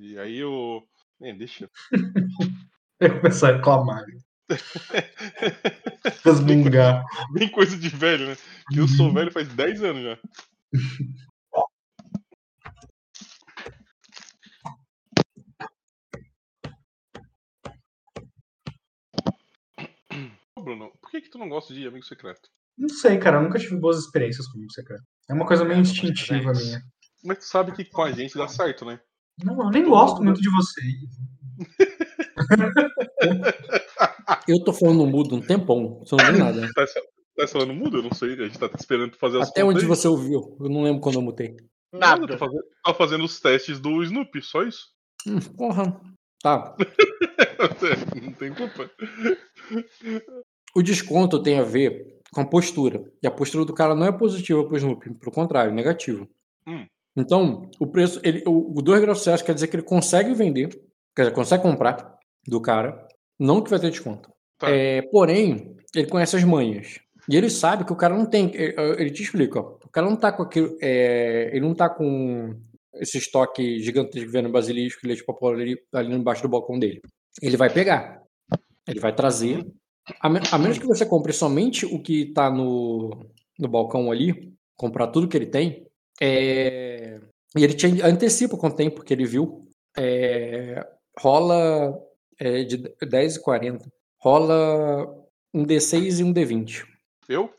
E 0.00 0.18
aí 0.18 0.38
eu. 0.38 0.82
É, 1.20 1.34
deixa. 1.34 1.70
Eu 2.98 3.10
vou 3.12 3.20
começar 3.20 3.50
a 3.50 3.56
reclamar. 3.56 4.04
Resmungar. 6.24 7.04
Bem 7.32 7.48
coisa 7.50 7.76
de 7.76 7.88
velho, 7.90 8.28
né? 8.28 8.36
Que 8.70 8.78
eu 8.80 8.88
sou 8.88 9.12
velho 9.12 9.30
faz 9.30 9.48
10 9.48 9.82
anos 9.82 10.02
já. 10.02 10.18
Ô, 20.58 20.60
Bruno, 20.60 20.92
por 21.08 21.12
que, 21.12 21.22
que 21.22 21.30
tu 21.30 21.38
não 21.38 21.48
gosta 21.48 21.72
de 21.72 21.86
amigo 21.86 22.04
secreto? 22.04 22.50
Não 22.76 22.90
sei, 22.90 23.18
cara. 23.18 23.38
Eu 23.38 23.42
nunca 23.42 23.58
tive 23.58 23.76
boas 23.76 23.98
experiências 23.98 24.46
com 24.46 24.58
o 24.58 24.70
secreto. 24.70 25.02
É 25.28 25.32
uma 25.32 25.46
coisa 25.46 25.64
meio 25.64 25.72
É, 25.72 25.82
vamos 25.82 25.90
instintiva 25.90 26.52
minha. 26.52 26.82
Mas 27.24 27.38
tu 27.38 27.44
sabe 27.44 27.72
que 27.72 27.86
com 27.86 28.02
a 28.02 28.12
gente 28.12 28.36
dá 28.36 28.46
certo, 28.46 28.84
né? 28.84 29.00
Não, 29.42 29.58
eu 29.58 29.70
nem 29.70 29.88
gosto 29.88 30.22
muito 30.22 30.40
de 30.40 30.50
vocês. 30.50 30.94
Eu 34.46 34.62
tô 34.64 34.72
falando 34.72 35.06
mudo 35.06 35.36
um 35.36 35.40
tempão, 35.40 36.00
você 36.00 36.14
não 36.14 36.24
viu 36.26 36.44
nada. 36.44 36.68
Tá, 36.74 36.84
tá 37.44 37.48
falando 37.48 37.72
mudo? 37.72 37.98
Eu 37.98 38.02
não 38.02 38.12
sei. 38.12 38.34
A 38.34 38.44
gente 38.44 38.58
tá 38.58 38.68
esperando 38.78 39.12
tu 39.12 39.18
fazer 39.18 39.40
as 39.40 39.48
Até 39.48 39.64
onde 39.64 39.80
aí. 39.80 39.86
você 39.86 40.06
ouviu? 40.06 40.56
Eu 40.60 40.68
não 40.68 40.82
lembro 40.82 41.00
quando 41.00 41.14
eu 41.16 41.22
mutei. 41.22 41.56
Nada, 41.92 42.20
Nada. 42.20 42.32
tá 42.32 42.38
fazendo, 42.38 42.64
tá 42.84 42.94
fazendo 42.94 43.24
os 43.24 43.40
testes 43.40 43.80
do 43.80 44.02
Snoopy, 44.02 44.42
só 44.42 44.62
isso. 44.62 44.88
Hum, 45.26 45.40
porra. 45.56 45.98
Tá. 46.42 46.76
não 48.22 48.32
tem 48.34 48.52
culpa. 48.54 48.90
O 50.74 50.82
desconto 50.82 51.42
tem 51.42 51.58
a 51.58 51.62
ver 51.62 52.18
com 52.32 52.40
a 52.40 52.46
postura. 52.46 53.02
E 53.22 53.26
a 53.26 53.30
postura 53.30 53.64
do 53.64 53.74
cara 53.74 53.94
não 53.94 54.06
é 54.06 54.12
positiva 54.12 54.64
pro 54.64 54.76
Snoopy, 54.76 55.14
pelo 55.14 55.32
contrário, 55.32 55.72
negativa. 55.72 56.26
Hum. 56.66 56.86
Então, 57.16 57.68
o 57.80 57.86
preço, 57.86 58.20
ele, 58.22 58.42
o, 58.46 58.78
o 58.78 58.82
2 58.82 59.00
graus 59.00 59.22
Celsius 59.22 59.46
quer 59.46 59.54
dizer 59.54 59.68
que 59.68 59.76
ele 59.76 59.82
consegue 59.82 60.34
vender, 60.34 60.68
quer 61.16 61.22
dizer, 61.22 61.34
consegue 61.34 61.62
comprar 61.62 62.16
do 62.46 62.60
cara, 62.60 63.08
não 63.38 63.62
que 63.62 63.70
vai 63.70 63.80
ter 63.80 63.90
desconto. 63.90 64.30
Tá. 64.58 64.70
É, 64.70 65.02
porém, 65.02 65.76
ele 65.94 66.06
conhece 66.06 66.36
as 66.36 66.44
manhas. 66.44 67.00
E 67.28 67.36
ele 67.36 67.50
sabe 67.50 67.84
que 67.84 67.92
o 67.92 67.96
cara 67.96 68.16
não 68.16 68.24
tem. 68.24 68.50
é, 68.54 68.74
Ele 69.00 69.10
te 69.10 69.22
explica, 69.22 69.60
ó. 69.60 69.76
O 69.84 69.88
cara 69.90 70.08
não 70.08 70.16
tá 70.16 70.32
com 70.32 70.42
aquilo. 70.42 70.76
é, 70.80 71.50
ele 71.52 71.60
não 71.60 71.74
tá 71.74 71.88
com 71.88 72.54
esse 72.94 73.18
estoque 73.18 73.80
gigantesco 73.80 74.42
no 74.42 74.50
basilisco, 74.50 75.06
leite 75.06 75.24
papoula 75.24 75.60
ali, 75.60 75.76
ali 75.92 76.14
embaixo 76.14 76.42
do 76.42 76.48
balcão 76.48 76.78
dele. 76.78 77.00
Ele 77.42 77.56
vai 77.56 77.70
pegar. 77.70 78.22
Ele 78.86 78.98
vai 78.98 79.14
trazer. 79.14 79.66
A, 80.20 80.28
a 80.28 80.58
menos 80.58 80.78
que 80.78 80.86
você 80.86 81.04
compre 81.06 81.32
somente 81.32 81.86
o 81.86 82.00
que 82.02 82.26
tá 82.32 82.50
no, 82.50 83.26
no 83.58 83.68
balcão 83.68 84.10
ali, 84.10 84.54
comprar 84.76 85.08
tudo 85.08 85.28
que 85.28 85.36
ele 85.36 85.46
tem, 85.46 85.86
é, 86.20 87.20
e 87.56 87.64
ele 87.64 87.74
te 87.74 87.86
antecipa 88.02 88.56
quanto 88.56 88.76
tem, 88.76 88.90
porque 88.90 89.12
ele 89.12 89.24
viu. 89.24 89.66
é, 89.96 90.86
rola 91.18 91.98
é, 92.38 92.62
de 92.64 92.78
10,40. 92.78 93.86
Rola 94.20 95.06
um 95.54 95.64
D6 95.64 96.20
e 96.20 96.24
um 96.24 96.32
D20. 96.32 96.84
Eu? 97.28 97.50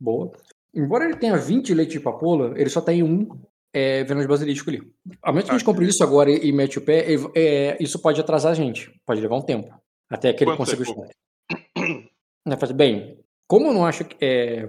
Boa. 0.00 0.32
Embora 0.74 1.04
ele 1.04 1.16
tenha 1.16 1.36
20 1.36 1.72
leite 1.74 1.92
de 1.92 2.00
papoula, 2.00 2.52
ele 2.58 2.68
só 2.68 2.80
tem 2.80 3.02
um 3.02 3.28
é, 3.72 4.04
Vênus 4.04 4.26
Basilisco 4.26 4.70
ali. 4.70 4.82
A 5.22 5.32
menos 5.32 5.44
que 5.44 5.50
a 5.50 5.58
gente 5.58 5.62
Ah, 5.62 5.66
compre 5.66 5.86
isso 5.86 6.02
agora 6.02 6.30
e, 6.30 6.48
e 6.48 6.52
mete 6.52 6.78
o 6.78 6.82
pé, 6.82 7.06
é, 7.34 7.76
isso 7.80 8.00
pode 8.00 8.20
atrasar 8.20 8.52
a 8.52 8.54
gente. 8.54 8.92
Pode 9.06 9.20
levar 9.20 9.36
um 9.36 9.42
tempo. 9.42 9.74
Até 10.14 10.32
que 10.32 10.44
ele 10.44 10.56
consiga 10.56 10.82
o 10.82 10.86
tempo? 10.86 11.04
estoque. 11.04 12.10
Faz- 12.60 12.72
Bem, 12.72 13.18
como 13.48 13.66
eu 13.66 13.72
não 13.74 13.84
acho 13.86 14.04
que. 14.04 14.16
é, 14.24 14.68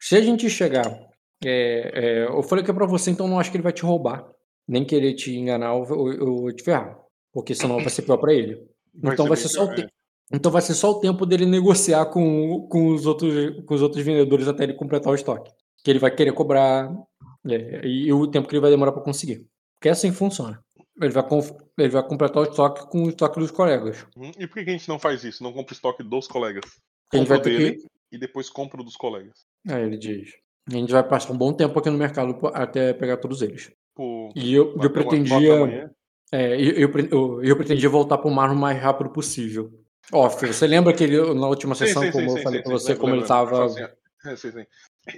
se 0.00 0.16
a 0.16 0.20
gente 0.20 0.48
chegar. 0.48 0.86
é, 1.44 1.90
é, 1.94 2.24
eu 2.26 2.42
falei 2.42 2.64
que 2.64 2.70
é 2.70 2.74
pra 2.74 2.86
você, 2.86 3.10
então 3.10 3.28
não 3.28 3.38
acho 3.38 3.50
que 3.50 3.56
ele 3.56 3.62
vai 3.64 3.72
te 3.72 3.82
roubar. 3.82 4.26
Nem 4.68 4.84
querer 4.84 5.14
te 5.14 5.34
enganar 5.36 5.74
ou, 5.74 5.86
ou- 5.92 6.28
ou 6.44 6.52
te 6.52 6.62
ferrar. 6.64 6.98
Porque 7.32 7.54
senão 7.54 7.76
vai 7.76 7.88
ser 7.90 8.02
pior 8.02 8.16
pra 8.16 8.32
ele. 8.32 8.66
então 8.94 9.26
vai 9.26 9.36
bem 9.36 9.42
ser 9.42 9.48
só 9.48 9.64
o 9.64 9.74
tempo. 9.74 9.90
Então 10.32 10.50
vai 10.50 10.62
ser 10.62 10.74
só 10.74 10.90
o 10.90 10.98
tempo 11.00 11.24
dele 11.24 11.46
negociar 11.46 12.06
com, 12.06 12.66
com, 12.68 12.88
os, 12.88 13.06
outros, 13.06 13.64
com 13.64 13.74
os 13.74 13.82
outros 13.82 14.04
vendedores 14.04 14.48
até 14.48 14.64
ele 14.64 14.74
completar 14.74 15.12
o 15.12 15.14
estoque. 15.14 15.52
Que 15.84 15.90
ele 15.90 16.00
vai 16.00 16.10
querer 16.12 16.32
cobrar. 16.32 16.90
é, 17.48 17.86
e 17.86 18.12
o 18.12 18.26
tempo 18.26 18.48
que 18.48 18.54
ele 18.54 18.60
vai 18.62 18.70
demorar 18.70 18.90
para 18.92 19.02
conseguir. 19.02 19.46
Porque 19.78 19.88
é 19.88 19.92
assim 19.92 20.10
funciona. 20.10 20.60
Ele 21.00 21.12
vai, 21.12 21.24
ele 21.78 21.88
vai 21.88 22.02
completar 22.02 22.42
o 22.42 22.46
estoque 22.46 22.86
com 22.88 23.04
o 23.04 23.08
estoque 23.08 23.38
dos 23.38 23.50
colegas. 23.50 24.06
Hum, 24.16 24.32
E 24.38 24.46
por 24.46 24.64
que 24.64 24.70
a 24.70 24.72
gente 24.72 24.88
não 24.88 24.98
faz 24.98 25.24
isso? 25.24 25.42
Não 25.42 25.52
compra 25.52 25.72
o 25.72 25.76
estoque 25.76 26.02
dos 26.02 26.26
colegas? 26.26 26.64
A 27.12 27.16
gente 27.16 27.28
vai 27.28 27.40
ter 27.40 27.50
dele 27.50 27.76
que. 27.76 27.86
e 28.12 28.18
depois 28.18 28.48
compra 28.48 28.80
o 28.80 28.84
dos 28.84 28.96
colegas. 28.96 29.44
Aí 29.68 29.82
ele 29.82 29.98
diz. 29.98 30.34
A 30.68 30.72
gente 30.72 30.92
vai 30.92 31.06
passar 31.06 31.32
um 31.32 31.38
bom 31.38 31.52
tempo 31.52 31.78
aqui 31.78 31.90
no 31.90 31.98
mercado 31.98 32.36
até 32.54 32.92
pegar 32.92 33.18
todos 33.18 33.42
eles. 33.42 33.70
Pô, 33.94 34.32
E 34.34 34.54
eu, 34.54 34.76
eu 34.82 34.90
pretendia. 34.90 35.90
É, 36.32 36.60
eu, 36.60 36.90
eu, 37.10 37.44
eu, 37.44 37.56
pretendia 37.56 37.88
voltar 37.88 38.18
pro 38.18 38.30
mar 38.30 38.50
o 38.50 38.56
mais 38.56 38.80
rápido 38.80 39.10
possível. 39.10 39.72
Ó, 40.12 40.28
você 40.28 40.66
lembra 40.66 40.92
que 40.92 41.04
ele, 41.04 41.16
na 41.34 41.46
última 41.46 41.74
Sim, 41.74 41.86
sessão, 41.86 42.02
sim, 42.02 42.12
como 42.12 42.30
sim, 42.30 42.36
eu 42.36 42.42
falei 42.42 42.62
pra 42.62 42.72
você, 42.72 42.96
como 42.96 43.14
ele 43.14 43.24
tava. 43.24 43.64
Assim, 43.64 43.82
é, 44.24 44.36
sim, 44.36 44.50
sim. 44.50 44.66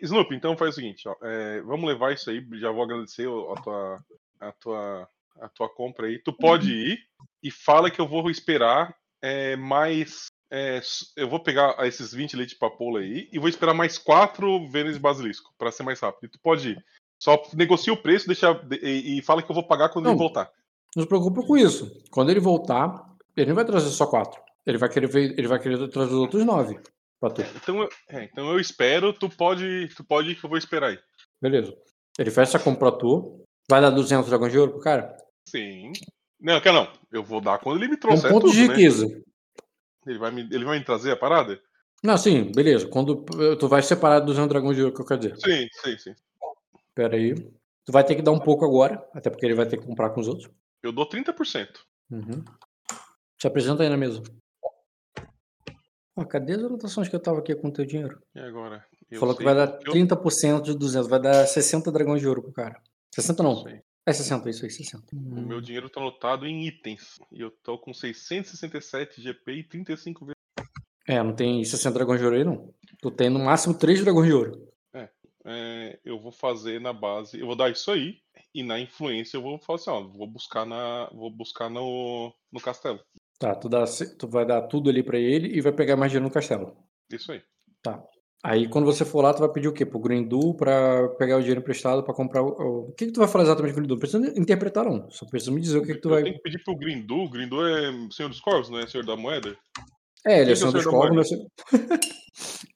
Snoopy, 0.03 0.35
então 0.35 0.57
faz 0.57 0.73
o 0.73 0.75
seguinte, 0.75 1.09
ó, 1.09 1.15
é, 1.23 1.63
vamos 1.63 1.89
levar 1.89 2.13
isso 2.13 2.29
aí, 2.29 2.47
já 2.55 2.71
vou 2.71 2.83
agradecer 2.83 3.27
a 3.27 3.63
tua, 3.63 4.05
a 4.39 4.53
tua, 4.53 5.09
a 5.41 5.49
tua 5.49 5.69
compra 5.69 6.07
aí. 6.07 6.19
Tu 6.19 6.33
pode 6.33 6.73
ir 6.73 6.99
e 7.43 7.51
fala 7.51 7.91
que 7.91 8.01
eu 8.01 8.07
vou 8.09 8.31
esperar 8.31 8.95
é, 9.23 9.57
mais. 9.57 10.27
é, 10.53 10.81
eu 11.17 11.29
vou 11.29 11.41
pegar 11.41 11.77
esses 11.87 12.13
20 12.13 12.37
leite 12.37 12.51
de 12.51 12.59
papoula 12.59 13.01
aí 13.01 13.29
e 13.33 13.39
vou 13.39 13.49
esperar 13.49 13.75
mais 13.75 13.99
4 13.99 14.69
Vênus 14.71 14.99
Basilisco, 14.99 15.53
pra 15.59 15.71
ser 15.73 15.83
mais 15.83 16.01
rápido. 16.01 16.25
E 16.25 16.29
tu 16.29 16.39
pode 16.43 16.71
ir. 16.71 16.85
Só 17.21 17.41
negocia 17.55 17.93
o 17.93 17.97
preço 17.97 18.27
deixa, 18.27 18.61
e, 18.81 19.19
e 19.19 19.23
fala 19.23 19.43
que 19.43 19.51
eu 19.51 19.55
vou 19.55 19.67
pagar 19.67 19.89
quando 19.89 20.05
Não. 20.05 20.13
ele 20.13 20.19
voltar. 20.19 20.51
Não 20.97 21.03
se 21.03 21.09
preocupe 21.09 21.47
com 21.47 21.57
isso. 21.57 22.03
Quando 22.11 22.31
ele 22.31 22.41
voltar, 22.41 23.07
Ele 23.37 23.49
não 23.49 23.55
vai 23.57 23.65
trazer 23.65 23.91
só 23.91 24.07
quatro. 24.07 24.41
Ele 24.67 24.79
vai 24.79 24.89
querer, 24.89 25.15
ele 25.17 25.47
vai 25.49 25.59
querer 25.61 25.89
trazer 25.89 26.13
os 26.13 26.19
outros 26.19 26.45
nove 26.45 26.79
pra 27.21 27.31
tu. 27.31 27.43
Então, 27.57 27.83
eu- 27.83 27.89
é, 28.11 28.25
então 28.25 28.51
eu 28.51 28.59
espero, 28.59 29.13
tu 29.13 29.29
pode, 29.29 29.89
tu 29.97 30.03
pode 30.05 30.31
ir 30.31 30.35
que 30.37 30.45
eu 30.45 30.49
vou 30.51 30.59
esperar 30.59 30.91
aí. 30.91 30.99
Beleza. 31.41 31.77
Ele 32.19 32.31
faz 32.31 32.49
essa 32.49 32.59
compra 32.59 32.91
pra 32.91 32.99
tu. 32.99 33.43
Vai 33.71 33.81
dar 33.81 33.91
200 33.91 34.29
dragões 34.29 34.51
de 34.53 34.59
ouro 34.59 34.73
pro 34.73 34.81
cara? 34.81 35.17
Sim. 35.51 35.93
Não, 36.41 36.61
quer 36.61 36.73
não. 36.73 36.91
Eu 37.11 37.23
vou 37.23 37.41
dar 37.41 37.59
quando 37.59 37.79
ele 37.79 37.89
me 37.89 37.95
É 37.95 37.97
um 37.97 38.01
trouxer 38.01 38.31
ponto 38.31 38.47
tudo, 38.47 38.53
de 38.55 38.67
né? 38.67 38.75
riqueza. 38.75 39.23
Ele 40.07 40.19
vai, 40.19 40.31
me, 40.31 40.43
ele 40.43 40.65
vai 40.65 40.79
me 40.79 40.85
trazer 40.85 41.13
a 41.13 41.17
parada? 41.17 41.61
Não, 42.03 42.17
sim, 42.17 42.53
beleza. 42.53 42.87
Quando 42.89 43.25
tu 43.59 43.69
vai 43.69 43.83
separar 43.83 44.21
200 44.21 44.49
dragões 44.49 44.77
de 44.77 44.83
ouro, 44.83 44.95
que 44.95 45.01
eu 45.03 45.07
quero 45.07 45.21
dizer. 45.21 45.37
Sim, 45.41 45.69
sim, 45.73 45.99
sim. 45.99 46.15
Pera 46.95 47.17
aí. 47.17 47.35
Tu 47.85 47.93
vai 47.93 48.05
ter 48.05 48.15
que 48.15 48.23
dar 48.23 48.33
um 48.33 48.39
pouco 48.39 48.65
agora, 48.65 49.05
até 49.15 49.31
porque 49.31 49.45
ele 49.45 49.55
vai 49.55 49.67
ter 49.67 49.79
que 49.79 49.87
comprar 49.87 50.11
com 50.11 50.21
os 50.21 50.29
outros. 50.29 50.49
Eu 50.83 50.93
dou 50.93 51.07
30%. 51.09 51.81
Uhum. 52.11 52.45
Se 53.41 53.47
apresenta 53.47 53.83
aí 53.83 53.89
na 53.89 53.97
mesa. 53.97 54.23
Ah, 56.17 56.25
cadê 56.25 56.55
as 56.55 56.63
anotações 56.65 57.09
que 57.09 57.15
eu 57.17 57.21
tava 57.21 57.39
aqui 57.39 57.55
com 57.55 57.69
o 57.69 57.73
teu 57.73 57.85
dinheiro? 57.85 58.21
E 58.35 58.41
agora? 58.41 58.85
Eu 59.11 59.21
Falou 59.21 59.37
que 59.37 59.45
vai 59.45 59.55
dar 59.55 59.79
que 59.79 59.89
eu- 59.89 59.93
30% 59.93 60.63
de 60.63 60.75
200, 60.77 61.09
vai 61.09 61.21
dar 61.21 61.47
60 61.47 61.91
dragões 61.93 62.21
de 62.21 62.29
ouro 62.29 62.43
pro 62.43 62.53
cara. 62.53 62.81
60 63.15 63.43
não, 63.43 63.57
sei. 63.63 63.83
É 64.09 64.13
60, 64.13 64.51
isso 64.51 64.65
aí, 64.65 64.71
60. 64.71 65.05
O 65.13 65.41
meu 65.43 65.61
dinheiro 65.61 65.89
tá 65.89 66.01
anotado 66.01 66.47
em 66.47 66.67
itens. 66.67 67.19
E 67.31 67.41
eu 67.41 67.51
tô 67.51 67.79
com 67.79 67.93
667 67.93 69.21
GP 69.21 69.53
e 69.53 69.65
35 69.65 70.27
vezes. 70.27 70.39
É, 71.07 71.23
não 71.23 71.35
tem 71.35 71.65
60 71.65 71.95
dragões 71.95 72.21
de 72.21 72.25
ouro 72.25 72.37
aí 72.37 72.45
não. 72.45 72.73
Tu 73.01 73.11
tem 73.11 73.31
no 73.31 73.39
máximo 73.39 73.75
3 73.75 74.03
dragões 74.03 74.27
de 74.27 74.35
ouro. 74.35 74.69
É, 75.51 75.99
eu 76.05 76.21
vou 76.21 76.31
fazer 76.31 76.79
na 76.79 76.93
base. 76.93 77.41
Eu 77.41 77.47
vou 77.47 77.57
dar 77.57 77.71
isso 77.71 77.91
aí. 77.91 78.19
E 78.55 78.63
na 78.63 78.79
influência 78.79 79.39
eu 79.39 79.43
vou 79.43 79.59
falar 79.59 79.77
assim, 79.77 79.91
ó. 79.91 80.03
Vou 80.03 80.27
buscar 80.27 80.67
na. 80.67 81.09
Vou 81.13 81.31
buscar 81.31 81.71
no, 81.71 82.35
no 82.53 82.61
castelo. 82.61 83.01
Tá, 83.39 83.55
tu, 83.55 83.69
dá, 83.69 83.85
tu 84.19 84.29
vai 84.29 84.45
dar 84.45 84.63
tudo 84.63 84.91
ali 84.91 85.03
pra 85.03 85.19
ele 85.19 85.57
e 85.57 85.61
vai 85.63 85.73
pegar 85.73 85.97
mais 85.97 86.11
dinheiro 86.11 86.27
no 86.27 86.35
castelo. 86.35 86.77
Isso 87.11 87.33
aí. 87.33 87.43
Aí 88.45 88.69
quando 88.69 88.85
você 88.85 89.05
for 89.05 89.21
lá, 89.23 89.35
tu 89.35 89.41
vai 89.41 89.49
pedir 89.51 89.67
o 89.69 89.73
quê? 89.73 89.85
Pro 89.85 89.99
Grindu 89.99 90.55
pra 90.55 91.09
pegar 91.19 91.37
o 91.37 91.41
dinheiro 91.41 91.61
emprestado 91.61 92.05
pra 92.05 92.15
comprar 92.15 92.43
o. 92.43 92.49
o- 92.89 92.93
que, 92.93 93.07
que 93.07 93.13
tu 93.13 93.19
vai 93.21 93.29
falar 93.29 93.45
exatamente 93.45 93.73
com 93.73 93.79
o 93.79 93.83
Grindu? 93.83 93.95
Não 93.95 94.01
precisa 94.01 94.41
interpretar, 94.41 94.85
não. 94.85 95.11
Só 95.11 95.27
precisa 95.27 95.51
me 95.53 95.61
dizer 95.61 95.79
o 95.79 95.83
que, 95.83 95.95
que 95.95 96.01
tu 96.01 96.09
eu 96.09 96.13
vai. 96.15 96.23
tenho 96.23 96.37
que 96.37 96.43
pedir 96.43 96.63
pro 96.63 96.77
Grindu. 96.77 97.17
O 97.17 97.29
Grindu 97.31 97.67
é 97.67 97.91
Senhor 98.13 98.29
dos 98.29 98.41
Corvos, 98.41 98.71
não 98.71 98.79
é 98.79 98.87
Senhor 98.87 99.05
da 99.05 99.17
Moeda? 99.17 99.57
É, 100.27 100.41
ele 100.41 100.51
é 100.51 100.53
é 100.53 100.57
Senhor 100.57 100.73
dos 100.73 100.87
Corvos, 100.87 101.17
mas- 101.17 101.31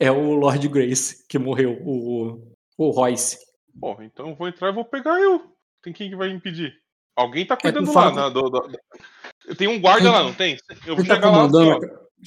É 0.00 0.10
o 0.10 0.32
Lord 0.34 0.66
Grace 0.68 1.24
que 1.28 1.38
morreu, 1.38 1.78
o, 1.84 2.52
o 2.76 2.90
Royce. 2.90 3.38
Pô, 3.80 3.96
então 4.02 4.30
eu 4.30 4.34
vou 4.34 4.48
entrar 4.48 4.70
e 4.70 4.74
vou 4.74 4.84
pegar 4.84 5.20
eu. 5.20 5.40
Tem 5.82 5.92
quem 5.92 6.10
que 6.10 6.16
vai 6.16 6.28
impedir? 6.30 6.72
Alguém 7.16 7.46
tá 7.46 7.56
cuidando 7.56 7.86
tu 7.86 7.92
lá. 7.94 8.12
fala- 8.12 8.28
do- 8.30 8.50
do- 8.50 9.56
Tem 9.56 9.68
um 9.68 9.80
guarda 9.80 10.02
Quem- 10.02 10.10
lá, 10.10 10.22
não 10.24 10.34
tem? 10.34 10.56
Eu 10.86 10.96
vou 10.96 11.04
Quem 11.04 11.06
tá, 11.06 11.14
chegar 11.14 11.30
lá 11.30 11.44
assim, 11.44 11.78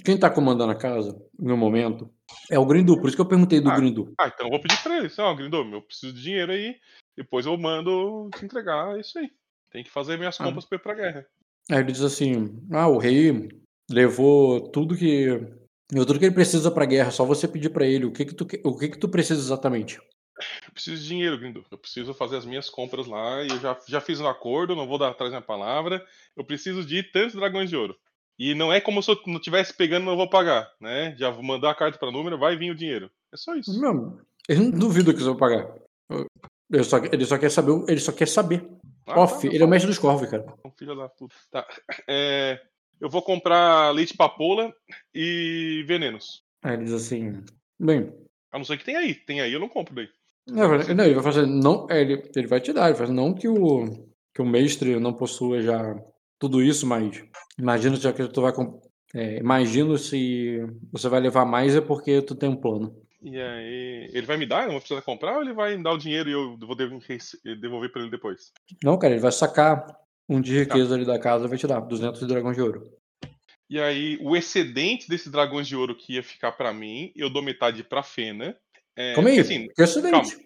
quem 0.05 0.17
tá 0.17 0.29
comandando 0.29 0.71
a 0.71 0.75
casa, 0.75 1.13
no 1.37 1.57
momento, 1.57 2.09
é 2.49 2.57
o 2.59 2.65
Grindu. 2.65 2.97
Por 2.99 3.07
isso 3.07 3.15
que 3.15 3.21
eu 3.21 3.27
perguntei 3.27 3.59
do 3.59 3.69
Ah. 3.69 3.75
Grindu. 3.77 4.13
Ah, 4.19 4.27
então 4.27 4.47
eu 4.47 4.51
vou 4.51 4.59
pedir 4.61 4.81
pra 4.81 4.97
ele. 4.97 5.07
Assim, 5.07 5.21
ó, 5.21 5.33
Grindu, 5.33 5.57
eu 5.57 5.81
preciso 5.81 6.13
de 6.13 6.21
dinheiro 6.21 6.51
aí. 6.51 6.75
Depois 7.17 7.45
eu 7.45 7.57
mando 7.57 8.29
te 8.37 8.45
entregar. 8.45 8.99
Isso 8.99 9.17
aí. 9.19 9.29
Tem 9.71 9.83
que 9.83 9.89
fazer 9.91 10.17
minhas 10.17 10.39
Ah. 10.39 10.43
compras 10.43 10.65
pra 10.65 10.75
ir 10.77 10.81
pra 10.81 10.93
guerra. 10.93 11.25
Aí 11.71 11.79
ele 11.79 11.91
diz 11.91 12.01
assim: 12.01 12.61
Ah, 12.71 12.87
o 12.87 12.97
rei 12.97 13.49
levou 13.89 14.69
tudo 14.71 14.95
que. 14.95 15.27
Tudo 15.89 16.17
que 16.17 16.25
ele 16.25 16.33
precisa 16.33 16.71
pra 16.71 16.85
guerra, 16.85 17.11
só 17.11 17.23
você 17.23 17.47
pedir 17.47 17.69
pra 17.69 17.85
ele 17.85 18.05
o 18.05 18.11
que 18.11 18.25
que 18.25 18.33
tu, 18.33 18.47
o 18.63 18.77
que 18.77 18.89
que 18.89 18.97
tu 18.97 19.07
precisa 19.07 19.39
exatamente. 19.39 19.97
Eu 20.67 20.73
preciso 20.73 21.01
de 21.01 21.07
dinheiro, 21.07 21.37
Grindu. 21.37 21.63
Eu 21.71 21.77
preciso 21.77 22.13
fazer 22.13 22.37
as 22.37 22.45
minhas 22.45 22.69
compras 22.69 23.05
lá. 23.07 23.43
E 23.43 23.49
eu 23.49 23.59
já, 23.59 23.79
já 23.87 24.01
fiz 24.01 24.19
um 24.19 24.27
acordo, 24.27 24.75
não 24.75 24.87
vou 24.87 24.97
dar 24.97 25.09
atrás 25.09 25.31
da 25.31 25.37
minha 25.37 25.45
palavra. 25.47 26.05
Eu 26.35 26.43
preciso 26.43 26.83
de 26.83 27.03
tantos 27.03 27.35
dragões 27.35 27.69
de 27.69 27.77
ouro. 27.77 27.95
E 28.37 28.53
não 28.53 28.71
é 28.71 28.81
como 28.81 29.01
se 29.01 29.09
eu 29.09 29.17
não 29.27 29.37
estivesse 29.37 29.73
pegando 29.73 30.05
não 30.05 30.17
vou 30.17 30.29
pagar, 30.29 30.69
né? 30.79 31.15
Já 31.17 31.29
vou 31.29 31.43
mandar 31.43 31.71
a 31.71 31.75
carta 31.75 31.97
pra 31.97 32.11
número, 32.11 32.37
vai 32.37 32.57
vir 32.57 32.71
o 32.71 32.75
dinheiro. 32.75 33.09
É 33.33 33.37
só 33.37 33.55
isso. 33.55 33.79
Não, 33.79 34.19
ele 34.47 34.59
não 34.59 34.71
duvida 34.71 35.13
que 35.13 35.19
você 35.19 35.29
vai 35.29 35.37
pagar. 35.37 35.73
Ele 36.71 36.83
só, 36.83 36.97
ele 36.97 37.25
só 37.25 37.37
quer 37.37 37.49
saber. 37.49 37.83
Ele 37.87 37.99
só 37.99 38.11
quer 38.11 38.27
saber. 38.27 38.67
Ah, 39.07 39.21
Off, 39.21 39.47
tá, 39.47 39.53
ele 39.53 39.63
é 39.63 39.65
o 39.65 39.69
mestre 39.69 39.89
dos 39.89 39.99
corvos, 39.99 40.29
cara. 40.29 40.45
Um 40.65 40.71
filho 40.71 40.95
da 40.95 41.07
puta. 41.07 41.35
Tá. 41.51 41.65
É, 42.07 42.59
eu 42.99 43.09
vou 43.09 43.21
comprar 43.21 43.91
leite 43.91 44.17
papoula 44.17 44.73
e 45.13 45.83
venenos. 45.87 46.43
Aí 46.63 46.73
ele 46.73 46.85
diz 46.85 46.93
assim: 46.93 47.43
Bem, 47.79 48.11
A 48.51 48.57
não 48.57 48.65
ser 48.65 48.77
que 48.77 48.85
tem 48.85 48.95
aí. 48.95 49.13
Tem 49.13 49.41
aí, 49.41 49.53
eu 49.53 49.59
não 49.59 49.69
compro 49.69 49.93
daí. 49.95 50.09
não, 50.47 50.77
não, 50.95 51.05
ele 51.05 51.13
vai 51.13 51.23
fazer. 51.23 51.45
Não, 51.45 51.87
é, 51.89 52.01
ele, 52.01 52.29
ele 52.35 52.47
vai 52.47 52.59
te 52.59 52.73
dar. 52.73 52.87
Ele 52.89 52.97
faz, 52.97 53.09
não 53.09 53.33
que 53.33 53.47
o, 53.47 53.85
que 54.33 54.41
o 54.41 54.45
mestre 54.45 54.99
não 54.99 55.13
possua 55.13 55.61
já 55.61 55.95
tudo 56.39 56.61
isso, 56.61 56.85
mas 56.85 57.23
imagina 57.57 57.95
já 57.95 58.11
que 58.13 58.27
tu 58.27 58.41
vai. 58.41 58.51
É, 59.13 59.37
imagino 59.37 59.97
se 59.97 60.57
você 60.91 61.07
vai 61.07 61.19
levar 61.21 61.45
mais 61.45 61.75
é 61.75 61.81
porque 61.81 62.21
tu 62.21 62.35
tem 62.35 62.49
um 62.49 62.55
plano. 62.55 62.95
E 63.21 63.39
aí, 63.41 64.09
ele 64.13 64.25
vai 64.25 64.37
me 64.37 64.45
dar? 64.45 64.59
Eu 64.61 64.65
não 64.65 64.71
vou 64.73 64.81
precisar 64.81 65.01
comprar 65.01 65.37
ou 65.37 65.41
ele 65.41 65.53
vai 65.53 65.75
me 65.75 65.83
dar 65.83 65.93
o 65.93 65.97
dinheiro 65.97 66.29
e 66.29 66.33
eu 66.33 66.57
vou 66.59 66.75
dev- 66.75 66.99
devolver 67.59 67.91
pra 67.91 68.01
ele 68.01 68.11
depois? 68.11 68.51
Não, 68.83 68.99
cara, 68.99 69.13
ele 69.13 69.21
vai 69.21 69.31
sacar 69.31 69.83
um 70.29 70.39
de 70.41 70.59
riqueza 70.59 70.93
ali 70.93 71.05
da 71.05 71.17
casa 71.17 71.45
e 71.45 71.47
vai 71.47 71.57
te 71.57 71.65
dar 71.65 71.79
200 71.79 72.21
dragões 72.27 72.55
de 72.55 72.61
ouro. 72.61 72.83
E 73.67 73.79
aí, 73.79 74.19
o 74.21 74.35
excedente 74.35 75.07
desses 75.09 75.31
dragões 75.31 75.67
de 75.67 75.75
ouro 75.75 75.95
que 75.95 76.13
ia 76.13 76.23
ficar 76.23 76.51
pra 76.51 76.71
mim, 76.71 77.11
eu 77.15 77.29
dou 77.29 77.41
metade 77.41 77.83
pra 77.83 78.03
Fena. 78.03 78.55
É, 78.95 79.13
Calma 79.15 79.29
aí, 79.29 79.37
porque, 79.37 79.53
assim, 79.53 79.67
que 79.75 79.81
excelente. 79.81 80.37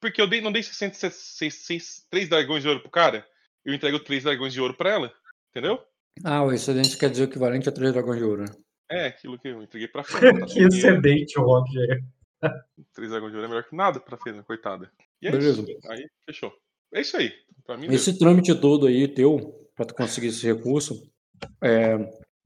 porque 0.00 0.20
eu 0.20 0.28
dei, 0.28 0.40
não 0.40 0.52
dei 0.52 0.62
606, 0.62 2.06
3 2.08 2.28
dragões 2.28 2.62
de 2.62 2.68
ouro 2.68 2.80
pro 2.80 2.90
cara, 2.90 3.26
eu 3.64 3.74
entrego 3.74 3.98
3 4.00 4.24
dragões 4.24 4.52
de 4.52 4.60
ouro 4.60 4.74
pra 4.74 4.90
ela. 4.90 5.12
Entendeu? 5.50 5.80
Ah, 6.22 6.42
o 6.42 6.52
excedente 6.52 6.96
quer 6.96 7.10
dizer 7.10 7.22
o 7.22 7.24
equivalente 7.30 7.68
a 7.68 7.72
3 7.72 7.92
dragões 7.92 8.18
de 8.18 8.24
ouro, 8.24 8.42
né? 8.42 8.50
É, 8.90 9.06
aquilo 9.06 9.38
que 9.38 9.48
eu 9.48 9.62
entreguei 9.62 9.88
pra 9.88 10.02
Fena. 10.04 10.40
Tá 10.40 10.46
que 10.46 10.62
excedente, 10.62 11.38
Roger. 11.38 12.04
3 12.94 13.10
dragões 13.10 13.32
de 13.32 13.36
ouro 13.36 13.46
é 13.46 13.48
melhor 13.48 13.64
que 13.64 13.74
nada 13.74 13.98
pra 14.00 14.16
Fena, 14.18 14.42
coitada. 14.42 14.90
E 15.22 15.28
é 15.28 15.30
Beleza. 15.30 15.62
isso. 15.62 15.78
Aí, 15.90 16.06
fechou. 16.26 16.52
É 16.92 17.00
isso 17.00 17.16
aí. 17.16 17.32
Pra 17.66 17.76
mim, 17.76 17.86
Esse 17.86 18.18
trâmite 18.18 18.54
todo 18.54 18.86
aí 18.86 19.08
teu, 19.08 19.68
pra 19.74 19.86
tu 19.86 19.94
conseguir 19.94 20.28
esse 20.28 20.44
recurso, 20.46 21.10
é, 21.62 21.96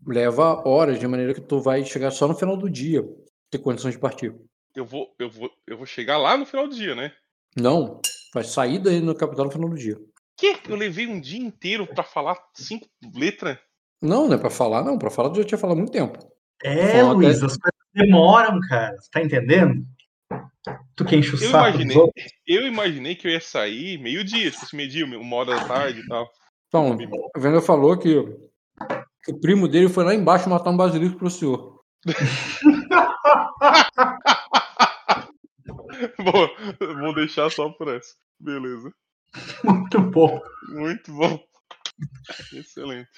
leva 0.07 0.67
horas, 0.67 0.99
de 0.99 1.07
maneira 1.09 1.35
que 1.35 1.41
tu 1.41 1.61
vai 1.61 1.85
chegar 1.85 2.11
só 2.13 2.29
no 2.29 2.35
final 2.37 2.57
do 2.57 2.71
dia, 2.71 3.03
ter 3.51 3.59
condições 3.59 3.95
de 3.95 4.01
partir. 4.01 4.33
eu 4.77 4.85
vou, 4.85 5.13
eu 5.19 5.29
vou, 5.29 5.51
eu 5.67 5.77
vou 5.77 5.87
chegar 5.87 6.17
lá 6.19 6.37
no 6.37 6.47
final 6.47 6.69
do 6.69 6.75
dia, 6.75 6.95
né? 6.95 7.13
Não, 7.57 8.01
vai 8.33 8.45
sair 8.45 8.79
daí 8.79 9.01
no 9.01 9.15
capital 9.15 9.47
no 9.47 9.51
final 9.51 9.69
do 9.69 9.77
dia. 9.77 9.99
Que? 10.39 10.57
Eu 10.69 10.77
levei 10.77 11.09
um 11.09 11.21
dia 11.21 11.41
inteiro 11.41 11.85
pra 11.85 12.05
falar 12.05 12.39
cinco 12.55 12.87
letras? 13.13 13.59
Não, 14.01 14.29
não 14.29 14.35
é 14.35 14.39
pra 14.39 14.49
falar, 14.49 14.85
não. 14.85 14.97
Pra 14.97 15.11
falar, 15.11 15.31
tu 15.31 15.39
já 15.39 15.45
tinha 15.45 15.59
falado 15.59 15.79
há 15.79 15.81
muito 15.81 15.93
tempo. 15.93 16.17
É, 16.63 17.01
Foda. 17.01 17.15
Luiz, 17.15 17.43
as 17.43 17.57
coisas 17.57 17.81
demoram, 17.93 18.61
cara. 18.69 18.97
Você 18.97 19.11
tá 19.11 19.21
entendendo? 19.21 19.85
Tu 20.95 21.05
que 21.05 21.17
enche 21.17 21.35
o 21.35 21.43
Eu 21.43 21.51
saco 21.51 21.71
imaginei, 21.71 21.97
eu 22.47 22.67
imaginei 22.67 23.17
que 23.17 23.27
eu 23.27 23.33
ia 23.33 23.41
sair 23.41 23.99
meio-dia, 23.99 24.51
tipo 24.51 24.65
assim, 24.65 24.77
meio-dia, 24.77 25.07
uma 25.07 25.37
hora 25.37 25.57
da 25.57 25.65
tarde 25.65 26.01
e 26.01 26.07
tal. 26.07 26.29
Então, 26.69 26.97
o 27.35 27.41
Venda 27.41 27.61
falou 27.61 27.99
que, 27.99 28.23
que 29.25 29.33
o 29.33 29.41
primo 29.41 29.67
dele 29.67 29.89
foi 29.89 30.05
lá 30.05 30.15
embaixo 30.15 30.49
matar 30.49 30.71
um 30.71 30.77
basilisco 30.77 31.19
pro 31.19 31.31
senhor. 31.31 31.81
vou, 36.19 36.51
vou 37.01 37.15
deixar 37.15 37.51
só 37.51 37.69
por 37.71 37.89
essa. 37.89 38.15
Beleza. 38.39 38.93
Muito 39.65 40.01
bom. 40.01 40.41
Muito 40.69 41.13
bom. 41.13 41.39
Excelente. 42.53 43.09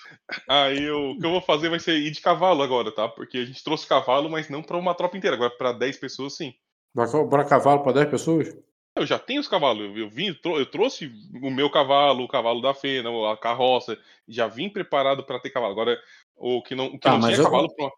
Aí 0.48 0.82
eu- 0.82 1.10
o 1.10 1.18
que 1.18 1.26
eu 1.26 1.30
vou 1.30 1.40
fazer 1.42 1.68
vai 1.68 1.78
ser 1.78 1.96
ir 1.98 2.10
de 2.10 2.20
cavalo 2.20 2.62
agora, 2.62 2.90
tá? 2.94 3.08
Porque 3.08 3.38
a 3.38 3.44
gente 3.44 3.62
trouxe 3.62 3.86
cavalo, 3.86 4.30
mas 4.30 4.48
não 4.48 4.62
pra 4.62 4.76
uma 4.78 4.94
tropa 4.94 5.16
inteira. 5.16 5.36
Agora 5.36 5.50
pra 5.50 5.72
10 5.72 5.96
pessoas, 5.98 6.36
sim. 6.36 6.52
Vai 6.94 7.08
comprar 7.10 7.44
cavalo 7.44 7.82
pra 7.82 7.92
10 7.92 8.08
pessoas? 8.08 8.56
Eu 8.96 9.06
já 9.06 9.18
tenho 9.18 9.40
os 9.40 9.48
cavalos. 9.48 9.84
Eu, 9.84 9.96
eu 9.96 10.10
vim, 10.10 10.28
eu 10.28 10.40
trou- 10.40 10.58
eu 10.58 10.66
trouxe 10.66 11.12
o 11.42 11.50
meu 11.50 11.70
cavalo, 11.70 12.24
o 12.24 12.28
cavalo 12.28 12.60
da 12.60 12.74
Fena, 12.74 13.10
a 13.32 13.36
carroça. 13.36 13.96
Já 14.28 14.46
vim 14.48 14.68
preparado 14.68 15.24
pra 15.24 15.38
ter 15.38 15.50
cavalo. 15.50 15.72
Agora, 15.72 15.96
o 16.36 16.62
que 16.62 16.74
não, 16.74 16.86
o 16.86 16.92
que 16.92 16.98
Tá, 17.00 17.12
não 17.12 17.18
mas 17.20 17.34
tinha 17.34 17.40
eu- 17.40 17.50
cavalo 17.50 17.68
pra... 17.74 17.90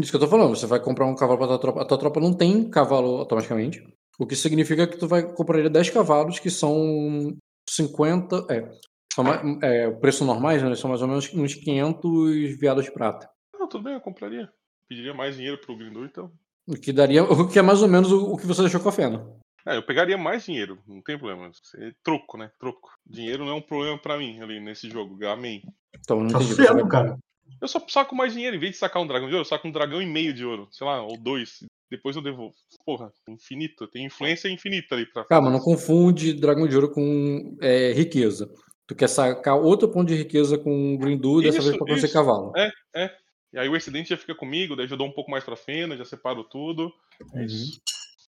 Isso 0.00 0.10
que 0.12 0.16
eu 0.16 0.20
tô 0.20 0.28
falando, 0.28 0.54
você 0.54 0.66
vai 0.66 0.78
comprar 0.80 1.06
um 1.06 1.14
cavalo 1.16 1.38
pra 1.38 1.48
tua 1.48 1.58
tropa. 1.58 1.82
A 1.82 1.84
tua 1.84 1.98
tropa 1.98 2.20
não 2.20 2.32
tem 2.32 2.70
cavalo 2.70 3.18
automaticamente. 3.18 3.82
O 4.18 4.26
que 4.26 4.36
significa 4.36 4.86
que 4.86 4.96
tu 4.96 5.08
vai 5.08 5.22
comprar 5.32 5.68
10 5.68 5.90
cavalos, 5.90 6.38
que 6.38 6.50
são 6.50 7.36
50. 7.70 8.46
É, 8.50 8.70
são 9.14 9.26
é, 9.62 9.88
o 9.88 9.98
preço 9.98 10.24
normais, 10.24 10.62
né? 10.62 10.74
São 10.74 10.90
mais 10.90 11.02
ou 11.02 11.08
menos 11.08 11.32
uns 11.32 11.54
500 11.54 12.58
viados 12.58 12.84
de 12.84 12.92
prata. 12.92 13.28
Não, 13.58 13.68
tudo 13.68 13.84
bem, 13.84 13.94
eu 13.94 14.00
compraria. 14.00 14.48
Pediria 14.88 15.12
mais 15.12 15.36
dinheiro 15.36 15.58
pro 15.58 15.76
Grindu, 15.76 16.04
então. 16.04 16.32
O 16.66 16.74
que 16.74 16.92
daria. 16.92 17.24
O 17.24 17.48
que 17.48 17.58
é 17.58 17.62
mais 17.62 17.82
ou 17.82 17.88
menos 17.88 18.12
o, 18.12 18.32
o 18.32 18.36
que 18.36 18.46
você 18.46 18.62
deixou 18.62 18.80
com 18.80 18.88
a 18.88 18.92
Fena. 18.92 19.26
É, 19.66 19.76
eu 19.76 19.82
pegaria 19.82 20.16
mais 20.16 20.44
dinheiro, 20.44 20.78
não 20.86 21.02
tem 21.02 21.18
problema. 21.18 21.50
É 21.76 21.92
troco, 22.02 22.38
né? 22.38 22.50
Troco. 22.58 22.90
Dinheiro 23.06 23.44
não 23.44 23.52
é 23.52 23.54
um 23.54 23.60
problema 23.60 23.98
pra 23.98 24.16
mim 24.16 24.40
ali 24.40 24.60
nesse 24.60 24.88
jogo. 24.88 25.18
Amém. 25.26 25.62
Então, 25.98 26.20
não 26.20 26.28
Tá 26.30 26.38
entendi. 26.38 26.54
Sendo, 26.54 26.88
cara. 26.88 27.18
Eu 27.60 27.68
só 27.68 27.82
saco 27.88 28.14
mais 28.14 28.32
dinheiro. 28.32 28.56
Em 28.56 28.60
vez 28.60 28.72
de 28.72 28.78
sacar 28.78 29.02
um 29.02 29.06
dragão 29.06 29.28
de 29.28 29.34
ouro, 29.34 29.42
eu 29.42 29.48
saco 29.48 29.66
um 29.66 29.72
dragão 29.72 30.00
e 30.00 30.06
meio 30.06 30.32
de 30.32 30.44
ouro. 30.44 30.68
Sei 30.70 30.86
lá, 30.86 31.02
ou 31.02 31.18
dois. 31.18 31.64
Depois 31.90 32.16
eu 32.16 32.22
devolvo. 32.22 32.54
Porra, 32.84 33.10
infinito. 33.28 33.86
Tem 33.86 34.04
influência 34.04 34.48
infinita 34.48 34.94
ali 34.94 35.06
pra 35.06 35.24
Calma, 35.24 35.50
não 35.50 35.60
confunde 35.60 36.34
dragão 36.34 36.68
de 36.68 36.74
ouro 36.74 36.90
com 36.90 37.56
é, 37.60 37.92
riqueza. 37.92 38.50
Tu 38.86 38.94
quer 38.94 39.08
sacar 39.08 39.56
outro 39.58 39.88
ponto 39.88 40.08
de 40.08 40.14
riqueza 40.14 40.56
com 40.58 40.94
o 40.94 40.98
Grindu, 40.98 41.42
dessa 41.42 41.62
vez 41.62 41.76
pra 41.76 41.94
isso. 41.94 42.12
cavalo. 42.12 42.52
É, 42.56 42.70
é. 42.94 43.10
E 43.52 43.58
aí 43.58 43.68
o 43.68 43.76
excedente 43.76 44.10
já 44.10 44.16
fica 44.16 44.34
comigo, 44.34 44.76
daí 44.76 44.84
ajudou 44.84 45.06
um 45.06 45.12
pouco 45.12 45.30
mais 45.30 45.44
pra 45.44 45.56
Fena, 45.56 45.96
já 45.96 46.04
separo 46.04 46.44
tudo. 46.44 46.90
É 47.34 47.38
Uhum. 47.38 47.44
isso. 47.44 47.80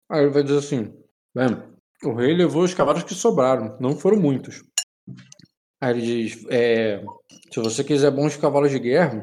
Aí 0.09 0.21
ele 0.23 0.31
vai 0.31 0.43
dizer 0.43 0.59
assim: 0.59 0.93
"Bem, 1.33 1.57
o 2.03 2.13
rei 2.13 2.33
levou 2.35 2.63
os 2.63 2.73
cavalos 2.73 3.03
que 3.03 3.13
sobraram, 3.13 3.77
não 3.79 3.95
foram 3.97 4.17
muitos. 4.19 4.63
Aí 5.81 5.91
ele 5.91 6.01
diz: 6.01 6.45
é, 6.49 7.03
se 7.51 7.59
você 7.59 7.83
quiser 7.83 8.11
bons 8.11 8.35
cavalos 8.37 8.71
de 8.71 8.79
guerra, 8.79 9.21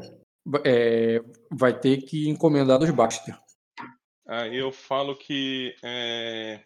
é, 0.65 1.19
vai 1.51 1.77
ter 1.79 1.97
que 1.97 2.27
encomendar 2.29 2.79
dos 2.79 2.89
Baxter. 2.91 3.37
Aí 4.27 4.55
eu 4.57 4.71
falo 4.71 5.15
que 5.17 5.75
é, 5.83 6.61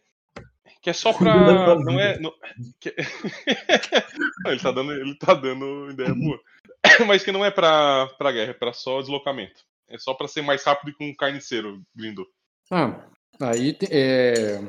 que 0.82 0.90
é 0.90 0.94
só 0.94 1.12
pra. 1.14 1.76
Não 1.76 2.00
é. 2.00 2.20
não- 2.20 2.34
que- 2.80 2.94
ele 4.46 4.60
tá 4.60 4.72
dando, 4.72 4.92
ele 4.94 5.16
tá 5.18 5.34
dando 5.34 5.90
ideia 5.92 6.14
boa. 6.14 6.40
Mas 7.08 7.24
que 7.24 7.32
não 7.32 7.44
é 7.44 7.50
pra, 7.52 8.08
pra 8.18 8.32
guerra, 8.32 8.52
é 8.52 8.54
pra 8.54 8.74
só 8.74 9.00
deslocamento. 9.02 9.62
É 9.90 9.98
só 9.98 10.14
pra 10.14 10.28
ser 10.28 10.42
mais 10.42 10.64
rápido 10.64 10.96
que 10.96 11.04
um 11.04 11.16
carniceiro, 11.16 11.82
Grindo. 11.96 12.26
Ah, 12.70 13.06
aí 13.42 13.74
te- 13.74 13.88
é, 13.90 14.60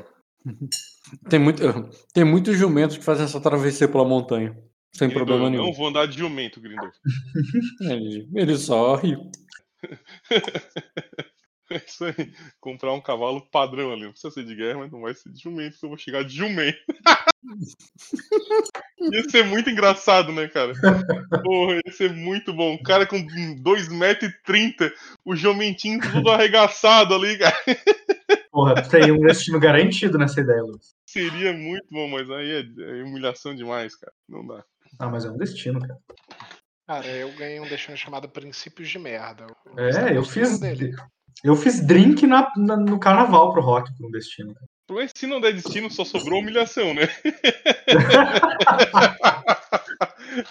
tem, 1.29 1.39
muito, 1.39 1.61
tem 2.13 2.23
muitos 2.23 2.57
jumentos 2.57 2.97
que 2.97 3.03
fazem 3.03 3.25
essa 3.25 3.39
travessia 3.41 3.87
pela 3.87 4.05
montanha. 4.05 4.57
Sem 4.93 5.07
Grindo, 5.09 5.25
problema 5.25 5.45
eu 5.45 5.49
nenhum. 5.51 5.65
não 5.65 5.73
vou 5.73 5.87
andar 5.87 6.07
de 6.07 6.17
jumento, 6.17 6.59
Grindo. 6.59 6.89
Ele, 7.81 8.27
ele 8.33 8.57
só 8.57 8.95
ri. 8.95 9.15
É 11.71 11.81
isso 11.85 12.05
aí. 12.05 12.33
Comprar 12.59 12.93
um 12.93 13.01
cavalo 13.01 13.45
padrão 13.51 13.93
ali. 13.93 14.03
Não 14.03 14.11
precisa 14.11 14.33
ser 14.33 14.43
de 14.43 14.55
guerra, 14.55 14.79
mas 14.79 14.91
não 14.91 15.01
vai 15.01 15.13
ser 15.13 15.29
de 15.29 15.41
jumento, 15.41 15.77
que 15.77 15.85
eu 15.85 15.89
vou 15.89 15.97
chegar 15.97 16.23
de 16.23 16.35
jumento. 16.35 16.79
ia 18.99 19.29
ser 19.29 19.45
muito 19.45 19.69
engraçado, 19.69 20.31
né, 20.31 20.47
cara? 20.47 20.73
Porra, 21.43 21.79
ia 21.85 21.93
ser 21.93 22.11
muito 22.11 22.51
bom. 22.53 22.73
Um 22.73 22.81
cara 22.81 23.05
com 23.05 23.17
2,30m, 23.17 24.91
o 25.23 25.35
jumentinho 25.35 26.01
tudo 26.01 26.31
arregaçado 26.31 27.13
ali, 27.13 27.37
cara. 27.37 27.55
Porra, 28.51 28.81
tem 28.81 29.11
um 29.11 29.21
destino 29.21 29.59
garantido 29.59 30.17
nessa 30.17 30.41
ideia, 30.41 30.63
Luiz. 30.63 30.95
Seria 31.05 31.53
muito 31.53 31.85
bom, 31.91 32.07
mas 32.07 32.29
aí 32.31 32.51
é, 32.51 32.61
é 32.61 33.03
humilhação 33.03 33.55
demais, 33.55 33.95
cara. 33.95 34.13
Não 34.27 34.45
dá. 34.45 34.63
Ah, 34.97 35.07
mas 35.07 35.23
é 35.23 35.29
um 35.29 35.37
destino, 35.37 35.79
cara. 35.79 35.99
Cara, 36.85 37.05
eu 37.05 37.31
ganhei 37.33 37.59
um 37.59 37.67
destino 37.67 37.95
chamado 37.95 38.27
Princípios 38.27 38.89
de 38.89 38.97
Merda. 38.97 39.45
O 39.45 39.79
É, 39.79 40.17
eu 40.17 40.23
fiz. 40.23 40.59
dele. 40.59 40.95
Eu 41.43 41.55
fiz 41.55 41.85
drink 41.85 42.25
na, 42.27 42.51
na- 42.57 42.77
no 42.77 42.99
carnaval 42.99 43.51
pro 43.53 43.61
rock 43.61 43.89
um 44.01 44.11
destino. 44.11 44.53
cara. 44.53 44.65
Mas 44.91 45.11
se 45.15 45.27
não 45.27 45.39
der 45.39 45.53
destino, 45.53 45.89
só 45.91 46.03
sobrou 46.03 46.39
humilhação, 46.39 46.93
né? 46.93 47.03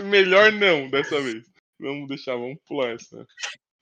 Melhor 0.04 0.52
não, 0.52 0.88
dessa 0.90 1.20
vez. 1.20 1.44
Vamos 1.80 2.08
deixar, 2.08 2.34
vamos 2.36 2.58
pular 2.66 2.92
essa. 2.94 3.24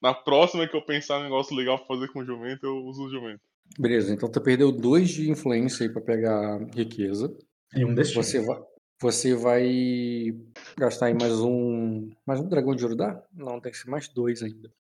Na 0.02 0.12
próxima 0.14 0.68
que 0.68 0.77
eu 0.77 0.82
pensar 0.82 1.18
um 1.20 1.24
negócio 1.24 1.56
legal 1.56 1.78
pra 1.78 1.86
fazer 1.97 2.09
com 2.12 2.20
o 2.20 2.24
jumento, 2.24 2.64
eu 2.66 2.77
uso 2.85 3.05
o 3.06 3.10
jumento. 3.10 3.40
Beleza, 3.78 4.12
então 4.12 4.31
tu 4.31 4.40
perdeu 4.40 4.70
dois 4.70 5.09
de 5.10 5.31
influência 5.31 5.86
aí 5.86 5.93
pra 5.93 6.02
pegar 6.02 6.59
riqueza. 6.74 7.35
E 7.74 7.85
um 7.85 7.94
destino. 7.94 8.23
Você 8.23 8.40
vai, 8.44 8.59
você 9.01 9.35
vai 9.35 10.35
gastar 10.78 11.06
aí 11.06 11.14
mais 11.14 11.39
um. 11.40 12.10
Mais 12.27 12.40
um 12.40 12.48
dragão 12.48 12.74
de 12.74 12.82
ouro 12.85 12.97
dá? 12.97 13.23
Não, 13.32 13.60
tem 13.60 13.70
que 13.73 13.78
ser 13.78 13.90
mais 13.90 14.09
dois 14.09 14.43
ainda. 14.43 14.73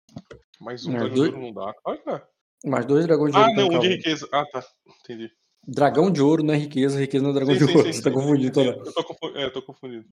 Mas 0.60 0.86
um 0.86 0.92
dragão 0.92 1.14
dois- 1.14 1.30
de 1.30 1.36
ouro 1.36 1.46
não 1.46 1.52
dá. 1.52 1.74
Dá. 2.04 2.28
Mais 2.64 2.86
dois 2.86 3.06
dragões 3.06 3.32
de 3.32 3.38
Ah, 3.38 3.42
ouro. 3.42 3.54
pra 3.54 3.62
não, 3.64 3.70
um 3.74 3.78
de 3.80 3.88
riqueza. 3.88 4.28
Ah, 4.32 4.44
tá. 4.46 4.64
Entendi. 5.00 5.30
Dragão 5.68 6.10
de 6.10 6.22
ouro 6.22 6.42
não 6.42 6.54
é 6.54 6.56
riqueza, 6.56 6.98
riqueza 6.98 7.22
não 7.22 7.30
é 7.30 7.34
dragão 7.34 7.54
Sim, 7.54 7.58
de 7.58 7.66
sim, 7.66 7.76
ouro. 7.76 7.86
sim, 7.86 7.92
Você 7.92 8.02
tá 8.02 8.10
sim. 8.10 8.14
confundindo 8.14 8.52
toda. 8.52 8.70
Eu 8.70 8.92
tô, 8.92 9.04
confu- 9.04 9.36
é, 9.36 9.44
eu 9.44 9.52
tô 9.52 9.62
confundido. 9.62 10.06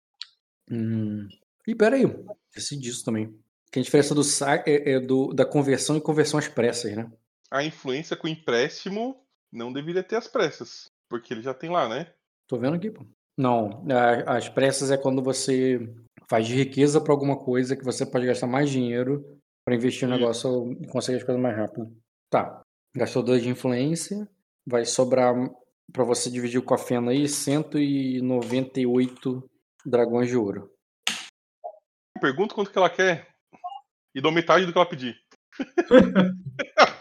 Hum. 0.70 1.28
E 1.66 1.74
peraí, 1.74 2.02
esqueci 2.48 2.76
disso 2.78 3.04
também. 3.04 3.38
Que 3.70 3.78
a 3.78 3.82
diferença 3.82 4.14
do 4.14 4.22
é, 4.66 4.92
é 4.92 5.00
do, 5.00 5.32
da 5.32 5.46
conversão 5.46 5.96
e 5.96 6.00
conversão 6.00 6.38
às 6.38 6.48
pressas, 6.48 6.94
né? 6.94 7.10
A 7.50 7.62
influência 7.64 8.16
com 8.16 8.26
o 8.26 8.30
empréstimo 8.30 9.24
não 9.50 9.72
deveria 9.72 10.02
ter 10.02 10.16
as 10.16 10.26
pressas. 10.26 10.90
Porque 11.08 11.32
ele 11.32 11.42
já 11.42 11.54
tem 11.54 11.70
lá, 11.70 11.88
né? 11.88 12.12
Tô 12.46 12.58
vendo 12.58 12.74
aqui, 12.76 12.90
pô. 12.90 13.04
Não, 13.36 13.84
a- 13.90 14.36
as 14.36 14.48
pressas 14.48 14.90
é 14.90 14.96
quando 14.98 15.22
você 15.22 15.80
faz 16.28 16.46
de 16.46 16.54
riqueza 16.54 17.00
pra 17.00 17.12
alguma 17.12 17.36
coisa 17.36 17.76
que 17.76 17.84
você 17.84 18.04
pode 18.06 18.26
gastar 18.26 18.46
mais 18.46 18.70
dinheiro 18.70 19.24
pra 19.64 19.74
investir 19.74 20.06
no 20.08 20.14
Isso. 20.14 20.20
negócio 20.20 20.72
e 20.82 20.86
conseguir 20.86 21.18
as 21.18 21.24
coisas 21.24 21.42
mais 21.42 21.56
rápido. 21.56 21.90
Tá. 22.30 22.62
Gastou 22.96 23.22
dois 23.22 23.42
de 23.42 23.48
influência. 23.48 24.28
Vai 24.66 24.84
sobrar 24.84 25.34
pra 25.92 26.04
você 26.04 26.30
dividir 26.30 26.62
com 26.62 26.74
a 26.74 26.78
Fena 26.78 27.10
aí 27.10 27.28
198 27.28 29.50
dragões 29.84 30.28
de 30.28 30.36
ouro. 30.36 30.70
Pergunta 32.20 32.54
quanto 32.54 32.70
que 32.70 32.78
ela 32.78 32.90
quer 32.90 33.28
e 34.14 34.20
dou 34.20 34.30
metade 34.30 34.64
do 34.66 34.72
que 34.72 34.78
ela 34.78 34.88
pedir. 34.88 35.16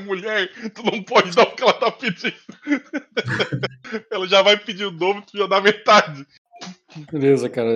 mulher, 0.00 0.50
tu 0.74 0.82
não 0.82 1.02
pode 1.02 1.34
dar 1.34 1.44
o 1.44 1.54
que 1.54 1.62
ela 1.62 1.72
tá 1.72 1.90
pedindo. 1.90 2.34
ela 4.10 4.26
já 4.26 4.42
vai 4.42 4.56
pedir 4.58 4.84
o 4.84 4.90
dobro, 4.90 5.22
tu 5.22 5.36
já 5.38 5.46
dá 5.46 5.60
metade. 5.60 6.26
Beleza, 7.10 7.48
cara. 7.48 7.74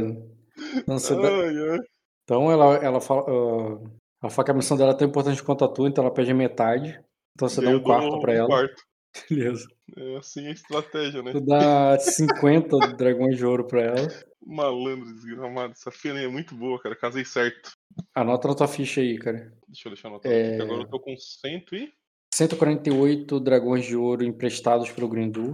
Então, 0.77 0.97
dá- 0.97 1.29
Ai, 1.29 1.71
ai. 1.73 1.79
então 2.25 2.51
ela, 2.51 2.75
ela 2.77 3.01
fala. 3.01 3.23
ah, 3.29 3.89
ela 4.23 4.31
fala 4.31 4.45
que 4.45 4.51
a 4.51 4.55
missão 4.55 4.77
dela 4.77 4.93
é 4.93 4.97
tão 4.97 5.07
importante 5.09 5.43
quanto 5.43 5.65
a 5.65 5.69
tua, 5.69 5.89
então 5.89 6.05
ela 6.05 6.13
pede 6.15 6.33
metade. 6.35 6.99
Então 7.35 7.49
você 7.49 7.61
dá 7.61 7.71
Eu 7.71 7.79
um 7.79 7.83
dou 7.83 7.85
quarto 7.87 8.21
pra 8.21 8.33
um 8.33 8.37
ela. 8.37 8.47
quarto. 8.49 8.83
Beleza. 9.31 9.69
É 9.97 10.17
assim 10.17 10.47
a 10.49 10.51
estratégia, 10.51 11.23
né? 11.23 11.33
Tu 11.33 11.41
dá 11.41 11.99
50 11.99 12.77
dragões 12.97 13.37
de 13.37 13.45
ouro 13.47 13.67
pra 13.67 13.83
ela. 13.83 14.09
Malandro, 14.47 15.13
desgramado. 15.15 15.73
Essa 15.73 15.91
aí 15.91 16.25
é 16.25 16.29
muito 16.29 16.55
boa, 16.55 16.81
cara. 16.81 16.97
Casei 16.97 17.25
certo. 17.25 17.73
Anota 18.15 18.49
na 18.49 18.55
tua 18.55 18.69
ficha 18.69 19.01
aí, 19.01 19.17
cara. 19.19 19.53
Deixa 19.69 19.89
eu 19.89 19.93
deixar 19.93 20.09
anotado 20.09 20.35
É. 20.35 20.61
agora 20.61 20.83
eu 20.83 20.89
tô 20.89 20.99
com 21.01 21.15
100 21.17 21.65
e. 21.73 21.93
148 22.35 23.39
dragões 23.39 23.85
de 23.86 23.97
ouro 23.97 24.24
emprestados 24.24 24.90
pelo 24.90 25.09
Grindu. 25.09 25.52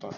Tá. 0.00 0.08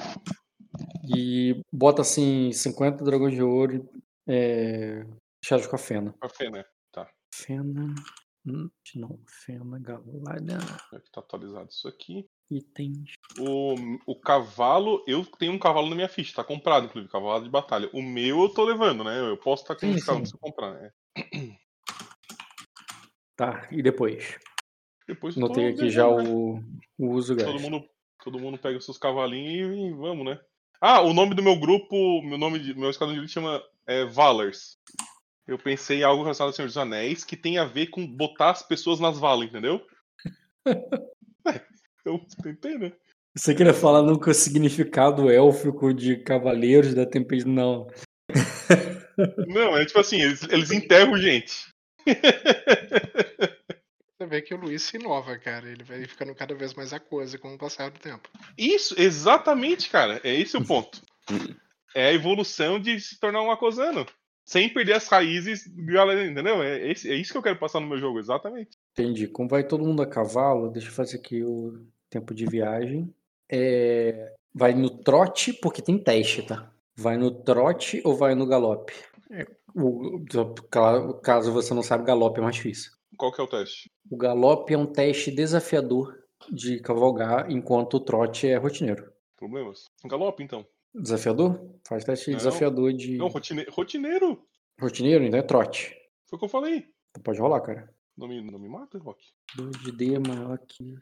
E 1.04 1.60
bota 1.72 2.02
assim 2.02 2.52
50 2.52 3.02
dragões 3.04 3.34
de 3.34 3.42
ouro 3.42 3.88
é, 4.28 5.04
fechados 5.42 5.66
com 5.66 5.74
a 5.74 5.78
Fena. 5.78 6.14
Café, 6.20 6.50
né? 6.50 6.64
Fena. 7.34 7.92
hum, 8.46 8.70
Não, 8.94 9.18
Fena, 9.26 9.76
Galada. 9.80 10.58
Aqui 10.92 11.10
tá 11.10 11.20
atualizado 11.20 11.70
isso 11.70 11.88
aqui. 11.88 12.24
Itens. 12.48 13.14
O, 13.40 13.74
o 14.06 14.14
cavalo, 14.20 15.02
eu 15.08 15.24
tenho 15.24 15.52
um 15.52 15.58
cavalo 15.58 15.88
na 15.88 15.96
minha 15.96 16.08
ficha, 16.08 16.36
tá 16.36 16.44
comprado, 16.44 16.86
inclusive, 16.86 17.10
cavalo 17.10 17.42
de 17.42 17.50
batalha. 17.50 17.90
O 17.92 18.00
meu 18.00 18.42
eu 18.42 18.48
tô 18.50 18.64
levando, 18.64 19.02
né? 19.02 19.18
Eu 19.18 19.36
posso 19.36 19.64
estar 19.64 19.74
com 19.74 19.80
Sim, 19.80 19.94
esse 19.96 20.06
cavalo 20.06 20.24
se 20.26 20.34
eu 20.34 20.38
comprar, 20.38 20.74
né? 20.74 20.92
Tá, 23.36 23.66
e 23.72 23.82
depois? 23.82 24.38
Depois 25.06 25.36
Notei 25.36 25.68
aqui 25.68 25.90
já 25.90 26.06
né? 26.06 26.28
o, 26.28 26.62
o 26.98 27.10
uso 27.10 27.36
Todo 27.36 27.52
gasto. 27.52 27.60
mundo, 27.60 27.84
todo 28.22 28.38
mundo 28.38 28.58
pega 28.58 28.78
os 28.78 28.84
seus 28.84 28.98
cavalinhos 28.98 29.76
e, 29.76 29.92
vamos, 29.92 30.24
né? 30.24 30.40
Ah, 30.80 31.00
o 31.00 31.12
nome 31.12 31.34
do 31.34 31.42
meu 31.42 31.58
grupo, 31.58 32.22
meu 32.22 32.38
nome 32.38 32.58
de 32.58 32.74
meu 32.74 32.90
esquadrão 32.90 33.14
de 33.14 33.20
elite 33.20 33.32
chama 33.32 33.62
é, 33.86 34.04
Valors. 34.04 34.76
Eu 35.46 35.58
pensei 35.58 36.00
em 36.00 36.02
algo 36.02 36.22
relacionado 36.22 36.48
ao 36.48 36.54
Senhor 36.54 36.66
dos 36.66 36.78
Anéis 36.78 37.24
que 37.24 37.36
tem 37.36 37.58
a 37.58 37.64
ver 37.64 37.88
com 37.88 38.06
botar 38.06 38.50
as 38.50 38.62
pessoas 38.62 38.98
nas 38.98 39.18
valas, 39.18 39.48
entendeu? 39.48 39.80
é, 41.46 41.60
eu 42.04 42.20
tentei, 42.42 42.78
né? 42.78 42.92
Você 43.36 43.54
queria 43.54 43.74
falar 43.74 44.02
nunca 44.02 44.30
o 44.30 44.34
significado 44.34 45.28
élfico 45.30 45.92
de 45.92 46.16
Cavaleiros 46.18 46.94
da 46.94 47.04
Tempestade? 47.04 47.54
Não. 47.54 47.86
Não, 49.46 49.76
é 49.76 49.84
tipo 49.84 49.98
assim, 49.98 50.20
eles, 50.20 50.42
eles 50.44 50.70
enterram 50.70 51.16
gente. 51.16 51.68
Você 54.16 54.26
vê 54.26 54.40
que 54.42 54.54
o 54.54 54.58
Luiz 54.58 54.82
se 54.82 54.96
inova, 54.96 55.36
cara. 55.38 55.68
Ele 55.68 55.82
vai 55.82 56.04
ficando 56.06 56.34
cada 56.34 56.54
vez 56.54 56.72
mais 56.74 56.92
a 56.92 57.00
coisa 57.00 57.36
com 57.38 57.54
o 57.54 57.58
passar 57.58 57.90
do 57.90 57.98
tempo. 57.98 58.28
Isso, 58.56 58.94
exatamente, 59.00 59.90
cara. 59.90 60.20
É 60.22 60.32
esse 60.34 60.56
o 60.56 60.64
ponto. 60.64 61.02
É 61.96 62.08
a 62.08 62.12
evolução 62.12 62.80
de 62.80 62.98
se 62.98 63.20
tornar 63.20 63.40
um 63.40 63.52
acosano. 63.52 64.04
Sem 64.44 64.68
perder 64.68 64.94
as 64.94 65.06
raízes, 65.06 65.64
galera, 65.76 66.26
entendeu? 66.26 66.60
É, 66.60 66.90
esse- 66.90 67.08
é 67.08 67.14
isso 67.14 67.30
que 67.30 67.38
eu 67.38 67.42
quero 67.42 67.56
passar 67.56 67.78
no 67.78 67.86
meu 67.86 67.98
jogo, 67.98 68.18
exatamente. 68.18 68.76
Entendi. 68.98 69.28
Como 69.28 69.48
vai 69.48 69.62
todo 69.62 69.84
mundo 69.84 70.02
a 70.02 70.06
cavalo, 70.06 70.70
deixa 70.72 70.88
eu 70.88 70.92
fazer 70.92 71.18
aqui 71.18 71.44
o 71.44 71.86
tempo 72.10 72.34
de 72.34 72.46
viagem. 72.46 73.14
É, 73.48 74.34
Vai 74.52 74.74
no 74.74 74.90
trote, 74.90 75.52
porque 75.52 75.80
tem 75.80 75.96
teste, 75.96 76.42
tá? 76.42 76.68
Vai 76.96 77.16
no 77.16 77.30
trote 77.30 78.02
ou 78.04 78.16
vai 78.16 78.34
no 78.34 78.44
galope? 78.46 78.92
É, 79.30 79.46
o- 79.72 80.20
Caso 81.22 81.52
você 81.52 81.72
não 81.74 81.82
sabe, 81.84 82.04
galope 82.04 82.40
é 82.40 82.42
mais 82.42 82.56
difícil. 82.56 82.90
Qual 83.16 83.32
que 83.32 83.40
é 83.40 83.44
o 83.44 83.48
teste? 83.48 83.90
O 84.10 84.16
galope 84.16 84.74
é 84.74 84.78
um 84.78 84.86
teste 84.86 85.30
desafiador 85.30 86.18
de 86.50 86.80
cavalgar, 86.80 87.50
enquanto 87.50 87.94
o 87.94 88.00
trote 88.00 88.46
é 88.46 88.56
rotineiro. 88.56 89.12
Problemas? 89.36 89.84
Galope, 90.04 90.42
então. 90.42 90.66
Desafiador? 90.94 91.60
Faz 91.86 92.04
teste 92.04 92.30
Não. 92.30 92.36
desafiador 92.38 92.92
de 92.92 93.16
Não, 93.16 93.28
rotine... 93.28 93.64
rotineiro. 93.70 94.46
rotineiro, 94.80 95.24
então 95.24 95.38
é 95.40 95.42
trote. 95.42 95.94
Foi 96.26 96.36
o 96.36 96.38
que 96.38 96.44
eu 96.44 96.48
falei. 96.48 96.86
Então 97.10 97.22
pode 97.22 97.40
rolar, 97.40 97.60
cara. 97.60 97.92
Não 98.16 98.28
me, 98.28 98.40
não 98.42 98.58
me 98.58 98.68
mata, 98.68 98.98
Rock. 98.98 99.24
2 99.56 99.70
de 99.82 99.92
D 99.92 100.14
é 100.14 100.18
maior 100.20 100.56
que. 100.58 100.94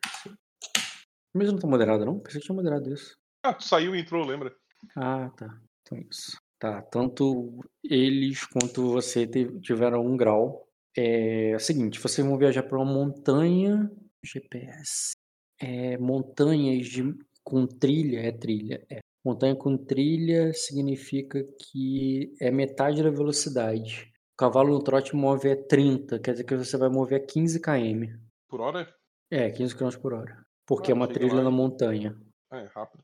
Mas 1.34 1.50
não 1.52 1.58
tá 1.58 1.66
moderado, 1.66 2.04
não? 2.06 2.18
Pensei 2.20 2.40
que 2.40 2.46
tinha 2.46 2.56
moderado 2.56 2.92
isso. 2.92 3.16
Ah, 3.42 3.52
tu 3.54 3.64
saiu 3.64 3.94
e 3.94 4.00
entrou, 4.00 4.24
lembra? 4.24 4.54
Ah, 4.96 5.30
tá. 5.36 5.58
Então 5.82 5.98
é 5.98 6.02
isso. 6.10 6.38
Tá, 6.58 6.80
tanto 6.80 7.58
eles 7.84 8.46
quanto 8.46 8.92
você 8.92 9.26
tiveram 9.60 10.06
um 10.06 10.16
grau. 10.16 10.66
É 10.96 11.54
o 11.54 11.60
seguinte, 11.60 11.98
vocês 11.98 12.26
vão 12.26 12.36
viajar 12.36 12.62
para 12.62 12.78
uma 12.78 12.92
montanha. 12.92 13.90
GPS. 14.24 15.12
É, 15.60 15.96
montanhas 15.98 16.86
de, 16.86 17.02
com 17.42 17.66
trilha, 17.66 18.20
é 18.20 18.32
trilha. 18.32 18.84
É. 18.90 18.98
Montanha 19.24 19.54
com 19.54 19.76
trilha 19.76 20.52
significa 20.52 21.42
que 21.58 22.34
é 22.40 22.50
metade 22.50 23.02
da 23.02 23.10
velocidade. 23.10 24.12
O 24.34 24.36
cavalo 24.36 24.70
no 24.70 24.82
trote 24.82 25.14
move 25.14 25.50
a 25.50 25.56
30, 25.56 26.18
quer 26.18 26.32
dizer 26.32 26.44
que 26.44 26.56
você 26.56 26.76
vai 26.76 26.88
mover 26.88 27.22
a 27.22 27.26
15 27.26 27.60
km. 27.60 28.18
Por 28.48 28.60
hora? 28.60 28.92
É, 29.30 29.50
15 29.50 29.76
km 29.76 29.96
por 30.00 30.12
hora. 30.12 30.42
Porque 30.66 30.90
Ah, 30.90 30.94
é 30.94 30.96
uma 30.96 31.08
trilha 31.08 31.42
na 31.42 31.50
montanha. 31.50 32.16
É, 32.52 32.64
rápido. 32.74 33.02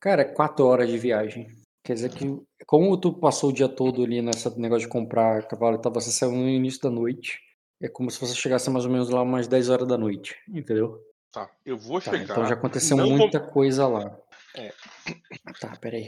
Cara, 0.00 0.22
é 0.22 0.24
4 0.24 0.64
horas 0.64 0.88
de 0.88 0.98
viagem. 0.98 1.48
Quer 1.84 1.94
dizer 1.94 2.10
que, 2.10 2.24
como 2.66 2.96
tu 2.98 3.12
passou 3.12 3.50
o 3.50 3.52
dia 3.52 3.68
todo 3.68 4.02
ali 4.02 4.22
nesse 4.22 4.48
negócio 4.58 4.86
de 4.86 4.92
comprar 4.92 5.46
cavalo 5.46 5.76
e 5.76 5.80
tal, 5.80 5.92
você 5.92 6.10
saiu 6.10 6.32
no 6.32 6.48
início 6.48 6.80
da 6.80 6.90
noite. 6.90 7.38
É 7.80 7.88
como 7.88 8.10
se 8.10 8.18
você 8.18 8.34
chegasse 8.34 8.70
mais 8.70 8.86
ou 8.86 8.90
menos 8.90 9.10
lá 9.10 9.20
umas 9.22 9.46
10 9.46 9.68
horas 9.68 9.86
da 9.86 9.98
noite, 9.98 10.34
entendeu? 10.48 10.98
Tá, 11.30 11.50
eu 11.66 11.76
vou 11.76 12.00
Tá, 12.00 12.12
chegar. 12.12 12.24
então 12.24 12.46
já 12.46 12.54
aconteceu 12.54 12.96
não 12.96 13.08
vou- 13.08 13.18
muita 13.18 13.38
coisa 13.38 13.86
lá. 13.86 14.18
É. 14.56 14.72
Tá, 15.60 15.76
peraí. 15.76 16.04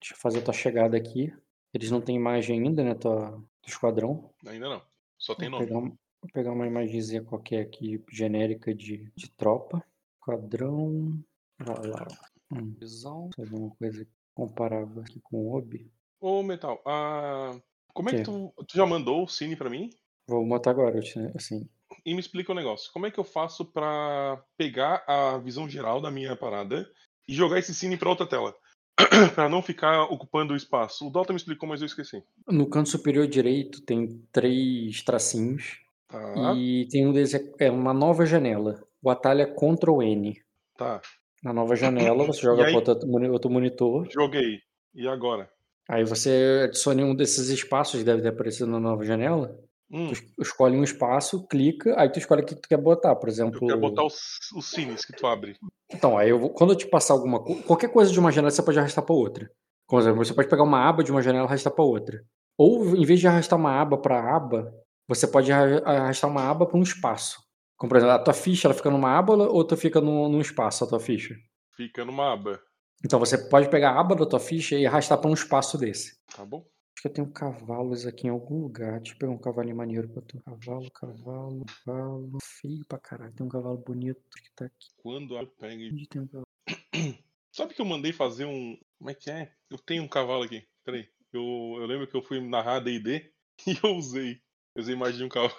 Deixa 0.00 0.14
eu 0.14 0.16
fazer 0.16 0.38
a 0.38 0.42
tua 0.42 0.54
chegada 0.54 0.96
aqui. 0.96 1.32
Eles 1.74 1.90
não 1.90 2.00
têm 2.00 2.16
imagem 2.16 2.58
ainda, 2.62 2.82
né, 2.82 2.94
tua, 2.94 3.30
do 3.32 3.68
esquadrão. 3.68 4.30
Ainda 4.46 4.68
não. 4.70 4.82
Só 5.18 5.34
tem 5.34 5.50
Vou 5.50 5.58
nome. 5.60 5.68
pegar, 5.68 5.80
vou 6.22 6.30
pegar 6.32 6.52
uma 6.52 6.66
imagenzinha 6.66 7.22
qualquer 7.22 7.60
aqui, 7.60 8.02
genérica 8.10 8.74
de, 8.74 9.12
de 9.14 9.30
tropa. 9.32 9.84
Esquadrão. 10.18 11.18
Olha 11.60 11.90
lá. 11.90 12.06
ó. 12.10 12.56
Hum, 12.56 12.74
visão. 12.80 13.28
Fazer 13.36 13.54
uma 13.54 13.70
coisa 13.76 14.06
comparável 14.46 15.02
aqui 15.02 15.20
com 15.22 15.36
o 15.36 15.56
OB. 15.58 15.86
Ô, 16.20 16.42
Metal, 16.42 16.80
ah, 16.86 17.54
como 17.92 18.08
é 18.08 18.12
que 18.12 18.18
Quê? 18.18 18.24
tu, 18.24 18.52
tu 18.66 18.76
já 18.76 18.86
mandou 18.86 19.24
o 19.24 19.28
Cine 19.28 19.56
pra 19.56 19.68
mim? 19.70 19.90
Vou 20.26 20.46
botar 20.46 20.70
agora, 20.70 20.98
assim. 21.34 21.68
E 22.06 22.14
me 22.14 22.20
explica 22.20 22.52
o 22.52 22.54
negócio. 22.54 22.90
Como 22.92 23.06
é 23.06 23.10
que 23.10 23.18
eu 23.20 23.24
faço 23.24 23.64
pra 23.64 24.42
pegar 24.56 25.04
a 25.06 25.36
visão 25.38 25.68
geral 25.68 26.00
da 26.00 26.10
minha 26.10 26.34
parada 26.36 26.88
e 27.28 27.34
jogar 27.34 27.58
esse 27.58 27.74
Cine 27.74 27.96
pra 27.96 28.08
outra 28.10 28.26
tela? 28.26 28.54
pra 29.34 29.48
não 29.48 29.62
ficar 29.62 30.04
ocupando 30.04 30.52
o 30.52 30.56
espaço. 30.56 31.06
O 31.06 31.10
Dota 31.10 31.32
me 31.32 31.36
explicou, 31.38 31.68
mas 31.68 31.80
eu 31.80 31.86
esqueci. 31.86 32.22
No 32.48 32.68
canto 32.68 32.88
superior 32.88 33.26
direito 33.26 33.80
tem 33.82 34.22
três 34.32 35.02
tracinhos. 35.02 35.80
Tá, 36.08 36.54
E 36.56 36.86
tem 36.90 37.06
um 37.06 37.12
deles, 37.12 37.34
é- 37.34 37.52
é 37.60 37.70
uma 37.70 37.92
nova 37.94 38.24
janela. 38.26 38.82
O 39.02 39.10
atalho 39.10 39.40
é 39.42 39.46
Ctrl 39.46 40.02
N. 40.02 40.40
tá. 40.76 41.00
Na 41.42 41.52
nova 41.52 41.74
janela, 41.76 42.24
você 42.24 42.40
joga 42.42 42.64
aí- 42.66 42.72
para 42.72 42.92
outro, 42.92 43.08
moni- 43.08 43.28
outro 43.28 43.50
monitor. 43.50 44.06
Joguei. 44.10 44.58
E 44.94 45.06
agora? 45.08 45.48
Aí 45.88 46.04
você 46.04 46.62
adiciona 46.64 47.02
um 47.04 47.14
desses 47.14 47.48
espaços 47.48 47.98
que 47.98 48.04
deve 48.04 48.22
ter 48.22 48.28
aparecido 48.28 48.70
na 48.70 48.78
nova 48.78 49.04
janela. 49.04 49.56
Hum, 49.90 50.06
Tu 50.08 50.12
es- 50.12 50.22
escolhe 50.40 50.76
um 50.76 50.84
espaço, 50.84 51.46
clica, 51.48 51.94
aí 52.00 52.08
tu 52.08 52.18
escolhe 52.18 52.42
o 52.42 52.46
que 52.46 52.54
tu 52.54 52.68
quer 52.68 52.76
botar. 52.76 53.16
Por 53.16 53.28
eu 53.28 53.32
exemplo. 53.32 53.66
quero 53.66 53.80
botar 53.80 54.04
os, 54.04 54.14
os 54.54 54.70
cines 54.70 55.04
que 55.04 55.12
tu 55.12 55.26
abre. 55.26 55.56
Então, 55.92 56.16
aí 56.16 56.30
eu 56.30 56.38
vou, 56.38 56.50
quando 56.50 56.70
eu 56.72 56.76
te 56.76 56.86
passar 56.86 57.14
alguma 57.14 57.42
coisa, 57.42 57.62
qualquer 57.64 57.88
coisa 57.88 58.12
de 58.12 58.20
uma 58.20 58.30
janela 58.30 58.50
você 58.50 58.62
pode 58.62 58.78
arrastar 58.78 59.04
para 59.04 59.14
outra. 59.14 59.50
Por 59.88 59.98
exemplo, 60.00 60.24
você 60.24 60.32
pode 60.32 60.48
pegar 60.48 60.62
uma 60.62 60.88
aba 60.88 61.02
de 61.02 61.10
uma 61.10 61.20
janela 61.22 61.44
e 61.44 61.48
arrastar 61.48 61.72
para 61.72 61.84
outra. 61.84 62.22
Ou 62.56 62.94
em 62.94 63.04
vez 63.04 63.18
de 63.18 63.26
arrastar 63.26 63.58
uma 63.58 63.80
aba 63.80 63.98
para 63.98 64.36
aba, 64.36 64.72
você 65.08 65.26
pode 65.26 65.50
arra- 65.50 65.82
arrastar 65.84 66.30
uma 66.30 66.48
aba 66.48 66.66
para 66.66 66.78
um 66.78 66.82
espaço. 66.82 67.42
Como 67.80 67.88
por 67.88 67.96
exemplo, 67.96 68.14
a 68.14 68.18
tua 68.18 68.34
ficha 68.34 68.68
ela 68.68 68.74
fica 68.74 68.90
numa 68.90 69.16
aba 69.16 69.32
ou 69.34 69.64
tu 69.64 69.74
fica 69.74 70.02
num, 70.02 70.28
num 70.28 70.42
espaço 70.42 70.84
a 70.84 70.86
tua 70.86 71.00
ficha? 71.00 71.34
Fica 71.74 72.04
numa 72.04 72.30
aba. 72.30 72.62
Então 73.02 73.18
você 73.18 73.38
pode 73.48 73.70
pegar 73.70 73.92
a 73.92 74.00
aba 74.00 74.14
da 74.14 74.26
tua 74.26 74.38
ficha 74.38 74.76
e 74.76 74.84
arrastar 74.84 75.18
para 75.18 75.30
um 75.30 75.32
espaço 75.32 75.78
desse. 75.78 76.20
Tá 76.36 76.44
bom? 76.44 76.58
Acho 76.58 77.02
que 77.02 77.08
eu 77.08 77.12
tenho 77.14 77.32
cavalos 77.32 78.04
aqui 78.06 78.26
em 78.26 78.30
algum 78.30 78.60
lugar. 78.60 78.98
Deixa 79.00 79.14
eu 79.14 79.18
pegar 79.18 79.32
um 79.32 79.38
cavalinho 79.38 79.76
maneiro 79.76 80.10
pra 80.10 80.20
tu. 80.20 80.38
Cavalo, 80.42 80.90
cavalo, 80.90 81.64
cavalo. 81.86 82.38
Feio 82.42 82.84
pra 82.86 82.98
caralho. 82.98 83.32
Tem 83.32 83.46
um 83.46 83.48
cavalo 83.48 83.78
bonito 83.78 84.20
que 84.28 84.50
tá 84.54 84.66
aqui. 84.66 84.88
Quando 84.98 85.38
eu 85.38 85.46
pego. 85.46 85.82
Onde 85.82 86.06
tem 86.06 86.20
um 86.20 86.26
cavalo? 86.26 86.46
Sabe 87.50 87.72
que 87.72 87.80
eu 87.80 87.86
mandei 87.86 88.12
fazer 88.12 88.44
um. 88.44 88.78
Como 88.98 89.08
é 89.08 89.14
que 89.14 89.30
é? 89.30 89.54
Eu 89.70 89.78
tenho 89.78 90.02
um 90.02 90.08
cavalo 90.08 90.42
aqui. 90.42 90.68
Peraí. 90.84 91.08
Eu, 91.32 91.42
eu 91.78 91.86
lembro 91.86 92.06
que 92.06 92.14
eu 92.14 92.22
fui 92.22 92.46
narrar 92.46 92.80
DD 92.80 93.32
e 93.66 93.78
eu 93.82 93.96
usei. 93.96 94.42
Eu 94.74 94.82
usei 94.82 94.94
imagem 94.94 95.16
de 95.16 95.24
um 95.24 95.30
cavalo. 95.30 95.54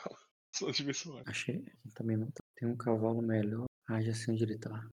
Só 0.55 0.69
de. 0.69 0.85
Achei. 1.25 1.65
Também 1.95 2.17
não. 2.17 2.27
Tem 2.55 2.67
um 2.67 2.75
cavalo 2.75 3.21
melhor. 3.21 3.65
Ah, 3.87 4.01
já 4.01 4.13
sei 4.13 4.33
onde 4.33 4.43
ele 4.43 4.57
tá. 4.57 4.87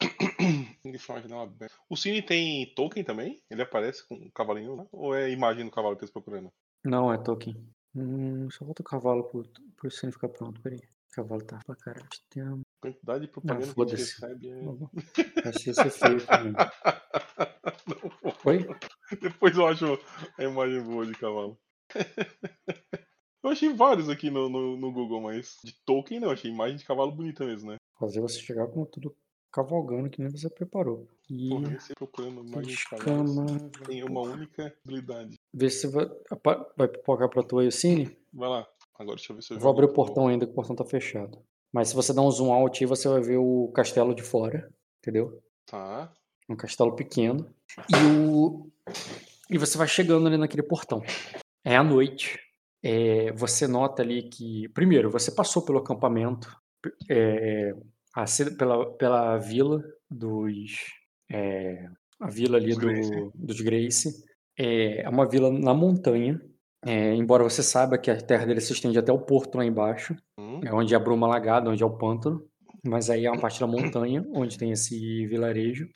Be- 1.58 1.66
O 1.90 1.96
Cine 1.96 2.22
tem 2.22 2.72
token 2.74 3.02
também? 3.04 3.40
Ele 3.50 3.62
aparece 3.62 4.06
com 4.06 4.14
um 4.14 4.30
cavalinho 4.30 4.76
lá? 4.76 4.86
Ou 4.92 5.14
é 5.14 5.30
imagem 5.30 5.64
do 5.64 5.70
cavalo 5.70 5.96
que 5.96 6.02
eles 6.04 6.12
procurando? 6.12 6.52
Não, 6.84 7.12
é 7.12 7.18
token. 7.18 7.56
Hum, 7.94 8.48
só 8.50 8.64
falta 8.64 8.82
o 8.82 8.84
cavalo 8.84 9.24
pro, 9.24 9.42
pro 9.76 9.90
cine 9.90 10.12
ficar 10.12 10.28
pronto. 10.28 10.60
Peraí. 10.60 10.78
O 10.78 11.14
cavalo 11.16 11.42
tá 11.44 11.58
pra 11.64 11.74
caralho. 11.76 12.08
Tem 12.28 12.42
uma... 12.42 12.60
Quantidade 12.80 13.26
de 13.26 13.32
propaganda 13.32 13.60
que 13.60 13.64
a 13.64 13.66
gente 13.68 13.74
foda-se. 13.74 14.20
recebe 14.20 14.48
é. 14.48 14.62
Achei 15.48 15.72
isso 15.72 15.90
feio 15.90 16.26
também. 16.26 16.52
Não, 17.86 18.36
Oi? 18.44 18.66
Depois 19.20 19.56
eu 19.56 19.66
acho 19.66 19.98
a 20.38 20.42
imagem 20.44 20.82
boa 20.82 21.06
de 21.06 21.14
cavalo. 21.14 21.58
Eu 23.46 23.52
achei 23.52 23.72
vários 23.72 24.08
aqui 24.08 24.28
no, 24.28 24.48
no, 24.48 24.76
no 24.76 24.90
Google, 24.90 25.20
mas 25.20 25.56
de 25.62 25.72
token 25.84 26.18
não, 26.18 26.30
achei 26.30 26.50
imagem 26.50 26.78
de 26.78 26.84
cavalo 26.84 27.12
bonita 27.12 27.44
mesmo, 27.46 27.70
né? 27.70 27.76
Fazer 27.96 28.20
você 28.20 28.40
chegar 28.40 28.66
com 28.66 28.84
tudo 28.84 29.14
cavalgando 29.52 30.10
que 30.10 30.20
nem 30.20 30.28
você 30.28 30.50
preparou. 30.50 31.06
E 31.30 31.48
Porra, 31.50 31.78
você 31.78 31.94
procurando 31.94 32.44
imagem 32.44 32.74
de 32.74 32.84
cavalo. 32.88 33.24
escama. 33.24 33.70
Tem 33.86 34.02
uma 34.02 34.22
única 34.22 34.74
habilidade. 34.84 35.38
Vê 35.54 35.70
se 35.70 35.86
vai, 35.86 36.08
vai 36.76 36.88
pipocar 36.88 37.28
pra 37.28 37.44
tu 37.44 37.60
aí 37.60 37.68
o 37.68 37.72
cine. 37.72 38.18
Vai 38.32 38.48
lá. 38.48 38.66
Agora 38.98 39.14
deixa 39.14 39.30
eu 39.30 39.36
ver 39.36 39.42
se 39.42 39.54
eu 39.54 39.60
vou 39.60 39.70
abrir 39.70 39.84
o 39.84 39.92
portão 39.92 40.26
ainda, 40.26 40.44
que 40.44 40.50
o 40.50 40.54
portão 40.54 40.74
tá 40.74 40.84
fechado. 40.84 41.38
Mas 41.72 41.90
se 41.90 41.94
você 41.94 42.12
dar 42.12 42.22
um 42.22 42.30
zoom 42.32 42.52
out 42.52 42.82
aí, 42.82 42.88
você 42.88 43.08
vai 43.08 43.20
ver 43.20 43.36
o 43.36 43.70
castelo 43.72 44.12
de 44.12 44.24
fora. 44.24 44.68
Entendeu? 44.98 45.40
Tá. 45.66 46.12
Um 46.48 46.56
castelo 46.56 46.96
pequeno. 46.96 47.48
E 47.88 48.18
o. 48.28 48.68
E 49.48 49.56
você 49.56 49.78
vai 49.78 49.86
chegando 49.86 50.26
ali 50.26 50.36
naquele 50.36 50.64
portão. 50.64 51.00
É 51.64 51.76
à 51.76 51.84
noite. 51.84 52.44
É, 52.88 53.32
você 53.32 53.66
nota 53.66 54.00
ali 54.02 54.22
que. 54.22 54.68
Primeiro, 54.68 55.10
você 55.10 55.32
passou 55.32 55.64
pelo 55.64 55.78
acampamento. 55.78 56.56
é, 57.10 57.74
a 58.14 58.24
pela, 58.56 58.96
pela 58.96 59.36
vila 59.38 59.82
dos. 60.08 60.72
é, 61.28 61.88
a 62.20 62.30
vila 62.30 62.58
ali 62.58 62.76
do, 62.76 63.32
dos 63.34 63.60
Grace. 63.60 64.24
É, 64.56 65.04
uma 65.08 65.28
vila 65.28 65.50
na 65.50 65.74
montanha. 65.74 66.40
embora 67.16 67.42
você 67.42 67.60
saiba 67.60 67.98
que 67.98 68.08
a 68.08 68.20
terra 68.20 68.46
dele 68.46 68.60
se 68.60 68.72
estende 68.72 68.98
até 68.98 69.12
o 69.12 69.18
porto 69.18 69.56
lá 69.56 69.64
embaixo. 69.64 70.14
Hum, 70.38 70.60
É 70.64 70.72
onde 70.72 70.94
é 70.94 70.96
a 70.96 71.00
bruma 71.00 71.26
lagada, 71.26 71.68
onde 71.68 71.82
é 71.82 71.86
o 71.86 71.98
pântano. 71.98 72.46
Mas 72.86 73.10
aí 73.10 73.26
é 73.26 73.30
uma 73.30 73.40
parte 73.40 73.58
da 73.58 73.66
montanha, 73.66 74.24
onde 74.32 74.56
tem 74.56 74.70
esse 74.70 75.26
vilarejo. 75.26 75.88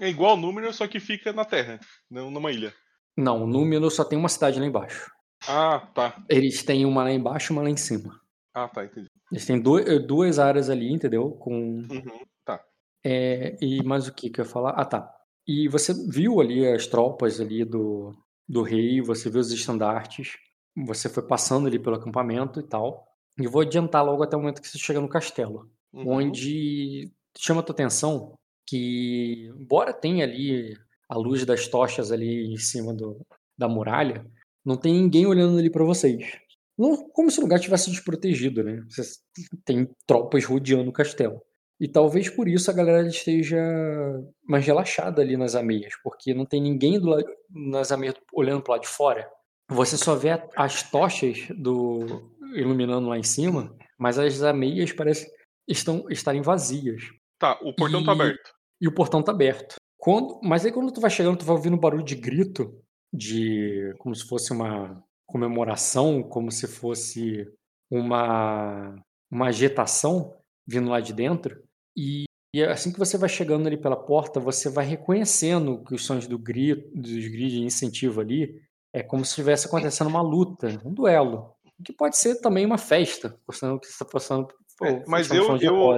É 0.00 0.08
igual 0.08 0.38
o 0.38 0.40
número, 0.40 0.72
só 0.72 0.88
que 0.88 0.98
fica 0.98 1.34
na 1.34 1.44
terra, 1.44 1.78
não 2.10 2.30
numa 2.30 2.50
ilha. 2.50 2.72
Não, 3.14 3.46
Númenor 3.46 3.90
só 3.90 4.02
tem 4.02 4.18
uma 4.18 4.30
cidade 4.30 4.58
lá 4.58 4.64
embaixo. 4.64 5.10
Ah, 5.48 5.80
tá. 5.94 6.22
Eles 6.28 6.62
têm 6.62 6.84
uma 6.84 7.02
lá 7.02 7.10
embaixo 7.12 7.52
e 7.52 7.54
uma 7.54 7.62
lá 7.62 7.70
em 7.70 7.76
cima. 7.76 8.20
Ah, 8.54 8.68
tá, 8.68 8.84
entendi. 8.84 9.08
Eles 9.30 9.46
têm 9.46 9.60
du- 9.60 10.06
duas 10.06 10.38
áreas 10.38 10.68
ali, 10.68 10.92
entendeu? 10.92 11.30
Com 11.32 11.78
Uhum, 11.90 12.20
tá. 12.44 12.62
É, 13.04 13.56
e 13.60 13.82
mais 13.82 14.08
o 14.08 14.12
que 14.12 14.28
que 14.28 14.40
eu 14.40 14.44
ia 14.44 14.50
falar? 14.50 14.70
Ah, 14.72 14.84
tá. 14.84 15.10
E 15.46 15.68
você 15.68 15.92
viu 16.08 16.40
ali 16.40 16.66
as 16.66 16.86
tropas 16.86 17.40
ali 17.40 17.64
do, 17.64 18.12
do 18.48 18.62
rei, 18.62 19.00
você 19.00 19.30
viu 19.30 19.40
os 19.40 19.50
estandartes, 19.52 20.36
você 20.76 21.08
foi 21.08 21.22
passando 21.26 21.66
ali 21.66 21.78
pelo 21.78 21.96
acampamento 21.96 22.60
e 22.60 22.62
tal. 22.62 23.06
E 23.38 23.46
vou 23.46 23.62
adiantar 23.62 24.04
logo 24.04 24.22
até 24.22 24.36
o 24.36 24.40
momento 24.40 24.60
que 24.60 24.68
você 24.68 24.78
chega 24.78 25.00
no 25.00 25.08
castelo, 25.08 25.70
Uhum. 25.92 26.08
onde 26.18 27.10
chama 27.36 27.60
a 27.60 27.62
tua 27.64 27.72
atenção 27.72 28.34
que, 28.66 29.50
embora 29.58 29.92
tenha 29.92 30.24
ali 30.24 30.76
a 31.08 31.16
luz 31.16 31.44
das 31.44 31.66
tochas 31.66 32.12
ali 32.12 32.46
em 32.52 32.56
cima 32.58 32.94
do, 32.94 33.20
da 33.58 33.66
muralha, 33.68 34.24
não 34.64 34.76
tem 34.76 34.92
ninguém 34.94 35.26
olhando 35.26 35.58
ali 35.58 35.70
para 35.70 35.84
vocês. 35.84 36.24
Não, 36.78 36.96
como 37.10 37.30
se 37.30 37.38
o 37.38 37.42
lugar 37.42 37.60
tivesse 37.60 37.90
desprotegido, 37.90 38.62
né? 38.64 38.82
Você 38.88 39.02
tem 39.64 39.88
tropas 40.06 40.44
rodeando 40.44 40.88
o 40.88 40.92
castelo. 40.92 41.40
E 41.78 41.88
talvez 41.88 42.28
por 42.28 42.46
isso 42.48 42.70
a 42.70 42.74
galera 42.74 43.06
esteja 43.06 43.58
mais 44.46 44.64
relaxada 44.66 45.22
ali 45.22 45.36
nas 45.36 45.54
ameias, 45.54 45.94
porque 46.02 46.34
não 46.34 46.44
tem 46.44 46.60
ninguém 46.60 46.98
do 47.00 47.06
lado, 47.08 47.24
nas 47.50 47.90
ameias 47.92 48.14
olhando 48.32 48.62
para 48.62 48.72
lado 48.74 48.82
de 48.82 48.88
fora. 48.88 49.28
Você 49.70 49.96
só 49.96 50.14
vê 50.14 50.30
as 50.56 50.82
tochas 50.90 51.38
do 51.56 52.30
iluminando 52.54 53.08
lá 53.08 53.16
em 53.18 53.22
cima, 53.22 53.74
mas 53.98 54.18
as 54.18 54.42
ameias 54.42 54.92
parecem 54.92 55.28
estão 55.68 56.04
estarem 56.10 56.42
vazias 56.42 57.02
Tá, 57.38 57.58
o 57.62 57.72
portão 57.74 58.04
tá 58.04 58.10
E- 58.12 58.14
aberto. 58.14 58.50
e 58.80 58.88
o 58.88 58.92
portão 58.92 59.22
tá 59.22 59.32
aberto. 59.32 59.76
Quando, 59.96 60.40
mas 60.42 60.66
aí 60.66 60.72
quando 60.72 60.92
tu 60.92 61.00
vai 61.00 61.10
chegando, 61.10 61.38
tu 61.38 61.44
vai 61.44 61.54
ouvindo 61.56 61.76
um 61.76 61.80
barulho 61.80 62.02
de 62.04 62.14
grito, 62.16 62.74
de 63.12 63.94
como 63.98 64.14
se 64.14 64.26
fosse 64.26 64.52
uma 64.52 65.02
comemoração, 65.26 66.22
como 66.22 66.50
se 66.50 66.66
fosse 66.66 67.48
uma 67.90 68.94
uma 69.30 69.46
agitação 69.46 70.34
vindo 70.66 70.90
lá 70.90 71.00
de 71.00 71.12
dentro. 71.12 71.62
E 71.96 72.24
E 72.52 72.62
assim 72.64 72.92
que 72.92 72.98
você 72.98 73.16
vai 73.16 73.28
chegando 73.28 73.66
ali 73.66 73.76
pela 73.76 73.96
porta, 73.96 74.40
você 74.40 74.68
vai 74.68 74.84
reconhecendo 74.84 75.84
que 75.84 75.94
os 75.94 76.04
sons 76.04 76.26
do 76.26 76.38
grito, 76.38 76.90
dos 76.94 77.10
gritos 77.28 77.52
de 77.52 77.62
incentivo 77.62 78.20
ali 78.20 78.60
é 78.92 79.02
como 79.02 79.24
se 79.24 79.30
estivesse 79.30 79.66
acontecendo 79.66 80.08
uma 80.08 80.22
luta, 80.22 80.80
um 80.84 80.92
duelo. 80.92 81.54
Que 81.84 81.92
pode 81.92 82.16
ser 82.16 82.40
também 82.40 82.66
uma 82.66 82.76
festa, 82.76 83.38
considerando 83.46 83.80
que 83.80 83.86
você 83.86 83.92
está 83.92 84.04
passando 84.04 84.48
por 84.76 84.86
É, 84.86 85.04
mas 85.06 85.30
eu, 85.30 85.56
eu, 85.58 85.96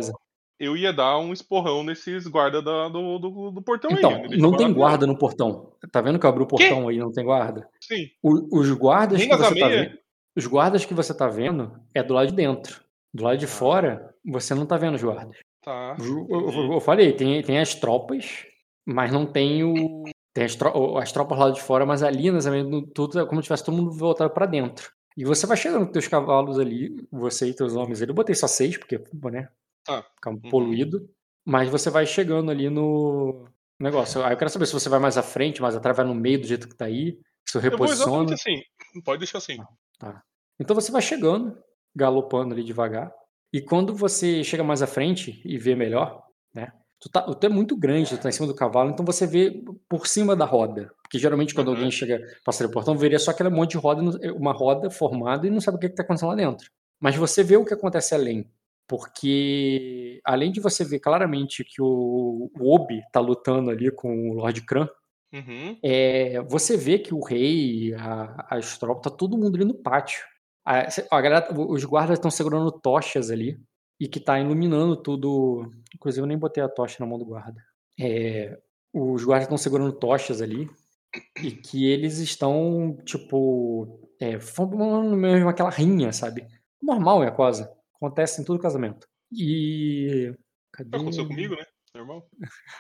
eu 0.58 0.76
ia 0.76 0.92
dar 0.92 1.18
um 1.18 1.32
esporrão 1.32 1.82
nesses 1.82 2.26
guardas 2.26 2.64
da- 2.64 2.88
do, 2.88 3.18
do, 3.18 3.50
do 3.50 3.62
portão 3.62 3.90
Então, 3.90 4.10
aí. 4.10 4.16
né? 4.22 4.28
Deixa 4.28 4.42
não 4.42 4.56
tem 4.56 4.72
guarda 4.72 5.06
no 5.06 5.18
portão. 5.18 5.72
Tá 5.90 6.00
vendo 6.00 6.18
que 6.18 6.26
eu 6.26 6.30
abri 6.30 6.42
o 6.42 6.46
portão 6.46 6.88
aí 6.88 6.96
e 6.96 7.00
não 7.00 7.12
tem 7.12 7.24
guarda? 7.24 7.68
Sim. 7.80 8.06
O- 8.22 8.58
os 8.60 8.70
guardas 8.72 9.18
Nem 9.18 9.28
que 9.28 9.36
você 9.36 9.58
tá 9.58 9.68
vendo, 9.68 9.98
os 10.36 10.46
guardas 10.46 10.84
que 10.84 10.94
você 10.94 11.14
tá 11.14 11.28
vendo 11.28 11.72
é 11.94 12.02
do 12.02 12.14
lado 12.14 12.28
de 12.28 12.34
dentro. 12.34 12.80
Do 13.12 13.24
lado 13.24 13.36
de 13.38 13.46
fora, 13.46 14.14
você 14.24 14.54
não 14.54 14.64
tá 14.66 14.76
vendo 14.76 14.94
os 14.94 15.02
guardas. 15.02 15.36
Tá. 15.62 15.96
Eu, 16.00 16.26
eu- 16.30 16.72
eu 16.74 16.80
falei, 16.80 17.12
tem, 17.12 17.42
tem 17.42 17.58
as 17.58 17.74
tropas, 17.74 18.46
mas 18.86 19.12
não 19.12 19.26
tem 19.26 19.62
o. 19.64 20.02
Tem 20.34 20.44
as, 20.44 20.54
tro- 20.56 20.96
as 20.96 21.12
tropas 21.12 21.38
lá 21.38 21.50
de 21.50 21.60
fora, 21.60 21.84
mas 21.84 22.02
ali 22.02 22.30
nas 22.30 22.46
tudo 22.94 23.20
é 23.20 23.26
como 23.26 23.40
se 23.42 23.44
tivesse 23.44 23.64
todo 23.64 23.76
mundo 23.76 23.90
voltado 23.92 24.30
pra 24.30 24.46
dentro. 24.46 24.90
E 25.14 25.26
você 25.26 25.46
vai 25.46 25.58
chegando 25.58 25.84
com 25.86 25.92
teus 25.92 26.08
cavalos 26.08 26.58
ali, 26.58 27.06
você 27.12 27.48
e 27.50 27.54
teus 27.54 27.76
homens 27.76 28.00
ali. 28.00 28.10
Eu 28.10 28.14
botei 28.14 28.34
só 28.34 28.46
seis, 28.46 28.78
porque, 28.78 28.98
né? 29.30 29.48
Tá. 29.84 30.02
Ficar 30.14 30.30
Uhum. 30.30 30.40
poluído. 30.50 31.09
Mas 31.44 31.68
você 31.68 31.90
vai 31.90 32.06
chegando 32.06 32.50
ali 32.50 32.70
no 32.70 33.46
negócio. 33.80 34.22
Aí 34.24 34.32
eu 34.32 34.36
quero 34.36 34.50
saber 34.50 34.66
se 34.66 34.72
você 34.72 34.88
vai 34.88 35.00
mais 35.00 35.18
à 35.18 35.22
frente, 35.22 35.60
mais 35.60 35.74
atrás, 35.74 35.96
vai 35.96 36.06
no 36.06 36.14
meio 36.14 36.40
do 36.40 36.46
jeito 36.46 36.68
que 36.68 36.76
tá 36.76 36.84
aí. 36.84 37.18
Se 37.48 37.59
reposiciona. 37.59 38.34
assim. 38.34 38.62
Pode 39.04 39.18
deixar 39.18 39.38
assim. 39.38 39.56
Então 40.60 40.74
você 40.74 40.92
vai 40.92 41.02
chegando, 41.02 41.56
galopando 41.94 42.54
ali 42.54 42.62
devagar. 42.62 43.12
E 43.52 43.60
quando 43.60 43.94
você 43.94 44.42
chega 44.44 44.62
mais 44.64 44.82
à 44.82 44.86
frente 44.86 45.42
e 45.44 45.59
vê 45.59 45.74
melhor, 45.74 46.22
né? 46.54 46.72
Tu, 47.00 47.10
tá, 47.10 47.20
tu 47.22 47.44
é 47.44 47.48
muito 47.48 47.76
grande, 47.76 48.10
tu 48.16 48.22
tá 48.22 48.28
em 48.28 48.32
cima 48.32 48.46
do 48.46 48.54
cavalo, 48.54 48.90
então 48.90 49.04
você 49.04 49.26
vê 49.26 49.60
por 49.88 50.06
cima 50.06 50.36
da 50.36 50.44
roda. 50.44 50.90
Porque 51.02 51.18
geralmente 51.18 51.52
quando 51.52 51.68
Uhum. 51.68 51.74
alguém 51.74 51.90
chega, 51.90 52.20
passa 52.44 52.64
no 52.64 52.70
portão, 52.70 52.96
veria 52.96 53.18
só 53.18 53.32
aquele 53.32 53.48
monte 53.50 53.72
de 53.72 53.78
roda, 53.78 54.00
uma 54.36 54.52
roda 54.52 54.88
formada 54.88 55.44
e 55.46 55.50
não 55.50 55.60
sabe 55.60 55.76
o 55.76 55.80
que, 55.80 55.88
que 55.88 55.96
tá 55.96 56.04
acontecendo 56.04 56.28
lá 56.28 56.36
dentro. 56.36 56.70
Mas 57.00 57.16
você 57.16 57.42
vê 57.42 57.56
o 57.56 57.64
que 57.64 57.74
acontece 57.74 58.14
além. 58.14 58.48
Porque 58.93 60.20
além 60.23 60.52
de 60.52 60.60
você 60.60 60.85
ver 60.85 60.98
claramente 60.98 61.64
que 61.64 61.81
o, 61.81 62.51
o 62.55 62.74
Obi 62.74 63.01
tá 63.10 63.20
lutando 63.20 63.70
ali 63.70 63.90
com 63.90 64.28
o 64.28 64.35
Lord 64.35 64.60
Kran, 64.66 64.86
Uhum. 65.32 65.78
é, 65.82 66.43
você 66.43 66.77
vê 66.77 66.98
que 66.98 67.14
o 67.14 67.24
rei, 67.24 67.94
a, 67.94 68.55
as 68.55 68.77
tropas, 68.77 69.10
tá 69.10 69.16
todo 69.16 69.39
mundo 69.39 69.56
ali 69.56 69.64
no 69.64 69.73
pátio. 69.73 70.23
A, 70.62 70.89
a 71.10 71.20
galera, 71.23 71.48
os 71.59 71.82
guardas 71.86 72.19
estão 72.19 72.31
segurando 72.31 72.70
tochas 72.70 73.31
ali 73.31 73.59
e 73.98 74.06
que 74.06 74.20
tá 74.20 74.39
iluminando 74.39 74.94
tudo. 74.94 75.73
Inclusive, 75.94 76.23
eu 76.23 76.27
nem 76.28 76.36
botei 76.36 76.62
a 76.62 76.69
tocha 76.69 76.98
na 77.01 77.06
mão 77.06 77.19
do 77.19 77.24
guarda. 77.24 77.64
É, 77.98 78.60
os 78.93 79.24
guardas 79.24 79.47
estão 79.47 79.56
segurando 79.56 79.94
tochas 79.94 80.43
ali 80.43 80.69
e 81.43 81.51
que 81.51 81.86
eles 81.86 82.19
estão, 82.19 82.98
tipo, 83.06 84.10
é, 84.20 84.39
formando 84.39 85.16
mesmo 85.16 85.48
aquela 85.48 85.70
rinha, 85.70 86.12
sabe? 86.12 86.47
Normal 86.82 87.24
é 87.24 87.28
a 87.28 87.32
coisa. 87.32 87.73
Acontece 88.02 88.42
em 88.42 88.44
todo 88.44 88.58
casamento. 88.58 89.06
E. 89.32 90.34
Cadê? 90.72 90.96
Aconteceu 90.96 91.28
comigo, 91.28 91.54
né? 91.54 91.64
Normal. 91.94 92.28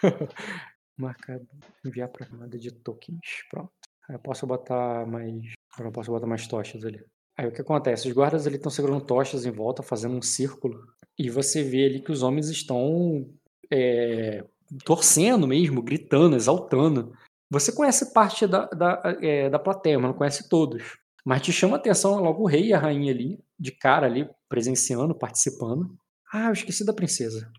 Marcado. 0.98 1.46
Enviar 1.86 2.08
para 2.08 2.26
camada 2.26 2.58
de 2.58 2.72
tokens. 2.72 3.20
Pronto. 3.48 3.70
Aí 4.08 4.16
eu 4.16 4.18
posso 4.18 4.44
botar 4.48 5.06
mais. 5.06 5.52
Eu 5.78 5.84
não 5.84 5.92
posso 5.92 6.10
botar 6.10 6.26
mais 6.26 6.48
tochas 6.48 6.84
ali. 6.84 7.00
Aí 7.38 7.46
o 7.46 7.52
que 7.52 7.60
acontece? 7.60 8.08
Os 8.08 8.14
guardas 8.14 8.48
ali 8.48 8.56
estão 8.56 8.70
segurando 8.70 9.06
tochas 9.06 9.46
em 9.46 9.52
volta, 9.52 9.80
fazendo 9.80 10.16
um 10.16 10.22
círculo. 10.22 10.84
E 11.16 11.30
você 11.30 11.62
vê 11.62 11.86
ali 11.86 12.00
que 12.00 12.10
os 12.10 12.24
homens 12.24 12.48
estão 12.48 13.24
é, 13.70 14.44
torcendo 14.84 15.46
mesmo, 15.46 15.82
gritando, 15.82 16.34
exaltando. 16.34 17.16
Você 17.48 17.70
conhece 17.70 18.12
parte 18.12 18.44
da, 18.44 18.66
da, 18.66 19.00
é, 19.22 19.48
da 19.48 19.58
plateia, 19.58 20.00
mas 20.00 20.10
não 20.10 20.18
conhece 20.18 20.48
todos. 20.48 20.98
Mas 21.24 21.42
te 21.42 21.52
chama 21.52 21.76
a 21.76 21.78
atenção 21.78 22.20
logo 22.20 22.42
o 22.42 22.46
rei 22.46 22.66
e 22.66 22.74
a 22.74 22.78
rainha 22.78 23.12
ali, 23.12 23.38
de 23.58 23.70
cara 23.70 24.06
ali, 24.06 24.28
presenciando, 24.52 25.14
participando. 25.14 25.96
Ah, 26.30 26.48
eu 26.48 26.52
esqueci 26.52 26.84
da 26.84 26.92
princesa. 26.92 27.50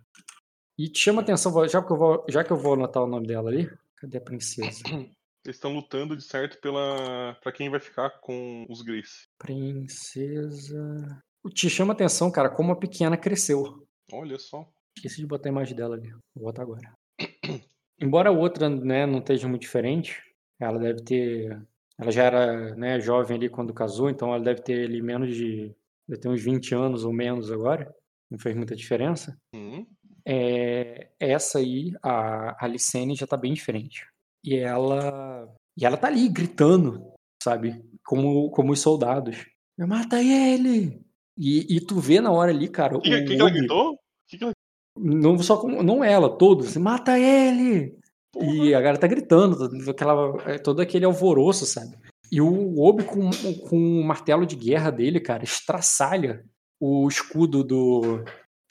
E 0.78 0.88
te 0.88 1.00
chama 1.00 1.22
a 1.22 1.24
atenção, 1.24 1.68
já 1.68 1.82
que 1.82 1.92
eu 1.92 1.98
vou, 1.98 2.24
já 2.30 2.44
que 2.44 2.52
eu 2.52 2.58
vou 2.58 2.76
anotar 2.76 3.02
o 3.02 3.08
nome 3.08 3.26
dela 3.26 3.50
ali. 3.50 3.68
Cadê 3.98 4.20
a 4.20 4.22
princesa? 4.22 4.84
Eles 5.44 5.58
estão 5.58 5.74
lutando 5.74 6.16
de 6.16 6.24
certo 6.24 6.62
pela 6.62 7.36
para 7.42 7.52
quem 7.52 7.68
vai 7.68 7.80
ficar 7.80 8.12
com 8.22 8.68
os 8.70 8.84
Grace. 8.84 9.28
Princesa. 9.40 11.24
Te 11.56 11.68
chama 11.68 11.94
a 11.94 11.96
atenção, 11.96 12.32
cara, 12.32 12.48
como 12.48 12.72
a 12.72 12.76
pequena 12.76 13.18
cresceu. 13.18 13.84
Olha 14.12 14.38
só. 14.38 14.70
Esqueci 14.96 15.18
de 15.18 15.26
botar 15.26 15.50
a 15.50 15.52
imagem 15.52 15.76
dela 15.76 15.96
ali. 15.96 16.12
Vou 16.36 16.46
botar 16.46 16.62
agora. 16.62 16.94
Embora 18.00 18.30
a 18.30 18.34
outra, 18.34 18.70
né, 18.70 19.08
não 19.08 19.18
esteja 19.18 19.48
muito 19.48 19.64
diferente, 19.64 20.22
ela 20.60 20.78
deve 20.78 21.02
ter. 21.02 21.60
Ela 21.98 22.12
já 22.12 22.24
era 22.24 22.76
né, 22.76 23.00
jovem 23.00 23.36
ali 23.36 23.50
quando 23.50 23.74
casou, 23.74 24.12
então 24.12 24.32
ela 24.32 24.44
deve 24.44 24.62
ter 24.62 24.86
ali 24.86 25.02
menos 25.02 25.36
de. 25.36 25.76
Deve 26.08 26.22
ter 26.22 26.30
uns 26.30 26.44
20 26.44 26.76
anos 26.76 27.04
ou 27.06 27.14
menos 27.14 27.52
agora. 27.52 27.94
Não 28.30 28.38
fez 28.40 28.56
muita 28.56 28.76
diferença. 28.76 29.38
Hum. 29.56 29.86
É, 30.26 31.10
essa 31.20 31.60
aí, 31.60 31.94
a 32.02 32.66
Alicene, 32.66 33.16
já 33.16 33.28
tá 33.28 33.38
bem 33.38 33.54
diferente. 33.54 34.06
E 34.44 34.56
ela. 34.56 35.48
E 35.78 35.86
ela 35.86 35.98
tá 35.98 36.08
ali 36.08 36.28
gritando, 36.30 37.14
sabe? 37.42 37.84
Como, 38.06 38.50
como 38.52 38.72
os 38.74 38.80
soldados. 38.80 39.46
Mata 39.78 40.22
ele! 40.22 41.02
E, 41.38 41.78
e 41.78 41.82
tu 41.82 42.00
vê 42.00 42.22
na 42.22 42.32
hora 42.32 42.52
ali, 42.52 42.68
cara. 42.68 42.96
O 42.98 43.02
que, 43.02 43.14
o 43.14 43.26
que, 43.26 43.34
ela 43.34 43.50
gritou? 43.50 43.98
Que 44.28 44.38
que 44.38 44.44
ela... 44.44 44.54
não 44.98 45.38
só 45.40 45.58
com- 45.58 45.82
não 45.82 46.04
ela, 46.04 46.38
todos. 46.38 46.78
Mata 46.78 47.18
ele! 47.18 47.98
E 48.40 48.74
a 48.74 48.80
galera 48.80 49.00
tá 49.00 49.08
gritando, 49.08 49.56
aquela, 49.90 50.52
é, 50.52 50.58
todo 50.58 50.82
aquele 50.82 51.06
alvoroço, 51.06 51.66
sabe? 51.66 51.96
E 52.34 52.42
o 52.42 52.80
Obi 52.82 53.04
com, 53.04 53.30
com 53.70 53.78
o 53.78 54.04
martelo 54.04 54.46
de 54.46 54.56
guerra 54.56 54.90
dele, 54.90 55.20
cara, 55.20 55.44
estraçalha 55.44 56.44
o 56.80 57.08
escudo 57.08 57.64
do. 57.64 58.24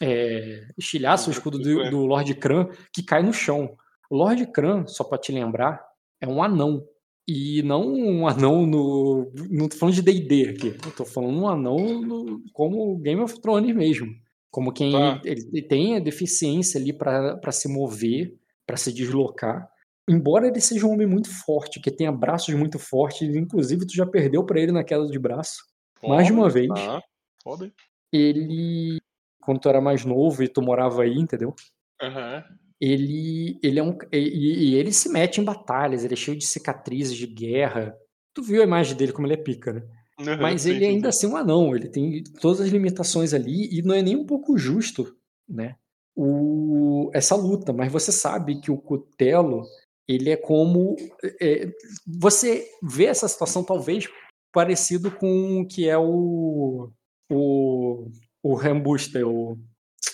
É, 0.02 0.66
estilhaça 0.76 1.28
o 1.28 1.32
escudo 1.32 1.58
do, 1.58 1.88
do 1.90 2.04
Lord 2.06 2.34
Kran, 2.34 2.66
que 2.92 3.02
cai 3.04 3.22
no 3.22 3.32
chão. 3.32 3.76
O 4.10 4.16
Lord 4.16 4.46
Kran, 4.52 4.86
só 4.86 5.04
pra 5.04 5.16
te 5.18 5.30
lembrar, 5.30 5.80
é 6.20 6.26
um 6.26 6.42
anão. 6.42 6.84
E 7.28 7.62
não 7.62 7.86
um 7.94 8.26
anão 8.26 8.66
no. 8.66 9.32
Não 9.48 9.68
tô 9.68 9.76
falando 9.76 9.94
de 9.94 10.02
DD 10.02 10.48
aqui. 10.50 10.66
Eu 10.84 10.90
tô 10.96 11.04
falando 11.04 11.38
um 11.38 11.48
anão 11.48 12.02
no- 12.02 12.42
como 12.52 12.98
Game 12.98 13.20
of 13.22 13.40
Thrones 13.40 13.74
mesmo. 13.76 14.08
Como 14.50 14.72
quem 14.72 14.90
Tá. 14.92 15.20
ele, 15.24 15.40
ele 15.52 15.62
tem 15.62 15.96
a 15.96 16.00
deficiência 16.00 16.80
ali 16.80 16.92
pra 16.92 17.52
se 17.52 17.68
mover, 17.68 18.34
pra 18.66 18.76
se 18.76 18.92
deslocar. 18.92 19.70
Embora 20.08 20.48
ele 20.48 20.60
seja 20.60 20.86
um 20.86 20.92
homem 20.92 21.06
muito 21.06 21.30
forte, 21.30 21.80
que 21.80 21.90
tenha 21.90 22.10
braços 22.10 22.54
muito 22.54 22.78
fortes, 22.78 23.34
inclusive 23.34 23.86
tu 23.86 23.94
já 23.94 24.04
perdeu 24.04 24.44
pra 24.44 24.60
ele 24.60 24.72
na 24.72 24.82
queda 24.82 25.06
de 25.06 25.18
braço. 25.18 25.62
Mais 26.02 26.26
de 26.26 26.32
uma 26.32 26.48
vez. 26.50 26.68
Tá. 26.68 27.00
Foda? 27.42 27.72
Ele, 28.12 29.00
quando 29.40 29.60
tu 29.60 29.68
era 29.68 29.80
mais 29.80 30.04
novo 30.04 30.42
e 30.42 30.48
tu 30.48 30.60
morava 30.60 31.02
aí, 31.02 31.14
entendeu? 31.16 31.54
Aham. 32.00 32.42
ele, 32.80 33.60
ele 33.62 33.78
é 33.78 33.82
um. 33.82 33.96
E, 34.12 34.70
e 34.72 34.74
ele 34.74 34.92
se 34.92 35.08
mete 35.08 35.40
em 35.40 35.44
batalhas, 35.44 36.04
ele 36.04 36.14
é 36.14 36.16
cheio 36.16 36.36
de 36.36 36.44
cicatrizes 36.46 37.16
de 37.16 37.26
guerra. 37.28 37.96
Tu 38.34 38.42
viu 38.42 38.60
a 38.60 38.64
imagem 38.64 38.96
dele 38.96 39.12
como 39.12 39.26
ele 39.26 39.34
é 39.34 39.42
pica, 39.42 39.72
né? 39.72 39.82
Aham, 40.18 40.42
Mas 40.42 40.66
ele 40.66 40.84
ainda 40.84 41.12
sim. 41.12 41.26
assim 41.26 41.26
é 41.26 41.30
um 41.30 41.36
anão, 41.36 41.76
ele 41.76 41.88
tem 41.88 42.22
todas 42.40 42.60
as 42.60 42.68
limitações 42.68 43.32
ali 43.32 43.68
e 43.72 43.82
não 43.82 43.94
é 43.94 44.02
nem 44.02 44.16
um 44.16 44.26
pouco 44.26 44.58
justo, 44.58 45.16
né? 45.48 45.76
O, 46.14 47.10
essa 47.14 47.34
luta, 47.34 47.72
mas 47.72 47.90
você 47.90 48.12
sabe 48.12 48.60
que 48.60 48.70
o 48.70 48.76
Cutelo, 48.76 49.64
ele 50.14 50.30
é 50.30 50.36
como. 50.36 50.96
é, 51.40 51.68
você 52.06 52.66
vê 52.82 53.06
essa 53.06 53.26
situação 53.28 53.62
talvez 53.64 54.08
parecido 54.52 55.10
com 55.10 55.60
o 55.60 55.66
que 55.66 55.88
é 55.88 55.96
o. 55.98 56.90
O, 57.30 58.08
o 58.42 58.54
Rambuster, 58.54 59.26
o, 59.26 59.58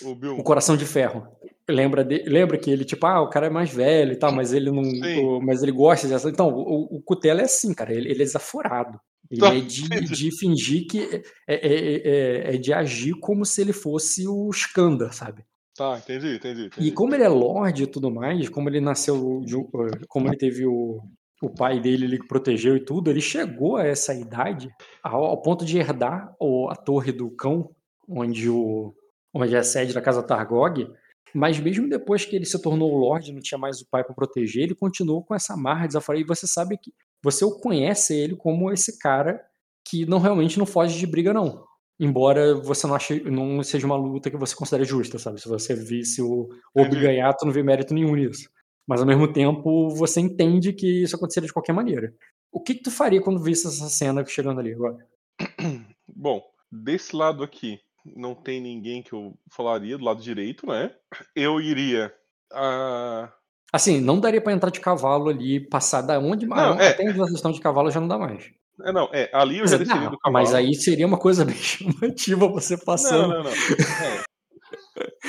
O 0.03 0.11
o 0.39 0.43
Coração 0.43 0.77
de 0.77 0.85
Ferro. 0.85 1.27
Lembra, 1.69 2.03
de, 2.03 2.23
lembra 2.23 2.57
que 2.57 2.71
ele, 2.71 2.83
tipo, 2.85 3.05
ah, 3.05 3.21
o 3.21 3.29
cara 3.29 3.47
é 3.47 3.49
mais 3.49 3.69
velho 3.69 4.13
e 4.13 4.15
tal, 4.15 4.31
mas 4.31 4.53
ele 4.53 4.71
não. 4.71 4.81
O- 4.81 5.41
mas 5.41 5.61
ele 5.61 5.71
gosta 5.71 6.07
dessa. 6.07 6.29
Então, 6.29 6.49
o, 6.49 6.95
o 6.97 7.01
Cutelo 7.01 7.41
é 7.41 7.43
assim, 7.43 7.73
cara, 7.73 7.93
ele, 7.93 8.09
ele 8.09 8.21
é 8.21 8.25
desaforado. 8.25 8.99
Ele 9.29 9.41
Tá, 9.41 9.53
é 9.55 9.59
de, 9.59 9.83
entendi. 9.85 10.13
de 10.13 10.37
fingir 10.39 10.87
que. 10.87 11.21
É, 11.47 11.53
é, 11.55 11.95
é- 12.51 12.55
é 12.55 12.57
de 12.57 12.71
agir 12.73 13.13
como 13.19 13.45
se 13.45 13.61
ele 13.61 13.73
fosse 13.73 14.27
o 14.27 14.49
Skanda, 14.51 15.11
sabe? 15.11 15.43
Tá, 15.79 15.97
entendi, 15.97 16.35
entendi. 16.35 16.61
E 16.63 16.65
entendi. 16.65 16.91
como 16.91 17.15
ele 17.15 17.23
é 17.23 17.29
Lorde 17.29 17.83
e 17.83 17.87
tudo 17.87 18.11
mais, 18.11 18.49
como 18.49 18.67
ele 18.67 18.81
nasceu, 18.81 19.39
de 19.45 19.55
eh, 19.55 20.01
como 20.09 20.27
ele 20.27 20.35
teve 20.35 20.65
o, 20.65 20.99
o 21.41 21.49
pai 21.49 21.79
dele 21.79 22.19
que 22.19 22.27
protegeu 22.27 22.75
e 22.75 22.83
tudo, 22.83 23.09
ele 23.09 23.21
chegou 23.21 23.77
a 23.77 23.85
essa 23.87 24.13
idade 24.13 24.69
ao, 25.01 25.23
ao 25.23 25.41
ponto 25.41 25.63
de 25.63 25.77
herdar 25.77 26.35
o- 26.37 26.67
a 26.69 26.75
Torre 26.75 27.13
do 27.13 27.31
Cão, 27.31 27.73
onde, 28.09 28.49
o, 28.49 28.93
onde 29.33 29.55
é 29.55 29.59
a 29.59 29.63
sede 29.63 29.93
da 29.93 30.01
Casa 30.01 30.21
Targog, 30.21 30.85
mas 31.33 31.57
mesmo 31.57 31.87
depois 31.87 32.25
que 32.25 32.35
ele 32.35 32.45
se 32.45 32.61
tornou 32.61 32.97
Lorde, 32.97 33.31
não 33.31 33.39
tinha 33.39 33.57
mais 33.57 33.79
o 33.79 33.87
pai 33.89 34.03
para 34.03 34.13
proteger, 34.13 34.63
ele 34.63 34.75
continuou 34.75 35.23
com 35.23 35.33
essa 35.33 35.55
marra 35.55 35.87
desaforada, 35.87 36.21
e 36.21 36.27
você 36.27 36.45
sabe 36.45 36.77
que 36.77 36.91
você 37.23 37.45
o 37.45 37.57
conhece 37.57 38.13
ele 38.13 38.35
como 38.35 38.69
esse 38.69 38.99
cara 38.99 39.39
que 39.87 40.05
não 40.05 40.19
realmente 40.19 40.59
não 40.59 40.65
foge 40.65 40.99
de 40.99 41.07
briga, 41.07 41.31
não. 41.33 41.68
Embora 41.99 42.55
você 42.55 42.87
não 42.87 42.95
ache, 42.95 43.19
não 43.29 43.61
seja 43.61 43.85
uma 43.85 43.95
luta 43.97 44.31
que 44.31 44.37
você 44.37 44.55
considere 44.55 44.85
justa, 44.85 45.19
sabe? 45.19 45.41
Se 45.41 45.49
você 45.49 45.75
visse 45.75 46.21
o 46.21 46.43
Obi 46.73 46.87
Entendi. 46.87 47.01
ganhar, 47.01 47.33
tu 47.33 47.45
não 47.45 47.51
vê 47.51 47.61
mérito 47.61 47.93
nenhum 47.93 48.15
nisso. 48.15 48.49
Mas 48.87 49.01
ao 49.01 49.07
mesmo 49.07 49.31
tempo, 49.31 49.89
você 49.89 50.19
entende 50.21 50.73
que 50.73 51.03
isso 51.03 51.15
aconteceria 51.15 51.47
de 51.47 51.53
qualquer 51.53 51.73
maneira. 51.73 52.13
O 52.51 52.61
que, 52.61 52.75
que 52.75 52.83
tu 52.83 52.89
faria 52.89 53.21
quando 53.21 53.43
visse 53.43 53.67
essa 53.67 53.89
cena 53.89 54.25
chegando 54.25 54.59
ali 54.59 54.73
agora? 54.73 54.97
Bom, 56.07 56.41
desse 56.71 57.15
lado 57.15 57.43
aqui, 57.43 57.79
não 58.15 58.33
tem 58.33 58.59
ninguém 58.61 59.03
que 59.03 59.13
eu 59.13 59.37
falaria 59.51 59.97
do 59.97 60.05
lado 60.05 60.21
direito, 60.21 60.65
né? 60.65 60.91
Eu 61.35 61.59
iria. 61.61 62.13
ah, 62.53 63.31
Assim, 63.71 64.01
não 64.01 64.19
daria 64.19 64.41
pra 64.41 64.53
entrar 64.53 64.71
de 64.71 64.79
cavalo 64.79 65.29
ali, 65.29 65.59
passar 65.59 66.01
da 66.01 66.17
onde. 66.17 66.47
Não, 66.47 66.79
é. 66.79 66.89
Até 66.89 67.13
questão 67.13 67.51
de 67.51 67.61
cavalo 67.61 67.91
já 67.91 67.99
não 67.99 68.07
dá 68.07 68.17
mais. 68.17 68.49
É, 68.83 68.91
não, 68.91 69.09
é, 69.13 69.29
ali 69.33 69.59
eu 69.59 69.67
já 69.67 69.77
Mas, 69.77 69.87
desceria 69.87 70.03
não, 70.05 70.11
do 70.11 70.19
cavalo. 70.19 70.33
mas 70.33 70.53
aí 70.53 70.73
seria 70.75 71.05
uma 71.07 71.19
coisa 71.19 71.43
bem 71.43 71.55
chamativa 71.57 72.47
você 72.47 72.77
passando. 72.77 73.29
Não, 73.29 73.43
não, 73.43 73.43
não. 73.43 73.51
É. 73.51 74.23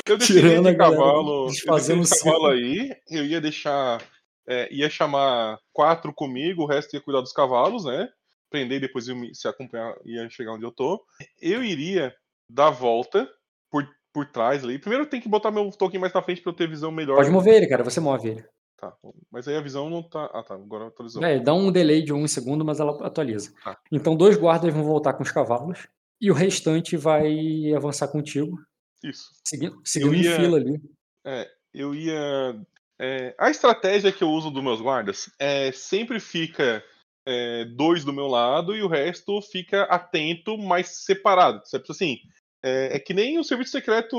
Eu 0.09 0.17
desceria 0.19 0.63
de 0.63 0.77
cavalo, 0.77 1.47
desceria 1.47 2.03
de 2.03 2.11
cavalo 2.11 2.47
aí, 2.47 2.91
eu 3.09 3.25
ia 3.25 3.41
deixar, 3.41 4.03
é, 4.49 4.73
ia 4.73 4.89
chamar 4.89 5.59
quatro 5.73 6.13
comigo, 6.13 6.63
o 6.63 6.67
resto 6.67 6.95
ia 6.95 7.01
cuidar 7.01 7.21
dos 7.21 7.33
cavalos, 7.33 7.85
né? 7.85 8.09
Prender 8.51 8.79
e 8.79 8.81
depois 8.81 9.07
eu 9.09 9.17
me, 9.17 9.35
se 9.35 9.47
acompanhar, 9.47 9.95
ia 10.05 10.29
chegar 10.29 10.53
onde 10.53 10.65
eu 10.65 10.73
tô. 10.73 11.01
Eu 11.41 11.63
iria 11.63 12.13
dar 12.49 12.69
a 12.69 12.71
volta 12.71 13.29
por, 13.71 13.89
por 14.13 14.27
trás 14.27 14.65
ali. 14.65 14.79
Primeiro 14.79 15.07
tem 15.07 15.21
que 15.21 15.29
botar 15.29 15.53
meu 15.53 15.71
token 15.71 16.01
mais 16.01 16.13
na 16.13 16.23
frente 16.23 16.43
pra 16.43 16.51
eu 16.51 16.57
ter 16.57 16.69
visão 16.69 16.91
melhor. 16.91 17.17
Pode 17.17 17.31
mover 17.31 17.55
ele, 17.55 17.69
cara, 17.69 17.85
você 17.85 18.01
move 18.01 18.29
ele. 18.29 18.45
Tá, 18.81 18.97
mas 19.31 19.47
aí 19.47 19.57
a 19.57 19.61
visão 19.61 19.91
não 19.91 20.03
tá. 20.03 20.31
Ah, 20.33 20.43
tá, 20.43 20.55
agora 20.55 20.87
atualizou. 20.87 21.23
É, 21.23 21.39
dá 21.39 21.53
um 21.53 21.71
delay 21.71 22.01
de 22.03 22.15
um 22.15 22.27
segundo, 22.27 22.65
mas 22.65 22.81
ela 22.81 22.93
atualiza. 23.07 23.53
Tá. 23.63 23.79
Então, 23.93 24.17
dois 24.17 24.39
guardas 24.39 24.73
vão 24.73 24.83
voltar 24.83 25.13
com 25.13 25.23
os 25.23 25.31
cavalos 25.31 25.87
e 26.19 26.31
o 26.31 26.35
restante 26.35 26.97
vai 26.97 27.75
avançar 27.75 28.09
contigo, 28.09 28.59
Isso. 29.05 29.31
seguindo, 29.47 29.79
seguindo 29.85 30.15
em 30.15 30.23
ia- 30.23 30.37
fila 30.37 30.57
ali. 30.57 30.81
É, 31.27 31.47
eu 31.75 31.95
ia. 31.95 32.59
é, 32.99 33.35
a 33.39 33.51
estratégia 33.51 34.11
que 34.11 34.25
eu 34.25 34.31
uso 34.31 34.51
dos 34.51 34.63
meus 34.63 34.81
guardas 34.81 35.31
é 35.39 35.71
sempre 35.73 36.19
fica 36.19 36.83
é, 37.27 37.67
dois 37.67 38.03
do 38.03 38.15
meu 38.15 38.27
lado 38.29 38.75
e 38.75 38.83
o 38.83 38.89
resto 38.89 39.43
fica 39.43 39.83
atento, 39.85 40.57
mas 40.57 41.05
separado. 41.05 41.61
Sabe? 41.67 41.85
Assim, 41.91 42.17
é, 42.63 42.97
é 42.97 42.99
que 42.99 43.15
nem 43.15 43.39
o 43.39 43.45
serviço 43.45 43.73
secreto 43.73 44.17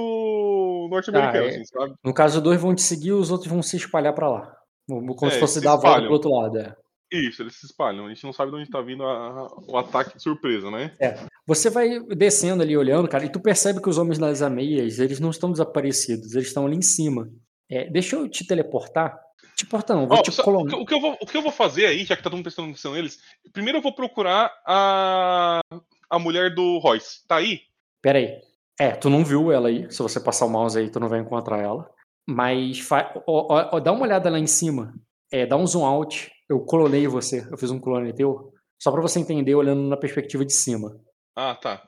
norte-americano, 0.89 1.45
Ah, 1.45 1.47
é. 1.47 1.49
assim, 1.49 1.65
sabe? 1.65 1.93
No 2.03 2.13
caso, 2.13 2.41
dois 2.41 2.59
vão 2.61 2.73
te 2.75 2.81
seguir, 2.81 3.11
os 3.13 3.31
outros 3.31 3.49
vão 3.51 3.61
se 3.61 3.77
espalhar 3.77 4.13
pra 4.13 4.29
lá. 4.29 4.55
Como 4.87 5.27
É, 5.27 5.29
se 5.31 5.39
fosse 5.39 5.53
se 5.59 5.61
dar 5.61 5.73
a 5.73 5.77
volta 5.77 6.01
pro 6.01 6.11
outro 6.11 6.31
lado. 6.31 6.57
É. 6.57 6.75
Isso, 7.13 7.43
eles 7.43 7.55
se 7.59 7.65
espalham. 7.65 8.05
A 8.05 8.09
gente 8.09 8.23
não 8.23 8.31
sabe 8.33 8.51
de 8.51 8.57
onde 8.57 8.69
tá 8.69 8.81
vindo 8.81 9.03
a- 9.03 9.27
a- 9.27 9.47
o 9.67 9.77
ataque 9.77 10.15
de 10.15 10.23
surpresa, 10.23 10.71
né? 10.71 10.91
Você 11.45 11.69
vai 11.69 11.99
descendo 12.15 12.63
ali, 12.63 12.75
olhando, 12.77 13.07
cara, 13.07 13.25
e 13.25 13.29
tu 13.31 13.39
percebe 13.39 13.81
que 13.81 13.89
os 13.89 13.97
homens 13.97 14.17
das 14.17 14.41
ameias, 14.41 14.97
eles 14.99 15.19
não 15.19 15.29
estão 15.29 15.51
desaparecidos, 15.51 16.33
eles 16.35 16.47
estão 16.47 16.65
ali 16.65 16.77
em 16.77 16.81
cima. 16.81 17.29
É, 17.69 17.89
deixa 17.89 18.15
eu 18.15 18.29
te 18.29 18.45
teleportar. 18.47 19.17
Te 19.57 19.65
portar 19.65 19.95
não, 19.97 20.07
vou 20.07 20.17
Ó, 20.17 20.21
te 20.21 20.31
só- 20.31 20.41
colocar. 20.43 20.77
o 20.77 20.85
que 20.85 20.93
eu 20.93 21.01
vou, 21.01 21.17
o 21.21 21.25
que 21.25 21.35
eu 21.37 21.41
vou 21.41 21.51
fazer 21.51 21.85
aí, 21.85 22.03
já 22.05 22.15
que 22.15 22.23
tá 22.23 22.29
todo 22.29 22.37
mundo 22.37 22.45
prestando 22.45 22.69
atenção 22.69 22.93
neles, 22.93 23.19
primeiro 23.53 23.77
eu 23.79 23.81
vou 23.81 23.93
procurar 23.93 24.49
a, 24.65 25.59
a 26.09 26.19
mulher 26.19 26.55
do 26.55 26.79
Royce. 26.79 27.25
Tá 27.27 27.35
aí? 27.37 27.59
Pera 28.01 28.19
aí. 28.19 28.41
É, 28.79 28.91
tu 28.91 29.09
não 29.09 29.23
viu 29.23 29.51
ela 29.51 29.69
aí. 29.69 29.91
Se 29.91 30.01
você 30.01 30.19
passar 30.19 30.45
o 30.45 30.49
mouse 30.49 30.77
aí, 30.77 30.89
tu 30.89 30.99
não 30.99 31.09
vai 31.09 31.19
encontrar 31.19 31.61
ela. 31.61 31.89
Mas 32.27 32.79
fa... 32.79 33.13
ó, 33.27 33.75
ó, 33.75 33.79
dá 33.79 33.91
uma 33.91 34.03
olhada 34.03 34.29
lá 34.29 34.39
em 34.39 34.47
cima. 34.47 34.93
É, 35.31 35.45
dá 35.45 35.55
um 35.55 35.67
zoom 35.67 35.85
out. 35.85 36.31
Eu 36.49 36.59
clonei 36.61 37.07
você. 37.07 37.47
Eu 37.49 37.57
fiz 37.57 37.71
um 37.71 37.79
clone 37.79 38.13
teu. 38.13 38.51
Só 38.81 38.91
pra 38.91 39.01
você 39.01 39.19
entender 39.19 39.53
olhando 39.55 39.83
na 39.83 39.97
perspectiva 39.97 40.43
de 40.43 40.53
cima. 40.53 40.99
Ah, 41.35 41.55
tá. 41.55 41.87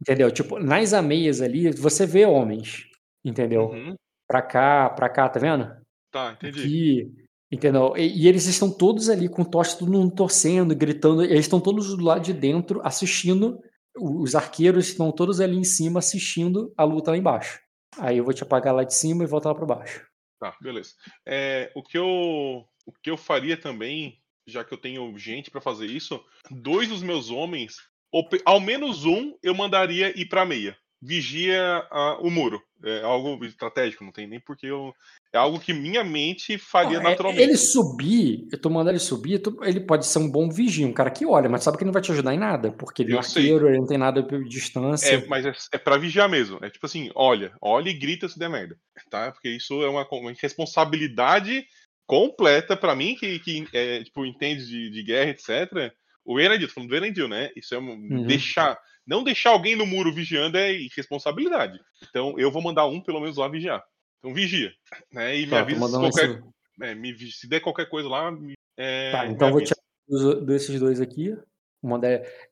Entendeu? 0.00 0.30
Tipo, 0.30 0.58
nas 0.58 0.92
ameias 0.92 1.40
ali, 1.40 1.70
você 1.72 2.06
vê 2.06 2.24
homens. 2.24 2.84
Entendeu? 3.24 3.70
Uhum. 3.70 3.94
Pra 4.28 4.42
cá, 4.42 4.90
pra 4.90 5.08
cá, 5.08 5.28
tá 5.28 5.38
vendo? 5.38 5.70
Tá, 6.10 6.32
entendi. 6.32 6.60
Aqui. 6.60 7.22
Entendeu? 7.52 7.96
E, 7.96 8.22
e 8.22 8.28
eles 8.28 8.46
estão 8.46 8.70
todos 8.70 9.10
ali 9.10 9.28
com 9.28 9.44
tocha, 9.44 9.76
todo 9.76 9.92
mundo 9.92 10.14
torcendo, 10.14 10.74
gritando. 10.74 11.22
Eles 11.22 11.40
estão 11.40 11.60
todos 11.60 11.96
do 11.96 12.02
lado 12.02 12.22
de 12.22 12.32
dentro 12.32 12.80
assistindo. 12.82 13.60
Os 13.96 14.34
arqueiros 14.34 14.88
estão 14.88 15.12
todos 15.12 15.40
ali 15.40 15.56
em 15.56 15.64
cima 15.64 15.98
assistindo 15.98 16.72
a 16.76 16.84
luta 16.84 17.10
lá 17.10 17.16
embaixo. 17.16 17.60
Aí 17.98 18.18
eu 18.18 18.24
vou 18.24 18.32
te 18.32 18.42
apagar 18.42 18.74
lá 18.74 18.84
de 18.84 18.94
cima 18.94 19.24
e 19.24 19.26
voltar 19.26 19.50
lá 19.50 19.54
pra 19.54 19.66
baixo. 19.66 20.06
Tá, 20.40 20.56
beleza. 20.60 20.94
É, 21.26 21.70
o, 21.74 21.82
que 21.82 21.96
eu, 21.96 22.66
o 22.86 22.92
que 23.02 23.10
eu 23.10 23.16
faria 23.16 23.56
também, 23.56 24.18
já 24.46 24.64
que 24.64 24.72
eu 24.72 24.78
tenho 24.78 25.16
gente 25.18 25.50
pra 25.50 25.60
fazer 25.60 25.86
isso, 25.86 26.20
dois 26.50 26.88
dos 26.88 27.02
meus 27.02 27.30
homens, 27.30 27.76
ou 28.10 28.28
ao 28.44 28.60
menos 28.60 29.04
um, 29.04 29.36
eu 29.42 29.54
mandaria 29.54 30.18
ir 30.18 30.26
pra 30.26 30.44
meia. 30.44 30.76
Vigia 31.04 31.84
ah, 31.90 32.18
o 32.20 32.30
muro. 32.30 32.62
É 32.84 33.02
algo 33.02 33.44
estratégico, 33.44 34.04
não 34.04 34.12
tem 34.12 34.26
nem 34.26 34.40
porque 34.40 34.66
eu. 34.66 34.92
É 35.32 35.38
algo 35.38 35.58
que 35.58 35.72
minha 35.72 36.04
mente 36.04 36.58
faria 36.58 37.00
Não, 37.00 37.06
é- 37.06 37.10
naturalmente. 37.10 37.42
Ele 37.42 37.56
subir, 37.56 38.46
eu 38.52 38.60
tô 38.60 38.68
mandando 38.70 38.90
ele 38.90 38.98
subir, 39.00 39.40
tu- 39.40 39.58
ele 39.62 39.80
pode 39.80 40.06
ser 40.06 40.18
um 40.18 40.30
bom 40.30 40.48
vigia, 40.48 40.86
um 40.86 40.92
cara 40.92 41.10
que 41.10 41.24
olha, 41.26 41.48
mas 41.48 41.64
sabe 41.64 41.78
que 41.78 41.84
não 41.84 41.92
vai 41.92 42.02
te 42.02 42.12
ajudar 42.12 42.34
em 42.34 42.38
nada, 42.38 42.70
porque 42.72 43.02
ele 43.02 43.14
é 43.14 43.18
arqueiro, 43.18 43.68
ele 43.68 43.78
não 43.78 43.86
tem 43.86 43.98
nada 43.98 44.22
de 44.22 44.44
distância. 44.48 45.14
É, 45.16 45.26
mas 45.26 45.44
é, 45.46 45.52
é 45.72 45.78
pra 45.78 45.96
vigiar 45.96 46.28
mesmo. 46.28 46.58
É 46.62 46.70
tipo 46.70 46.86
assim, 46.86 47.10
olha, 47.14 47.52
olha 47.60 47.88
e 47.90 47.94
grita 47.94 48.28
se 48.28 48.38
der 48.38 48.50
merda. 48.50 48.76
Tá? 49.10 49.32
Porque 49.32 49.48
isso 49.48 49.82
é 49.82 49.88
uma, 49.88 50.06
uma 50.10 50.32
responsabilidade 50.40 51.64
completa 52.06 52.76
pra 52.76 52.94
mim, 52.94 53.14
que, 53.14 53.38
que 53.38 53.66
é, 53.72 54.02
tipo, 54.04 54.24
entende 54.26 54.66
de, 54.66 54.90
de 54.90 55.02
guerra, 55.02 55.30
etc. 55.30 55.92
O 56.24 56.38
Erendil, 56.38 56.68
tô 56.68 56.74
falando 56.74 56.90
do 56.90 56.96
Erendil, 56.96 57.28
né? 57.28 57.50
Isso 57.56 57.74
é 57.74 57.78
um- 57.78 57.90
Uhum. 57.92 58.26
deixar. 58.26 58.78
Não 59.06 59.24
deixar 59.24 59.50
alguém 59.50 59.74
no 59.76 59.84
muro 59.86 60.12
vigiando 60.12 60.56
é 60.58 60.72
irresponsabilidade. 60.72 61.78
Então 62.08 62.38
eu 62.38 62.50
vou 62.50 62.62
mandar 62.62 62.86
um, 62.86 63.00
pelo 63.00 63.20
menos, 63.20 63.36
lá 63.36 63.48
vigiar. 63.48 63.82
Então 64.18 64.32
vigia. 64.32 64.72
Né? 65.12 65.38
E 65.40 65.44
me 65.46 65.50
Tá, 65.50 65.60
avisa 65.60 65.86
se, 65.86 65.92
qualquer, 65.98 66.42
é, 66.82 66.94
me, 66.94 67.18
se 67.18 67.48
der 67.48 67.60
qualquer 67.60 67.88
coisa 67.88 68.08
lá. 68.08 68.30
me- 68.30 68.54
é, 68.76 69.10
Tá, 69.10 69.26
então 69.26 69.50
vou 69.50 69.62
tirar 69.62 69.80
dos- 70.08 70.44
desses 70.46 70.78
dois 70.78 71.00
aqui. 71.00 71.36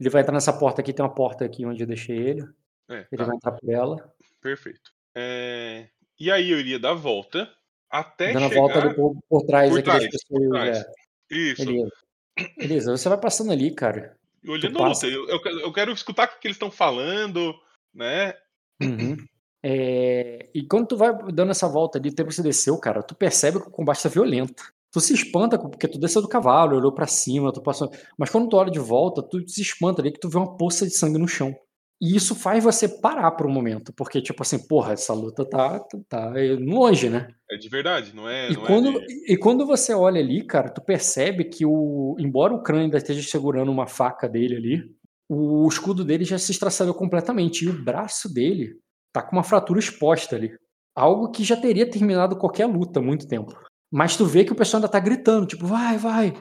Ele 0.00 0.10
vai 0.10 0.22
entrar 0.22 0.32
nessa 0.34 0.52
porta 0.52 0.80
aqui, 0.80 0.92
tem 0.92 1.04
uma 1.04 1.14
porta 1.14 1.44
aqui 1.44 1.64
onde 1.64 1.82
eu 1.82 1.86
deixei 1.86 2.16
ele. 2.18 2.42
É, 2.90 3.06
Ele 3.12 3.18
tá. 3.18 3.24
vai 3.24 3.36
entrar 3.36 3.52
por 3.52 3.70
ela. 3.70 4.12
Perfeito. 4.42 4.90
É, 5.14 5.88
E 6.18 6.30
aí 6.32 6.50
eu 6.50 6.58
iria 6.58 6.80
dar 6.80 6.90
a 6.90 6.94
volta 6.94 7.48
até 7.88 8.32
dando 8.32 8.46
a 8.46 8.48
chegar... 8.48 8.60
volta 8.60 8.78
ali 8.84 8.94
por, 8.94 9.16
por 9.28 9.42
trás 9.46 9.70
por 9.70 9.78
aqui 9.78 9.86
das 9.86 9.96
trás, 9.98 10.10
pessoas. 10.10 10.42
por 10.42 10.50
trás. 10.50 10.78
é. 10.78 10.92
Isso. 11.30 11.64
Beleza. 11.64 11.90
Beleza, 12.56 12.96
você 12.96 13.08
vai 13.08 13.18
passando 13.20 13.52
ali, 13.52 13.72
cara. 13.72 14.16
E 14.42 14.50
olhando 14.50 14.78
a 14.78 14.88
luta, 14.88 15.06
eu, 15.06 15.28
eu 15.28 15.40
quero- 15.42 15.60
eu 15.60 15.72
quero 15.72 15.92
escutar 15.92 16.26
o 16.28 16.40
que 16.40 16.46
eles 16.46 16.56
estão 16.56 16.70
falando, 16.70 17.54
né? 17.94 18.34
Uhum. 18.82 19.16
É, 19.62 20.48
E 20.54 20.66
quando 20.66 20.88
tu 20.88 20.96
vai 20.96 21.12
dando 21.32 21.50
essa 21.50 21.68
volta 21.68 21.98
ali, 21.98 22.08
o 22.08 22.14
tempo 22.14 22.30
que 22.30 22.34
você 22.34 22.42
desceu, 22.42 22.78
cara, 22.78 23.02
tu 23.02 23.14
percebe 23.14 23.60
que 23.60 23.68
o 23.68 23.70
combate 23.70 24.02
tá 24.02 24.08
violento. 24.08 24.62
Tu 24.92 25.00
se 25.00 25.12
espanta 25.14 25.58
porque 25.58 25.86
tu 25.86 25.98
desceu 25.98 26.22
do 26.22 26.28
cavalo, 26.28 26.76
olhou 26.76 26.92
pra 26.92 27.06
cima, 27.06 27.52
tu 27.52 27.62
passou. 27.62 27.90
Mas 28.18 28.30
quando 28.30 28.48
tu 28.48 28.56
olha 28.56 28.70
de 28.70 28.78
volta, 28.78 29.22
tu 29.22 29.46
se 29.48 29.60
espanta 29.60 30.00
ali 30.00 30.10
que 30.10 30.18
tu 30.18 30.28
vê 30.28 30.38
uma 30.38 30.56
poça 30.56 30.86
de 30.86 30.92
sangue 30.96 31.18
no 31.18 31.28
chão. 31.28 31.54
E 32.00 32.16
isso 32.16 32.34
faz 32.34 32.64
você 32.64 32.88
parar 32.88 33.30
por 33.32 33.46
um 33.46 33.52
momento, 33.52 33.92
porque, 33.94 34.22
tipo 34.22 34.42
assim, 34.42 34.58
porra, 34.66 34.94
essa 34.94 35.12
luta 35.12 35.44
tá, 35.44 35.78
tá 36.08 36.32
longe, 36.58 37.10
né? 37.10 37.28
É 37.50 37.56
de 37.56 37.68
verdade, 37.68 38.14
não 38.16 38.26
é. 38.28 38.50
E 38.50 38.54
não 38.54 38.62
quando, 38.64 38.88
é 38.88 39.04
de- 39.06 39.32
e 39.32 39.36
quando 39.36 39.66
você 39.66 39.92
olha 39.92 40.18
ali, 40.20 40.42
cara, 40.42 40.70
tu 40.70 40.80
percebe 40.80 41.44
que 41.44 41.66
o. 41.66 42.16
Embora 42.18 42.54
o 42.54 42.62
crânio 42.62 42.84
ainda 42.84 42.96
esteja 42.96 43.22
segurando 43.28 43.70
uma 43.70 43.86
faca 43.86 44.26
dele 44.28 44.56
ali, 44.56 44.94
o 45.28 45.68
escudo 45.68 46.02
dele 46.04 46.24
já 46.24 46.38
se 46.38 46.52
estraçalhou 46.52 46.94
completamente. 46.94 47.64
E 47.64 47.68
o 47.68 47.84
braço 47.84 48.32
dele 48.32 48.78
tá 49.12 49.20
com 49.22 49.36
uma 49.36 49.44
fratura 49.44 49.78
exposta 49.78 50.36
ali. 50.36 50.50
Algo 50.96 51.30
que 51.30 51.44
já 51.44 51.56
teria 51.56 51.88
terminado 51.88 52.36
qualquer 52.36 52.66
luta 52.66 52.98
há 52.98 53.02
muito 53.02 53.28
tempo. 53.28 53.52
Mas 53.92 54.16
tu 54.16 54.24
vê 54.24 54.44
que 54.44 54.52
o 54.52 54.56
pessoal 54.56 54.78
ainda 54.78 54.90
tá 54.90 54.98
gritando, 55.00 55.46
tipo, 55.46 55.66
vai, 55.66 55.98
vai. 55.98 56.32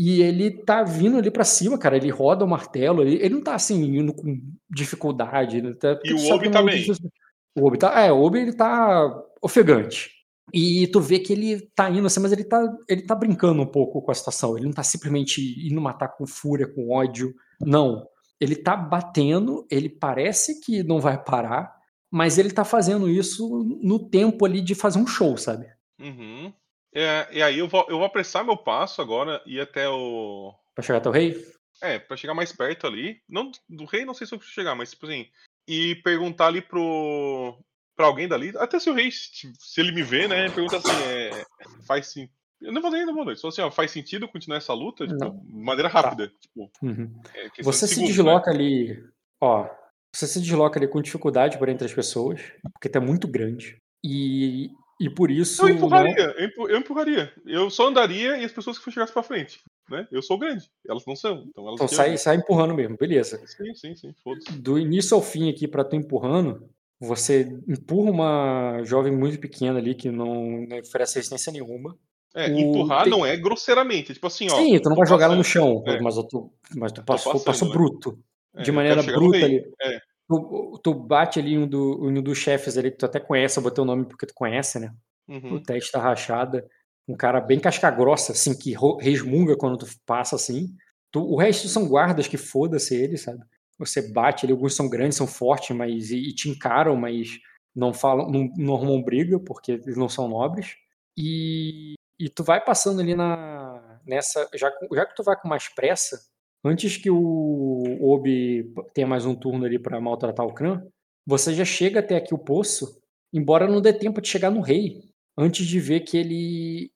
E 0.00 0.22
ele 0.22 0.52
tá 0.52 0.84
vindo 0.84 1.18
ali 1.18 1.28
pra 1.28 1.42
cima, 1.42 1.76
cara. 1.76 1.96
Ele 1.96 2.08
roda 2.08 2.44
o 2.44 2.48
martelo, 2.48 3.02
ele, 3.02 3.16
ele 3.16 3.34
não 3.34 3.42
tá 3.42 3.56
assim, 3.56 3.82
indo 3.98 4.14
com 4.14 4.40
dificuldade. 4.70 5.60
Tá, 5.74 5.96
porque 5.96 6.10
E 6.10 6.14
o 6.14 6.32
Obi 6.32 6.48
tá 6.48 6.60
é 6.60 6.62
bem. 6.62 6.76
difícil. 6.78 7.10
O 7.58 7.66
Obi 7.66 7.78
tá. 7.78 8.00
É, 8.00 8.12
o 8.12 8.22
Obi 8.22 8.38
ele 8.38 8.52
tá 8.52 9.12
ofegante. 9.42 10.12
E 10.54 10.86
tu 10.86 11.00
vê 11.00 11.18
que 11.18 11.32
ele 11.32 11.60
tá 11.74 11.90
indo 11.90 12.06
assim, 12.06 12.20
mas 12.20 12.30
ele 12.30 12.44
tá, 12.44 12.64
ele 12.88 13.02
tá 13.02 13.14
brincando 13.16 13.60
um 13.60 13.66
pouco 13.66 14.00
com 14.00 14.10
a 14.12 14.14
situação. 14.14 14.56
Ele 14.56 14.66
não 14.66 14.72
tá 14.72 14.84
simplesmente 14.84 15.68
indo 15.68 15.80
matar 15.80 16.08
com 16.08 16.24
fúria, 16.28 16.68
com 16.68 16.90
ódio. 16.90 17.34
Não. 17.60 18.06
Ele 18.40 18.54
tá 18.54 18.76
batendo, 18.76 19.66
ele 19.68 19.88
parece 19.88 20.60
que 20.60 20.84
não 20.84 21.00
vai 21.00 21.20
parar, 21.20 21.74
mas 22.08 22.38
ele 22.38 22.52
tá 22.52 22.64
fazendo 22.64 23.10
isso 23.10 23.64
no 23.82 23.98
tempo 23.98 24.46
ali 24.46 24.60
de 24.60 24.76
fazer 24.76 25.00
um 25.00 25.06
show, 25.08 25.36
sabe? 25.36 25.66
Uhum. 26.00 26.52
É, 26.94 27.28
e 27.32 27.42
aí 27.42 27.58
eu 27.58 27.68
vou, 27.68 27.84
eu 27.88 27.96
vou 27.98 28.06
apressar 28.06 28.44
meu 28.44 28.56
passo 28.56 29.00
agora 29.02 29.42
e 29.46 29.60
até 29.60 29.88
o. 29.88 30.54
Pra 30.74 30.82
chegar 30.82 30.98
até 30.98 31.08
o 31.08 31.12
rei. 31.12 31.36
É, 31.82 31.98
pra 31.98 32.16
chegar 32.16 32.34
mais 32.34 32.50
perto 32.52 32.86
ali. 32.86 33.20
Não, 33.28 33.50
do 33.68 33.84
rei 33.84 34.04
não 34.04 34.14
sei 34.14 34.26
se 34.26 34.34
eu 34.34 34.38
consigo 34.38 34.54
chegar, 34.54 34.74
mas 34.74 34.90
tipo 34.90 35.06
assim. 35.06 35.26
E 35.68 35.96
perguntar 35.96 36.46
ali 36.46 36.62
pro. 36.62 37.58
pra 37.96 38.06
alguém 38.06 38.26
dali. 38.26 38.52
Até 38.56 38.78
se 38.80 38.88
o 38.88 38.94
rei, 38.94 39.10
se 39.12 39.52
ele 39.80 39.92
me 39.92 40.02
vê, 40.02 40.26
né? 40.26 40.48
Pergunta 40.50 40.78
assim, 40.78 40.88
é, 41.06 41.44
faz 41.86 42.06
sim. 42.06 42.28
Eu 42.60 42.72
não 42.72 42.82
vou 42.82 42.90
nem 42.90 43.06
dar 43.06 43.12
boa 43.12 43.26
noite. 43.26 43.40
Só 43.40 43.48
assim, 43.48 43.60
ó, 43.62 43.70
faz 43.70 43.90
sentido 43.90 44.26
continuar 44.26 44.56
essa 44.56 44.72
luta? 44.72 45.06
Tipo, 45.06 45.30
de 45.30 45.62
maneira 45.62 45.88
rápida. 45.88 46.32
Tipo, 46.40 46.70
Uhum. 46.82 47.20
é 47.34 47.62
Você 47.62 47.86
de 47.86 47.94
se 47.94 48.04
desloca 48.04 48.50
ali, 48.50 49.00
ó. 49.40 49.68
você 50.12 50.26
se 50.26 50.40
desloca 50.40 50.78
ali 50.80 50.88
com 50.88 51.00
dificuldade 51.00 51.56
por 51.58 51.68
entre 51.68 51.86
as 51.86 51.94
pessoas, 51.94 52.40
porque 52.72 52.88
tá 52.88 53.00
muito 53.00 53.28
grande. 53.28 53.76
E, 54.02 54.70
e 55.00 55.08
por 55.10 55.30
isso. 55.30 55.62
Eu 55.62 55.68
né, 55.68 55.74
empurraria, 55.74 56.34
eu 56.38 56.44
empu- 56.46 56.68
eu 56.68 56.78
empurraria. 56.78 57.32
Eu 57.46 57.70
só 57.70 57.88
andaria 57.88 58.36
e 58.38 58.44
as 58.44 58.52
pessoas 58.52 58.78
que 58.78 58.90
chegassem 58.90 59.12
pra 59.12 59.22
frente. 59.22 59.60
Né? 59.90 60.06
Eu 60.12 60.20
sou 60.22 60.38
grande, 60.38 60.66
elas 60.86 61.04
não 61.06 61.16
são. 61.16 61.44
Então 61.48 61.64
elas 61.66 61.76
então 61.76 61.88
sai, 61.88 62.16
sai 62.18 62.36
empurrando 62.36 62.74
mesmo, 62.74 62.96
beleza. 62.96 63.40
Sim, 63.46 63.74
sim, 63.74 63.94
sim. 63.96 64.14
Do 64.60 64.78
início 64.78 65.14
ao 65.14 65.22
fim 65.22 65.48
aqui 65.50 65.66
pra 65.66 65.82
tu 65.84 65.96
empurrando, 65.96 66.68
você 67.00 67.48
empurra 67.66 68.10
uma 68.10 68.82
jovem 68.84 69.12
muito 69.16 69.38
pequena 69.38 69.78
ali 69.78 69.94
que 69.94 70.10
não, 70.10 70.66
não 70.68 70.78
oferece 70.80 71.14
resistência 71.16 71.52
nenhuma. 71.52 71.96
É, 72.34 72.46
O- 72.50 72.58
empurrar 72.58 73.04
tem- 73.04 73.10
não 73.10 73.24
é 73.24 73.34
grosseiramente, 73.36 74.10
é 74.10 74.14
tipo 74.14 74.26
assim, 74.26 74.46
ó. 74.50 74.56
Sim, 74.56 74.78
tu 74.78 74.90
não 74.90 74.96
tô 74.96 75.00
vai 75.00 75.08
jogar 75.08 75.24
ela 75.26 75.36
no 75.36 75.42
chão, 75.44 75.82
É. 75.86 75.98
mas 76.00 76.14
tu, 76.28 76.52
mas 76.76 76.92
tu 76.92 76.96
Tô 77.00 77.04
passou, 77.06 77.32
passando, 77.32 77.44
passou 77.46 77.68
né? 77.68 77.74
bruto. 77.74 78.18
É, 78.54 78.62
de 78.62 78.72
maneira 78.72 79.02
bruta 79.02 79.38
ali. 79.38 79.64
É. 79.80 80.00
Tu, 80.28 80.80
tu 80.82 80.94
bate 80.94 81.38
ali 81.38 81.56
um, 81.56 81.66
do, 81.66 82.06
um 82.06 82.22
dos 82.22 82.36
chefes 82.36 82.76
ali 82.76 82.90
que 82.90 82.98
tu 82.98 83.06
até 83.06 83.18
conhece, 83.18 83.58
eu 83.58 83.62
botei 83.62 83.82
o 83.82 83.86
nome 83.86 84.04
porque 84.04 84.26
tu 84.26 84.34
conhece, 84.34 84.78
né? 84.78 84.94
Uhum. 85.26 85.54
O 85.54 85.62
testa 85.62 85.98
rachada. 85.98 86.68
Um 87.06 87.16
cara 87.16 87.40
bem 87.40 87.58
casca-grossa, 87.58 88.32
assim, 88.32 88.56
que 88.56 88.74
resmunga 89.00 89.56
quando 89.56 89.78
tu 89.78 89.86
passa, 90.04 90.36
assim. 90.36 90.68
Tu- 91.10 91.22
o 91.24 91.36
resto 91.36 91.66
são 91.68 91.88
guardas 91.88 92.28
que 92.28 92.36
foda-se 92.36 92.94
eles, 92.94 93.22
sabe? 93.22 93.42
Você 93.78 94.12
bate 94.12 94.44
ali, 94.44 94.52
alguns 94.52 94.76
são 94.76 94.88
grandes, 94.88 95.16
são 95.16 95.26
fortes, 95.26 95.74
mas 95.74 96.10
e, 96.10 96.18
e 96.18 96.34
te 96.34 96.50
encaram, 96.50 96.94
mas 96.96 97.38
não 97.74 97.94
falam, 97.94 98.30
não, 98.30 98.50
não 98.56 98.74
arrumam 98.74 99.02
briga, 99.02 99.40
porque 99.40 99.72
eles 99.72 99.96
não 99.96 100.08
são 100.08 100.28
nobres. 100.28 100.74
E, 101.16 101.94
e 102.18 102.28
tu 102.28 102.44
vai 102.44 102.62
passando 102.62 103.00
ali 103.00 103.14
na 103.14 103.98
nessa, 104.04 104.48
já, 104.54 104.70
já 104.92 105.06
que 105.06 105.14
tu 105.14 105.22
vai 105.22 105.38
com 105.38 105.48
mais 105.48 105.68
pressa, 105.68 106.18
antes 106.64 106.96
que 106.96 107.10
o 107.10 107.98
Obi 108.00 108.72
tenha 108.94 109.06
mais 109.06 109.24
um 109.24 109.34
turno 109.34 109.64
ali 109.64 109.78
pra 109.78 110.00
maltratar 110.00 110.46
o 110.46 110.52
Kran, 110.52 110.82
você 111.26 111.52
já 111.54 111.64
chega 111.64 112.00
até 112.00 112.16
aqui 112.16 112.34
o 112.34 112.38
poço, 112.38 113.00
embora 113.32 113.68
não 113.68 113.80
dê 113.80 113.92
tempo 113.92 114.20
de 114.20 114.28
chegar 114.28 114.50
no 114.50 114.60
rei, 114.60 115.02
antes 115.36 115.66
de 115.66 115.78
ver 115.78 116.00
que 116.00 116.16
ele. 116.16 116.90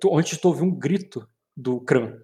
Tô, 0.00 0.16
antes 0.18 0.38
de 0.38 0.46
ouvir 0.46 0.62
um 0.62 0.74
grito 0.74 1.28
do 1.56 1.80
Kran. 1.80 2.18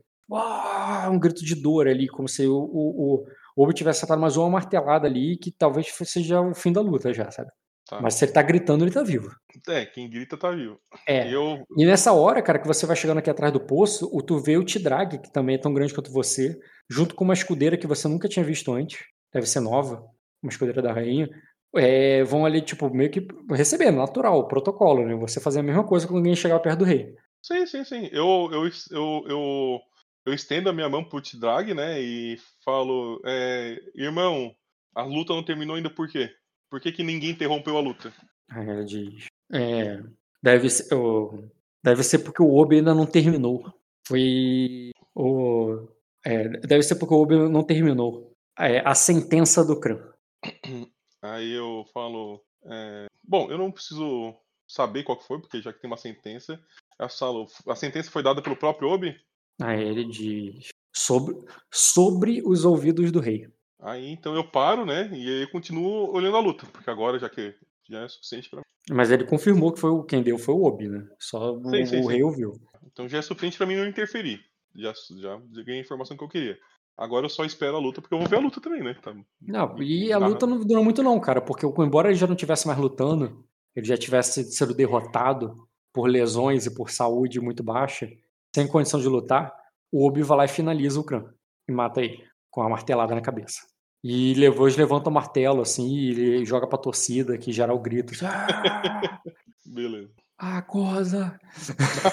Um 1.11 1.19
grito 1.19 1.45
de 1.45 1.55
dor 1.55 1.89
ali, 1.89 2.09
como 2.09 2.29
se 2.29 2.47
o, 2.47 2.57
o, 2.57 3.27
o 3.57 3.63
Obi 3.63 3.75
tivesse 3.75 3.99
acertado 3.99 4.21
mais 4.21 4.37
uma 4.37 4.49
martelada 4.49 5.07
ali, 5.07 5.37
que 5.37 5.51
talvez 5.51 5.89
seja 6.05 6.41
o 6.41 6.55
fim 6.55 6.73
da 6.73 6.81
luta 6.81 7.13
já, 7.13 7.31
sabe? 7.31 7.51
Tá. 7.91 8.01
Mas 8.01 8.15
se 8.15 8.25
ele 8.25 8.31
tá 8.31 8.41
gritando, 8.41 8.85
ele 8.85 8.93
tá 8.93 9.03
vivo. 9.03 9.35
É, 9.67 9.85
quem 9.85 10.09
grita 10.09 10.37
tá 10.37 10.53
vivo. 10.53 10.79
É. 11.09 11.29
E 11.29 11.33
eu. 11.33 11.65
E 11.77 11.85
nessa 11.85 12.13
hora, 12.13 12.41
cara, 12.41 12.61
que 12.61 12.69
você 12.69 12.87
vai 12.87 12.95
chegando 12.95 13.19
aqui 13.19 13.29
atrás 13.29 13.53
do 13.53 13.59
poço, 13.59 14.09
o 14.13 14.23
tu 14.23 14.39
vê 14.39 14.57
o 14.57 14.63
Tidrag, 14.63 15.19
que 15.19 15.33
também 15.33 15.57
é 15.57 15.59
tão 15.59 15.75
grande 15.75 15.93
quanto 15.93 16.13
você, 16.13 16.57
junto 16.89 17.17
com 17.17 17.25
uma 17.25 17.35
escudeira 17.35 17.77
que 17.77 17.89
você 17.89 18.07
nunca 18.07 18.29
tinha 18.29 18.45
visto 18.45 18.73
antes, 18.73 19.05
deve 19.35 19.45
ser 19.49 19.59
nova, 19.59 20.07
uma 20.41 20.51
escudeira 20.51 20.81
da 20.81 20.93
rainha, 20.93 21.29
é, 21.75 22.23
vão 22.23 22.47
ali, 22.47 22.63
tipo, 22.63 22.89
meio 22.95 23.11
que 23.11 23.27
recebendo, 23.51 23.97
natural, 23.97 24.47
protocolo, 24.47 25.05
né? 25.05 25.17
Você 25.17 25.41
fazer 25.41 25.59
a 25.59 25.65
mesma 25.65 25.83
coisa 25.83 26.07
quando 26.07 26.19
alguém 26.19 26.37
chegar 26.37 26.61
perto 26.61 26.79
do 26.79 26.85
rei. 26.85 27.13
Sim, 27.43 27.67
sim, 27.67 27.83
sim. 27.83 28.09
Eu, 28.13 28.49
eu, 28.53 28.71
eu, 28.93 29.25
eu, 29.27 29.81
eu 30.27 30.33
estendo 30.33 30.71
a 30.71 30.73
minha 30.73 30.89
mão 30.89 31.03
pro 31.03 31.21
Tidrag, 31.21 31.75
né? 31.75 32.01
E 32.01 32.39
falo, 32.65 33.21
é, 33.27 33.81
irmão, 33.97 34.55
a 34.95 35.03
luta 35.03 35.33
não 35.33 35.45
terminou 35.45 35.75
ainda 35.75 35.91
por 35.91 36.09
quê? 36.09 36.31
Por 36.71 36.81
que, 36.81 36.93
que 36.93 37.03
ninguém 37.03 37.31
interrompeu 37.31 37.77
a 37.77 37.81
luta? 37.81 38.13
Aí 38.49 38.69
ela 38.69 38.85
diz, 38.85 39.27
é, 39.53 40.01
deve 40.43 40.71
ser, 40.71 40.95
o- 40.95 41.51
deve 41.83 42.03
ser 42.03 42.21
porque 42.21 42.43
o 42.43 42.55
Obi 42.55 42.77
ainda 42.77 42.95
não 42.95 43.07
terminou. 43.07 43.73
Foi 44.07 44.91
o, 45.15 45.89
é, 46.25 46.49
deve 46.49 46.83
ser 46.83 46.97
porque 46.97 47.15
o 47.15 47.19
Obi 47.19 47.37
não 47.49 47.63
terminou. 47.65 48.33
É, 48.59 48.81
a 48.87 48.95
sentença 48.95 49.65
do 49.65 49.79
Kran. 49.79 50.01
Aí 51.23 51.53
eu 51.53 51.85
falo, 51.93 52.43
é, 52.65 53.07
bom, 53.23 53.51
eu 53.51 53.59
não 53.59 53.71
preciso 53.71 54.35
saber 54.67 55.03
qual 55.03 55.19
que 55.19 55.27
foi, 55.27 55.41
porque 55.41 55.61
já 55.61 55.73
que 55.73 55.81
tem 55.81 55.91
uma 55.91 55.97
sentença. 55.97 56.59
Eu 56.99 57.09
falo, 57.09 57.47
a 57.67 57.75
sentença 57.75 58.11
foi 58.11 58.23
dada 58.23 58.41
pelo 58.43 58.57
próprio 58.57 58.89
Obi? 58.89 59.17
Aí 59.61 59.83
ele 59.83 60.05
diz 60.05 60.69
sobre, 60.95 61.35
sobre 61.71 62.43
os 62.45 62.65
ouvidos 62.65 63.11
do 63.13 63.21
rei. 63.21 63.49
Aí 63.83 64.11
então 64.11 64.35
eu 64.35 64.45
paro, 64.45 64.85
né? 64.85 65.09
E 65.13 65.29
aí 65.29 65.43
eu 65.43 65.51
continuo 65.51 66.13
olhando 66.13 66.37
a 66.37 66.41
luta, 66.41 66.67
porque 66.73 66.91
agora 66.91 67.19
já 67.19 67.29
que 67.29 67.55
já 67.89 68.03
é 68.03 68.09
suficiente 68.09 68.49
pra 68.49 68.59
mim. 68.61 68.65
Mas 68.91 69.11
ele 69.11 69.25
confirmou 69.25 69.73
que 69.73 69.81
foi 69.81 69.91
o 69.91 70.03
quem 70.05 70.23
deu 70.23 70.39
foi 70.39 70.55
o 70.55 70.65
Obi, 70.65 70.89
né? 70.89 71.07
Só 71.19 71.55
o, 71.55 71.71
Sim, 71.71 72.01
o 72.01 72.07
rei 72.07 72.23
ouviu. 72.23 72.53
Então 72.87 73.09
já 73.09 73.19
é 73.19 73.23
suficiente 73.23 73.57
pra 73.57 73.67
mim 73.67 73.77
não 73.77 73.87
interferir. 73.87 74.41
Já, 74.75 74.93
já 75.19 75.37
ganhei 75.65 75.81
a 75.81 75.85
informação 75.85 76.17
que 76.17 76.25
eu 76.25 76.29
queria. 76.29 76.59
Agora 76.97 77.25
eu 77.25 77.31
só 77.31 77.45
espero 77.45 77.77
a 77.77 77.81
luta, 77.81 78.01
porque 78.01 78.15
eu 78.15 78.19
vou 78.19 78.29
ver 78.29 78.37
a 78.37 78.41
luta 78.41 78.61
também, 78.61 78.83
né? 78.83 78.95
Tá- 79.03 79.15
Não, 79.41 79.83
e 79.83 80.13
a 80.13 80.19
luta 80.19 80.47
não 80.47 80.61
durou 80.61 80.85
muito 80.85 81.03
não, 81.03 81.19
cara, 81.19 81.41
porque 81.41 81.65
embora 81.83 82.09
ele 82.09 82.19
já 82.19 82.27
não 82.27 82.37
tivesse 82.37 82.67
mais 82.67 82.79
lutando, 82.79 83.43
ele 83.75 83.87
já 83.87 83.97
tivesse 83.97 84.45
sido 84.53 84.75
derrotado 84.75 85.67
por 85.93 86.07
lesões 86.09 86.67
e 86.67 86.75
por 86.75 86.91
saúde 86.91 87.41
muito 87.41 87.63
baixa, 87.63 88.11
sem 88.55 88.67
condição 88.69 89.01
de 89.01 89.09
lutar, 89.09 89.53
o 89.91 90.07
Obi 90.07 90.23
vai 90.23 90.39
lá 90.39 90.45
e 90.45 90.49
finaliza 90.49 91.01
o 91.01 91.05
Kran 91.05 91.25
e 91.69 91.73
mata 91.73 92.03
ele 92.03 92.23
com 92.51 92.63
a 92.63 92.69
martelada 92.69 93.15
na 93.15 93.21
cabeça. 93.21 93.61
E 94.03 94.35
depois 94.35 94.77
levanta 94.77 95.11
o 95.11 95.13
martelo 95.13 95.61
assim 95.61 95.87
e 95.95 96.11
ele 96.11 96.45
joga 96.47 96.67
pra 96.67 96.79
torcida 96.79 97.37
que 97.37 97.53
gera 97.53 97.75
o 97.75 97.79
grito. 97.79 98.13
Ah, 98.25 99.21
Beleza. 99.67 100.11
acorda! 100.39 101.39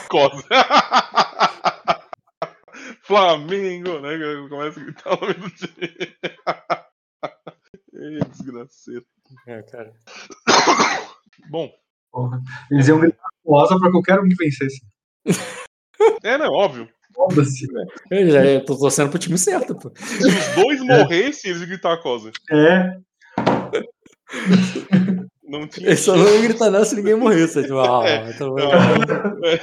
Cosa. 0.09 0.43
Flamengo, 3.03 3.99
né? 3.99 4.17
Começa 4.49 4.79
a 4.79 4.83
gritar 4.83 5.13
o 5.17 5.21
nome 5.21 5.33
do 5.33 5.49
time. 5.49 6.15
Ei, 7.93 8.19
desgraceiro. 8.29 9.05
É, 9.47 9.61
cara. 9.63 9.93
Bom, 11.49 11.71
Porra. 12.11 12.41
Eles 12.71 12.87
iam 12.87 12.99
gritar 12.99 13.27
rosa 13.45 13.79
pra 13.79 13.91
qualquer 13.91 14.19
um 14.19 14.27
que 14.27 14.35
vencesse. 14.35 14.81
é, 16.23 16.37
né? 16.37 16.47
Óbvio. 16.47 16.89
Foda-se. 17.17 17.65
Eu 18.11 18.29
já 18.29 18.45
eu 18.45 18.63
tô 18.63 18.77
torcendo 18.77 19.09
pro 19.09 19.17
time 19.19 19.37
certo, 19.39 19.73
pô. 19.75 19.91
Se 19.97 20.27
os 20.27 20.55
dois 20.63 20.79
morressem, 20.81 21.49
eles 21.49 21.61
iam 21.61 21.67
gritar 21.69 21.93
a 21.93 21.97
cosa. 21.97 22.31
É, 22.51 22.95
Não 25.43 25.67
tinha. 25.67 25.87
Eles 25.87 25.99
só 26.01 26.15
não 26.15 26.27
iam 26.29 26.43
gritar 26.43 26.69
nada 26.69 26.85
se 26.85 26.95
ninguém 26.95 27.15
morresse. 27.15 27.63
Tipo, 27.63 27.79
ah, 27.79 28.07
É. 28.07 28.29
então- 28.29 28.55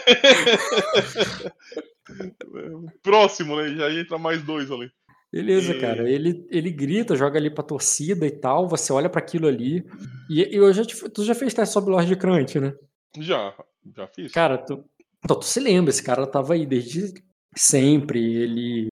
Próximo, 3.02 3.56
né? 3.56 3.74
Já 3.74 3.90
entra 3.92 4.18
mais 4.18 4.42
dois 4.42 4.70
ali. 4.70 4.90
Beleza, 5.32 5.72
E- 5.74 5.80
cara. 5.80 6.08
Ele, 6.08 6.46
ele 6.50 6.70
grita, 6.70 7.16
joga 7.16 7.38
ali 7.38 7.50
pra 7.50 7.64
torcida 7.64 8.26
e 8.26 8.30
tal. 8.30 8.68
Você 8.68 8.92
olha 8.92 9.08
pra 9.08 9.20
aquilo 9.20 9.46
ali. 9.48 9.84
E, 10.30 10.42
e 10.42 10.56
eu 10.56 10.72
já 10.72 10.84
te- 10.84 11.08
tu 11.10 11.24
já 11.24 11.34
fez 11.34 11.52
teste 11.54 11.72
sobre 11.72 11.90
Lorde 11.90 12.14
Crunch, 12.16 12.58
né? 12.60 12.72
Já, 13.18 13.54
já 13.96 14.06
fiz. 14.08 14.32
Cara, 14.32 14.58
tu, 14.58 14.84
então, 15.24 15.38
tu 15.38 15.44
se 15.44 15.60
lembra, 15.60 15.90
esse 15.90 16.02
cara 16.02 16.26
tava 16.26 16.54
aí 16.54 16.66
desde 16.66 17.14
sempre. 17.56 18.20
Ele, 18.20 18.88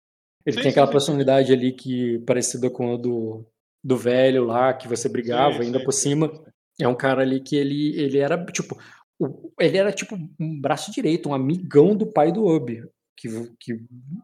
ele 0.47 0.57
Sim, 0.57 0.63
tem 0.63 0.71
aquela 0.71 0.87
sim, 0.87 0.91
sim. 0.91 0.93
personalidade 0.93 1.53
ali 1.53 1.73
que 1.73 2.19
parecida 2.21 2.71
com 2.71 2.95
a 2.95 2.97
do, 2.97 3.45
do 3.83 3.97
velho 3.97 4.45
lá, 4.45 4.73
que 4.75 4.89
você 4.89 5.09
brigava, 5.09 5.59
Sim, 5.59 5.63
ainda 5.63 5.79
sim, 5.79 5.85
por 5.85 5.93
sim, 5.93 6.01
cima. 6.01 6.29
sim. 6.35 6.43
É 6.81 6.89
um 6.89 6.95
cara 6.97 7.23
ali 7.23 7.41
que 7.41 7.55
ele, 7.57 7.95
ele 8.01 8.19
era, 8.19 8.43
tipo, 8.47 8.77
o- 9.19 9.53
ele 9.61 9.77
era 9.77 9.93
tipo 9.93 10.17
um 10.41 10.61
braço 10.61 10.91
direito, 10.91 11.29
um 11.29 11.35
amigão 11.35 11.95
do 11.97 12.07
pai 12.13 12.33
do 12.33 12.45
Obi, 12.47 12.83
que, 13.17 13.29
que 13.61 13.79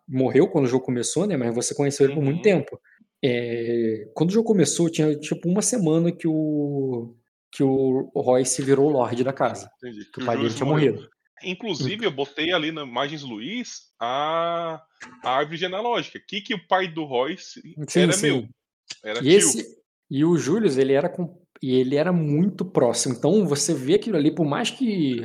morreu 0.08 0.48
quando 0.48 0.64
o 0.64 0.68
jogo 0.68 0.84
começou, 0.84 1.26
né? 1.26 1.36
Mas 1.36 1.54
você 1.54 1.74
conheceu 1.74 2.06
ele 2.06 2.14
por 2.14 2.22
muito 2.22 2.36
Uhum. 2.38 2.42
tempo. 2.42 2.80
É, 3.22 4.08
quando 4.14 4.30
o 4.30 4.32
jogo 4.32 4.46
começou, 4.46 4.88
tinha 4.90 5.14
tipo 5.16 5.48
uma 5.48 5.62
semana 5.62 6.10
que 6.12 6.26
o 6.28 7.14
que 7.50 7.62
o 7.64 8.10
Royce 8.14 8.60
virou 8.62 8.90
Lorde 8.90 9.24
da 9.24 9.32
casa, 9.32 9.70
Entendi. 9.78 10.04
que 10.12 10.22
o 10.22 10.26
pai 10.26 10.36
dele 10.36 10.54
tinha 10.54 10.66
morrido. 10.66 11.08
Inclusive, 11.42 12.04
eu 12.04 12.10
botei 12.10 12.52
ali 12.52 12.72
na 12.72 12.82
Imagens 12.82 13.22
Luiz 13.22 13.92
a, 14.00 14.82
a 15.24 15.30
árvore 15.30 15.56
genealógica. 15.56 16.20
Que 16.26 16.40
que 16.40 16.54
o 16.54 16.66
pai 16.66 16.88
do 16.88 17.04
Royce 17.04 17.60
Sim, 17.88 18.00
era 18.00 18.12
sim. 18.12 18.26
meu. 18.26 18.48
Era 19.04 19.22
E 19.22 19.28
esse 19.28 19.78
e 20.10 20.24
o 20.24 20.36
Julius, 20.38 20.78
ele 20.78 20.94
era 20.94 21.08
com, 21.08 21.38
e 21.62 21.74
ele 21.74 21.96
era 21.96 22.12
muito 22.12 22.64
próximo. 22.64 23.14
Então 23.14 23.46
você 23.46 23.74
vê 23.74 23.94
aquilo 23.94 24.16
ali, 24.16 24.34
por 24.34 24.46
mais 24.46 24.70
que 24.70 25.20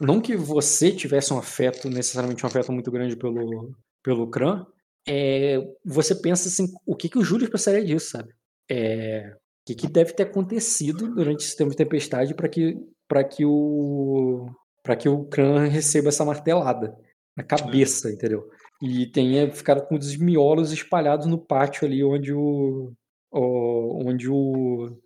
não 0.00 0.20
que 0.20 0.36
você 0.36 0.90
tivesse 0.90 1.32
um 1.32 1.38
afeto, 1.38 1.88
necessariamente 1.88 2.44
um 2.44 2.48
afeto 2.48 2.72
muito 2.72 2.90
grande 2.90 3.16
pelo 3.16 3.72
pelo 4.02 4.28
Kran, 4.28 4.66
é, 5.08 5.58
você 5.84 6.14
pensa 6.14 6.48
assim, 6.48 6.66
o 6.84 6.94
que 6.94 7.08
que 7.08 7.18
o 7.18 7.24
Julius 7.24 7.48
pensaria 7.48 7.82
disso, 7.82 8.10
sabe? 8.10 8.34
É, 8.70 9.34
o 9.34 9.66
que, 9.66 9.74
que 9.74 9.86
deve 9.88 10.12
ter 10.12 10.24
acontecido 10.24 11.14
durante 11.14 11.44
esse 11.44 11.56
tempo 11.56 11.70
de 11.70 11.76
tempestade 11.76 12.34
para 12.34 12.48
que 12.48 12.76
para 13.08 13.24
que 13.24 13.44
o 13.44 14.46
para 14.84 14.94
que 14.96 15.08
o 15.08 15.24
Kran 15.24 15.66
receba 15.66 16.10
essa 16.10 16.24
martelada 16.24 16.94
na 17.36 17.42
cabeça, 17.42 18.12
entendeu? 18.12 18.48
E 18.82 19.06
tenha 19.06 19.50
ficado 19.50 19.86
com 19.86 19.96
os 19.96 20.14
miolos 20.16 20.70
espalhados 20.72 21.26
no 21.26 21.38
pátio 21.38 21.86
ali 21.86 22.04
onde 22.04 22.32
o 22.32 22.92
o- 23.32 24.08
onde 24.08 24.28
o 24.30 24.96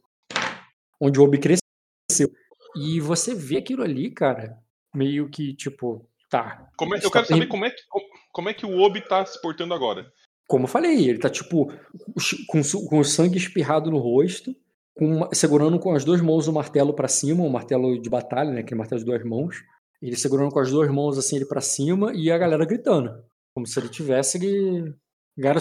onde 1.00 1.18
o 1.18 1.22
Obi 1.24 1.38
cresceu. 1.38 2.28
E 2.76 3.00
você 3.00 3.34
vê 3.34 3.56
aquilo 3.58 3.82
ali, 3.82 4.10
cara, 4.10 4.58
meio 4.94 5.30
que 5.30 5.54
tipo, 5.54 6.06
tá. 6.28 6.68
Como 6.76 6.94
é- 6.94 6.98
eu 6.98 7.02
tá 7.04 7.10
quero 7.10 7.26
saber 7.26 7.38
terri- 7.40 7.48
como 7.50 7.64
é, 7.64 7.70
que, 7.70 7.82
como, 8.32 8.48
é 8.50 8.54
que 8.54 8.66
o 8.66 8.78
Obi 8.80 9.00
tá 9.00 9.24
se 9.24 9.40
portando 9.40 9.72
agora. 9.72 10.12
como 10.46 10.64
eu 10.64 10.68
falei, 10.68 11.08
ele 11.08 11.18
tá 11.18 11.30
tipo 11.30 11.72
com, 12.48 12.60
com 12.88 13.04
sangue 13.04 13.38
espirrado 13.38 13.90
no 13.90 13.98
rosto, 13.98 14.54
com, 14.98 15.28
segurando 15.32 15.78
com 15.78 15.94
as 15.94 16.04
duas 16.04 16.20
mãos 16.20 16.48
o 16.48 16.52
martelo 16.52 16.92
para 16.92 17.08
cima, 17.08 17.44
o 17.44 17.50
martelo 17.50 18.00
de 18.00 18.10
batalha, 18.10 18.50
né, 18.50 18.60
aquele 18.60 18.78
martelo 18.78 19.00
de 19.00 19.06
duas 19.06 19.24
mãos. 19.24 19.56
Ele 20.02 20.16
segurando 20.16 20.52
com 20.52 20.60
as 20.60 20.70
duas 20.70 20.90
mãos 20.90 21.16
assim 21.16 21.36
ele 21.36 21.46
para 21.46 21.60
cima 21.60 22.12
e 22.14 22.30
a 22.30 22.38
galera 22.38 22.64
gritando, 22.64 23.10
como 23.54 23.66
se 23.66 23.78
ele 23.78 23.88
tivesse 23.88 24.38
ganhado 25.36 25.60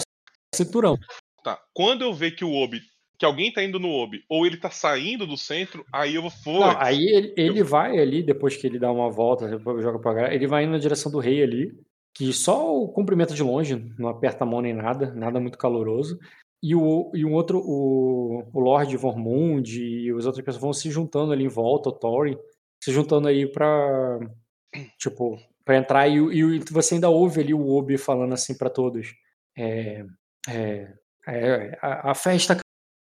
cinturão. 0.54 0.96
Tá. 1.42 1.58
Quando 1.72 2.02
eu 2.02 2.12
ver 2.12 2.32
que 2.32 2.44
o 2.44 2.52
Obi 2.52 2.80
que 3.18 3.26
alguém 3.26 3.52
tá 3.52 3.62
indo 3.62 3.80
no 3.80 3.90
Obi 3.90 4.24
ou 4.28 4.46
ele 4.46 4.56
tá 4.56 4.70
saindo 4.70 5.26
do 5.26 5.36
centro, 5.36 5.84
aí 5.92 6.14
eu 6.14 6.22
vou. 6.22 6.60
Não, 6.60 6.80
aí 6.80 7.04
ele, 7.04 7.34
ele 7.36 7.60
eu... 7.60 7.64
vai 7.64 7.98
ali, 7.98 8.22
depois 8.22 8.56
que 8.56 8.66
ele 8.66 8.78
dá 8.78 8.92
uma 8.92 9.10
volta, 9.10 9.48
joga 9.58 9.98
pra 9.98 10.14
galera, 10.14 10.34
ele 10.34 10.46
vai 10.46 10.62
indo 10.62 10.72
na 10.72 10.78
direção 10.78 11.10
do 11.10 11.18
rei 11.18 11.42
ali, 11.42 11.72
que 12.14 12.32
só 12.32 12.72
o 12.76 12.88
cumprimento 12.92 13.34
de 13.34 13.42
longe, 13.42 13.92
não 13.98 14.08
aperta 14.08 14.44
a 14.44 14.46
mão 14.46 14.62
nem 14.62 14.72
nada, 14.72 15.12
nada 15.12 15.40
muito 15.40 15.58
caloroso. 15.58 16.16
E, 16.62 16.74
o, 16.74 17.10
e 17.14 17.24
um 17.24 17.32
outro, 17.34 17.60
o, 17.60 18.48
o 18.52 18.60
Lord 18.60 18.96
Vormund 18.96 19.80
e 19.80 20.10
as 20.10 20.26
outras 20.26 20.44
pessoas 20.44 20.62
vão 20.62 20.72
se 20.72 20.90
juntando 20.90 21.32
ali 21.32 21.44
em 21.44 21.48
volta, 21.48 21.88
o 21.88 21.92
Thorin, 21.92 22.36
se 22.82 22.92
juntando 22.92 23.28
aí 23.28 23.46
pra, 23.46 24.18
tipo, 24.98 25.38
pra 25.64 25.76
entrar. 25.76 26.08
E, 26.08 26.16
e 26.16 26.58
você 26.70 26.94
ainda 26.94 27.08
ouve 27.08 27.40
ali 27.40 27.54
o 27.54 27.68
Obi 27.68 27.96
falando 27.96 28.32
assim 28.32 28.56
para 28.56 28.70
todos: 28.70 29.14
é, 29.56 30.04
é, 30.48 30.94
é, 31.26 31.78
a, 31.80 32.10
a, 32.10 32.14
festa 32.14 32.58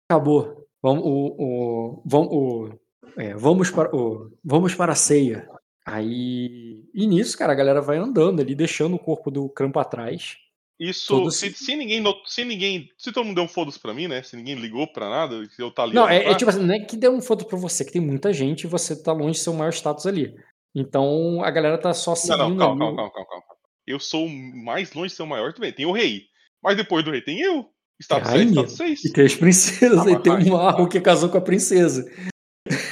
acabou. 0.10 0.68
Vamos, 0.82 1.04
o, 1.04 1.36
o, 1.40 2.04
vamos, 2.06 2.30
o, 2.32 2.80
é, 3.18 3.34
vamos, 3.34 3.72
para, 3.72 3.96
o, 3.96 4.32
vamos 4.44 4.76
para 4.76 4.92
a 4.92 4.96
ceia. 4.96 5.50
Aí, 5.86 6.84
e 6.94 7.08
nisso, 7.08 7.38
cara, 7.38 7.54
a 7.54 7.56
galera 7.56 7.82
vai 7.82 7.98
andando 7.98 8.42
ali, 8.42 8.54
deixando 8.54 8.96
o 8.96 9.00
corpo 9.00 9.32
do 9.32 9.50
Crampo 9.50 9.80
atrás. 9.80 10.38
Isso, 10.80 11.32
se, 11.32 11.52
se, 11.54 11.76
ninguém, 11.76 12.04
se 12.28 12.46
ninguém, 12.46 12.92
se 12.98 13.12
todo 13.12 13.26
mundo 13.26 13.36
deu 13.36 13.46
um 13.46 13.48
foda-se 13.48 13.80
pra 13.80 13.96
mim, 13.96 14.08
né? 14.08 14.22
Se 14.22 14.36
ninguém 14.36 14.56
ligou 14.56 14.86
pra 14.86 15.10
nada, 15.10 15.44
se 15.50 15.60
eu 15.60 15.72
tá 15.72 15.82
ali. 15.84 15.96
Não, 15.96 16.08
é, 16.08 16.26
é, 16.26 16.36
tipo 16.36 16.52
assim, 16.52 16.64
não 16.64 16.76
é 16.76 16.80
que 16.80 16.96
deu 16.96 17.16
um 17.16 17.22
foda-se 17.22 17.50
pra 17.50 17.58
você, 17.58 17.84
que 17.84 17.92
tem 17.92 18.02
muita 18.02 18.32
gente 18.32 18.64
e 18.64 18.68
você 18.68 18.96
tá 18.96 19.12
longe 19.12 19.40
de 19.40 19.40
ser 19.40 19.50
o 19.50 19.56
maior 19.56 19.74
status 19.74 20.06
ali. 20.06 20.36
Então 20.76 21.44
a 21.44 21.50
galera 21.50 21.80
tá 21.80 21.94
só 21.96 22.14
seguindo. 22.14 22.38
Não, 22.38 22.76
não, 22.76 22.78
calma, 22.78 22.80
calma, 22.80 22.96
calma, 22.96 23.12
calma, 23.12 23.44
calma, 23.48 23.62
Eu 23.88 24.00
sou 24.00 24.30
mais 24.30 24.94
longe 24.94 25.10
de 25.10 25.16
ser 25.16 25.24
o 25.24 25.28
maior 25.28 25.52
também. 25.52 25.74
Tem 25.74 25.88
o 25.88 25.92
rei. 25.92 26.26
Mas 26.62 26.78
depois 26.78 27.04
do 27.04 27.10
rei 27.10 27.22
tem 27.22 27.42
eu. 27.42 27.68
Status 28.00 28.30
6, 28.30 28.52
status 28.52 28.78
6. 28.78 29.06
E 29.06 29.14
tem 29.14 29.26
as 29.26 29.36
princesas, 29.36 30.06
ah, 30.06 30.12
e 30.12 30.22
tem 30.22 30.32
um 30.32 30.52
marro 30.52 30.88
que 30.88 31.02
casou 31.02 31.30
com 31.30 31.40
a 31.40 31.42
princesa. 31.42 32.06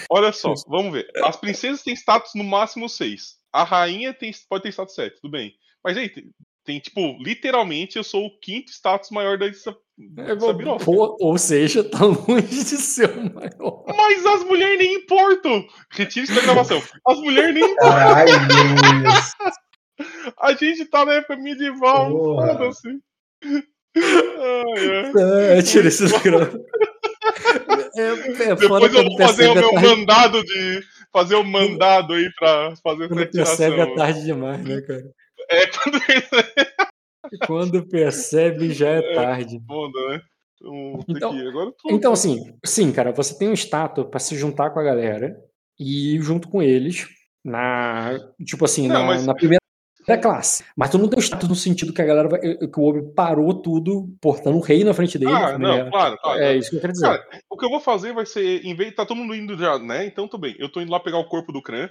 Olha 0.10 0.32
só, 0.32 0.53
vamos 0.68 0.94
ver. 0.94 1.07
As 1.24 1.36
princesas 1.36 1.84
têm 1.84 1.94
status 1.94 2.32
no 2.34 2.44
máximo 2.44 2.90
6. 2.90 3.36
A 3.53 3.64
rainha 3.64 4.14
tem, 4.14 4.32
pode 4.49 4.64
ter 4.64 4.70
status 4.70 4.95
7, 4.95 5.22
tudo 5.22 5.32
bem. 5.32 5.53
Mas 5.84 5.98
aí, 5.98 6.12
tem, 6.65 6.79
tipo, 6.79 7.15
literalmente 7.21 7.95
eu 7.95 8.03
sou 8.03 8.25
o 8.25 8.39
quinto 8.39 8.71
status 8.71 9.11
maior 9.11 9.37
da 9.37 9.45
é, 9.45 9.51
Pô, 10.83 11.15
Ou 11.21 11.37
seja, 11.37 11.83
tá 11.83 12.03
longe 12.03 12.47
de 12.47 12.63
ser 12.63 13.09
o 13.11 13.33
maior. 13.33 13.85
Mas 13.95 14.25
as 14.25 14.43
mulheres 14.43 14.77
nem 14.79 14.95
importam. 14.95 15.65
Retire 15.91 16.25
isso 16.25 16.35
da 16.35 16.41
gravação. 16.41 16.81
As 17.07 17.17
mulheres 17.19 17.53
nem 17.53 17.63
importam. 17.63 17.97
Ai, 17.97 18.25
A 20.41 20.53
gente 20.53 20.85
tá 20.85 21.05
na 21.05 21.13
época 21.13 21.37
medieval. 21.37 22.09
Foda-se. 22.11 22.99
É, 25.17 25.61
tira 25.61 25.87
esses 25.87 26.11
gramas. 26.21 26.59
É, 27.95 28.49
é 28.49 28.55
Depois 28.55 28.93
eu 28.93 29.03
vou 29.03 29.17
fazer 29.17 29.47
o 29.47 29.53
meu 29.53 29.71
tarde... 29.71 29.87
mandado 29.87 30.43
de. 30.43 30.81
Fazer 31.13 31.35
o 31.35 31.45
mandado 31.45 32.13
aí 32.13 32.29
pra 32.37 32.73
fazer 32.83 33.07
quando 33.07 33.21
essa 33.21 33.31
percebe 33.31 33.79
é 33.79 33.95
tarde 33.95 34.25
demais, 34.25 34.61
né, 34.65 34.81
cara? 34.81 35.05
É, 35.49 35.67
quando 35.72 35.99
Quando 37.45 37.88
percebe, 37.88 38.73
já 38.73 38.89
é, 38.89 38.99
é 38.99 39.15
tarde. 39.15 39.57
Né? 39.57 40.22
Então, 40.61 41.05
então, 41.07 41.73
então, 41.89 42.13
assim, 42.13 42.57
sim, 42.63 42.91
cara, 42.91 43.11
você 43.11 43.38
tem 43.38 43.49
um 43.49 43.53
status 43.53 44.05
para 44.09 44.19
se 44.19 44.35
juntar 44.35 44.72
com 44.72 44.80
a 44.80 44.84
galera 44.84 45.35
e 45.80 46.15
ir 46.15 46.22
junto 46.22 46.47
com 46.47 46.61
eles 46.61 47.07
na. 47.43 48.17
Tipo 48.43 48.65
assim, 48.65 48.88
não, 48.88 49.01
na, 49.01 49.05
mas... 49.05 49.26
na 49.26 49.35
primeira 49.35 49.59
classe. 50.22 50.63
Mas 50.76 50.89
tu 50.89 50.97
não 50.97 51.07
tem 51.07 51.19
o 51.19 51.22
status 51.22 51.49
no 51.49 51.55
sentido 51.55 51.93
que 51.93 52.01
a 52.01 52.05
galera 52.05 52.30
vai, 52.30 52.39
que 52.39 52.80
o 52.80 52.84
Obi 52.84 53.13
parou 53.13 53.53
tudo, 53.61 54.07
portando 54.22 54.57
o 54.57 54.61
rei 54.61 54.84
na 54.84 54.93
frente 54.93 55.19
dele. 55.19 55.31
Ah, 55.31 55.57
não, 55.57 55.89
claro, 55.89 56.17
claro. 56.17 56.39
É 56.39 56.55
isso 56.55 56.69
que 56.69 56.77
eu 56.77 56.81
quero 56.81 56.93
dizer. 56.93 57.07
Cara, 57.07 57.27
o 57.49 57.57
que 57.57 57.65
eu 57.65 57.69
vou 57.69 57.80
fazer 57.80 58.13
vai 58.13 58.26
ser, 58.26 58.65
em 58.65 58.76
vez 58.76 58.95
tá 58.95 59.05
todo 59.05 59.17
mundo 59.17 59.35
indo 59.35 59.57
já, 59.57 59.77
né? 59.77 60.05
Então 60.05 60.27
tudo 60.27 60.41
bem. 60.41 60.55
Eu 60.57 60.72
tô 60.72 60.80
indo 60.80 60.91
lá 60.91 60.99
pegar 60.99 61.17
o 61.17 61.27
corpo 61.27 61.51
do 61.51 61.61
Kran 61.61 61.89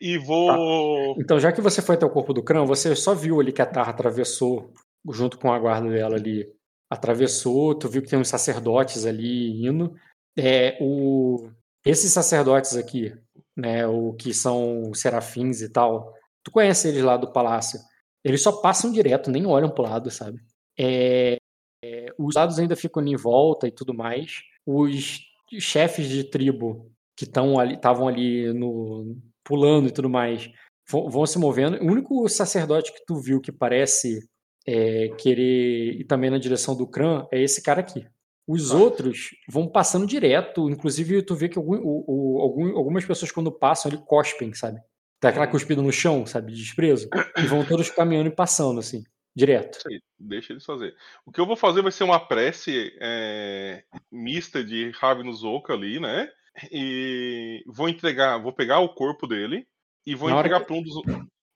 e 0.00 0.18
vou. 0.18 1.14
Tá. 1.14 1.20
Então, 1.20 1.40
já 1.40 1.52
que 1.52 1.60
você 1.60 1.80
foi 1.80 1.94
até 1.94 2.06
o 2.06 2.10
corpo 2.10 2.32
do 2.32 2.42
Kran, 2.42 2.64
você 2.64 2.94
só 2.94 3.14
viu 3.14 3.40
ali 3.40 3.52
que 3.52 3.62
a 3.62 3.66
Tarra 3.66 3.90
atravessou, 3.90 4.72
junto 5.12 5.38
com 5.38 5.52
a 5.52 5.58
guarda 5.58 5.88
dela 5.88 6.16
ali, 6.16 6.46
atravessou, 6.90 7.74
tu 7.74 7.88
viu 7.88 8.02
que 8.02 8.08
tem 8.08 8.18
uns 8.18 8.28
sacerdotes 8.28 9.06
ali 9.06 9.66
indo. 9.66 9.94
É, 10.36 10.76
o... 10.80 11.48
Esses 11.84 12.12
sacerdotes 12.12 12.76
aqui, 12.76 13.14
né, 13.56 13.86
o 13.86 14.12
que 14.12 14.34
são 14.34 14.92
serafins 14.92 15.60
e 15.62 15.68
tal, 15.68 16.12
tu 16.42 16.50
conhece 16.50 16.88
eles 16.88 17.02
lá 17.02 17.16
do 17.16 17.32
palácio. 17.32 17.78
Eles 18.24 18.42
só 18.42 18.52
passam 18.60 18.90
direto, 18.90 19.30
nem 19.30 19.46
olham 19.46 19.70
pro 19.70 19.84
lado, 19.84 20.10
sabe? 20.10 20.40
É, 20.78 21.36
é, 21.84 22.06
os 22.18 22.34
lados 22.34 22.58
ainda 22.58 22.74
ficam 22.74 23.06
em 23.06 23.16
volta 23.16 23.68
e 23.68 23.70
tudo 23.70 23.94
mais. 23.94 24.42
Os 24.66 25.20
chefes 25.60 26.08
de 26.08 26.24
tribo 26.24 26.90
que 27.16 27.24
estavam 27.24 27.58
ali, 27.58 27.78
ali 28.08 28.52
no, 28.52 29.16
pulando 29.46 29.88
e 29.88 29.92
tudo 29.92 30.10
mais, 30.10 30.50
vão, 30.90 31.24
se 31.24 31.38
movendo. 31.38 31.78
O 31.78 31.86
único 31.86 32.28
sacerdote 32.28 32.92
que 32.92 33.04
tu 33.06 33.20
viu 33.20 33.40
que 33.40 33.52
parece 33.52 34.28
é, 34.66 35.08
querer 35.16 36.00
ir 36.00 36.04
também 36.04 36.28
na 36.28 36.38
direção 36.38 36.76
do 36.76 36.86
Kran 36.86 37.26
é 37.32 37.40
esse 37.40 37.62
cara 37.62 37.80
aqui. 37.80 38.04
Os 38.46 38.72
ah. 38.72 38.76
outros 38.76 39.30
vão 39.48 39.68
passando 39.68 40.06
direto, 40.06 40.68
inclusive 40.68 41.22
tu 41.22 41.34
vê 41.34 41.48
que 41.48 41.58
algum, 41.58 41.76
o, 41.76 42.04
o, 42.06 42.40
algum, 42.40 42.76
algumas 42.76 43.04
pessoas 43.04 43.30
quando 43.30 43.50
passam 43.50 43.90
ali 43.90 44.00
cospem, 44.04 44.52
sabe? 44.52 44.80
Tá 45.20 45.30
aquela 45.30 45.46
cuspida 45.46 45.80
no 45.80 45.92
chão, 45.92 46.26
sabe, 46.26 46.52
de 46.52 46.58
desprezo, 46.58 47.08
e 47.38 47.46
vão 47.46 47.64
todos 47.64 47.88
caminhando 47.90 48.28
e 48.28 48.34
passando, 48.34 48.78
assim, 48.78 49.02
direto. 49.34 49.78
Aí, 49.88 50.00
deixa 50.18 50.52
eles 50.52 50.64
fazer. 50.64 50.94
O 51.24 51.32
que 51.32 51.40
eu 51.40 51.46
vou 51.46 51.56
fazer 51.56 51.82
vai 51.82 51.90
ser 51.90 52.04
uma 52.04 52.20
prece 52.20 52.92
é, 53.00 53.82
mista 54.12 54.62
de 54.62 54.90
Ravnus 54.90 55.42
Oka 55.42 55.72
ali, 55.72 55.98
né? 55.98 56.30
E 56.70 57.62
vou 57.66 57.88
entregar, 57.88 58.38
vou 58.38 58.52
pegar 58.52 58.80
o 58.80 58.94
corpo 58.94 59.26
dele 59.26 59.66
e 60.06 60.14
vou 60.14 60.28
Na 60.28 60.36
entregar 60.36 60.60
que... 60.60 60.66
para 60.66 60.76
um 60.76 60.82
dos. 60.82 60.96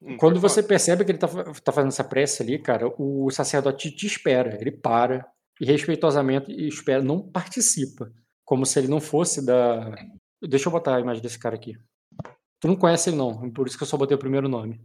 Hum, 0.02 0.16
Quando 0.16 0.40
você 0.40 0.62
percebe 0.62 1.04
que 1.04 1.10
ele 1.12 1.18
tá, 1.18 1.28
tá 1.28 1.72
fazendo 1.72 1.90
essa 1.90 2.04
prece 2.04 2.42
ali, 2.42 2.58
cara, 2.58 2.92
o 2.98 3.30
sacerdote 3.30 3.90
te 3.90 4.06
espera, 4.06 4.58
ele 4.60 4.72
para 4.72 5.26
e 5.60 5.66
respeitosamente 5.66 6.50
espera, 6.66 7.02
não 7.02 7.20
participa, 7.20 8.10
como 8.44 8.64
se 8.64 8.78
ele 8.78 8.88
não 8.88 9.00
fosse 9.00 9.44
da. 9.44 9.94
Deixa 10.42 10.68
eu 10.68 10.72
botar 10.72 10.96
a 10.96 11.00
imagem 11.00 11.22
desse 11.22 11.38
cara 11.38 11.54
aqui. 11.54 11.76
Tu 12.60 12.68
não 12.68 12.76
conhece 12.76 13.10
ele 13.10 13.16
não, 13.16 13.50
por 13.50 13.66
isso 13.66 13.76
que 13.76 13.82
eu 13.82 13.88
só 13.88 13.96
botei 13.96 14.14
o 14.14 14.20
primeiro 14.20 14.48
nome. 14.48 14.80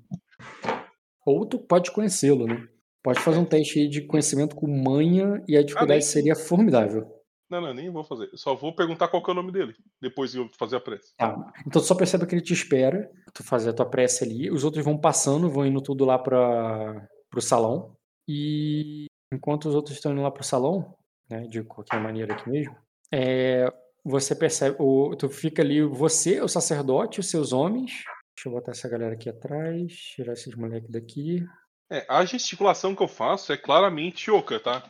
Ou 1.26 1.46
tu 1.46 1.58
pode 1.60 1.92
conhecê-lo, 1.92 2.46
né? 2.46 2.68
Pode 3.04 3.20
fazer 3.20 3.40
um 3.40 3.46
teste 3.46 3.80
aí 3.80 3.88
de 3.88 4.02
conhecimento 4.02 4.56
com 4.56 4.68
manha 4.68 5.42
e 5.48 5.58
a 5.58 5.64
dificuldade 5.64 6.00
ah, 6.00 6.08
seria 6.08 6.36
formidável. 6.36 7.15
Não, 7.50 7.62
não, 7.62 7.74
nem 7.74 7.90
vou 7.90 8.04
fazer. 8.04 8.30
Só 8.34 8.56
vou 8.56 8.74
perguntar 8.74 9.08
qual 9.08 9.24
é 9.28 9.32
o 9.32 9.36
nome 9.36 9.52
dele, 9.52 9.76
depois 10.02 10.32
de 10.32 10.40
eu 10.40 10.50
fazer 10.58 10.78
a 10.78 10.80
prece. 10.80 11.16
Tá. 11.18 11.54
Então 11.66 11.82
tu 11.82 11.88
só 11.88 11.96
percebe 11.96 12.26
que 12.26 12.36
ele 12.36 12.42
te 12.42 12.54
espera, 12.54 13.10
tu 13.34 13.44
fazer 13.44 13.70
a 13.70 13.74
tua 13.74 13.86
prece 13.86 14.24
ali, 14.24 14.50
os 14.50 14.64
outros 14.64 14.84
vão 14.84 14.98
passando, 14.98 15.50
vão 15.50 15.66
indo 15.66 15.82
tudo 15.82 16.06
lá 16.06 16.18
para 16.18 17.08
pro 17.30 17.42
salão. 17.42 17.96
E 18.28 19.06
enquanto 19.32 19.66
os 19.66 19.76
outros 19.76 19.96
estão 19.96 20.12
indo 20.12 20.22
lá 20.22 20.32
pro 20.32 20.44
salão, 20.44 20.96
né, 21.30 21.42
de 21.42 21.64
qualquer 21.64 22.00
maneira 22.00 22.34
aqui 22.34 22.50
mesmo, 22.50 22.76
é, 23.12 23.72
você 24.04 24.36
percebe, 24.36 24.76
o, 24.80 25.16
tu 25.16 25.30
fica 25.30 25.62
ali, 25.62 25.82
você, 25.82 26.42
o 26.42 26.48
sacerdote, 26.48 27.20
os 27.20 27.30
seus 27.30 27.54
homens. 27.54 28.04
Deixa 28.36 28.50
eu 28.50 28.52
botar 28.52 28.72
essa 28.72 28.90
galera 28.90 29.14
aqui 29.14 29.30
atrás, 29.30 29.94
tirar 29.94 30.34
esses 30.34 30.54
moleques 30.56 30.90
daqui. 30.90 31.46
É, 31.90 32.06
a 32.10 32.26
gesticulação 32.26 32.96
que 32.96 33.04
eu 33.04 33.08
faço 33.08 33.54
é 33.54 33.58
claramente 33.58 34.32
oca, 34.32 34.60
tá? 34.60 34.90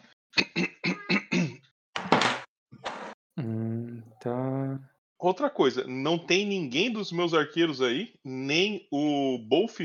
Hum, 3.38 4.02
tá. 4.20 4.80
Outra 5.20 5.50
coisa, 5.50 5.86
não 5.88 6.18
tem 6.18 6.46
ninguém 6.46 6.92
dos 6.92 7.12
meus 7.12 7.34
arqueiros 7.34 7.82
aí, 7.82 8.14
nem 8.24 8.88
o 8.92 9.40
Bolf? 9.48 9.80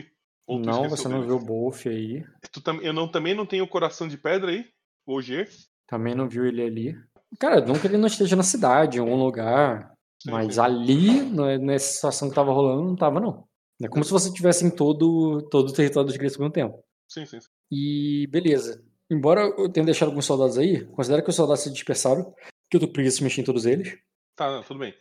Não, 0.48 0.88
você 0.88 1.08
não 1.08 1.22
viu 1.22 1.36
o 1.36 1.44
Bolf 1.44 1.86
aí. 1.86 2.24
Tu, 2.52 2.62
eu 2.82 2.92
não, 2.92 3.08
também 3.08 3.34
não 3.34 3.46
tenho 3.46 3.64
o 3.64 3.68
coração 3.68 4.08
de 4.08 4.18
pedra 4.18 4.50
aí? 4.50 4.66
O 5.06 5.14
Ogier? 5.14 5.48
Também 5.86 6.14
não 6.14 6.28
viu 6.28 6.44
ele 6.44 6.62
ali. 6.62 6.96
Cara, 7.38 7.62
que 7.62 7.86
ele 7.86 7.96
não 7.96 8.08
esteja 8.08 8.34
na 8.34 8.42
cidade, 8.42 8.98
em 8.98 9.00
algum 9.00 9.16
lugar. 9.16 9.92
Sim, 10.22 10.32
mas 10.32 10.54
sim. 10.54 10.60
ali, 10.60 11.22
né, 11.30 11.58
nessa 11.58 11.94
situação 11.94 12.28
que 12.28 12.34
tava 12.34 12.52
rolando, 12.52 12.84
não 12.84 12.96
tava, 12.96 13.20
não. 13.20 13.48
É 13.82 13.88
como 13.88 14.04
se 14.04 14.10
você 14.10 14.28
estivesse 14.28 14.66
em 14.66 14.70
todo, 14.70 15.48
todo 15.48 15.70
o 15.70 15.72
território 15.72 16.06
dos 16.06 16.16
gregos 16.16 16.36
ao 16.36 16.42
mesmo 16.42 16.52
tempo. 16.52 16.84
Sim, 17.08 17.24
sim, 17.24 17.40
sim. 17.40 17.48
E 17.70 18.26
beleza. 18.26 18.84
Embora 19.10 19.42
eu 19.42 19.70
tenha 19.72 19.86
deixado 19.86 20.08
alguns 20.08 20.26
soldados 20.26 20.58
aí, 20.58 20.84
considera 20.86 21.22
que 21.22 21.30
os 21.30 21.36
soldados 21.36 21.62
se 21.62 21.72
dispersaram 21.72 22.34
que 22.70 22.76
eu 22.76 22.80
tô 22.80 22.88
preguiça 22.88 23.18
de 23.18 23.24
mexer 23.24 23.40
em 23.40 23.44
todos 23.44 23.66
eles. 23.66 23.98
Tá, 24.36 24.50
não, 24.50 24.62
tudo 24.62 24.80
bem. 24.80 24.94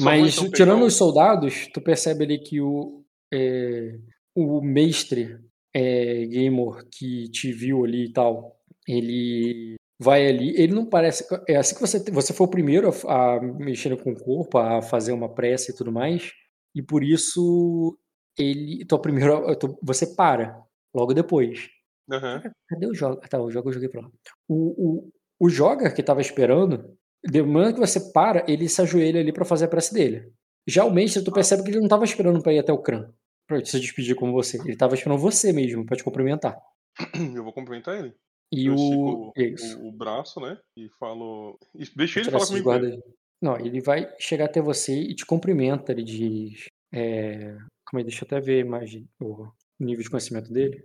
Mas 0.00 0.36
então 0.36 0.50
tirando 0.50 0.84
os 0.84 0.94
soldados, 0.94 1.68
tu 1.72 1.80
percebe 1.80 2.24
ali 2.24 2.38
que 2.38 2.60
o, 2.60 3.04
é, 3.32 3.98
o 4.34 4.60
mestre 4.60 5.38
é, 5.74 6.26
gamer 6.26 6.86
que 6.90 7.28
te 7.30 7.52
viu 7.52 7.84
ali 7.84 8.06
e 8.06 8.12
tal, 8.12 8.58
ele 8.86 9.76
vai 9.98 10.26
ali, 10.26 10.54
ele 10.60 10.74
não 10.74 10.86
parece. 10.86 11.26
É 11.48 11.56
assim 11.56 11.74
que 11.74 11.80
você, 11.80 11.98
você 12.10 12.32
foi 12.32 12.46
o 12.46 12.50
primeiro 12.50 12.90
a, 13.06 13.36
a 13.36 13.40
mexer 13.40 13.96
com 14.02 14.12
o 14.12 14.18
corpo, 14.18 14.58
a 14.58 14.82
fazer 14.82 15.12
uma 15.12 15.32
prece 15.32 15.72
e 15.72 15.76
tudo 15.76 15.92
mais, 15.92 16.32
e 16.74 16.82
por 16.82 17.02
isso 17.02 17.98
ele. 18.38 18.82
Então, 18.82 18.98
primeiro, 18.98 19.42
você 19.82 20.14
para, 20.14 20.62
logo 20.94 21.14
depois. 21.14 21.68
Uhum. 22.08 22.42
Cadê 22.68 22.86
o 22.86 22.94
jogo? 22.94 23.20
Tá, 23.28 23.40
o 23.40 23.50
jogo 23.50 23.68
eu 23.68 23.72
joguei 23.74 23.88
pra 23.88 24.02
lá. 24.02 24.10
O, 24.48 25.08
o, 25.08 25.10
o 25.40 25.48
Joga 25.48 25.92
que 25.92 26.02
tava 26.02 26.20
esperando, 26.20 26.96
de 27.26 27.42
momento 27.42 27.74
que 27.74 27.80
você 27.80 28.12
para, 28.12 28.44
ele 28.48 28.68
se 28.68 28.80
ajoelha 28.80 29.20
ali 29.20 29.32
para 29.32 29.44
fazer 29.44 29.66
a 29.66 29.68
prece 29.68 29.92
dele. 29.92 30.32
Já 30.66 30.84
o 30.84 30.92
Mestre, 30.92 31.22
tu 31.22 31.32
percebe 31.32 31.62
que 31.62 31.70
ele 31.70 31.80
não 31.80 31.88
tava 31.88 32.04
esperando 32.04 32.42
pra 32.42 32.52
ir 32.52 32.58
até 32.58 32.72
o 32.72 32.78
Cran, 32.82 33.12
pra 33.46 33.64
se 33.64 33.78
despedir 33.80 34.16
com 34.16 34.32
você. 34.32 34.58
Ele 34.60 34.76
tava 34.76 34.94
esperando 34.94 35.18
você 35.18 35.52
mesmo, 35.52 35.84
pra 35.84 35.96
te 35.96 36.04
cumprimentar. 36.04 36.58
Eu 37.34 37.44
vou 37.44 37.52
cumprimentar 37.52 37.98
ele. 37.98 38.14
E 38.52 38.66
eu 38.66 38.74
o... 38.74 39.32
estico 39.36 39.82
o, 39.82 39.88
o, 39.88 39.92
braço, 39.92 40.40
né? 40.40 40.56
E 40.76 40.88
falo. 41.00 41.58
Deixa 41.96 42.20
ele 42.20 42.30
falar 42.30 42.46
comigo. 42.46 42.64
Guarda... 42.64 43.02
Não, 43.42 43.58
ele 43.58 43.80
vai 43.80 44.08
chegar 44.20 44.44
até 44.44 44.60
você 44.60 44.94
e 44.94 45.14
te 45.16 45.26
cumprimenta. 45.26 45.90
Ele 45.90 46.04
diz. 46.04 46.66
É... 46.92 47.56
Calma 47.84 47.98
aí, 47.98 48.04
deixa 48.04 48.24
eu 48.24 48.26
até 48.26 48.40
ver 48.40 48.64
mais 48.64 48.94
o 49.20 49.48
nível 49.80 50.02
de 50.04 50.10
conhecimento 50.10 50.52
dele. 50.52 50.84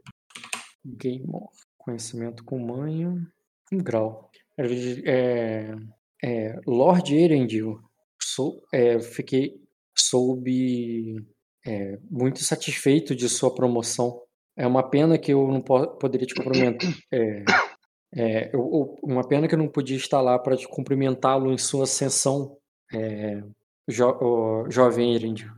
Game 0.83 1.23
of. 1.31 1.55
Conhecimento 1.77 2.43
com 2.43 2.57
manho. 2.57 3.27
Um 3.71 3.77
grau. 3.77 4.31
É, 4.57 5.75
é, 6.23 6.59
Lord 6.65 7.15
Erendil. 7.15 7.79
Sou, 8.21 8.61
é, 8.73 8.99
fiquei. 8.99 9.55
Soube. 9.95 11.25
É, 11.65 11.99
muito 12.09 12.43
satisfeito 12.43 13.15
de 13.15 13.29
sua 13.29 13.53
promoção. 13.53 14.21
É 14.57 14.65
uma 14.65 14.83
pena 14.83 15.17
que 15.17 15.31
eu 15.31 15.47
não 15.47 15.61
po 15.61 15.87
poderia 15.97 16.27
te 16.27 16.35
cumprimentar. 16.35 16.89
É, 17.11 17.43
é, 18.13 18.49
eu, 18.53 18.97
uma 19.01 19.25
pena 19.25 19.47
que 19.47 19.55
eu 19.55 19.59
não 19.59 19.67
podia 19.67 19.95
estar 19.95 20.21
lá 20.21 20.37
para 20.37 20.57
te 20.57 20.67
cumprimentá-lo 20.67 21.51
em 21.51 21.57
sua 21.57 21.83
ascensão, 21.83 22.57
é, 22.93 23.41
jo, 23.87 24.65
jovem 24.69 25.15
Erend. 25.15 25.49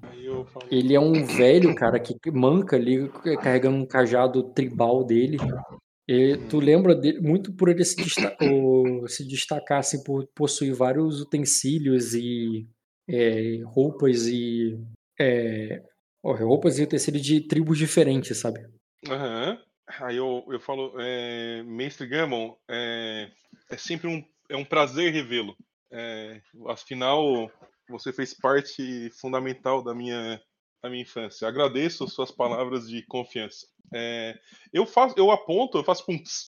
Ele 0.69 0.93
é 0.93 0.99
um 0.99 1.25
velho, 1.25 1.73
cara, 1.73 1.99
que 1.99 2.15
manca 2.31 2.75
ali, 2.75 3.09
carregando 3.41 3.77
um 3.77 3.85
cajado 3.85 4.43
tribal 4.43 5.03
dele. 5.03 5.37
E 6.07 6.37
tu 6.49 6.59
lembra 6.59 6.93
dele 6.93 7.21
muito 7.21 7.53
por 7.53 7.69
ele 7.69 7.83
se, 7.85 7.95
desta 7.95 8.35
o, 8.41 9.07
se 9.07 9.25
destacar, 9.25 9.79
assim, 9.79 10.03
por 10.03 10.27
possuir 10.35 10.73
vários 10.73 11.21
utensílios 11.21 12.13
e 12.13 12.67
é, 13.07 13.61
roupas 13.65 14.27
e. 14.27 14.77
É, 15.19 15.81
roupas 16.23 16.77
e 16.77 16.83
utensílios 16.83 17.23
de 17.23 17.47
tribos 17.47 17.77
diferentes, 17.77 18.37
sabe? 18.37 18.59
Uhum. 19.07 19.57
Aí 19.99 20.17
eu, 20.17 20.43
eu 20.49 20.59
falo, 20.59 20.93
é, 20.99 21.61
Mestre 21.63 22.07
Gammon, 22.07 22.55
é, 22.69 23.29
é 23.69 23.77
sempre 23.77 24.07
um, 24.07 24.23
é 24.49 24.55
um 24.55 24.65
prazer 24.65 25.11
revê-lo. 25.11 25.55
É, 25.91 26.41
afinal, 26.67 27.51
você 27.89 28.11
fez 28.11 28.33
parte 28.33 29.09
fundamental 29.19 29.83
da 29.83 29.93
minha, 29.93 30.41
da 30.81 30.89
minha 30.89 31.03
infância. 31.03 31.47
Agradeço 31.47 32.07
suas 32.07 32.31
palavras 32.31 32.87
de 32.87 33.05
confiança. 33.05 33.67
É, 33.93 34.39
eu 34.71 34.85
faço, 34.85 35.15
eu 35.17 35.31
aponto, 35.31 35.77
eu 35.77 35.83
faço 35.83 36.05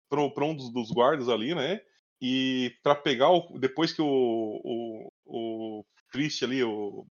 para 0.09 0.45
um 0.45 0.55
dos, 0.55 0.71
dos, 0.71 0.91
guardas 0.91 1.29
ali, 1.29 1.55
né? 1.55 1.81
E 2.21 2.73
para 2.83 2.95
pegar 2.95 3.29
o, 3.29 3.57
depois 3.57 3.93
que 3.93 4.01
o 4.01 4.61
o, 4.63 5.11
o 5.25 5.85
Priest 6.11 6.43
ali, 6.43 6.63
o, 6.63 7.05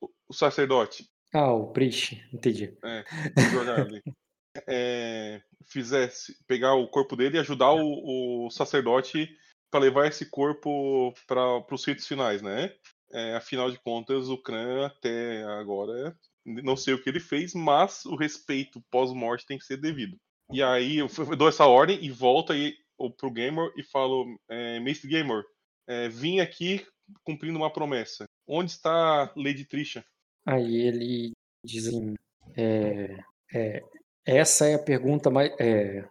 o, 0.00 0.10
o 0.28 0.32
sacerdote. 0.32 1.08
Ah, 1.34 1.52
o 1.52 1.72
Priest, 1.72 2.22
entendi. 2.32 2.76
É, 2.84 3.04
jogar 3.50 3.80
ali. 3.80 4.02
é, 4.66 5.40
fizesse 5.66 6.34
pegar 6.46 6.74
o 6.74 6.88
corpo 6.88 7.16
dele 7.16 7.36
e 7.36 7.40
ajudar 7.40 7.72
o, 7.72 8.46
o 8.46 8.50
sacerdote 8.50 9.28
para 9.70 9.80
levar 9.80 10.06
esse 10.06 10.30
corpo 10.30 11.12
para 11.26 11.64
os 11.70 11.84
ritos 11.84 12.06
finais, 12.06 12.40
né? 12.42 12.72
É, 13.12 13.36
afinal 13.36 13.70
de 13.70 13.78
contas, 13.78 14.28
o 14.28 14.38
Kran 14.38 14.86
até 14.86 15.42
agora 15.44 16.16
não 16.62 16.76
sei 16.76 16.94
o 16.94 17.02
que 17.02 17.08
ele 17.08 17.20
fez, 17.20 17.54
mas 17.54 18.04
o 18.04 18.16
respeito 18.16 18.82
pós-morte 18.90 19.46
tem 19.46 19.58
que 19.58 19.64
ser 19.64 19.76
devido. 19.76 20.16
E 20.52 20.62
aí 20.62 20.98
eu, 20.98 21.08
dou 21.36 21.48
essa 21.48 21.66
ordem 21.66 22.02
e 22.02 22.10
volto 22.10 22.52
aí 22.52 22.74
pro 23.16 23.30
Gamer 23.30 23.70
e 23.76 23.82
falo, 23.82 24.26
é, 24.48 24.80
Mestre 24.80 25.08
Gamer, 25.08 25.42
é, 25.86 26.08
vim 26.08 26.40
aqui 26.40 26.84
cumprindo 27.24 27.58
uma 27.58 27.72
promessa. 27.72 28.24
Onde 28.46 28.72
está 28.72 29.32
Lady 29.36 29.64
Trisha? 29.64 30.04
Aí 30.46 30.76
ele 30.76 31.32
diz 31.64 31.86
assim, 31.86 32.14
é, 32.56 33.18
é, 33.54 33.82
essa 34.24 34.66
é 34.66 34.74
a 34.74 34.82
pergunta 34.82 35.30
mais. 35.30 35.52
É, 35.58 36.04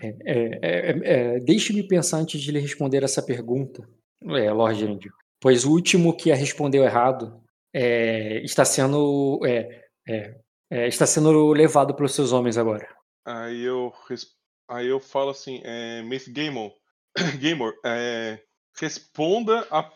é, 0.00 0.16
é, 0.26 1.36
é 1.36 1.40
Deixe-me 1.40 1.86
pensar 1.86 2.18
antes 2.18 2.40
de 2.40 2.50
lhe 2.50 2.58
responder 2.58 3.02
essa 3.02 3.22
pergunta, 3.22 3.86
é, 4.22 4.50
Lord 4.50 4.84
Andy. 4.84 5.08
Pois 5.40 5.64
o 5.64 5.72
último 5.72 6.16
que 6.16 6.32
a 6.32 6.34
respondeu 6.34 6.84
errado 6.84 7.43
está 7.74 8.64
sendo 8.64 9.40
está 10.70 11.06
sendo 11.06 11.52
levado 11.52 11.94
pelos 11.94 12.14
seus 12.14 12.32
homens 12.32 12.56
agora. 12.56 12.88
Aí 13.26 13.62
eu 13.62 13.92
aí 14.68 14.86
eu 14.86 15.00
falo 15.00 15.30
assim, 15.30 15.60
é, 15.64 16.02
Miss 16.02 16.28
Gamer, 16.28 16.70
Gamer, 17.40 17.72
responda 18.78 19.66
a, 19.70 19.90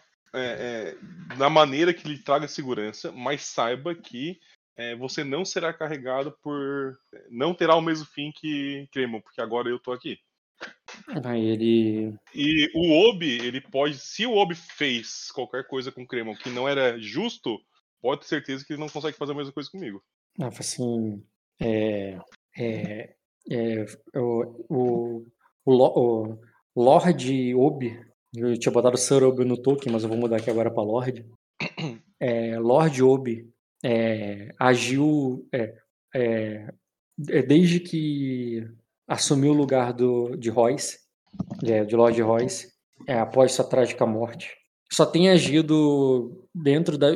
da 1.36 1.48
maneira 1.48 1.94
que 1.94 2.08
lhe 2.08 2.22
traga 2.22 2.48
segurança, 2.48 3.12
mas 3.12 3.42
saiba 3.44 3.94
que 3.94 4.38
é, 4.78 4.94
você 4.94 5.24
não 5.24 5.44
será 5.44 5.74
carregado 5.74 6.32
por. 6.40 6.96
Não 7.28 7.52
terá 7.52 7.74
o 7.74 7.82
mesmo 7.82 8.06
fim 8.06 8.30
que 8.32 8.88
Cremon, 8.92 9.20
porque 9.20 9.40
agora 9.40 9.68
eu 9.68 9.78
tô 9.80 9.90
aqui. 9.90 10.16
Aí 11.24 11.46
ele. 11.46 12.14
E 12.34 12.70
o 12.74 13.08
Obi, 13.08 13.38
ele 13.38 13.60
pode. 13.60 13.98
Se 13.98 14.26
o 14.26 14.34
Obi 14.34 14.54
fez 14.54 15.30
qualquer 15.32 15.66
coisa 15.66 15.90
com 15.92 16.06
Cremon 16.06 16.34
que 16.34 16.50
não 16.50 16.68
era 16.68 16.98
justo, 16.98 17.58
pode 18.00 18.22
ter 18.22 18.26
certeza 18.28 18.64
que 18.64 18.72
ele 18.72 18.80
não 18.80 18.88
consegue 18.88 19.16
fazer 19.16 19.32
a 19.32 19.36
mesma 19.36 19.52
coisa 19.52 19.70
comigo. 19.70 20.02
Ah, 20.40 20.48
assim. 20.48 21.22
É. 21.60 22.18
É. 22.56 23.14
é 23.50 23.86
o, 24.14 24.64
o, 24.68 25.26
o, 25.64 26.38
o 26.74 26.82
Lord 26.82 27.54
Obi. 27.54 28.08
Eu 28.34 28.58
tinha 28.58 28.72
botado 28.72 28.96
Sir 28.96 29.22
Obi 29.22 29.44
no 29.44 29.60
Tolkien, 29.60 29.92
mas 29.92 30.02
eu 30.02 30.08
vou 30.08 30.18
mudar 30.18 30.36
aqui 30.36 30.50
agora 30.50 30.70
pra 30.70 30.82
Lord. 30.82 31.26
É, 32.20 32.58
Lord 32.58 33.00
Obi 33.00 33.48
é, 33.84 34.48
agiu 34.58 35.46
é, 35.52 35.72
é, 36.12 36.68
é, 37.28 37.42
desde 37.42 37.78
que 37.80 38.68
assumiu 39.08 39.52
o 39.52 39.56
lugar 39.56 39.92
do, 39.92 40.36
de 40.36 40.50
Royce, 40.50 40.98
é, 41.64 41.84
de 41.84 41.96
Lord 41.96 42.20
Royce, 42.20 42.68
é, 43.06 43.18
após 43.18 43.52
sua 43.52 43.64
trágica 43.64 44.04
morte. 44.04 44.54
Só 44.92 45.04
tem 45.06 45.30
agido 45.30 46.46
dentro 46.54 46.96
da 46.96 47.08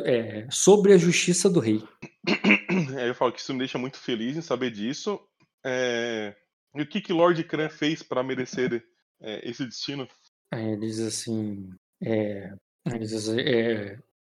sobre 0.51 0.93
a 0.93 0.98
justiça 0.98 1.48
do 1.48 1.60
rei. 1.60 1.82
eu 3.06 3.14
falo 3.14 3.32
que 3.32 3.40
isso 3.40 3.52
me 3.52 3.59
deixa 3.59 3.78
muito 3.78 3.97
feliz 3.98 4.36
em 4.36 4.43
saber 4.43 4.70
disso. 4.70 5.19
e 5.64 6.82
o 6.82 6.86
que 6.86 7.01
que 7.01 7.12
Lord 7.14 7.43
Kran 7.44 7.70
fez 7.70 8.02
para 8.02 8.23
merecer 8.23 8.85
esse 9.43 9.64
destino? 9.64 10.06
Ele 10.52 10.77
diz 10.77 11.01
assim, 11.01 11.70
ele 11.98 12.98
diz, 12.98 13.27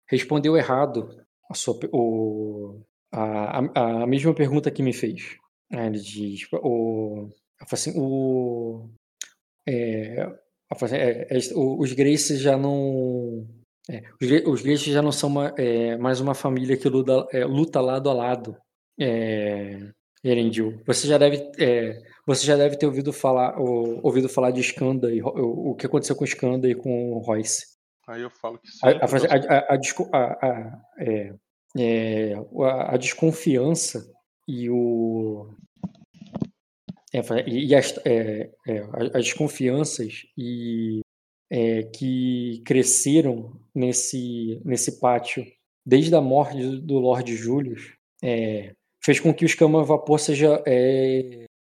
respondeu 0.07 0.55
errado 0.55 1.09
a, 1.51 1.55
sua, 1.55 1.79
o, 1.91 2.83
a, 3.11 3.59
a, 4.03 4.07
mesma 4.07 4.35
pergunta 4.35 4.71
que 4.71 4.83
me 4.83 4.93
fez. 4.93 5.37
Ele 5.71 5.99
diz, 5.99 6.47
o, 6.53 7.31
assim, 7.71 7.93
o, 7.97 8.89
é, 9.69 10.27
assim, 10.71 10.97
é, 10.97 11.27
é, 11.31 11.39
os 11.57 11.93
Graces 11.93 12.41
já 12.41 12.57
não 12.57 13.47
é, 13.91 14.03
os, 14.47 14.63
Graces 14.63 14.93
já 14.93 15.01
não 15.01 15.13
são 15.13 15.31
uma, 15.31 15.55
é, 15.57 15.97
mais 15.97 16.21
uma 16.21 16.35
família 16.35 16.77
que 16.77 16.89
luta, 16.89 17.27
é, 17.33 17.45
luta 17.45 17.81
lado 17.81 18.11
a 18.11 18.13
lado. 18.13 18.57
É, 19.01 19.91
Erendil, 20.23 20.83
você 20.85 21.07
já 21.07 21.17
deve 21.17 21.51
é, 21.59 22.03
você 22.27 22.45
já 22.45 22.57
deve 22.57 22.77
ter 22.77 22.87
ouvido 22.87 23.13
falar 23.13 23.59
ou, 23.59 24.01
ouvido 24.05 24.29
falar 24.29 24.51
de 24.51 24.61
Skanda 24.61 25.13
e 25.15 25.23
o, 25.23 25.71
o 25.71 25.75
que 25.77 25.87
aconteceu 25.87 26.17
com 26.17 26.25
Skanda 26.25 26.69
e 26.69 26.75
com 26.75 27.19
Royce. 27.19 27.65
Aí 28.09 28.23
eu 28.23 28.31
falo 28.31 28.59
que 28.59 28.69
sim. 28.69 28.81
A, 28.83 28.89
a, 30.11 30.81
é, 30.99 31.35
é, 31.79 32.35
a, 32.89 32.97
desconfiança 32.97 34.11
e 34.47 34.69
o 34.69 35.51
é, 37.13 37.49
e 37.49 37.75
as, 37.75 37.97
é, 38.05 38.51
é, 38.67 38.79
as 39.15 39.25
desconfianças 39.25 40.27
e 40.37 41.01
é, 41.51 41.83
que 41.85 42.63
cresceram 42.67 43.59
nesse 43.75 44.61
nesse 44.65 45.01
pátio 45.01 45.45
desde 45.85 46.15
a 46.15 46.21
morte 46.21 46.59
do 46.81 46.99
Lord 46.99 47.35
Julius 47.35 47.95
é, 48.23 48.75
fez 49.03 49.19
com 49.19 49.33
que 49.33 49.45
o 49.45 49.47
escama 49.47 49.83
vapor 49.85 50.21
seja 50.21 50.63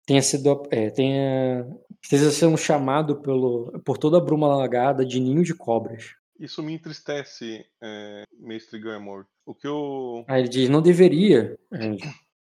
tenha 0.07 0.21
sido 0.23 0.63
tenha 0.95 1.67
esteja 2.01 2.31
sendo 2.31 2.57
chamado 2.57 3.21
pelo 3.21 3.79
por 3.85 3.99
toda 3.99 4.17
a 4.17 4.21
bruma 4.21 4.51
alagada 4.51 5.05
de 5.05 5.19
ninho 5.19 5.43
de 5.43 5.53
cobras 5.53 6.15
isso 6.39 6.61
me 6.61 6.73
entristece, 6.73 7.65
é, 7.81 8.23
mestre 8.37 8.79
Gamor. 8.79 9.25
O 9.45 9.55
que 9.55 9.67
eu. 9.67 10.25
Aí 10.27 10.41
ele 10.41 10.49
diz: 10.49 10.69
não 10.69 10.81
deveria. 10.81 11.57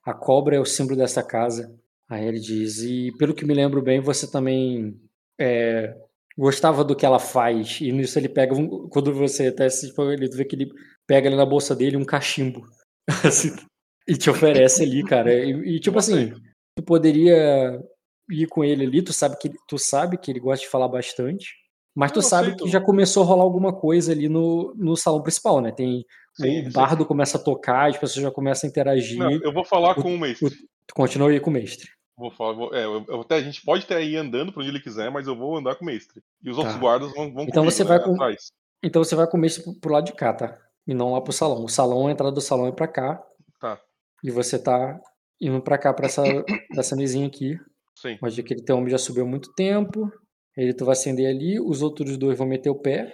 A 0.04 0.14
cobra 0.14 0.56
é 0.56 0.60
o 0.60 0.66
símbolo 0.66 0.98
dessa 0.98 1.22
casa. 1.22 1.80
Aí 2.10 2.26
ele 2.26 2.40
diz: 2.40 2.82
e 2.84 3.12
pelo 3.18 3.34
que 3.34 3.46
me 3.46 3.54
lembro 3.54 3.82
bem, 3.82 4.00
você 4.00 4.30
também 4.30 5.00
é, 5.40 5.96
gostava 6.38 6.84
do 6.84 6.96
que 6.96 7.06
ela 7.06 7.20
faz. 7.20 7.80
E 7.82 7.92
nisso 7.92 8.20
ele 8.20 8.30
pega, 8.30 8.54
um, 8.54 8.88
quando 8.90 9.14
você 9.14 9.48
até 9.48 9.70
se 9.70 9.94
ele 9.98 10.30
vê 10.30 10.46
que 10.46 10.56
ele 10.56 10.70
pega 11.08 11.28
ali 11.28 11.36
na 11.36 11.46
bolsa 11.46 11.76
dele 11.76 11.98
um 11.98 12.06
cachimbo. 12.06 12.66
Assim, 13.24 13.56
e 14.08 14.16
te 14.18 14.30
oferece 14.30 14.84
ali, 14.84 15.04
cara. 15.04 15.34
E, 15.34 15.76
e, 15.76 15.80
tipo 15.80 15.98
assim, 15.98 16.34
tu 16.76 16.84
poderia 16.84 17.80
ir 18.30 18.48
com 18.48 18.64
ele 18.64 18.84
ali, 18.84 19.02
tu 19.02 19.14
sabe 19.14 19.38
que 19.38 19.52
tu 19.68 19.78
sabe 19.78 20.18
que 20.18 20.32
ele 20.32 20.40
gosta 20.40 20.66
de 20.66 20.72
falar 20.72 20.88
bastante. 20.88 21.54
Mas 21.96 22.12
tu 22.12 22.22
sabe 22.22 22.56
que 22.58 22.68
já 22.68 22.82
começou 22.82 23.24
a 23.24 23.26
rolar 23.26 23.44
alguma 23.44 23.74
coisa 23.74 24.12
ali 24.12 24.28
no, 24.28 24.74
no 24.76 24.98
salão 24.98 25.24
principal, 25.24 25.62
né? 25.62 25.72
Tem 25.72 26.04
sim, 26.36 26.68
o 26.68 26.72
bardo 26.74 27.04
sim. 27.04 27.08
começa 27.08 27.38
a 27.38 27.42
tocar, 27.42 27.90
as 27.90 27.98
pessoas 27.98 28.22
já 28.22 28.32
começam 28.32 28.68
a 28.68 28.70
interagir. 28.70 29.18
Não, 29.18 29.32
eu 29.32 29.54
vou 29.54 29.64
falar 29.64 29.98
o, 29.98 30.04
com 30.04 30.14
o 30.14 30.20
mestre. 30.20 30.46
O, 30.46 30.50
tu 30.50 30.94
continua 30.94 31.30
aí 31.30 31.40
com 31.40 31.50
o 31.50 31.54
mestre. 31.54 31.90
Vou 32.18 32.32
falar, 32.32 32.54
vou, 32.54 32.74
é, 32.74 32.86
eu, 32.86 33.22
até, 33.22 33.36
a 33.36 33.42
gente 33.42 33.62
pode 33.64 33.84
até 33.84 34.02
ir 34.02 34.16
andando 34.16 34.52
para 34.52 34.62
onde 34.62 34.70
ele 34.70 34.80
quiser, 34.80 35.12
mas 35.12 35.28
eu 35.28 35.36
vou 35.36 35.58
andar 35.58 35.76
com 35.76 35.84
o 35.84 35.86
mestre. 35.86 36.24
E 36.42 36.50
os 36.50 36.56
tá. 36.56 36.62
outros 36.62 36.80
guardas 36.80 37.14
vão, 37.14 37.34
vão 37.34 37.44
então 37.44 37.64
comigo, 37.64 37.72
você 37.72 37.84
vai 37.84 37.98
né, 37.98 38.04
com, 38.06 38.14
atrás. 38.14 38.52
Então 38.82 39.04
você 39.04 39.16
vai 39.16 39.28
com 39.28 39.38
o 39.38 39.40
mestre 39.40 39.64
pro, 39.64 39.76
pro 39.76 39.92
lado 39.92 40.06
de 40.06 40.14
cá, 40.14 40.34
tá? 40.34 40.58
E 40.88 40.94
não 40.94 41.12
lá 41.12 41.22
pro 41.22 41.34
salão. 41.34 41.64
O 41.66 41.70
salão, 41.70 42.08
a 42.08 42.12
entrada 42.12 42.32
do 42.32 42.42
salão 42.42 42.68
é 42.68 42.72
para 42.72 42.88
cá. 42.88 43.22
Tá. 43.60 43.80
E 44.24 44.32
você 44.32 44.58
tá 44.58 45.00
indo 45.42 45.62
para 45.62 45.78
cá, 45.78 45.94
para 45.94 46.06
essa, 46.06 46.24
essa 46.78 46.96
mesinha 46.96 47.28
aqui. 47.28 47.60
Sim. 47.96 48.18
Onde 48.22 48.40
aquele 48.40 48.64
teu 48.64 48.78
homem 48.78 48.90
já 48.90 48.98
subiu 48.98 49.24
há 49.24 49.28
muito 49.28 49.54
tempo. 49.54 50.10
Ele 50.56 50.74
tu 50.74 50.86
vai 50.86 50.94
acender 50.94 51.28
ali, 51.28 51.60
os 51.60 51.82
outros 51.82 52.18
dois 52.18 52.38
vão 52.38 52.48
meter 52.48 52.70
o 52.70 52.80
pé 52.80 53.14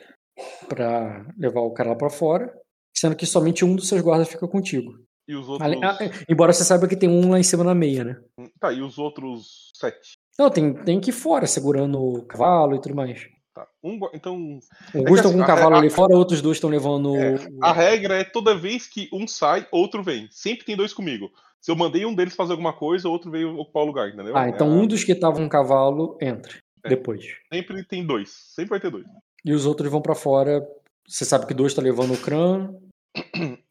para 0.67 1.25
levar 1.37 1.61
o 1.61 1.73
cara 1.73 1.89
lá 1.89 1.95
para 1.95 2.09
fora, 2.09 2.53
sendo 2.95 3.15
que 3.15 3.25
somente 3.25 3.65
um 3.65 3.75
dos 3.75 3.87
seus 3.87 4.01
guardas 4.01 4.29
fica 4.29 4.47
contigo. 4.47 4.93
E 5.27 5.35
os 5.35 5.47
outros. 5.47 5.71
Ah, 5.83 5.97
embora 6.27 6.51
você 6.51 6.63
saiba 6.63 6.87
que 6.87 6.95
tem 6.95 7.09
um 7.09 7.29
lá 7.29 7.39
em 7.39 7.43
cima 7.43 7.63
na 7.63 7.75
meia, 7.75 8.03
né? 8.03 8.17
Tá, 8.59 8.71
e 8.71 8.81
os 8.81 8.97
outros 8.97 9.71
sete? 9.75 10.13
Não, 10.37 10.49
tem, 10.49 10.73
tem 10.73 10.99
que 10.99 11.09
ir 11.09 11.13
fora, 11.13 11.45
segurando 11.45 11.99
o 12.01 12.25
cavalo 12.25 12.75
e 12.75 12.81
tudo 12.81 12.95
mais. 12.95 13.27
Tá. 13.53 13.67
Um, 13.83 13.99
então. 14.13 14.59
Alguns 14.95 15.17
estão 15.17 15.31
é 15.31 15.33
com 15.33 15.41
um 15.41 15.45
cavalo 15.45 15.75
a, 15.75 15.79
ali 15.79 15.89
fora, 15.89 16.15
outros 16.15 16.41
dois 16.41 16.57
estão 16.57 16.69
levando. 16.69 17.15
É, 17.15 17.35
a 17.61 17.71
regra 17.71 18.15
é 18.15 18.23
toda 18.23 18.57
vez 18.57 18.87
que 18.87 19.09
um 19.13 19.27
sai, 19.27 19.67
outro 19.71 20.01
vem. 20.01 20.27
Sempre 20.31 20.65
tem 20.65 20.75
dois 20.75 20.93
comigo. 20.93 21.29
Se 21.59 21.69
eu 21.69 21.75
mandei 21.75 22.05
um 22.05 22.15
deles 22.15 22.35
fazer 22.35 22.53
alguma 22.53 22.73
coisa, 22.73 23.07
outro 23.07 23.29
veio 23.29 23.55
ocupar 23.57 23.83
o 23.83 23.85
lugar, 23.85 24.09
entendeu? 24.09 24.35
Ah, 24.35 24.49
então 24.49 24.67
é 24.67 24.71
um 24.71 24.87
dos 24.87 25.03
que 25.03 25.11
estavam 25.11 25.43
no 25.43 25.49
cavalo 25.49 26.17
entra. 26.19 26.57
É. 26.83 26.89
Depois. 26.89 27.23
Sempre 27.53 27.83
tem 27.83 28.05
dois. 28.05 28.29
Sempre 28.55 28.71
vai 28.71 28.79
ter 28.79 28.89
dois. 28.89 29.05
E 29.45 29.53
os 29.53 29.65
outros 29.65 29.91
vão 29.91 30.01
para 30.01 30.15
fora. 30.15 30.65
Você 31.07 31.25
sabe 31.25 31.45
que 31.45 31.53
dois 31.53 31.73
tá 31.73 31.81
levando 31.81 32.13
o 32.13 32.17
crã. 32.17 32.73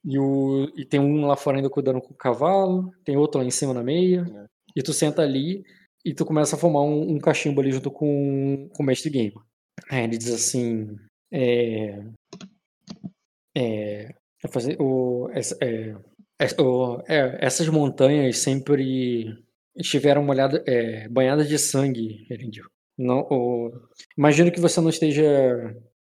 E, 0.05 0.19
o, 0.19 0.71
e 0.77 0.85
tem 0.85 1.01
um 1.01 1.27
lá 1.27 1.37
fora 1.37 1.57
ainda 1.57 1.71
cuidando 1.71 2.01
com 2.01 2.13
o 2.13 2.17
cavalo. 2.17 2.93
Tem 3.05 3.17
outro 3.17 3.41
lá 3.41 3.47
em 3.47 3.51
cima 3.51 3.75
na 3.75 3.83
meia. 3.83 4.27
É. 4.35 4.47
E 4.77 4.83
tu 4.83 4.93
senta 4.93 5.23
ali 5.23 5.65
e 6.05 6.15
tu 6.15 6.25
começa 6.25 6.57
a 6.57 6.59
formar 6.59 6.83
um, 6.83 7.15
um 7.15 7.19
cachimbo 7.19 7.61
ali 7.61 7.73
junto 7.73 7.91
com, 7.91 8.69
com 8.73 8.83
o 8.83 8.87
mestre 8.87 9.11
game. 9.11 9.35
Aí 9.91 10.05
ele 10.05 10.19
diz 10.19 10.33
assim. 10.33 10.97
É. 11.33 12.03
É. 13.57 14.15
Fazer, 14.49 14.81
o, 14.81 15.29
é, 15.33 15.41
é, 16.41 16.63
o, 16.63 17.03
é, 17.07 17.45
essas 17.45 17.69
montanhas 17.69 18.39
sempre 18.39 19.37
estiveram 19.77 20.25
molhadas, 20.25 20.63
é, 20.67 21.09
banhadas 21.09 21.47
de 21.47 21.59
sangue. 21.59 22.27
Não, 22.97 23.21
o... 23.31 23.71
Imagino 24.17 24.51
que 24.51 24.61
você 24.61 24.81
não 24.81 24.89
esteja 24.89 25.25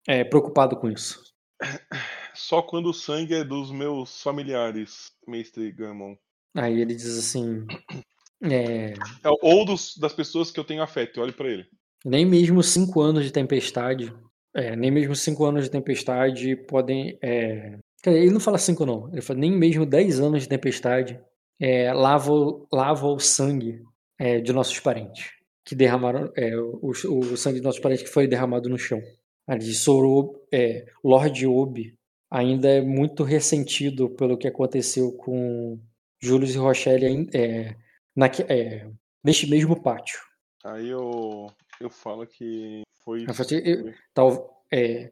é, 0.08 0.24
preocupado 0.24 0.78
com 0.78 0.90
isso. 0.90 1.22
Só 2.34 2.62
quando 2.62 2.88
o 2.88 2.94
sangue 2.94 3.36
é 3.36 3.44
dos 3.44 3.72
meus 3.72 4.22
familiares, 4.22 5.12
mestre 5.28 5.72
Gammon. 5.72 6.16
Aí 6.56 6.82
ele 6.82 6.95
diz 6.95 7.18
assim. 7.18 7.66
É... 8.44 8.94
é 8.94 9.30
ou 9.44 9.64
dos, 9.64 9.95
das 9.95 10.14
pessoas 10.14 10.49
que 10.49 10.60
eu 10.60 10.64
tenho 10.64 10.82
afeto, 10.82 11.22
olhe 11.22 11.32
para 11.32 11.48
ele. 11.48 11.64
Nem 12.03 12.26
mesmo 12.26 12.64
cinco 12.64 12.99
anos 12.99 13.24
de 13.24 13.32
tempestade. 13.32 14.12
É, 14.52 14.76
nem 14.76 14.90
mesmo 14.90 15.16
cinco 15.16 15.45
anos 15.45 15.66
de 15.66 15.70
tempestade 15.70 16.56
podem. 16.56 17.20
É... 17.22 17.78
Ele 18.03 18.32
não 18.32 18.40
fala 18.40 18.58
cinco, 18.58 18.84
não. 18.84 19.08
Ele 19.12 19.22
fala 19.22 19.38
nem 19.38 19.52
mesmo 19.52 19.86
dez 19.86 20.20
anos 20.20 20.41
de 20.41 20.49
tempestade 20.49 21.20
é, 21.62 21.94
lava, 21.94 22.34
lava 22.74 23.06
o 23.06 23.20
sangue 23.20 23.84
é, 24.18 24.41
de 24.41 24.52
nossos 24.52 24.80
parentes 24.80 25.30
que 25.64 25.76
derramaram 25.76 26.32
é, 26.36 26.58
o, 26.58 26.90
o, 26.90 27.38
sangue 27.38 27.60
de 27.60 27.64
nossos 27.64 27.80
parentes 27.80 28.03
que 28.03 28.10
foi 28.10 28.28
derramado 28.28 28.68
no 28.68 28.80
chão. 28.80 28.99
A 29.48 29.56
de 29.56 29.74
Sorob, 29.76 30.36
é, 30.52 30.86
Lord 31.03 31.45
Obi 31.45 31.95
ainda 32.32 32.70
é 32.70 32.82
muito 32.82 33.24
ressentido 33.24 34.10
pelo 34.10 34.38
que 34.38 34.48
aconteceu 34.48 35.12
com 35.12 35.80
Julius 36.20 36.56
e 36.56 36.58
Rochelle 36.58 37.30
é, 37.34 37.76
na, 38.16 38.28
é, 38.48 38.90
neste 39.24 39.48
mesmo 39.49 39.82
pátio. 39.82 40.20
Aí 40.64 40.90
eu, 40.90 41.48
eu 41.80 41.90
falo 41.90 42.26
que 42.26 42.84
foi. 43.03 43.26
Eu, 43.28 43.34
falei, 43.34 43.62
eu, 43.66 43.94
tal, 44.14 44.64
é, 44.72 45.12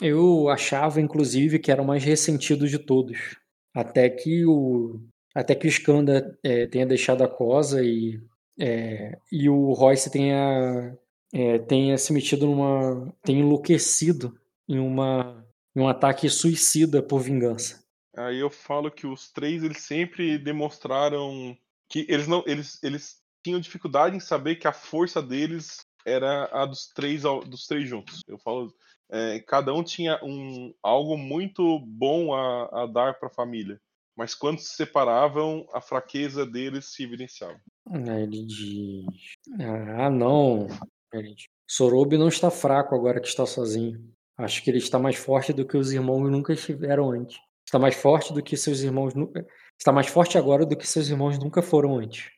eu 0.00 0.48
achava, 0.48 1.00
inclusive, 1.00 1.58
que 1.58 1.72
era 1.72 1.82
o 1.82 1.86
mais 1.86 2.04
ressentido 2.04 2.68
de 2.68 2.78
todos. 2.78 3.36
Até 3.74 4.08
que 4.08 4.44
o, 4.46 5.00
até 5.34 5.54
que 5.54 5.66
o 5.66 5.68
Skanda 5.68 6.38
é, 6.42 6.66
tenha 6.66 6.86
deixado 6.86 7.24
a 7.24 7.28
cosa 7.28 7.82
e 7.82 8.20
é, 8.58 9.18
e 9.30 9.48
o 9.48 9.72
Royce 9.72 10.10
tenha, 10.10 10.96
é, 11.32 11.58
tenha 11.58 11.96
se 11.96 12.12
metido 12.12 12.46
numa. 12.46 13.12
tenha 13.22 13.40
enlouquecido 13.40 14.38
em, 14.68 14.78
uma, 14.78 15.44
em 15.74 15.80
um 15.80 15.88
ataque 15.88 16.28
suicida 16.28 17.02
por 17.02 17.20
vingança. 17.20 17.82
Aí 18.16 18.38
eu 18.38 18.50
falo 18.50 18.90
que 18.90 19.06
os 19.06 19.30
três 19.32 19.62
eles 19.62 19.78
sempre 19.78 20.38
demonstraram 20.38 21.56
que 21.88 22.06
eles 22.08 22.26
não 22.26 22.42
eles, 22.46 22.82
eles 22.82 23.22
tinham 23.42 23.60
dificuldade 23.60 24.16
em 24.16 24.20
saber 24.20 24.56
que 24.56 24.68
a 24.68 24.72
força 24.72 25.22
deles 25.22 25.86
era 26.04 26.48
a 26.52 26.66
dos 26.66 26.88
três 26.88 27.22
dos 27.22 27.66
três 27.66 27.88
juntos. 27.88 28.20
Eu 28.28 28.38
falo 28.38 28.74
é, 29.10 29.40
cada 29.40 29.74
um 29.74 29.82
tinha 29.82 30.18
um 30.22 30.74
algo 30.82 31.16
muito 31.16 31.78
bom 31.80 32.34
a, 32.34 32.82
a 32.82 32.86
dar 32.86 33.18
para 33.18 33.28
a 33.28 33.32
família, 33.32 33.80
mas 34.16 34.34
quando 34.34 34.58
se 34.58 34.74
separavam 34.74 35.66
a 35.72 35.80
fraqueza 35.80 36.46
deles 36.46 36.86
se 36.86 37.02
evidenciava. 37.02 37.60
Ele 37.90 38.44
diz: 38.44 39.04
Ah, 39.58 40.10
não. 40.10 40.68
Sorobi 41.68 42.16
não 42.16 42.28
está 42.28 42.50
fraco 42.50 42.94
agora 42.94 43.20
que 43.20 43.28
está 43.28 43.44
sozinho. 43.44 44.02
Acho 44.38 44.62
que 44.62 44.70
ele 44.70 44.78
está 44.78 44.98
mais 44.98 45.16
forte 45.16 45.52
do 45.52 45.66
que 45.66 45.76
os 45.76 45.92
irmãos 45.92 46.30
nunca 46.30 46.52
estiveram 46.52 47.10
antes. 47.10 47.38
Está 47.64 47.78
mais 47.78 47.94
forte 47.94 48.32
do 48.32 48.42
que 48.42 48.56
seus 48.56 48.80
irmãos 48.80 49.14
nunca. 49.14 49.46
Está 49.78 49.92
mais 49.92 50.06
forte 50.06 50.36
agora 50.36 50.66
do 50.66 50.76
que 50.76 50.86
seus 50.86 51.08
irmãos 51.08 51.38
nunca 51.38 51.62
foram 51.62 51.98
antes. 51.98 52.30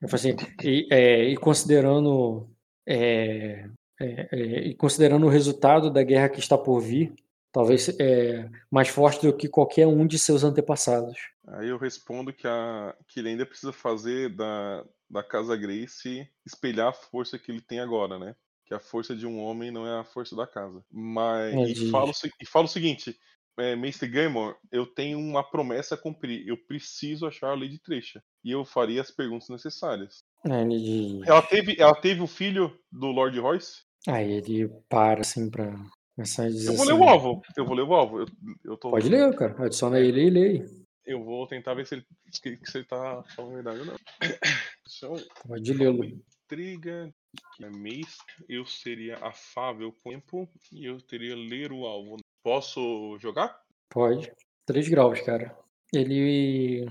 Eu 0.00 0.08
assim, 0.12 0.36
e, 0.62 0.86
é, 0.90 1.24
e 1.24 1.36
considerando 1.36 2.48
é, 2.86 3.68
é, 4.00 4.28
é, 4.32 4.68
e 4.68 4.74
considerando 4.74 5.26
o 5.26 5.30
resultado 5.30 5.90
da 5.90 6.02
guerra 6.02 6.28
que 6.28 6.40
está 6.40 6.58
por 6.58 6.80
vir, 6.80 7.14
talvez 7.52 7.88
é, 8.00 8.50
mais 8.70 8.88
forte 8.88 9.26
do 9.26 9.36
que 9.36 9.48
qualquer 9.48 9.86
um 9.86 10.06
de 10.06 10.18
seus 10.18 10.42
antepassados. 10.42 11.16
Aí 11.46 11.68
eu 11.68 11.78
respondo 11.78 12.32
que, 12.32 12.46
a, 12.46 12.94
que 13.06 13.20
ele 13.20 13.30
ainda 13.30 13.46
precisa 13.46 13.72
fazer 13.72 14.34
da, 14.34 14.84
da 15.08 15.22
Casa 15.22 15.56
Grace 15.56 16.28
espelhar 16.44 16.88
a 16.88 16.92
força 16.92 17.38
que 17.38 17.52
ele 17.52 17.60
tem 17.60 17.80
agora, 17.80 18.18
né? 18.18 18.34
Que 18.66 18.74
a 18.74 18.80
força 18.80 19.14
de 19.14 19.26
um 19.26 19.38
homem 19.38 19.70
não 19.70 19.86
é 19.86 20.00
a 20.00 20.04
força 20.04 20.34
da 20.34 20.46
casa. 20.46 20.82
Mas. 20.90 21.78
E, 21.78 21.90
falo, 21.90 22.12
e 22.40 22.46
falo 22.46 22.64
o 22.64 22.68
seguinte. 22.68 23.16
É, 23.56 23.76
Mestre 23.76 24.08
Gaimon, 24.08 24.52
eu 24.72 24.84
tenho 24.84 25.18
uma 25.18 25.48
promessa 25.48 25.94
a 25.94 25.98
cumprir. 25.98 26.46
Eu 26.46 26.56
preciso 26.56 27.26
achar 27.26 27.50
a 27.50 27.54
Lady 27.54 27.78
Trecha. 27.78 28.22
E 28.42 28.50
eu 28.50 28.64
faria 28.64 29.00
as 29.00 29.10
perguntas 29.10 29.48
necessárias. 29.48 30.24
É, 30.44 31.28
ela, 31.28 31.42
teve, 31.42 31.76
ela 31.78 31.94
teve 31.94 32.20
o 32.20 32.26
filho 32.26 32.76
do 32.90 33.06
Lord 33.06 33.38
Royce? 33.38 33.82
Aí 34.08 34.32
ele 34.32 34.68
para 34.88 35.20
assim 35.20 35.48
pra 35.48 35.72
começar 36.14 36.44
a 36.44 36.48
dizer. 36.48 36.70
Eu 36.70 36.74
vou 36.74 36.84
assim, 36.84 36.92
ler 36.92 36.98
o 36.98 37.08
alvo. 37.08 37.42
Eu 37.56 37.64
vou 37.64 37.74
ler 37.74 37.82
o 37.82 37.94
alvo. 37.94 38.20
Eu, 38.20 38.26
eu 38.64 38.76
tô... 38.76 38.90
Pode 38.90 39.08
ler, 39.08 39.34
cara. 39.36 39.64
Adiciona 39.64 40.00
ele 40.00 40.26
e 40.26 40.30
lê. 40.30 40.66
Eu 41.06 41.22
vou 41.22 41.46
tentar 41.46 41.74
ver 41.74 41.86
se 41.86 41.96
ele, 41.96 42.06
se, 42.30 42.58
se 42.64 42.78
ele 42.78 42.86
tá 42.86 43.22
falando 43.36 43.52
a 43.52 43.54
verdade 43.54 43.80
ou 43.80 43.86
não. 43.86 43.96
Pode 45.46 45.72
lê-lo. 45.72 46.04
Intriga, 46.44 47.14
que 47.56 47.64
é 47.64 47.70
mês, 47.70 48.18
eu 48.48 48.64
seria 48.64 49.16
afável 49.18 49.92
com 49.92 50.10
o 50.10 50.12
tempo 50.12 50.48
e 50.72 50.84
eu 50.84 51.00
teria 51.00 51.34
ler 51.36 51.72
o 51.72 51.86
alvo. 51.86 52.16
Posso 52.42 53.18
jogar? 53.18 53.60
Pode. 53.88 54.32
3 54.66 54.88
graus, 54.88 55.20
cara. 55.20 55.56
Ele. 55.92 56.86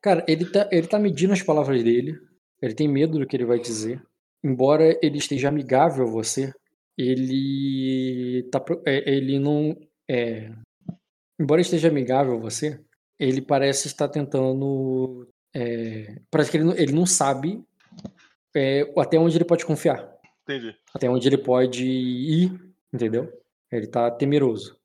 Cara, 0.00 0.24
ele 0.26 0.50
tá, 0.50 0.68
ele 0.72 0.86
tá 0.86 0.98
medindo 0.98 1.32
as 1.32 1.42
palavras 1.42 1.82
dele. 1.82 2.18
Ele 2.60 2.74
tem 2.74 2.88
medo 2.88 3.18
do 3.18 3.26
que 3.26 3.36
ele 3.36 3.44
vai 3.44 3.58
dizer. 3.58 4.02
Embora 4.42 4.98
ele 5.02 5.18
esteja 5.18 5.48
amigável 5.48 6.06
a 6.06 6.10
você, 6.10 6.52
ele 6.96 8.48
tá, 8.50 8.64
é, 8.86 9.10
ele 9.10 9.38
não 9.38 9.76
é, 10.08 10.52
embora 11.40 11.60
esteja 11.60 11.88
amigável 11.88 12.34
a 12.34 12.40
você, 12.40 12.80
ele 13.18 13.40
parece 13.40 13.86
estar 13.86 14.08
tentando. 14.08 15.28
É, 15.54 16.16
parece 16.30 16.50
que 16.50 16.56
ele 16.56 16.64
não, 16.64 16.74
ele 16.74 16.92
não 16.92 17.06
sabe 17.06 17.62
é, 18.54 18.92
até 18.98 19.18
onde 19.18 19.36
ele 19.36 19.44
pode 19.44 19.64
confiar. 19.64 20.10
Entendi. 20.42 20.74
Até 20.94 21.08
onde 21.08 21.28
ele 21.28 21.38
pode 21.38 21.86
ir, 21.86 22.52
entendeu? 22.92 23.32
Ele 23.70 23.86
tá 23.86 24.10
temeroso. 24.10 24.76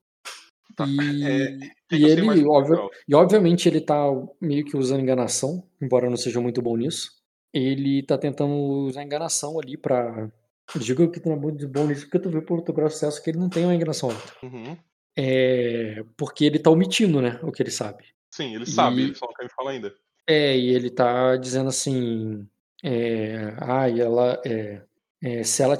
Tá. 0.75 0.85
E, 0.85 1.23
é, 1.25 1.57
e 1.97 2.05
ele, 2.05 2.45
óbvio, 2.45 2.89
e 3.07 3.15
obviamente, 3.15 3.67
ele 3.67 3.81
tá 3.81 4.03
meio 4.39 4.63
que 4.63 4.77
usando 4.77 5.01
enganação, 5.01 5.63
embora 5.81 6.09
não 6.09 6.17
seja 6.17 6.39
muito 6.39 6.61
bom 6.61 6.77
nisso. 6.77 7.11
ele 7.51 8.03
tá 8.03 8.17
tentando 8.17 8.53
usar 8.53 9.03
enganação 9.03 9.59
ali 9.59 9.75
pra. 9.75 10.29
Digo 10.79 11.09
que 11.09 11.27
é 11.27 11.35
muito 11.35 11.67
bom 11.67 11.87
nisso, 11.87 12.01
porque 12.03 12.19
tu 12.19 12.29
vê 12.29 12.41
pelo 12.41 12.61
teu 12.61 12.73
processo 12.75 13.23
que 13.23 13.29
ele 13.31 13.39
não 13.39 13.49
tem 13.49 13.63
uma 13.63 13.73
enganação 13.73 14.11
alta. 14.11 14.33
Uhum. 14.43 14.77
É, 15.17 16.03
porque 16.15 16.45
ele 16.45 16.59
tá 16.59 16.69
omitindo, 16.69 17.21
né, 17.21 17.39
o 17.41 17.51
que 17.51 17.63
ele 17.63 17.71
sabe. 17.71 18.03
Sim, 18.29 18.53
ele 18.53 18.65
sabe, 18.67 18.97
E- 19.01 19.03
ele 19.05 19.15
só 19.15 19.25
não 19.25 19.33
quer 19.33 19.43
me 19.45 19.49
falar 19.49 19.71
ainda. 19.71 19.95
É, 20.27 20.55
e 20.55 20.69
ele 20.75 20.91
tá 20.91 21.37
dizendo 21.37 21.69
assim, 21.69 22.45
é, 22.87 23.89
e 23.93 24.01
ela, 24.01 24.41
é, 24.45 24.81
é, 25.23 25.43
se 25.43 25.61
ela, 25.61 25.77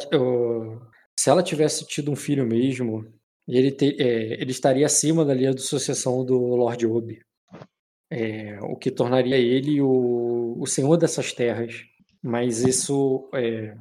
se 1.18 1.30
ela 1.30 1.42
tivesse 1.42 1.86
tido 1.88 2.12
um 2.12 2.16
filho 2.16 2.46
mesmo, 2.46 3.06
ele, 3.48 3.76
é, 3.82 4.42
ele 4.42 4.52
estaria 4.52 4.86
acima 4.86 5.24
da 5.24 5.34
linha 5.34 5.54
de 5.54 5.62
sucessão 5.62 6.26
do 6.26 6.38
Lord 6.38 6.86
Obi, 6.86 7.22
É, 8.12 8.60
o 8.62 8.76
que 8.78 8.92
tornaria 8.92 9.38
ele 9.38 9.82
o, 9.82 10.56
o 10.60 10.66
senhor 10.68 10.98
dessas 10.98 11.34
terras. 11.34 11.74
Mas 12.22 12.62
isso, 12.64 13.30
é, 13.34 13.76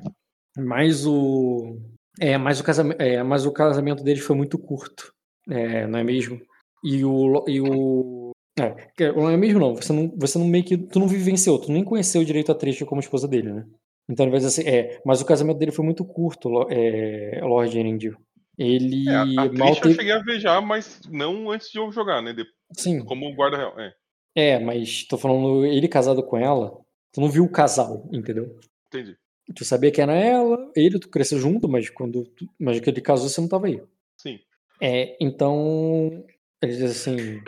mas 0.57 1.07
o, 1.07 1.79
é, 2.21 2.39
mas 2.39 2.61
o 2.61 2.65
casamento, 2.65 3.01
é, 3.01 3.23
mas 3.23 3.47
o 3.47 3.53
casamento 3.53 4.05
deles 4.05 4.23
foi 4.23 4.37
muito 4.37 4.59
curto, 4.59 5.13
não 5.47 5.99
é 5.99 6.05
mesmo? 6.05 6.41
E 6.85 7.05
o, 7.05 7.45
e 7.49 7.61
o 7.61 8.26
é, 8.59 9.13
não 9.13 9.29
é 9.31 9.37
mesmo 9.37 9.61
não. 9.61 9.75
Você 9.75 9.93
não, 9.93 10.13
você 10.17 10.39
não 10.39 10.47
meio 10.47 10.65
que. 10.65 10.77
Tu 10.79 10.99
não 10.99 11.09
vivenciou, 11.09 11.59
tu 11.59 11.71
nem 11.71 11.85
conheceu 11.85 12.25
direito 12.25 12.51
a 12.51 12.55
Trisha 12.55 12.87
como 12.87 13.01
esposa 13.01 13.29
dele, 13.29 13.53
né? 13.53 13.67
Então 14.09 14.25
ele 14.25 14.31
vai 14.31 14.41
dizer 14.41 14.61
assim, 14.61 14.69
é, 14.71 15.01
mas 15.05 15.21
o 15.21 15.27
casamento 15.27 15.59
dele 15.59 15.73
foi 15.73 15.85
muito 15.85 16.05
curto, 16.05 16.67
é, 16.71 17.41
Lord 17.43 17.77
Erendil. 17.79 18.17
Ele 18.57 19.09
É, 19.09 19.15
a, 19.15 19.23
a 19.23 19.25
mal 19.27 19.51
Trisha 19.51 19.69
eu 19.69 19.83
teve. 19.83 19.95
cheguei 19.95 20.13
a 20.13 20.23
ver 20.23 20.41
já, 20.41 20.61
mas 20.61 21.01
não 21.11 21.51
antes 21.51 21.71
de 21.71 21.79
eu 21.79 21.91
jogar, 21.93 22.23
né? 22.23 22.33
De- 22.33 22.47
Sim, 22.73 23.05
como 23.05 23.35
guarda 23.35 23.57
real. 23.57 23.75
É, 23.79 23.93
é, 24.35 24.59
mas 24.59 25.05
tô 25.07 25.19
falando 25.19 25.65
ele 25.67 25.89
casado 25.89 26.23
com 26.23 26.37
ela. 26.39 26.79
Tu 27.13 27.21
não 27.21 27.29
viu 27.29 27.45
o 27.45 27.51
casal, 27.51 28.09
entendeu? 28.13 28.59
entendi. 28.89 29.17
Tu 29.55 29.65
sabia 29.65 29.91
que 29.93 30.01
era 30.01 30.13
ela, 30.15 30.71
ele, 30.75 30.99
tu 30.99 31.09
cresceu 31.09 31.39
junto, 31.39 31.69
mas 31.69 31.89
quando 31.91 32.25
tu, 32.25 32.49
mas 32.59 32.81
que 32.81 32.91
ele 32.91 33.01
casou, 33.01 33.29
você 33.29 33.41
não 33.41 33.49
tava 33.49 33.67
aí. 33.69 33.81
Sim. 34.17 34.39
É, 34.81 35.17
então, 35.21 36.25
ele 36.61 36.73
diz 36.73 36.83
assim, 36.83 37.41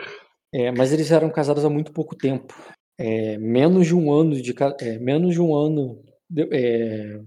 é, 0.53 0.71
mas 0.71 0.91
eles 0.91 1.11
eram 1.11 1.29
casados 1.29 1.63
há 1.63 1.69
muito 1.69 1.91
pouco 1.91 2.15
tempo. 2.15 2.53
É, 2.97 3.37
menos 3.37 3.87
de 3.87 3.95
um 3.95 4.11
ano 4.11 4.41
de 4.41 4.53
é, 4.81 4.99
menos 4.99 5.33
de 5.33 5.41
um 5.41 5.55
ano 5.55 6.03
de- 6.29 6.49
é, 6.51 7.21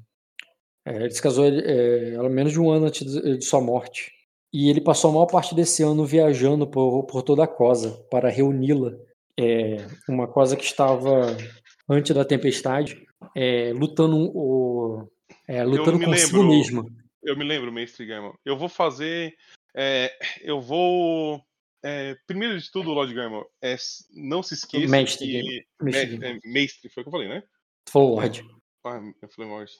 é, 0.86 0.96
ele 0.96 1.10
se 1.10 1.22
casou 1.22 1.46
é, 1.46 2.28
menos 2.28 2.52
de 2.52 2.60
um 2.60 2.70
ano 2.70 2.86
antes 2.86 3.10
de, 3.10 3.38
de 3.38 3.44
sua 3.44 3.60
morte. 3.60 4.12
E 4.52 4.68
ele 4.68 4.82
passou 4.82 5.10
a 5.10 5.14
maior 5.14 5.26
parte 5.26 5.54
desse 5.54 5.82
ano 5.82 6.04
viajando 6.04 6.66
por, 6.66 7.04
por 7.04 7.22
toda 7.22 7.44
a 7.44 7.48
Cosa 7.48 7.92
para 8.10 8.28
reuni-la. 8.28 8.92
É, 9.38 9.76
uma 10.08 10.28
Cosa 10.28 10.56
que 10.56 10.64
estava 10.64 11.34
antes 11.88 12.14
da 12.14 12.24
tempestade, 12.24 13.02
é, 13.34 13.72
lutando 13.72 14.30
o, 14.34 15.08
é, 15.48 15.64
lutando 15.64 15.98
me 15.98 16.04
consigo 16.04 16.42
lembro. 16.42 16.48
mesma. 16.50 16.86
Eu 17.22 17.36
me 17.36 17.44
lembro, 17.44 17.72
Mestre 17.72 18.04
Gaimon. 18.04 18.32
Eu 18.44 18.58
vou 18.58 18.68
fazer. 18.68 19.32
eu 20.42 20.60
vou. 20.60 21.40
É, 21.82 22.16
primeiro 22.26 22.58
de 22.58 22.70
tudo, 22.70 22.92
Lord 22.92 23.12
Gaimon, 23.12 23.42
é, 23.62 23.76
não 24.14 24.42
se 24.42 24.54
esqueça 24.54 24.88
Mestre 24.88 25.26
que. 25.26 25.66
Mestre 25.82 26.24
é, 26.24 26.38
mestre, 26.44 26.90
foi 26.90 27.02
o 27.02 27.04
que 27.04 27.08
eu 27.08 27.12
falei, 27.12 27.28
né? 27.28 27.42
Tu 27.84 27.92
falou 27.92 28.14
Lorde. 28.16 28.44
Ah, 28.84 29.00
eu 29.20 29.28
falei 29.30 29.50
Lorde. 29.50 29.72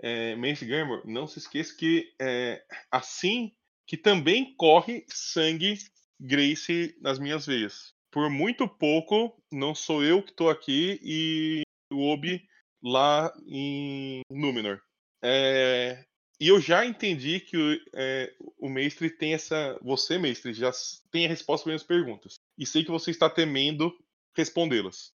É, 0.00 0.36
Mestre 0.36 0.68
Gaimon, 0.68 1.02
não 1.04 1.26
se 1.26 1.38
esqueça 1.38 1.74
que 1.76 2.12
é, 2.20 2.62
assim 2.90 3.52
que 3.86 3.96
também 3.96 4.54
corre 4.56 5.04
sangue 5.08 5.76
Grace 6.20 6.96
nas 7.00 7.18
minhas 7.18 7.46
veias. 7.46 7.92
Por 8.10 8.30
muito 8.30 8.68
pouco, 8.68 9.36
não 9.52 9.74
sou 9.74 10.02
eu 10.02 10.22
que 10.22 10.32
tô 10.32 10.48
aqui 10.48 11.00
e 11.02 11.62
o 11.92 12.12
Obi 12.12 12.42
lá 12.82 13.32
em 13.46 14.20
Númenor. 14.30 14.80
É, 15.22 16.04
e 16.40 16.48
eu 16.48 16.60
já 16.60 16.84
entendi 16.84 17.40
que 17.40 17.56
o, 17.56 17.80
é, 17.94 18.32
o 18.58 18.68
mestre 18.68 19.10
tem 19.10 19.34
essa. 19.34 19.78
Você, 19.82 20.18
mestre, 20.18 20.52
já 20.52 20.70
tem 21.10 21.26
a 21.26 21.28
resposta 21.28 21.64
para 21.64 21.70
minhas 21.70 21.82
perguntas. 21.82 22.38
E 22.58 22.66
sei 22.66 22.84
que 22.84 22.90
você 22.90 23.10
está 23.10 23.30
temendo 23.30 23.92
respondê-las. 24.36 25.12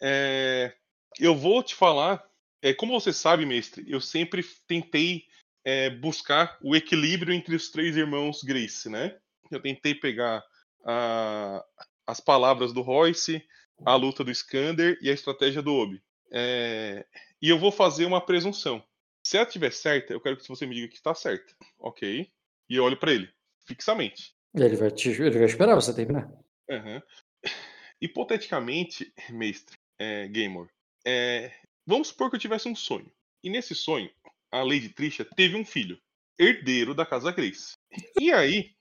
É, 0.00 0.74
eu 1.18 1.34
vou 1.36 1.62
te 1.62 1.74
falar. 1.74 2.22
é, 2.62 2.72
como 2.74 2.98
você 2.98 3.12
sabe, 3.12 3.44
mestre, 3.46 3.84
eu 3.88 4.00
sempre 4.00 4.42
tentei 4.66 5.24
é, 5.64 5.90
buscar 5.90 6.58
o 6.62 6.74
equilíbrio 6.76 7.32
entre 7.34 7.54
os 7.56 7.70
três 7.70 7.96
irmãos 7.96 8.42
Grace, 8.42 8.88
né? 8.88 9.16
Eu 9.50 9.60
tentei 9.60 9.94
pegar 9.94 10.42
a- 10.84 11.64
as 12.06 12.20
palavras 12.20 12.72
do 12.72 12.80
Royce, 12.82 13.44
a 13.84 13.94
luta 13.96 14.24
do 14.24 14.30
Skander 14.30 14.98
e 15.02 15.10
a 15.10 15.12
estratégia 15.12 15.62
do 15.62 15.72
Obi. 15.74 16.02
É, 16.30 17.04
e 17.40 17.48
eu 17.48 17.58
vou 17.58 17.70
fazer 17.72 18.04
uma 18.06 18.20
presunção. 18.24 18.82
Se 19.32 19.38
ela 19.38 19.46
estiver 19.46 19.72
certa, 19.72 20.12
eu 20.12 20.20
quero 20.20 20.36
que 20.36 20.46
você 20.46 20.66
me 20.66 20.74
diga 20.74 20.88
que 20.88 20.96
está 20.96 21.14
certa. 21.14 21.56
Ok? 21.78 22.30
E 22.68 22.76
eu 22.76 22.84
olho 22.84 22.98
para 22.98 23.12
ele, 23.12 23.32
fixamente. 23.66 24.34
Ele 24.54 24.76
vai, 24.76 24.90
te, 24.90 25.08
ele 25.08 25.30
vai 25.30 25.46
esperar 25.46 25.74
você 25.74 25.94
terminar. 25.94 26.30
Aham. 26.70 27.02
Hipoteticamente, 27.98 29.10
mestre, 29.32 29.74
é, 29.98 30.28
Gamer, 30.28 30.68
é, 31.06 31.50
vamos 31.86 32.08
supor 32.08 32.28
que 32.28 32.36
eu 32.36 32.40
tivesse 32.40 32.68
um 32.68 32.76
sonho. 32.76 33.10
E 33.42 33.48
nesse 33.48 33.74
sonho, 33.74 34.10
a 34.50 34.62
Lady 34.62 34.90
Trisha 34.90 35.24
teve 35.24 35.56
um 35.56 35.64
filho, 35.64 35.98
herdeiro 36.38 36.94
da 36.94 37.06
Casa 37.06 37.32
Grace. 37.32 37.72
E 38.20 38.30
aí, 38.30 38.74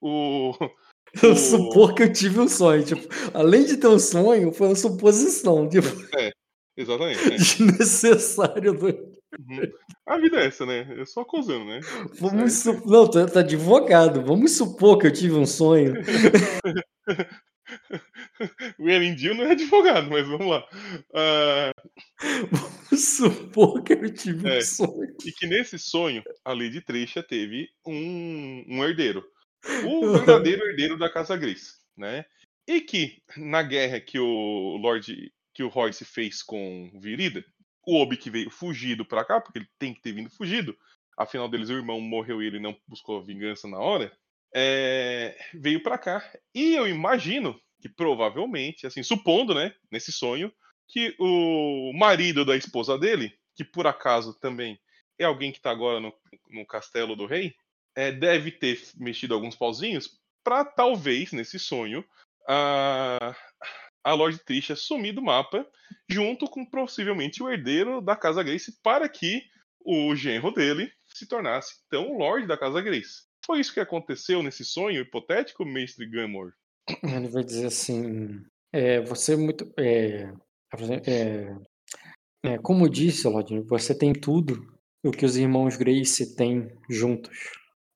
o. 0.00 0.54
Eu 1.22 1.32
o- 1.32 1.36
supor 1.36 1.94
que 1.94 2.02
eu 2.02 2.12
tive 2.12 2.40
um 2.40 2.48
sonho. 2.48 2.84
Tipo, 2.84 3.02
além 3.32 3.64
de 3.64 3.76
ter 3.76 3.86
um 3.86 3.98
sonho, 3.98 4.52
foi 4.52 4.66
uma 4.68 4.74
suposição 4.74 5.66
tipo, 5.68 5.86
Exatamente. 6.76 7.20
é. 7.32 7.36
desnecessária. 7.36 8.72
Do... 8.72 9.15
Uhum. 9.38 9.70
A 10.06 10.18
vida 10.18 10.38
é 10.40 10.46
essa, 10.46 10.64
né? 10.64 10.86
Eu 10.96 11.04
só 11.06 11.20
acusando, 11.22 11.64
né? 11.64 11.80
Vamos 12.20 12.52
su... 12.54 12.72
Não, 12.86 13.08
tu 13.10 13.26
tá 13.30 13.40
advogado. 13.40 14.22
Vamos 14.24 14.56
supor 14.56 14.98
que 14.98 15.06
eu 15.06 15.12
tive 15.12 15.34
um 15.34 15.46
sonho. 15.46 15.94
O 18.78 18.88
Elendil 18.88 19.34
não 19.34 19.44
é 19.44 19.52
advogado, 19.52 20.08
mas 20.10 20.26
vamos 20.26 20.46
lá. 20.46 20.64
Ah, 21.14 21.72
Vamos 22.50 23.04
supor 23.16 23.82
que 23.82 23.92
eu 23.94 24.12
tive 24.14 24.48
É. 24.48 24.58
um 24.58 24.60
sonho. 24.62 25.16
e 25.24 25.32
que 25.32 25.46
nesse 25.46 25.78
sonho, 25.78 26.22
a 26.44 26.52
Lady 26.52 26.80
Trisha 26.80 27.22
teve 27.22 27.68
um, 27.84 28.64
um 28.68 28.84
herdeiro. 28.84 29.24
O 29.84 30.12
verdadeiro 30.12 30.64
herdeiro 30.66 30.96
da 30.98 31.10
Casa 31.12 31.36
Grace, 31.36 31.72
né? 31.96 32.24
E 32.68 32.80
que, 32.80 33.20
na 33.36 33.62
guerra 33.62 34.00
que 34.00 34.18
o 34.18 34.76
Lord, 34.76 35.32
que 35.54 35.62
o 35.62 35.68
Royce 35.68 36.04
fez 36.04 36.42
com 36.42 36.90
o 36.94 37.00
Virida, 37.00 37.44
o 37.86 38.02
Obi 38.02 38.16
que 38.16 38.28
veio 38.28 38.50
fugido 38.50 39.04
pra 39.04 39.24
cá, 39.24 39.40
porque 39.40 39.60
ele 39.60 39.68
tem 39.78 39.94
que 39.94 40.00
ter 40.00 40.12
vindo 40.12 40.28
fugido, 40.28 40.76
afinal 41.16 41.48
deles 41.48 41.70
o 41.70 41.74
irmão 41.74 42.00
morreu 42.00 42.42
e 42.42 42.46
ele 42.46 42.58
não 42.58 42.76
buscou 42.86 43.22
vingança 43.22 43.68
na 43.68 43.78
hora, 43.78 44.12
é, 44.54 45.38
veio 45.54 45.82
pra 45.82 45.96
cá. 45.96 46.22
E 46.54 46.74
eu 46.74 46.86
imagino 46.86 47.58
que 47.80 47.88
provavelmente, 47.88 48.86
assim, 48.86 49.02
supondo, 49.02 49.54
né, 49.54 49.72
nesse 49.90 50.10
sonho, 50.10 50.52
que 50.88 51.14
o 51.18 51.92
marido 51.94 52.44
da 52.44 52.56
esposa 52.56 52.98
dele, 52.98 53.32
que 53.54 53.64
por 53.64 53.86
acaso 53.86 54.34
também 54.38 54.78
é 55.18 55.24
alguém 55.24 55.52
que 55.52 55.60
tá 55.60 55.70
agora 55.70 56.00
no, 56.00 56.12
no 56.50 56.66
castelo 56.66 57.16
do 57.16 57.26
rei, 57.26 57.54
é, 57.94 58.12
deve 58.12 58.50
ter 58.50 58.80
mexido 58.96 59.34
alguns 59.34 59.56
pauzinhos 59.56 60.20
para 60.44 60.64
talvez, 60.64 61.32
nesse 61.32 61.58
sonho, 61.58 62.04
a, 62.48 63.34
a 64.08 64.14
Lord 64.14 64.38
Trisha 64.44 64.76
sumir 64.76 65.12
do 65.12 65.20
mapa, 65.22 65.66
junto 66.08 66.46
com 66.48 66.64
possivelmente 66.64 67.42
o 67.42 67.50
herdeiro 67.50 68.00
da 68.00 68.14
Casa 68.14 68.42
Grace, 68.42 68.72
para 68.82 69.08
que 69.08 69.42
o 69.84 70.14
genro 70.14 70.52
dele 70.52 70.90
se 71.06 71.26
tornasse 71.26 71.74
então 71.86 72.08
o 72.10 72.18
Lorde 72.18 72.46
da 72.46 72.56
Casa 72.56 72.80
Grace. 72.80 73.24
Foi 73.44 73.60
isso 73.60 73.72
que 73.74 73.80
aconteceu 73.80 74.42
nesse 74.42 74.64
sonho 74.64 75.00
hipotético, 75.00 75.64
mestre 75.64 76.06
Gamor? 76.08 76.52
Ele 77.02 77.28
vai 77.28 77.42
dizer 77.44 77.66
assim: 77.66 78.42
é, 78.72 79.00
você 79.00 79.34
é 79.34 79.36
muito. 79.36 79.72
É, 79.78 80.32
é, 81.06 81.56
é, 82.44 82.58
como 82.58 82.88
disse, 82.88 83.26
Lodin, 83.26 83.60
você 83.62 83.96
tem 83.96 84.12
tudo 84.12 84.72
o 85.04 85.10
que 85.10 85.24
os 85.24 85.36
irmãos 85.36 85.76
Grace 85.76 86.36
têm 86.36 86.68
juntos. 86.88 87.36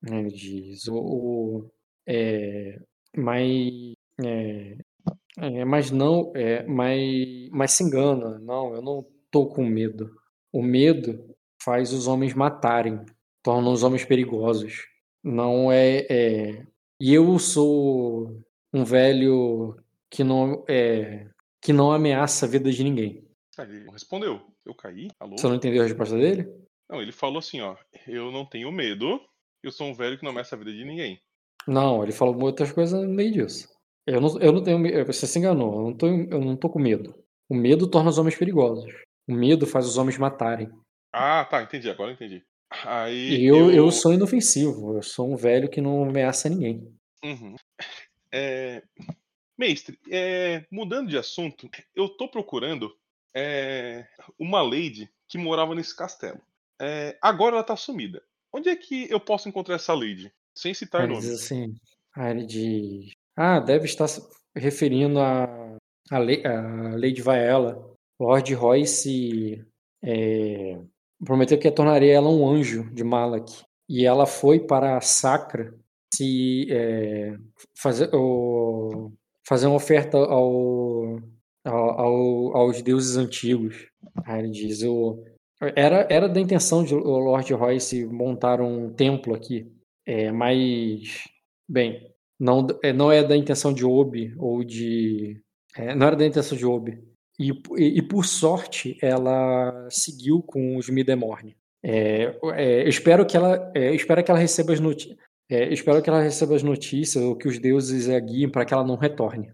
né, 0.02 0.20
Ele 0.20 0.30
diz. 0.30 0.86
O, 0.88 0.96
o- 0.96 1.70
é, 2.08 2.78
mas, 3.16 3.92
é, 4.24 4.76
é, 5.40 5.64
mas 5.64 5.90
não. 5.90 6.32
É, 6.34 6.64
mas, 6.66 7.48
mas 7.50 7.72
se 7.72 7.84
engana. 7.84 8.38
Não, 8.38 8.74
eu 8.74 8.82
não 8.82 9.06
tô 9.30 9.46
com 9.46 9.64
medo. 9.64 10.10
O 10.52 10.62
medo 10.62 11.34
faz 11.62 11.92
os 11.92 12.06
homens 12.06 12.34
matarem, 12.34 13.00
torna 13.42 13.70
os 13.70 13.82
homens 13.82 14.04
perigosos. 14.04 14.86
Não 15.22 15.70
é, 15.70 16.06
é. 16.10 16.66
E 17.00 17.14
eu 17.14 17.38
sou 17.38 18.42
um 18.72 18.84
velho 18.84 19.76
que 20.10 20.24
não 20.24 20.64
é 20.68 21.28
que 21.62 21.72
não 21.72 21.92
ameaça 21.92 22.46
a 22.46 22.48
vida 22.48 22.70
de 22.70 22.82
ninguém. 22.82 23.24
Ele 23.58 23.90
respondeu. 23.90 24.40
Eu 24.64 24.74
caí? 24.74 25.08
Alô? 25.18 25.36
Você 25.36 25.46
não 25.46 25.56
entendeu 25.56 25.82
a 25.82 25.86
resposta 25.86 26.16
dele? 26.16 26.48
Não, 26.88 27.02
ele 27.02 27.12
falou 27.12 27.38
assim, 27.38 27.60
ó. 27.60 27.76
Eu 28.06 28.32
não 28.32 28.46
tenho 28.46 28.72
medo. 28.72 29.20
Eu 29.62 29.70
sou 29.70 29.86
um 29.86 29.94
velho 29.94 30.16
que 30.16 30.24
não 30.24 30.30
ameaça 30.30 30.56
a 30.56 30.58
vida 30.58 30.72
de 30.72 30.84
ninguém. 30.84 31.20
Não, 31.66 32.02
ele 32.02 32.12
falou 32.12 32.42
outras 32.42 32.72
coisas 32.72 33.00
no 33.00 33.08
meio 33.08 33.32
disso. 33.32 33.68
Eu 34.10 34.20
não, 34.20 34.38
eu 34.40 34.52
não 34.52 34.62
tenho 34.62 35.06
Você 35.06 35.26
se 35.26 35.38
enganou. 35.38 35.74
Eu 35.74 35.82
não, 35.82 35.96
tô, 35.96 36.06
eu 36.06 36.40
não 36.40 36.56
tô 36.56 36.68
com 36.68 36.78
medo. 36.78 37.14
O 37.48 37.54
medo 37.54 37.88
torna 37.88 38.10
os 38.10 38.18
homens 38.18 38.36
perigosos. 38.36 38.92
O 39.28 39.32
medo 39.34 39.66
faz 39.66 39.86
os 39.86 39.96
homens 39.96 40.18
matarem. 40.18 40.68
Ah, 41.12 41.44
tá, 41.44 41.62
entendi, 41.62 41.88
agora 41.88 42.12
entendi. 42.12 42.44
Aí 42.84 43.40
E 43.40 43.46
eu, 43.46 43.70
eu 43.70 43.90
sou 43.90 44.12
inofensivo, 44.12 44.96
eu 44.96 45.02
sou 45.02 45.32
um 45.32 45.36
velho 45.36 45.68
que 45.68 45.80
não 45.80 46.04
ameaça 46.04 46.48
ninguém. 46.48 46.92
Uhum. 47.22 47.56
É, 48.32 48.82
Mestre, 49.58 49.98
é, 50.10 50.64
mudando 50.70 51.08
de 51.08 51.18
assunto, 51.18 51.68
eu 51.94 52.08
tô 52.08 52.28
procurando 52.28 52.96
é, 53.34 54.06
uma 54.38 54.62
lady 54.62 55.10
que 55.28 55.36
morava 55.36 55.74
nesse 55.74 55.96
castelo. 55.96 56.40
É, 56.80 57.18
agora 57.20 57.56
ela 57.56 57.64
tá 57.64 57.76
sumida. 57.76 58.22
Onde 58.52 58.68
é 58.68 58.76
que 58.76 59.10
eu 59.10 59.20
posso 59.20 59.48
encontrar 59.48 59.74
essa 59.74 59.94
lady? 59.94 60.32
Sem 60.54 60.72
citar 60.74 61.04
ele 61.04 61.14
nome. 61.14 61.22
diz 61.22 61.42
assim, 61.42 61.74
aí 62.16 62.30
ele 62.30 62.46
diz, 62.46 63.12
ah, 63.40 63.58
deve 63.60 63.86
estar 63.86 64.06
se 64.06 64.20
referindo 64.54 65.18
a, 65.18 65.76
a, 66.10 66.18
lei, 66.18 66.44
a 66.44 66.96
Lady 66.96 67.22
Vaela. 67.22 67.88
Lord 68.20 68.52
Royce 68.52 69.64
é, 70.04 70.78
prometeu 71.24 71.58
que 71.58 71.70
tornaria 71.70 72.12
ela 72.12 72.28
um 72.28 72.46
anjo 72.46 72.92
de 72.92 73.02
Malak. 73.02 73.50
E 73.88 74.04
ela 74.04 74.26
foi 74.26 74.60
para 74.60 74.96
a 74.96 75.00
Sacra 75.00 75.74
se 76.14 76.66
é, 76.70 77.36
fazer, 77.76 78.10
o, 78.14 79.10
fazer 79.48 79.68
uma 79.68 79.76
oferta 79.76 80.18
ao, 80.18 81.18
ao, 81.64 82.00
ao- 82.00 82.56
aos 82.56 82.82
deuses 82.82 83.16
antigos. 83.16 83.88
Aí 84.26 84.40
ele 84.40 84.50
diz, 84.50 84.82
o, 84.82 85.24
era, 85.74 86.06
era 86.10 86.28
da 86.28 86.40
intenção 86.40 86.84
de 86.84 86.94
Lord 86.94 87.52
Royce 87.54 88.04
montar 88.04 88.60
um 88.60 88.92
templo 88.92 89.34
aqui. 89.34 89.66
É, 90.06 90.30
mas, 90.30 91.24
bem, 91.68 92.09
não, 92.40 92.66
é, 92.82 92.92
não 92.92 93.12
é 93.12 93.22
da 93.22 93.36
intenção 93.36 93.72
de 93.72 93.84
Obi 93.84 94.34
ou 94.38 94.64
de. 94.64 95.40
é, 95.76 95.94
não 95.94 96.06
era 96.06 96.16
da 96.16 96.26
intenção 96.26 96.56
de 96.56 96.64
Obi. 96.66 96.98
E, 97.38 97.50
e, 97.76 97.98
e, 97.98 98.02
por 98.02 98.24
sorte 98.24 98.98
ela 99.00 99.86
seguiu 99.90 100.42
com 100.42 100.76
os 100.76 100.88
Midemorne. 100.88 101.56
É, 101.82 102.36
é, 102.54 102.88
espero 102.88 103.24
que 103.24 103.36
ela, 103.36 103.70
é, 103.74 103.94
espero 103.94 104.22
que 104.24 104.30
ela 104.30 104.40
receba 104.40 104.72
as 104.72 104.80
notícias. 104.80 105.16
espero 105.48 106.02
que 106.02 106.10
ela 106.10 106.22
receba 106.22 106.54
as 106.54 106.62
notícias 106.62 107.22
ou 107.22 107.36
que 107.36 107.48
os 107.48 107.58
deuses 107.58 108.08
a 108.08 108.18
guiem 108.18 108.50
para 108.50 108.64
que 108.64 108.74
ela 108.74 108.84
não 108.84 108.96
retorne. 108.96 109.52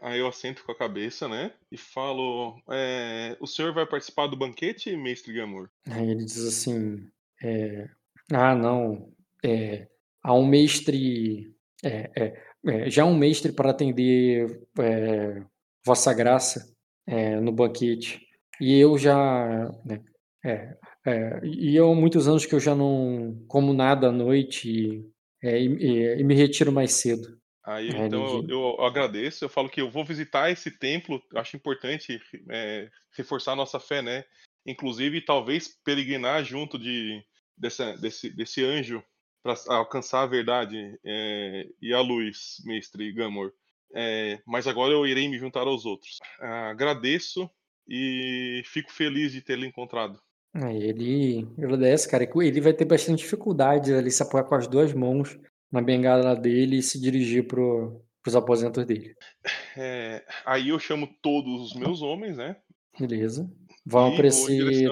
Aí 0.00 0.20
eu 0.20 0.28
assento 0.28 0.64
com 0.64 0.72
a 0.72 0.76
cabeça, 0.78 1.28
né? 1.28 1.52
E 1.70 1.76
falo: 1.76 2.60
é, 2.70 3.36
O 3.40 3.46
senhor 3.46 3.74
vai 3.74 3.86
participar 3.86 4.26
do 4.28 4.36
banquete, 4.36 4.96
mestre 4.96 5.32
Gamor? 5.32 5.68
Aí 5.88 6.10
ele 6.10 6.24
diz 6.24 6.46
assim: 6.46 7.08
é, 7.42 7.88
Ah, 8.32 8.54
não. 8.54 9.10
é, 9.44 9.88
há 10.22 10.32
um 10.34 10.46
mestre. 10.46 11.55
É, 11.84 12.10
é, 12.16 12.42
é, 12.66 12.90
já 12.90 13.04
um 13.04 13.16
mestre 13.16 13.52
para 13.52 13.70
atender 13.70 14.66
é, 14.78 15.42
Vossa 15.84 16.12
Graça 16.12 16.74
é, 17.06 17.38
no 17.40 17.52
banquete. 17.52 18.26
E 18.60 18.78
eu 18.78 18.96
já. 18.96 19.70
né, 19.84 20.02
é, 20.44 20.76
e 21.44 21.76
eu 21.76 21.92
há 21.92 21.94
muitos 21.94 22.26
anos 22.26 22.46
que 22.46 22.54
eu 22.54 22.60
já 22.60 22.74
não 22.74 23.44
como 23.46 23.72
nada 23.72 24.08
à 24.08 24.12
noite 24.12 24.68
e, 24.68 25.10
e- 25.42 26.18
e- 26.18 26.24
me 26.24 26.34
retiro 26.34 26.72
mais 26.72 26.92
cedo. 26.92 27.38
Aí 27.64 27.88
então 27.90 28.44
eu, 28.48 28.76
eu 28.78 28.84
agradeço, 28.84 29.44
eu 29.44 29.48
falo 29.48 29.68
que 29.68 29.80
eu 29.80 29.90
vou 29.90 30.04
visitar 30.04 30.50
esse 30.50 30.70
templo, 30.70 31.20
acho 31.34 31.56
importante 31.56 32.20
reforçar 33.16 33.52
a 33.52 33.56
nossa 33.56 33.80
fé, 33.80 34.00
né? 34.02 34.24
Inclusive, 34.64 35.20
talvez 35.20 35.68
peregrinar 35.84 36.44
junto 36.44 36.78
de, 36.78 37.22
dessa, 37.56 37.96
desse, 37.96 38.30
desse 38.30 38.64
anjo 38.64 39.02
para 39.46 39.76
alcançar 39.76 40.22
a 40.22 40.26
verdade 40.26 40.98
é, 41.04 41.66
e 41.80 41.92
a 41.92 42.00
luz, 42.00 42.56
mestre 42.64 43.12
Gamor. 43.12 43.52
É, 43.94 44.40
mas 44.44 44.66
agora 44.66 44.92
eu 44.92 45.06
irei 45.06 45.28
me 45.28 45.38
juntar 45.38 45.66
aos 45.66 45.86
outros. 45.86 46.18
Agradeço 46.40 47.48
e 47.88 48.62
fico 48.64 48.92
feliz 48.92 49.32
de 49.32 49.40
tê-lo 49.40 49.64
encontrado. 49.64 50.20
Aí 50.52 50.82
ele 50.82 51.46
agradece, 51.58 52.08
cara. 52.08 52.24
Ele 52.24 52.60
vai 52.60 52.72
ter 52.72 52.84
bastante 52.84 53.20
dificuldade 53.20 53.92
ali 53.92 54.10
se 54.10 54.22
apoiar 54.22 54.44
com 54.44 54.54
as 54.54 54.66
duas 54.66 54.92
mãos 54.92 55.38
na 55.70 55.80
bengala 55.80 56.34
dele 56.34 56.78
e 56.78 56.82
se 56.82 57.00
dirigir 57.00 57.46
pro, 57.46 58.02
pros 58.22 58.34
aposentos 58.34 58.84
dele. 58.84 59.14
É, 59.76 60.24
aí 60.44 60.70
eu 60.70 60.78
chamo 60.78 61.08
todos 61.22 61.62
os 61.62 61.74
meus 61.74 62.02
homens, 62.02 62.36
né? 62.36 62.56
Beleza. 62.98 63.48
Vão 63.84 64.10
E 64.10 64.14
aparecer, 64.14 64.88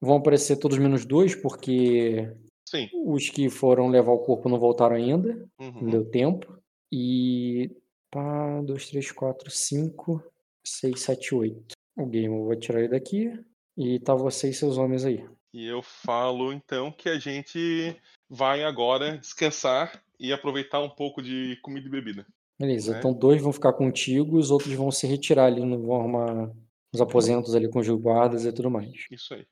vão 0.00 0.16
aparecer 0.16 0.56
todos 0.56 0.76
menos 0.76 1.06
dois, 1.06 1.34
porque 1.34 2.28
Sim. 2.72 2.88
os 3.06 3.28
que 3.30 3.48
foram 3.48 3.88
levar 3.88 4.12
o 4.12 4.18
corpo 4.18 4.48
não 4.48 4.58
voltaram 4.58 4.96
ainda. 4.96 5.48
Não 5.60 5.66
Uhum. 5.68 5.90
deu 5.90 6.04
tempo. 6.10 6.58
E. 6.90 7.70
Pá, 8.10 8.60
2, 8.62 8.90
3, 8.90 9.10
4, 9.12 9.50
5, 9.50 10.22
6, 10.66 11.00
7, 11.00 11.34
8. 11.34 11.74
O 11.96 12.06
game 12.06 12.26
eu 12.34 12.44
vou 12.44 12.56
tirar 12.56 12.80
ele 12.80 12.88
daqui. 12.88 13.32
E 13.76 13.98
tá 14.00 14.14
você 14.14 14.50
e 14.50 14.54
seus 14.54 14.76
homens 14.76 15.04
aí. 15.04 15.24
E 15.54 15.66
eu 15.66 15.82
falo 15.82 16.52
então 16.52 16.90
que 16.92 17.08
a 17.08 17.18
gente 17.18 17.96
vai 18.28 18.64
agora 18.64 19.16
descansar 19.18 20.02
e 20.20 20.32
aproveitar 20.32 20.80
um 20.80 20.90
pouco 20.90 21.22
de 21.22 21.58
comida 21.62 21.86
e 21.86 21.90
bebida. 21.90 22.26
Beleza, 22.58 22.92
né? 22.92 22.98
então 22.98 23.12
dois 23.14 23.40
vão 23.42 23.52
ficar 23.52 23.72
contigo, 23.72 24.36
os 24.38 24.50
outros 24.50 24.72
vão 24.74 24.90
se 24.90 25.06
retirar 25.06 25.46
ali, 25.46 25.64
não 25.64 25.80
vão 25.82 25.96
arrumar 26.00 26.52
os 26.94 27.00
aposentos 27.00 27.54
ali 27.54 27.68
com 27.68 27.80
os 27.80 27.88
guardas 27.88 28.44
e 28.44 28.52
tudo 28.52 28.70
mais. 28.70 28.92
Isso 29.10 29.34
aí. 29.34 29.46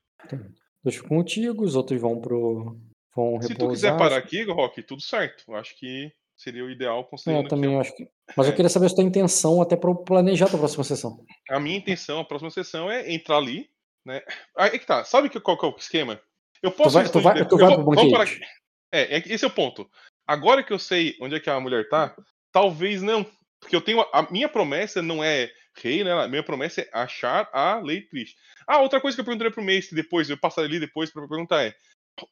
Dois 0.83 0.95
ficam 0.95 1.17
contigo, 1.17 1.63
os 1.63 1.75
outros 1.75 1.99
vão 1.99 2.21
pro. 2.21 2.77
Vão 3.15 3.41
Se 3.41 3.47
tu 3.49 3.51
repousar. 3.53 3.71
quiser 3.75 3.97
parar 3.97 4.17
aqui, 4.17 4.43
Rock, 4.43 4.81
tudo 4.83 5.01
certo. 5.01 5.43
Eu 5.47 5.55
acho 5.55 5.77
que 5.77 6.11
seria 6.37 6.63
o 6.65 6.69
ideal 6.69 7.01
É, 7.01 7.03
considerando 7.03 7.47
também 7.47 7.69
que 7.69 7.75
eu 7.75 7.79
acho 7.81 7.95
que. 7.95 8.07
Mas 8.35 8.47
eu 8.47 8.53
É. 8.53 8.55
queria 8.55 8.69
saber 8.69 8.89
se 8.89 8.95
tua 8.95 9.03
intenção 9.03 9.61
até 9.61 9.75
para 9.75 9.93
planejar 9.93 10.45
a 10.45 10.49
tua 10.49 10.59
próxima 10.59 10.83
sessão. 10.83 11.23
a 11.49 11.59
minha 11.59 11.77
intenção, 11.77 12.19
a 12.19 12.25
próxima 12.25 12.49
sessão 12.51 12.89
é 12.91 13.11
entrar 13.13 13.37
ali, 13.37 13.69
né? 14.05 14.21
Aí 14.57 14.77
que 14.79 14.85
tá. 14.85 15.03
Sabe 15.03 15.29
que, 15.29 15.39
qual 15.39 15.57
que 15.57 15.65
é 15.65 15.69
o 15.69 15.75
esquema? 15.77 16.19
Eu 16.63 16.71
Tu 16.71 16.77
posso 16.77 16.91
vai, 16.91 17.09
tu 17.09 17.19
vai, 17.19 17.45
tu 17.45 17.55
eu 17.55 17.57
vai 17.59 17.75
vou- 17.75 17.93
pro 17.95 17.95
banquete. 18.11 18.15
aqui. 18.43 18.45
É, 18.91 19.17
é 19.17 19.23
esse 19.27 19.43
é 19.43 19.47
o 19.47 19.51
ponto. 19.51 19.89
Agora 20.27 20.63
que 20.63 20.71
eu 20.73 20.79
sei 20.79 21.15
onde 21.21 21.35
é 21.35 21.39
que 21.39 21.49
a 21.49 21.59
mulher 21.59 21.87
tá, 21.89 22.15
talvez 22.51 23.01
não. 23.01 23.25
Porque 23.59 23.75
eu 23.75 23.81
tenho. 23.81 24.01
A 24.13 24.27
minha 24.31 24.49
promessa 24.49 25.01
não 25.01 25.23
é 25.23 25.49
rei, 25.81 26.03
né? 26.03 26.11
A 26.13 26.27
minha 26.27 26.43
promessa 26.43 26.81
é 26.81 26.89
achar 26.93 27.49
a 27.53 27.79
lei 27.79 28.01
triste. 28.01 28.35
Ah, 28.67 28.79
outra 28.79 28.99
coisa 28.99 29.15
que 29.15 29.21
eu 29.21 29.25
perguntaria 29.25 29.51
pro 29.51 29.63
mestre 29.63 29.95
depois, 29.95 30.29
eu 30.29 30.37
passarei 30.37 30.69
ali 30.69 30.79
depois 30.79 31.11
pra 31.11 31.27
perguntar 31.27 31.63
é: 31.63 31.73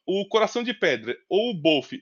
o 0.06 0.26
coração 0.28 0.62
de 0.62 0.72
pedra 0.74 1.16
ou 1.28 1.50
o 1.50 1.54
Bolf 1.60 1.92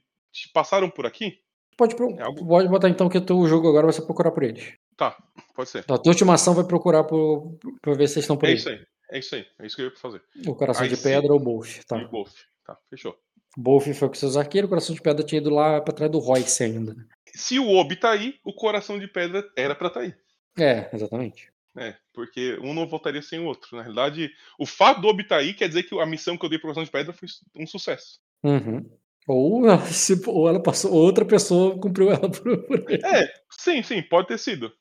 passaram 0.52 0.88
por 0.90 1.06
aqui? 1.06 1.38
Pode, 1.76 1.94
pro- 1.94 2.10
É 2.18 2.22
algo- 2.22 2.46
pode 2.46 2.68
botar 2.68 2.88
então 2.88 3.08
que 3.08 3.18
o 3.18 3.24
teu 3.24 3.46
jogo 3.46 3.68
agora 3.68 3.86
vai 3.86 3.92
ser 3.92 4.02
procurar 4.02 4.30
por 4.32 4.42
eles. 4.42 4.74
Tá, 4.96 5.16
pode 5.54 5.70
ser. 5.70 5.84
A 5.88 5.96
tua 5.98 6.10
ultimação 6.12 6.54
vai 6.54 6.64
procurar 6.64 7.04
por, 7.04 7.56
pra 7.80 7.94
ver 7.94 8.08
se 8.08 8.14
eles 8.14 8.24
estão 8.24 8.36
por 8.36 8.46
É 8.46 8.50
aí. 8.50 8.56
isso 8.56 8.68
aí. 8.68 8.84
É 9.10 9.18
isso 9.18 9.34
aí. 9.36 9.46
É 9.60 9.66
isso 9.66 9.76
que 9.76 9.82
eu 9.82 9.86
ia 9.86 9.96
fazer. 9.96 10.20
O 10.46 10.54
coração 10.54 10.82
Aí 10.82 10.88
de 10.88 10.96
sim. 10.96 11.04
pedra 11.04 11.32
ou 11.32 11.38
o 11.38 11.42
Bolf. 11.42 11.78
Tá. 11.86 11.96
E 11.98 12.04
o 12.04 12.08
Bolf. 12.08 12.32
Tá, 12.66 12.76
fechou. 12.90 13.16
Bolf 13.56 13.86
foi 13.94 14.08
com 14.08 14.14
seus 14.14 14.36
arqueiros, 14.36 14.66
o 14.66 14.70
coração 14.70 14.94
de 14.94 15.00
pedra 15.00 15.24
tinha 15.24 15.40
ido 15.40 15.50
lá 15.50 15.80
pra 15.80 15.94
trás 15.94 16.10
do 16.12 16.18
Royce 16.18 16.62
ainda. 16.64 16.94
Se 17.32 17.58
o 17.58 17.68
Obi 17.70 17.96
tá 17.96 18.10
aí, 18.10 18.34
o 18.44 18.52
coração 18.52 18.98
de 18.98 19.06
pedra 19.08 19.48
era 19.56 19.74
pra 19.74 19.88
tá 19.88 20.00
aí. 20.00 20.14
É, 20.58 20.90
exatamente. 20.92 21.50
Né? 21.78 21.96
Porque 22.12 22.58
um 22.62 22.74
não 22.74 22.86
voltaria 22.86 23.22
sem 23.22 23.38
o 23.38 23.44
outro. 23.46 23.76
Na 23.76 23.82
realidade, 23.82 24.30
o 24.58 24.66
fato 24.66 25.00
do 25.00 25.08
Obi 25.08 25.24
tá 25.26 25.36
aí 25.36 25.54
quer 25.54 25.68
dizer 25.68 25.84
que 25.84 25.98
a 25.98 26.06
missão 26.06 26.36
que 26.36 26.44
eu 26.44 26.50
dei 26.50 26.58
coração 26.58 26.84
de 26.84 26.90
pedra 26.90 27.12
foi 27.12 27.28
um 27.56 27.66
sucesso. 27.66 28.18
Uhum. 28.44 28.84
Ou, 29.26 29.66
ela, 29.66 29.78
se- 29.86 30.22
ou 30.26 30.48
ela 30.48 30.62
passou, 30.62 30.92
ou 30.92 31.02
outra 31.02 31.24
pessoa 31.24 31.78
cumpriu 31.78 32.10
ela 32.10 32.28
por, 32.30 32.58
por 32.66 32.84
ele. 32.90 33.04
É, 33.04 33.32
sim, 33.50 33.82
sim, 33.82 34.02
pode 34.02 34.28
ter 34.28 34.38
sido. 34.38 34.72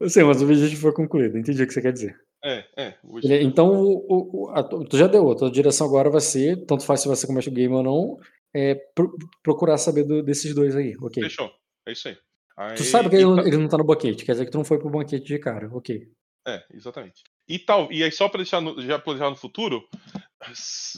Eu 0.00 0.08
sei, 0.08 0.24
mas 0.24 0.40
o 0.40 0.44
objetivo 0.44 0.80
foi 0.80 0.92
concluído. 0.92 1.36
Entendi 1.36 1.62
o 1.62 1.66
que 1.66 1.72
você 1.72 1.82
quer 1.82 1.92
dizer. 1.92 2.16
É, 2.42 2.64
é. 2.76 2.94
Ele- 3.22 3.42
Então, 3.42 3.70
o, 3.74 4.44
o- 4.46 4.50
a 4.50 4.62
tu 4.62 4.84
tu 4.84 4.96
já 4.96 5.06
deu. 5.06 5.30
A 5.30 5.36
tua 5.36 5.50
direção 5.50 5.86
agora 5.86 6.08
vai 6.10 6.20
ser, 6.20 6.64
tanto 6.66 6.84
faz 6.84 7.00
se 7.00 7.08
você 7.08 7.26
começa 7.26 7.50
o 7.50 7.52
game 7.52 7.74
ou 7.74 7.82
não, 7.82 8.16
é 8.54 8.74
pro- 8.94 9.14
procurar 9.42 9.76
saber 9.78 10.04
do- 10.04 10.22
desses 10.22 10.54
dois 10.54 10.74
aí. 10.76 10.94
Ok. 11.00 11.22
Fechou. 11.22 11.50
É 11.86 11.92
isso 11.92 12.08
aí. 12.08 12.16
Aí- 12.56 12.76
Tu 12.76 12.84
sabe 12.84 13.08
que 13.10 13.16
ele, 13.16 13.24
não- 13.24 13.36
tá- 13.36 13.42
ele 13.42 13.56
não 13.56 13.68
tá 13.68 13.78
no 13.78 13.84
banquete, 13.84 14.24
quer 14.24 14.32
dizer 14.32 14.44
que 14.44 14.50
tu 14.50 14.58
não 14.58 14.64
foi 14.64 14.78
pro 14.78 14.90
banquete 14.90 15.24
de 15.26 15.38
cara. 15.38 15.68
Ok. 15.74 16.08
É, 16.46 16.62
exatamente. 16.72 17.22
E 17.48 17.58
tal, 17.58 17.90
e 17.90 18.04
aí 18.04 18.12
só 18.12 18.28
para 18.28 18.38
deixar 18.38 18.60
no, 18.60 18.80
já 18.80 18.98
planejar 18.98 19.30
no 19.30 19.36
futuro, 19.36 19.82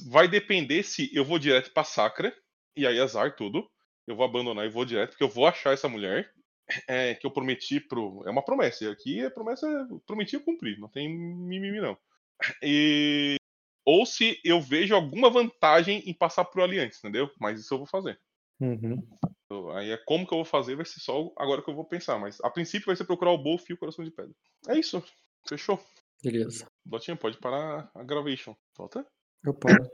vai 0.08 0.28
depender 0.28 0.82
se 0.82 1.08
eu 1.14 1.24
vou 1.24 1.38
direto 1.38 1.72
pra 1.72 1.84
Sacra 1.84 2.34
e 2.76 2.86
aí 2.86 3.00
azar 3.00 3.34
tudo. 3.36 3.68
Eu 4.06 4.14
vou 4.16 4.24
abandonar 4.24 4.64
e 4.64 4.70
vou 4.70 4.84
direto 4.84 5.10
porque 5.10 5.24
eu 5.24 5.28
vou 5.28 5.46
achar 5.46 5.72
essa 5.72 5.88
mulher 5.88 6.30
é, 6.88 7.14
que 7.14 7.26
eu 7.26 7.30
prometi 7.30 7.80
pro, 7.80 8.22
é 8.26 8.30
uma 8.30 8.44
promessa. 8.44 8.84
E 8.84 8.88
aqui 8.88 9.20
é 9.20 9.30
promessa, 9.30 9.66
prometi 10.06 10.34
eu 10.34 10.40
cumprir, 10.42 10.78
não 10.78 10.88
tem 10.88 11.08
mimimi 11.08 11.80
não. 11.80 11.96
E 12.62 13.36
ou 13.84 14.04
se 14.04 14.38
eu 14.44 14.60
vejo 14.60 14.94
alguma 14.94 15.30
vantagem 15.30 16.02
em 16.06 16.12
passar 16.14 16.44
por 16.44 16.60
ali 16.60 16.78
antes, 16.78 16.98
entendeu? 16.98 17.30
Mas 17.40 17.60
isso 17.60 17.72
eu 17.72 17.78
vou 17.78 17.86
fazer. 17.86 18.18
Uhum. 18.60 19.00
Aí 19.74 19.90
é 19.90 19.96
como 20.04 20.26
que 20.26 20.34
eu 20.34 20.38
vou 20.38 20.44
fazer, 20.44 20.74
vai 20.74 20.84
ser 20.84 21.00
só 21.00 21.32
agora 21.36 21.62
que 21.62 21.70
eu 21.70 21.74
vou 21.74 21.84
pensar. 21.84 22.18
Mas 22.18 22.40
a 22.42 22.50
princípio 22.50 22.86
vai 22.86 22.96
ser 22.96 23.04
procurar 23.04 23.32
o 23.32 23.42
Bolf 23.42 23.68
e 23.68 23.72
o 23.72 23.78
Coração 23.78 24.04
de 24.04 24.10
Pedra. 24.10 24.34
É 24.68 24.78
isso. 24.78 25.02
Fechou. 25.48 25.78
Beleza. 26.22 26.66
Botinha, 26.84 27.16
pode 27.16 27.38
parar 27.38 27.90
a 27.94 28.02
gravation. 28.02 28.56
Volta? 28.76 29.06
Eu 29.44 29.54
paro. 29.54 29.88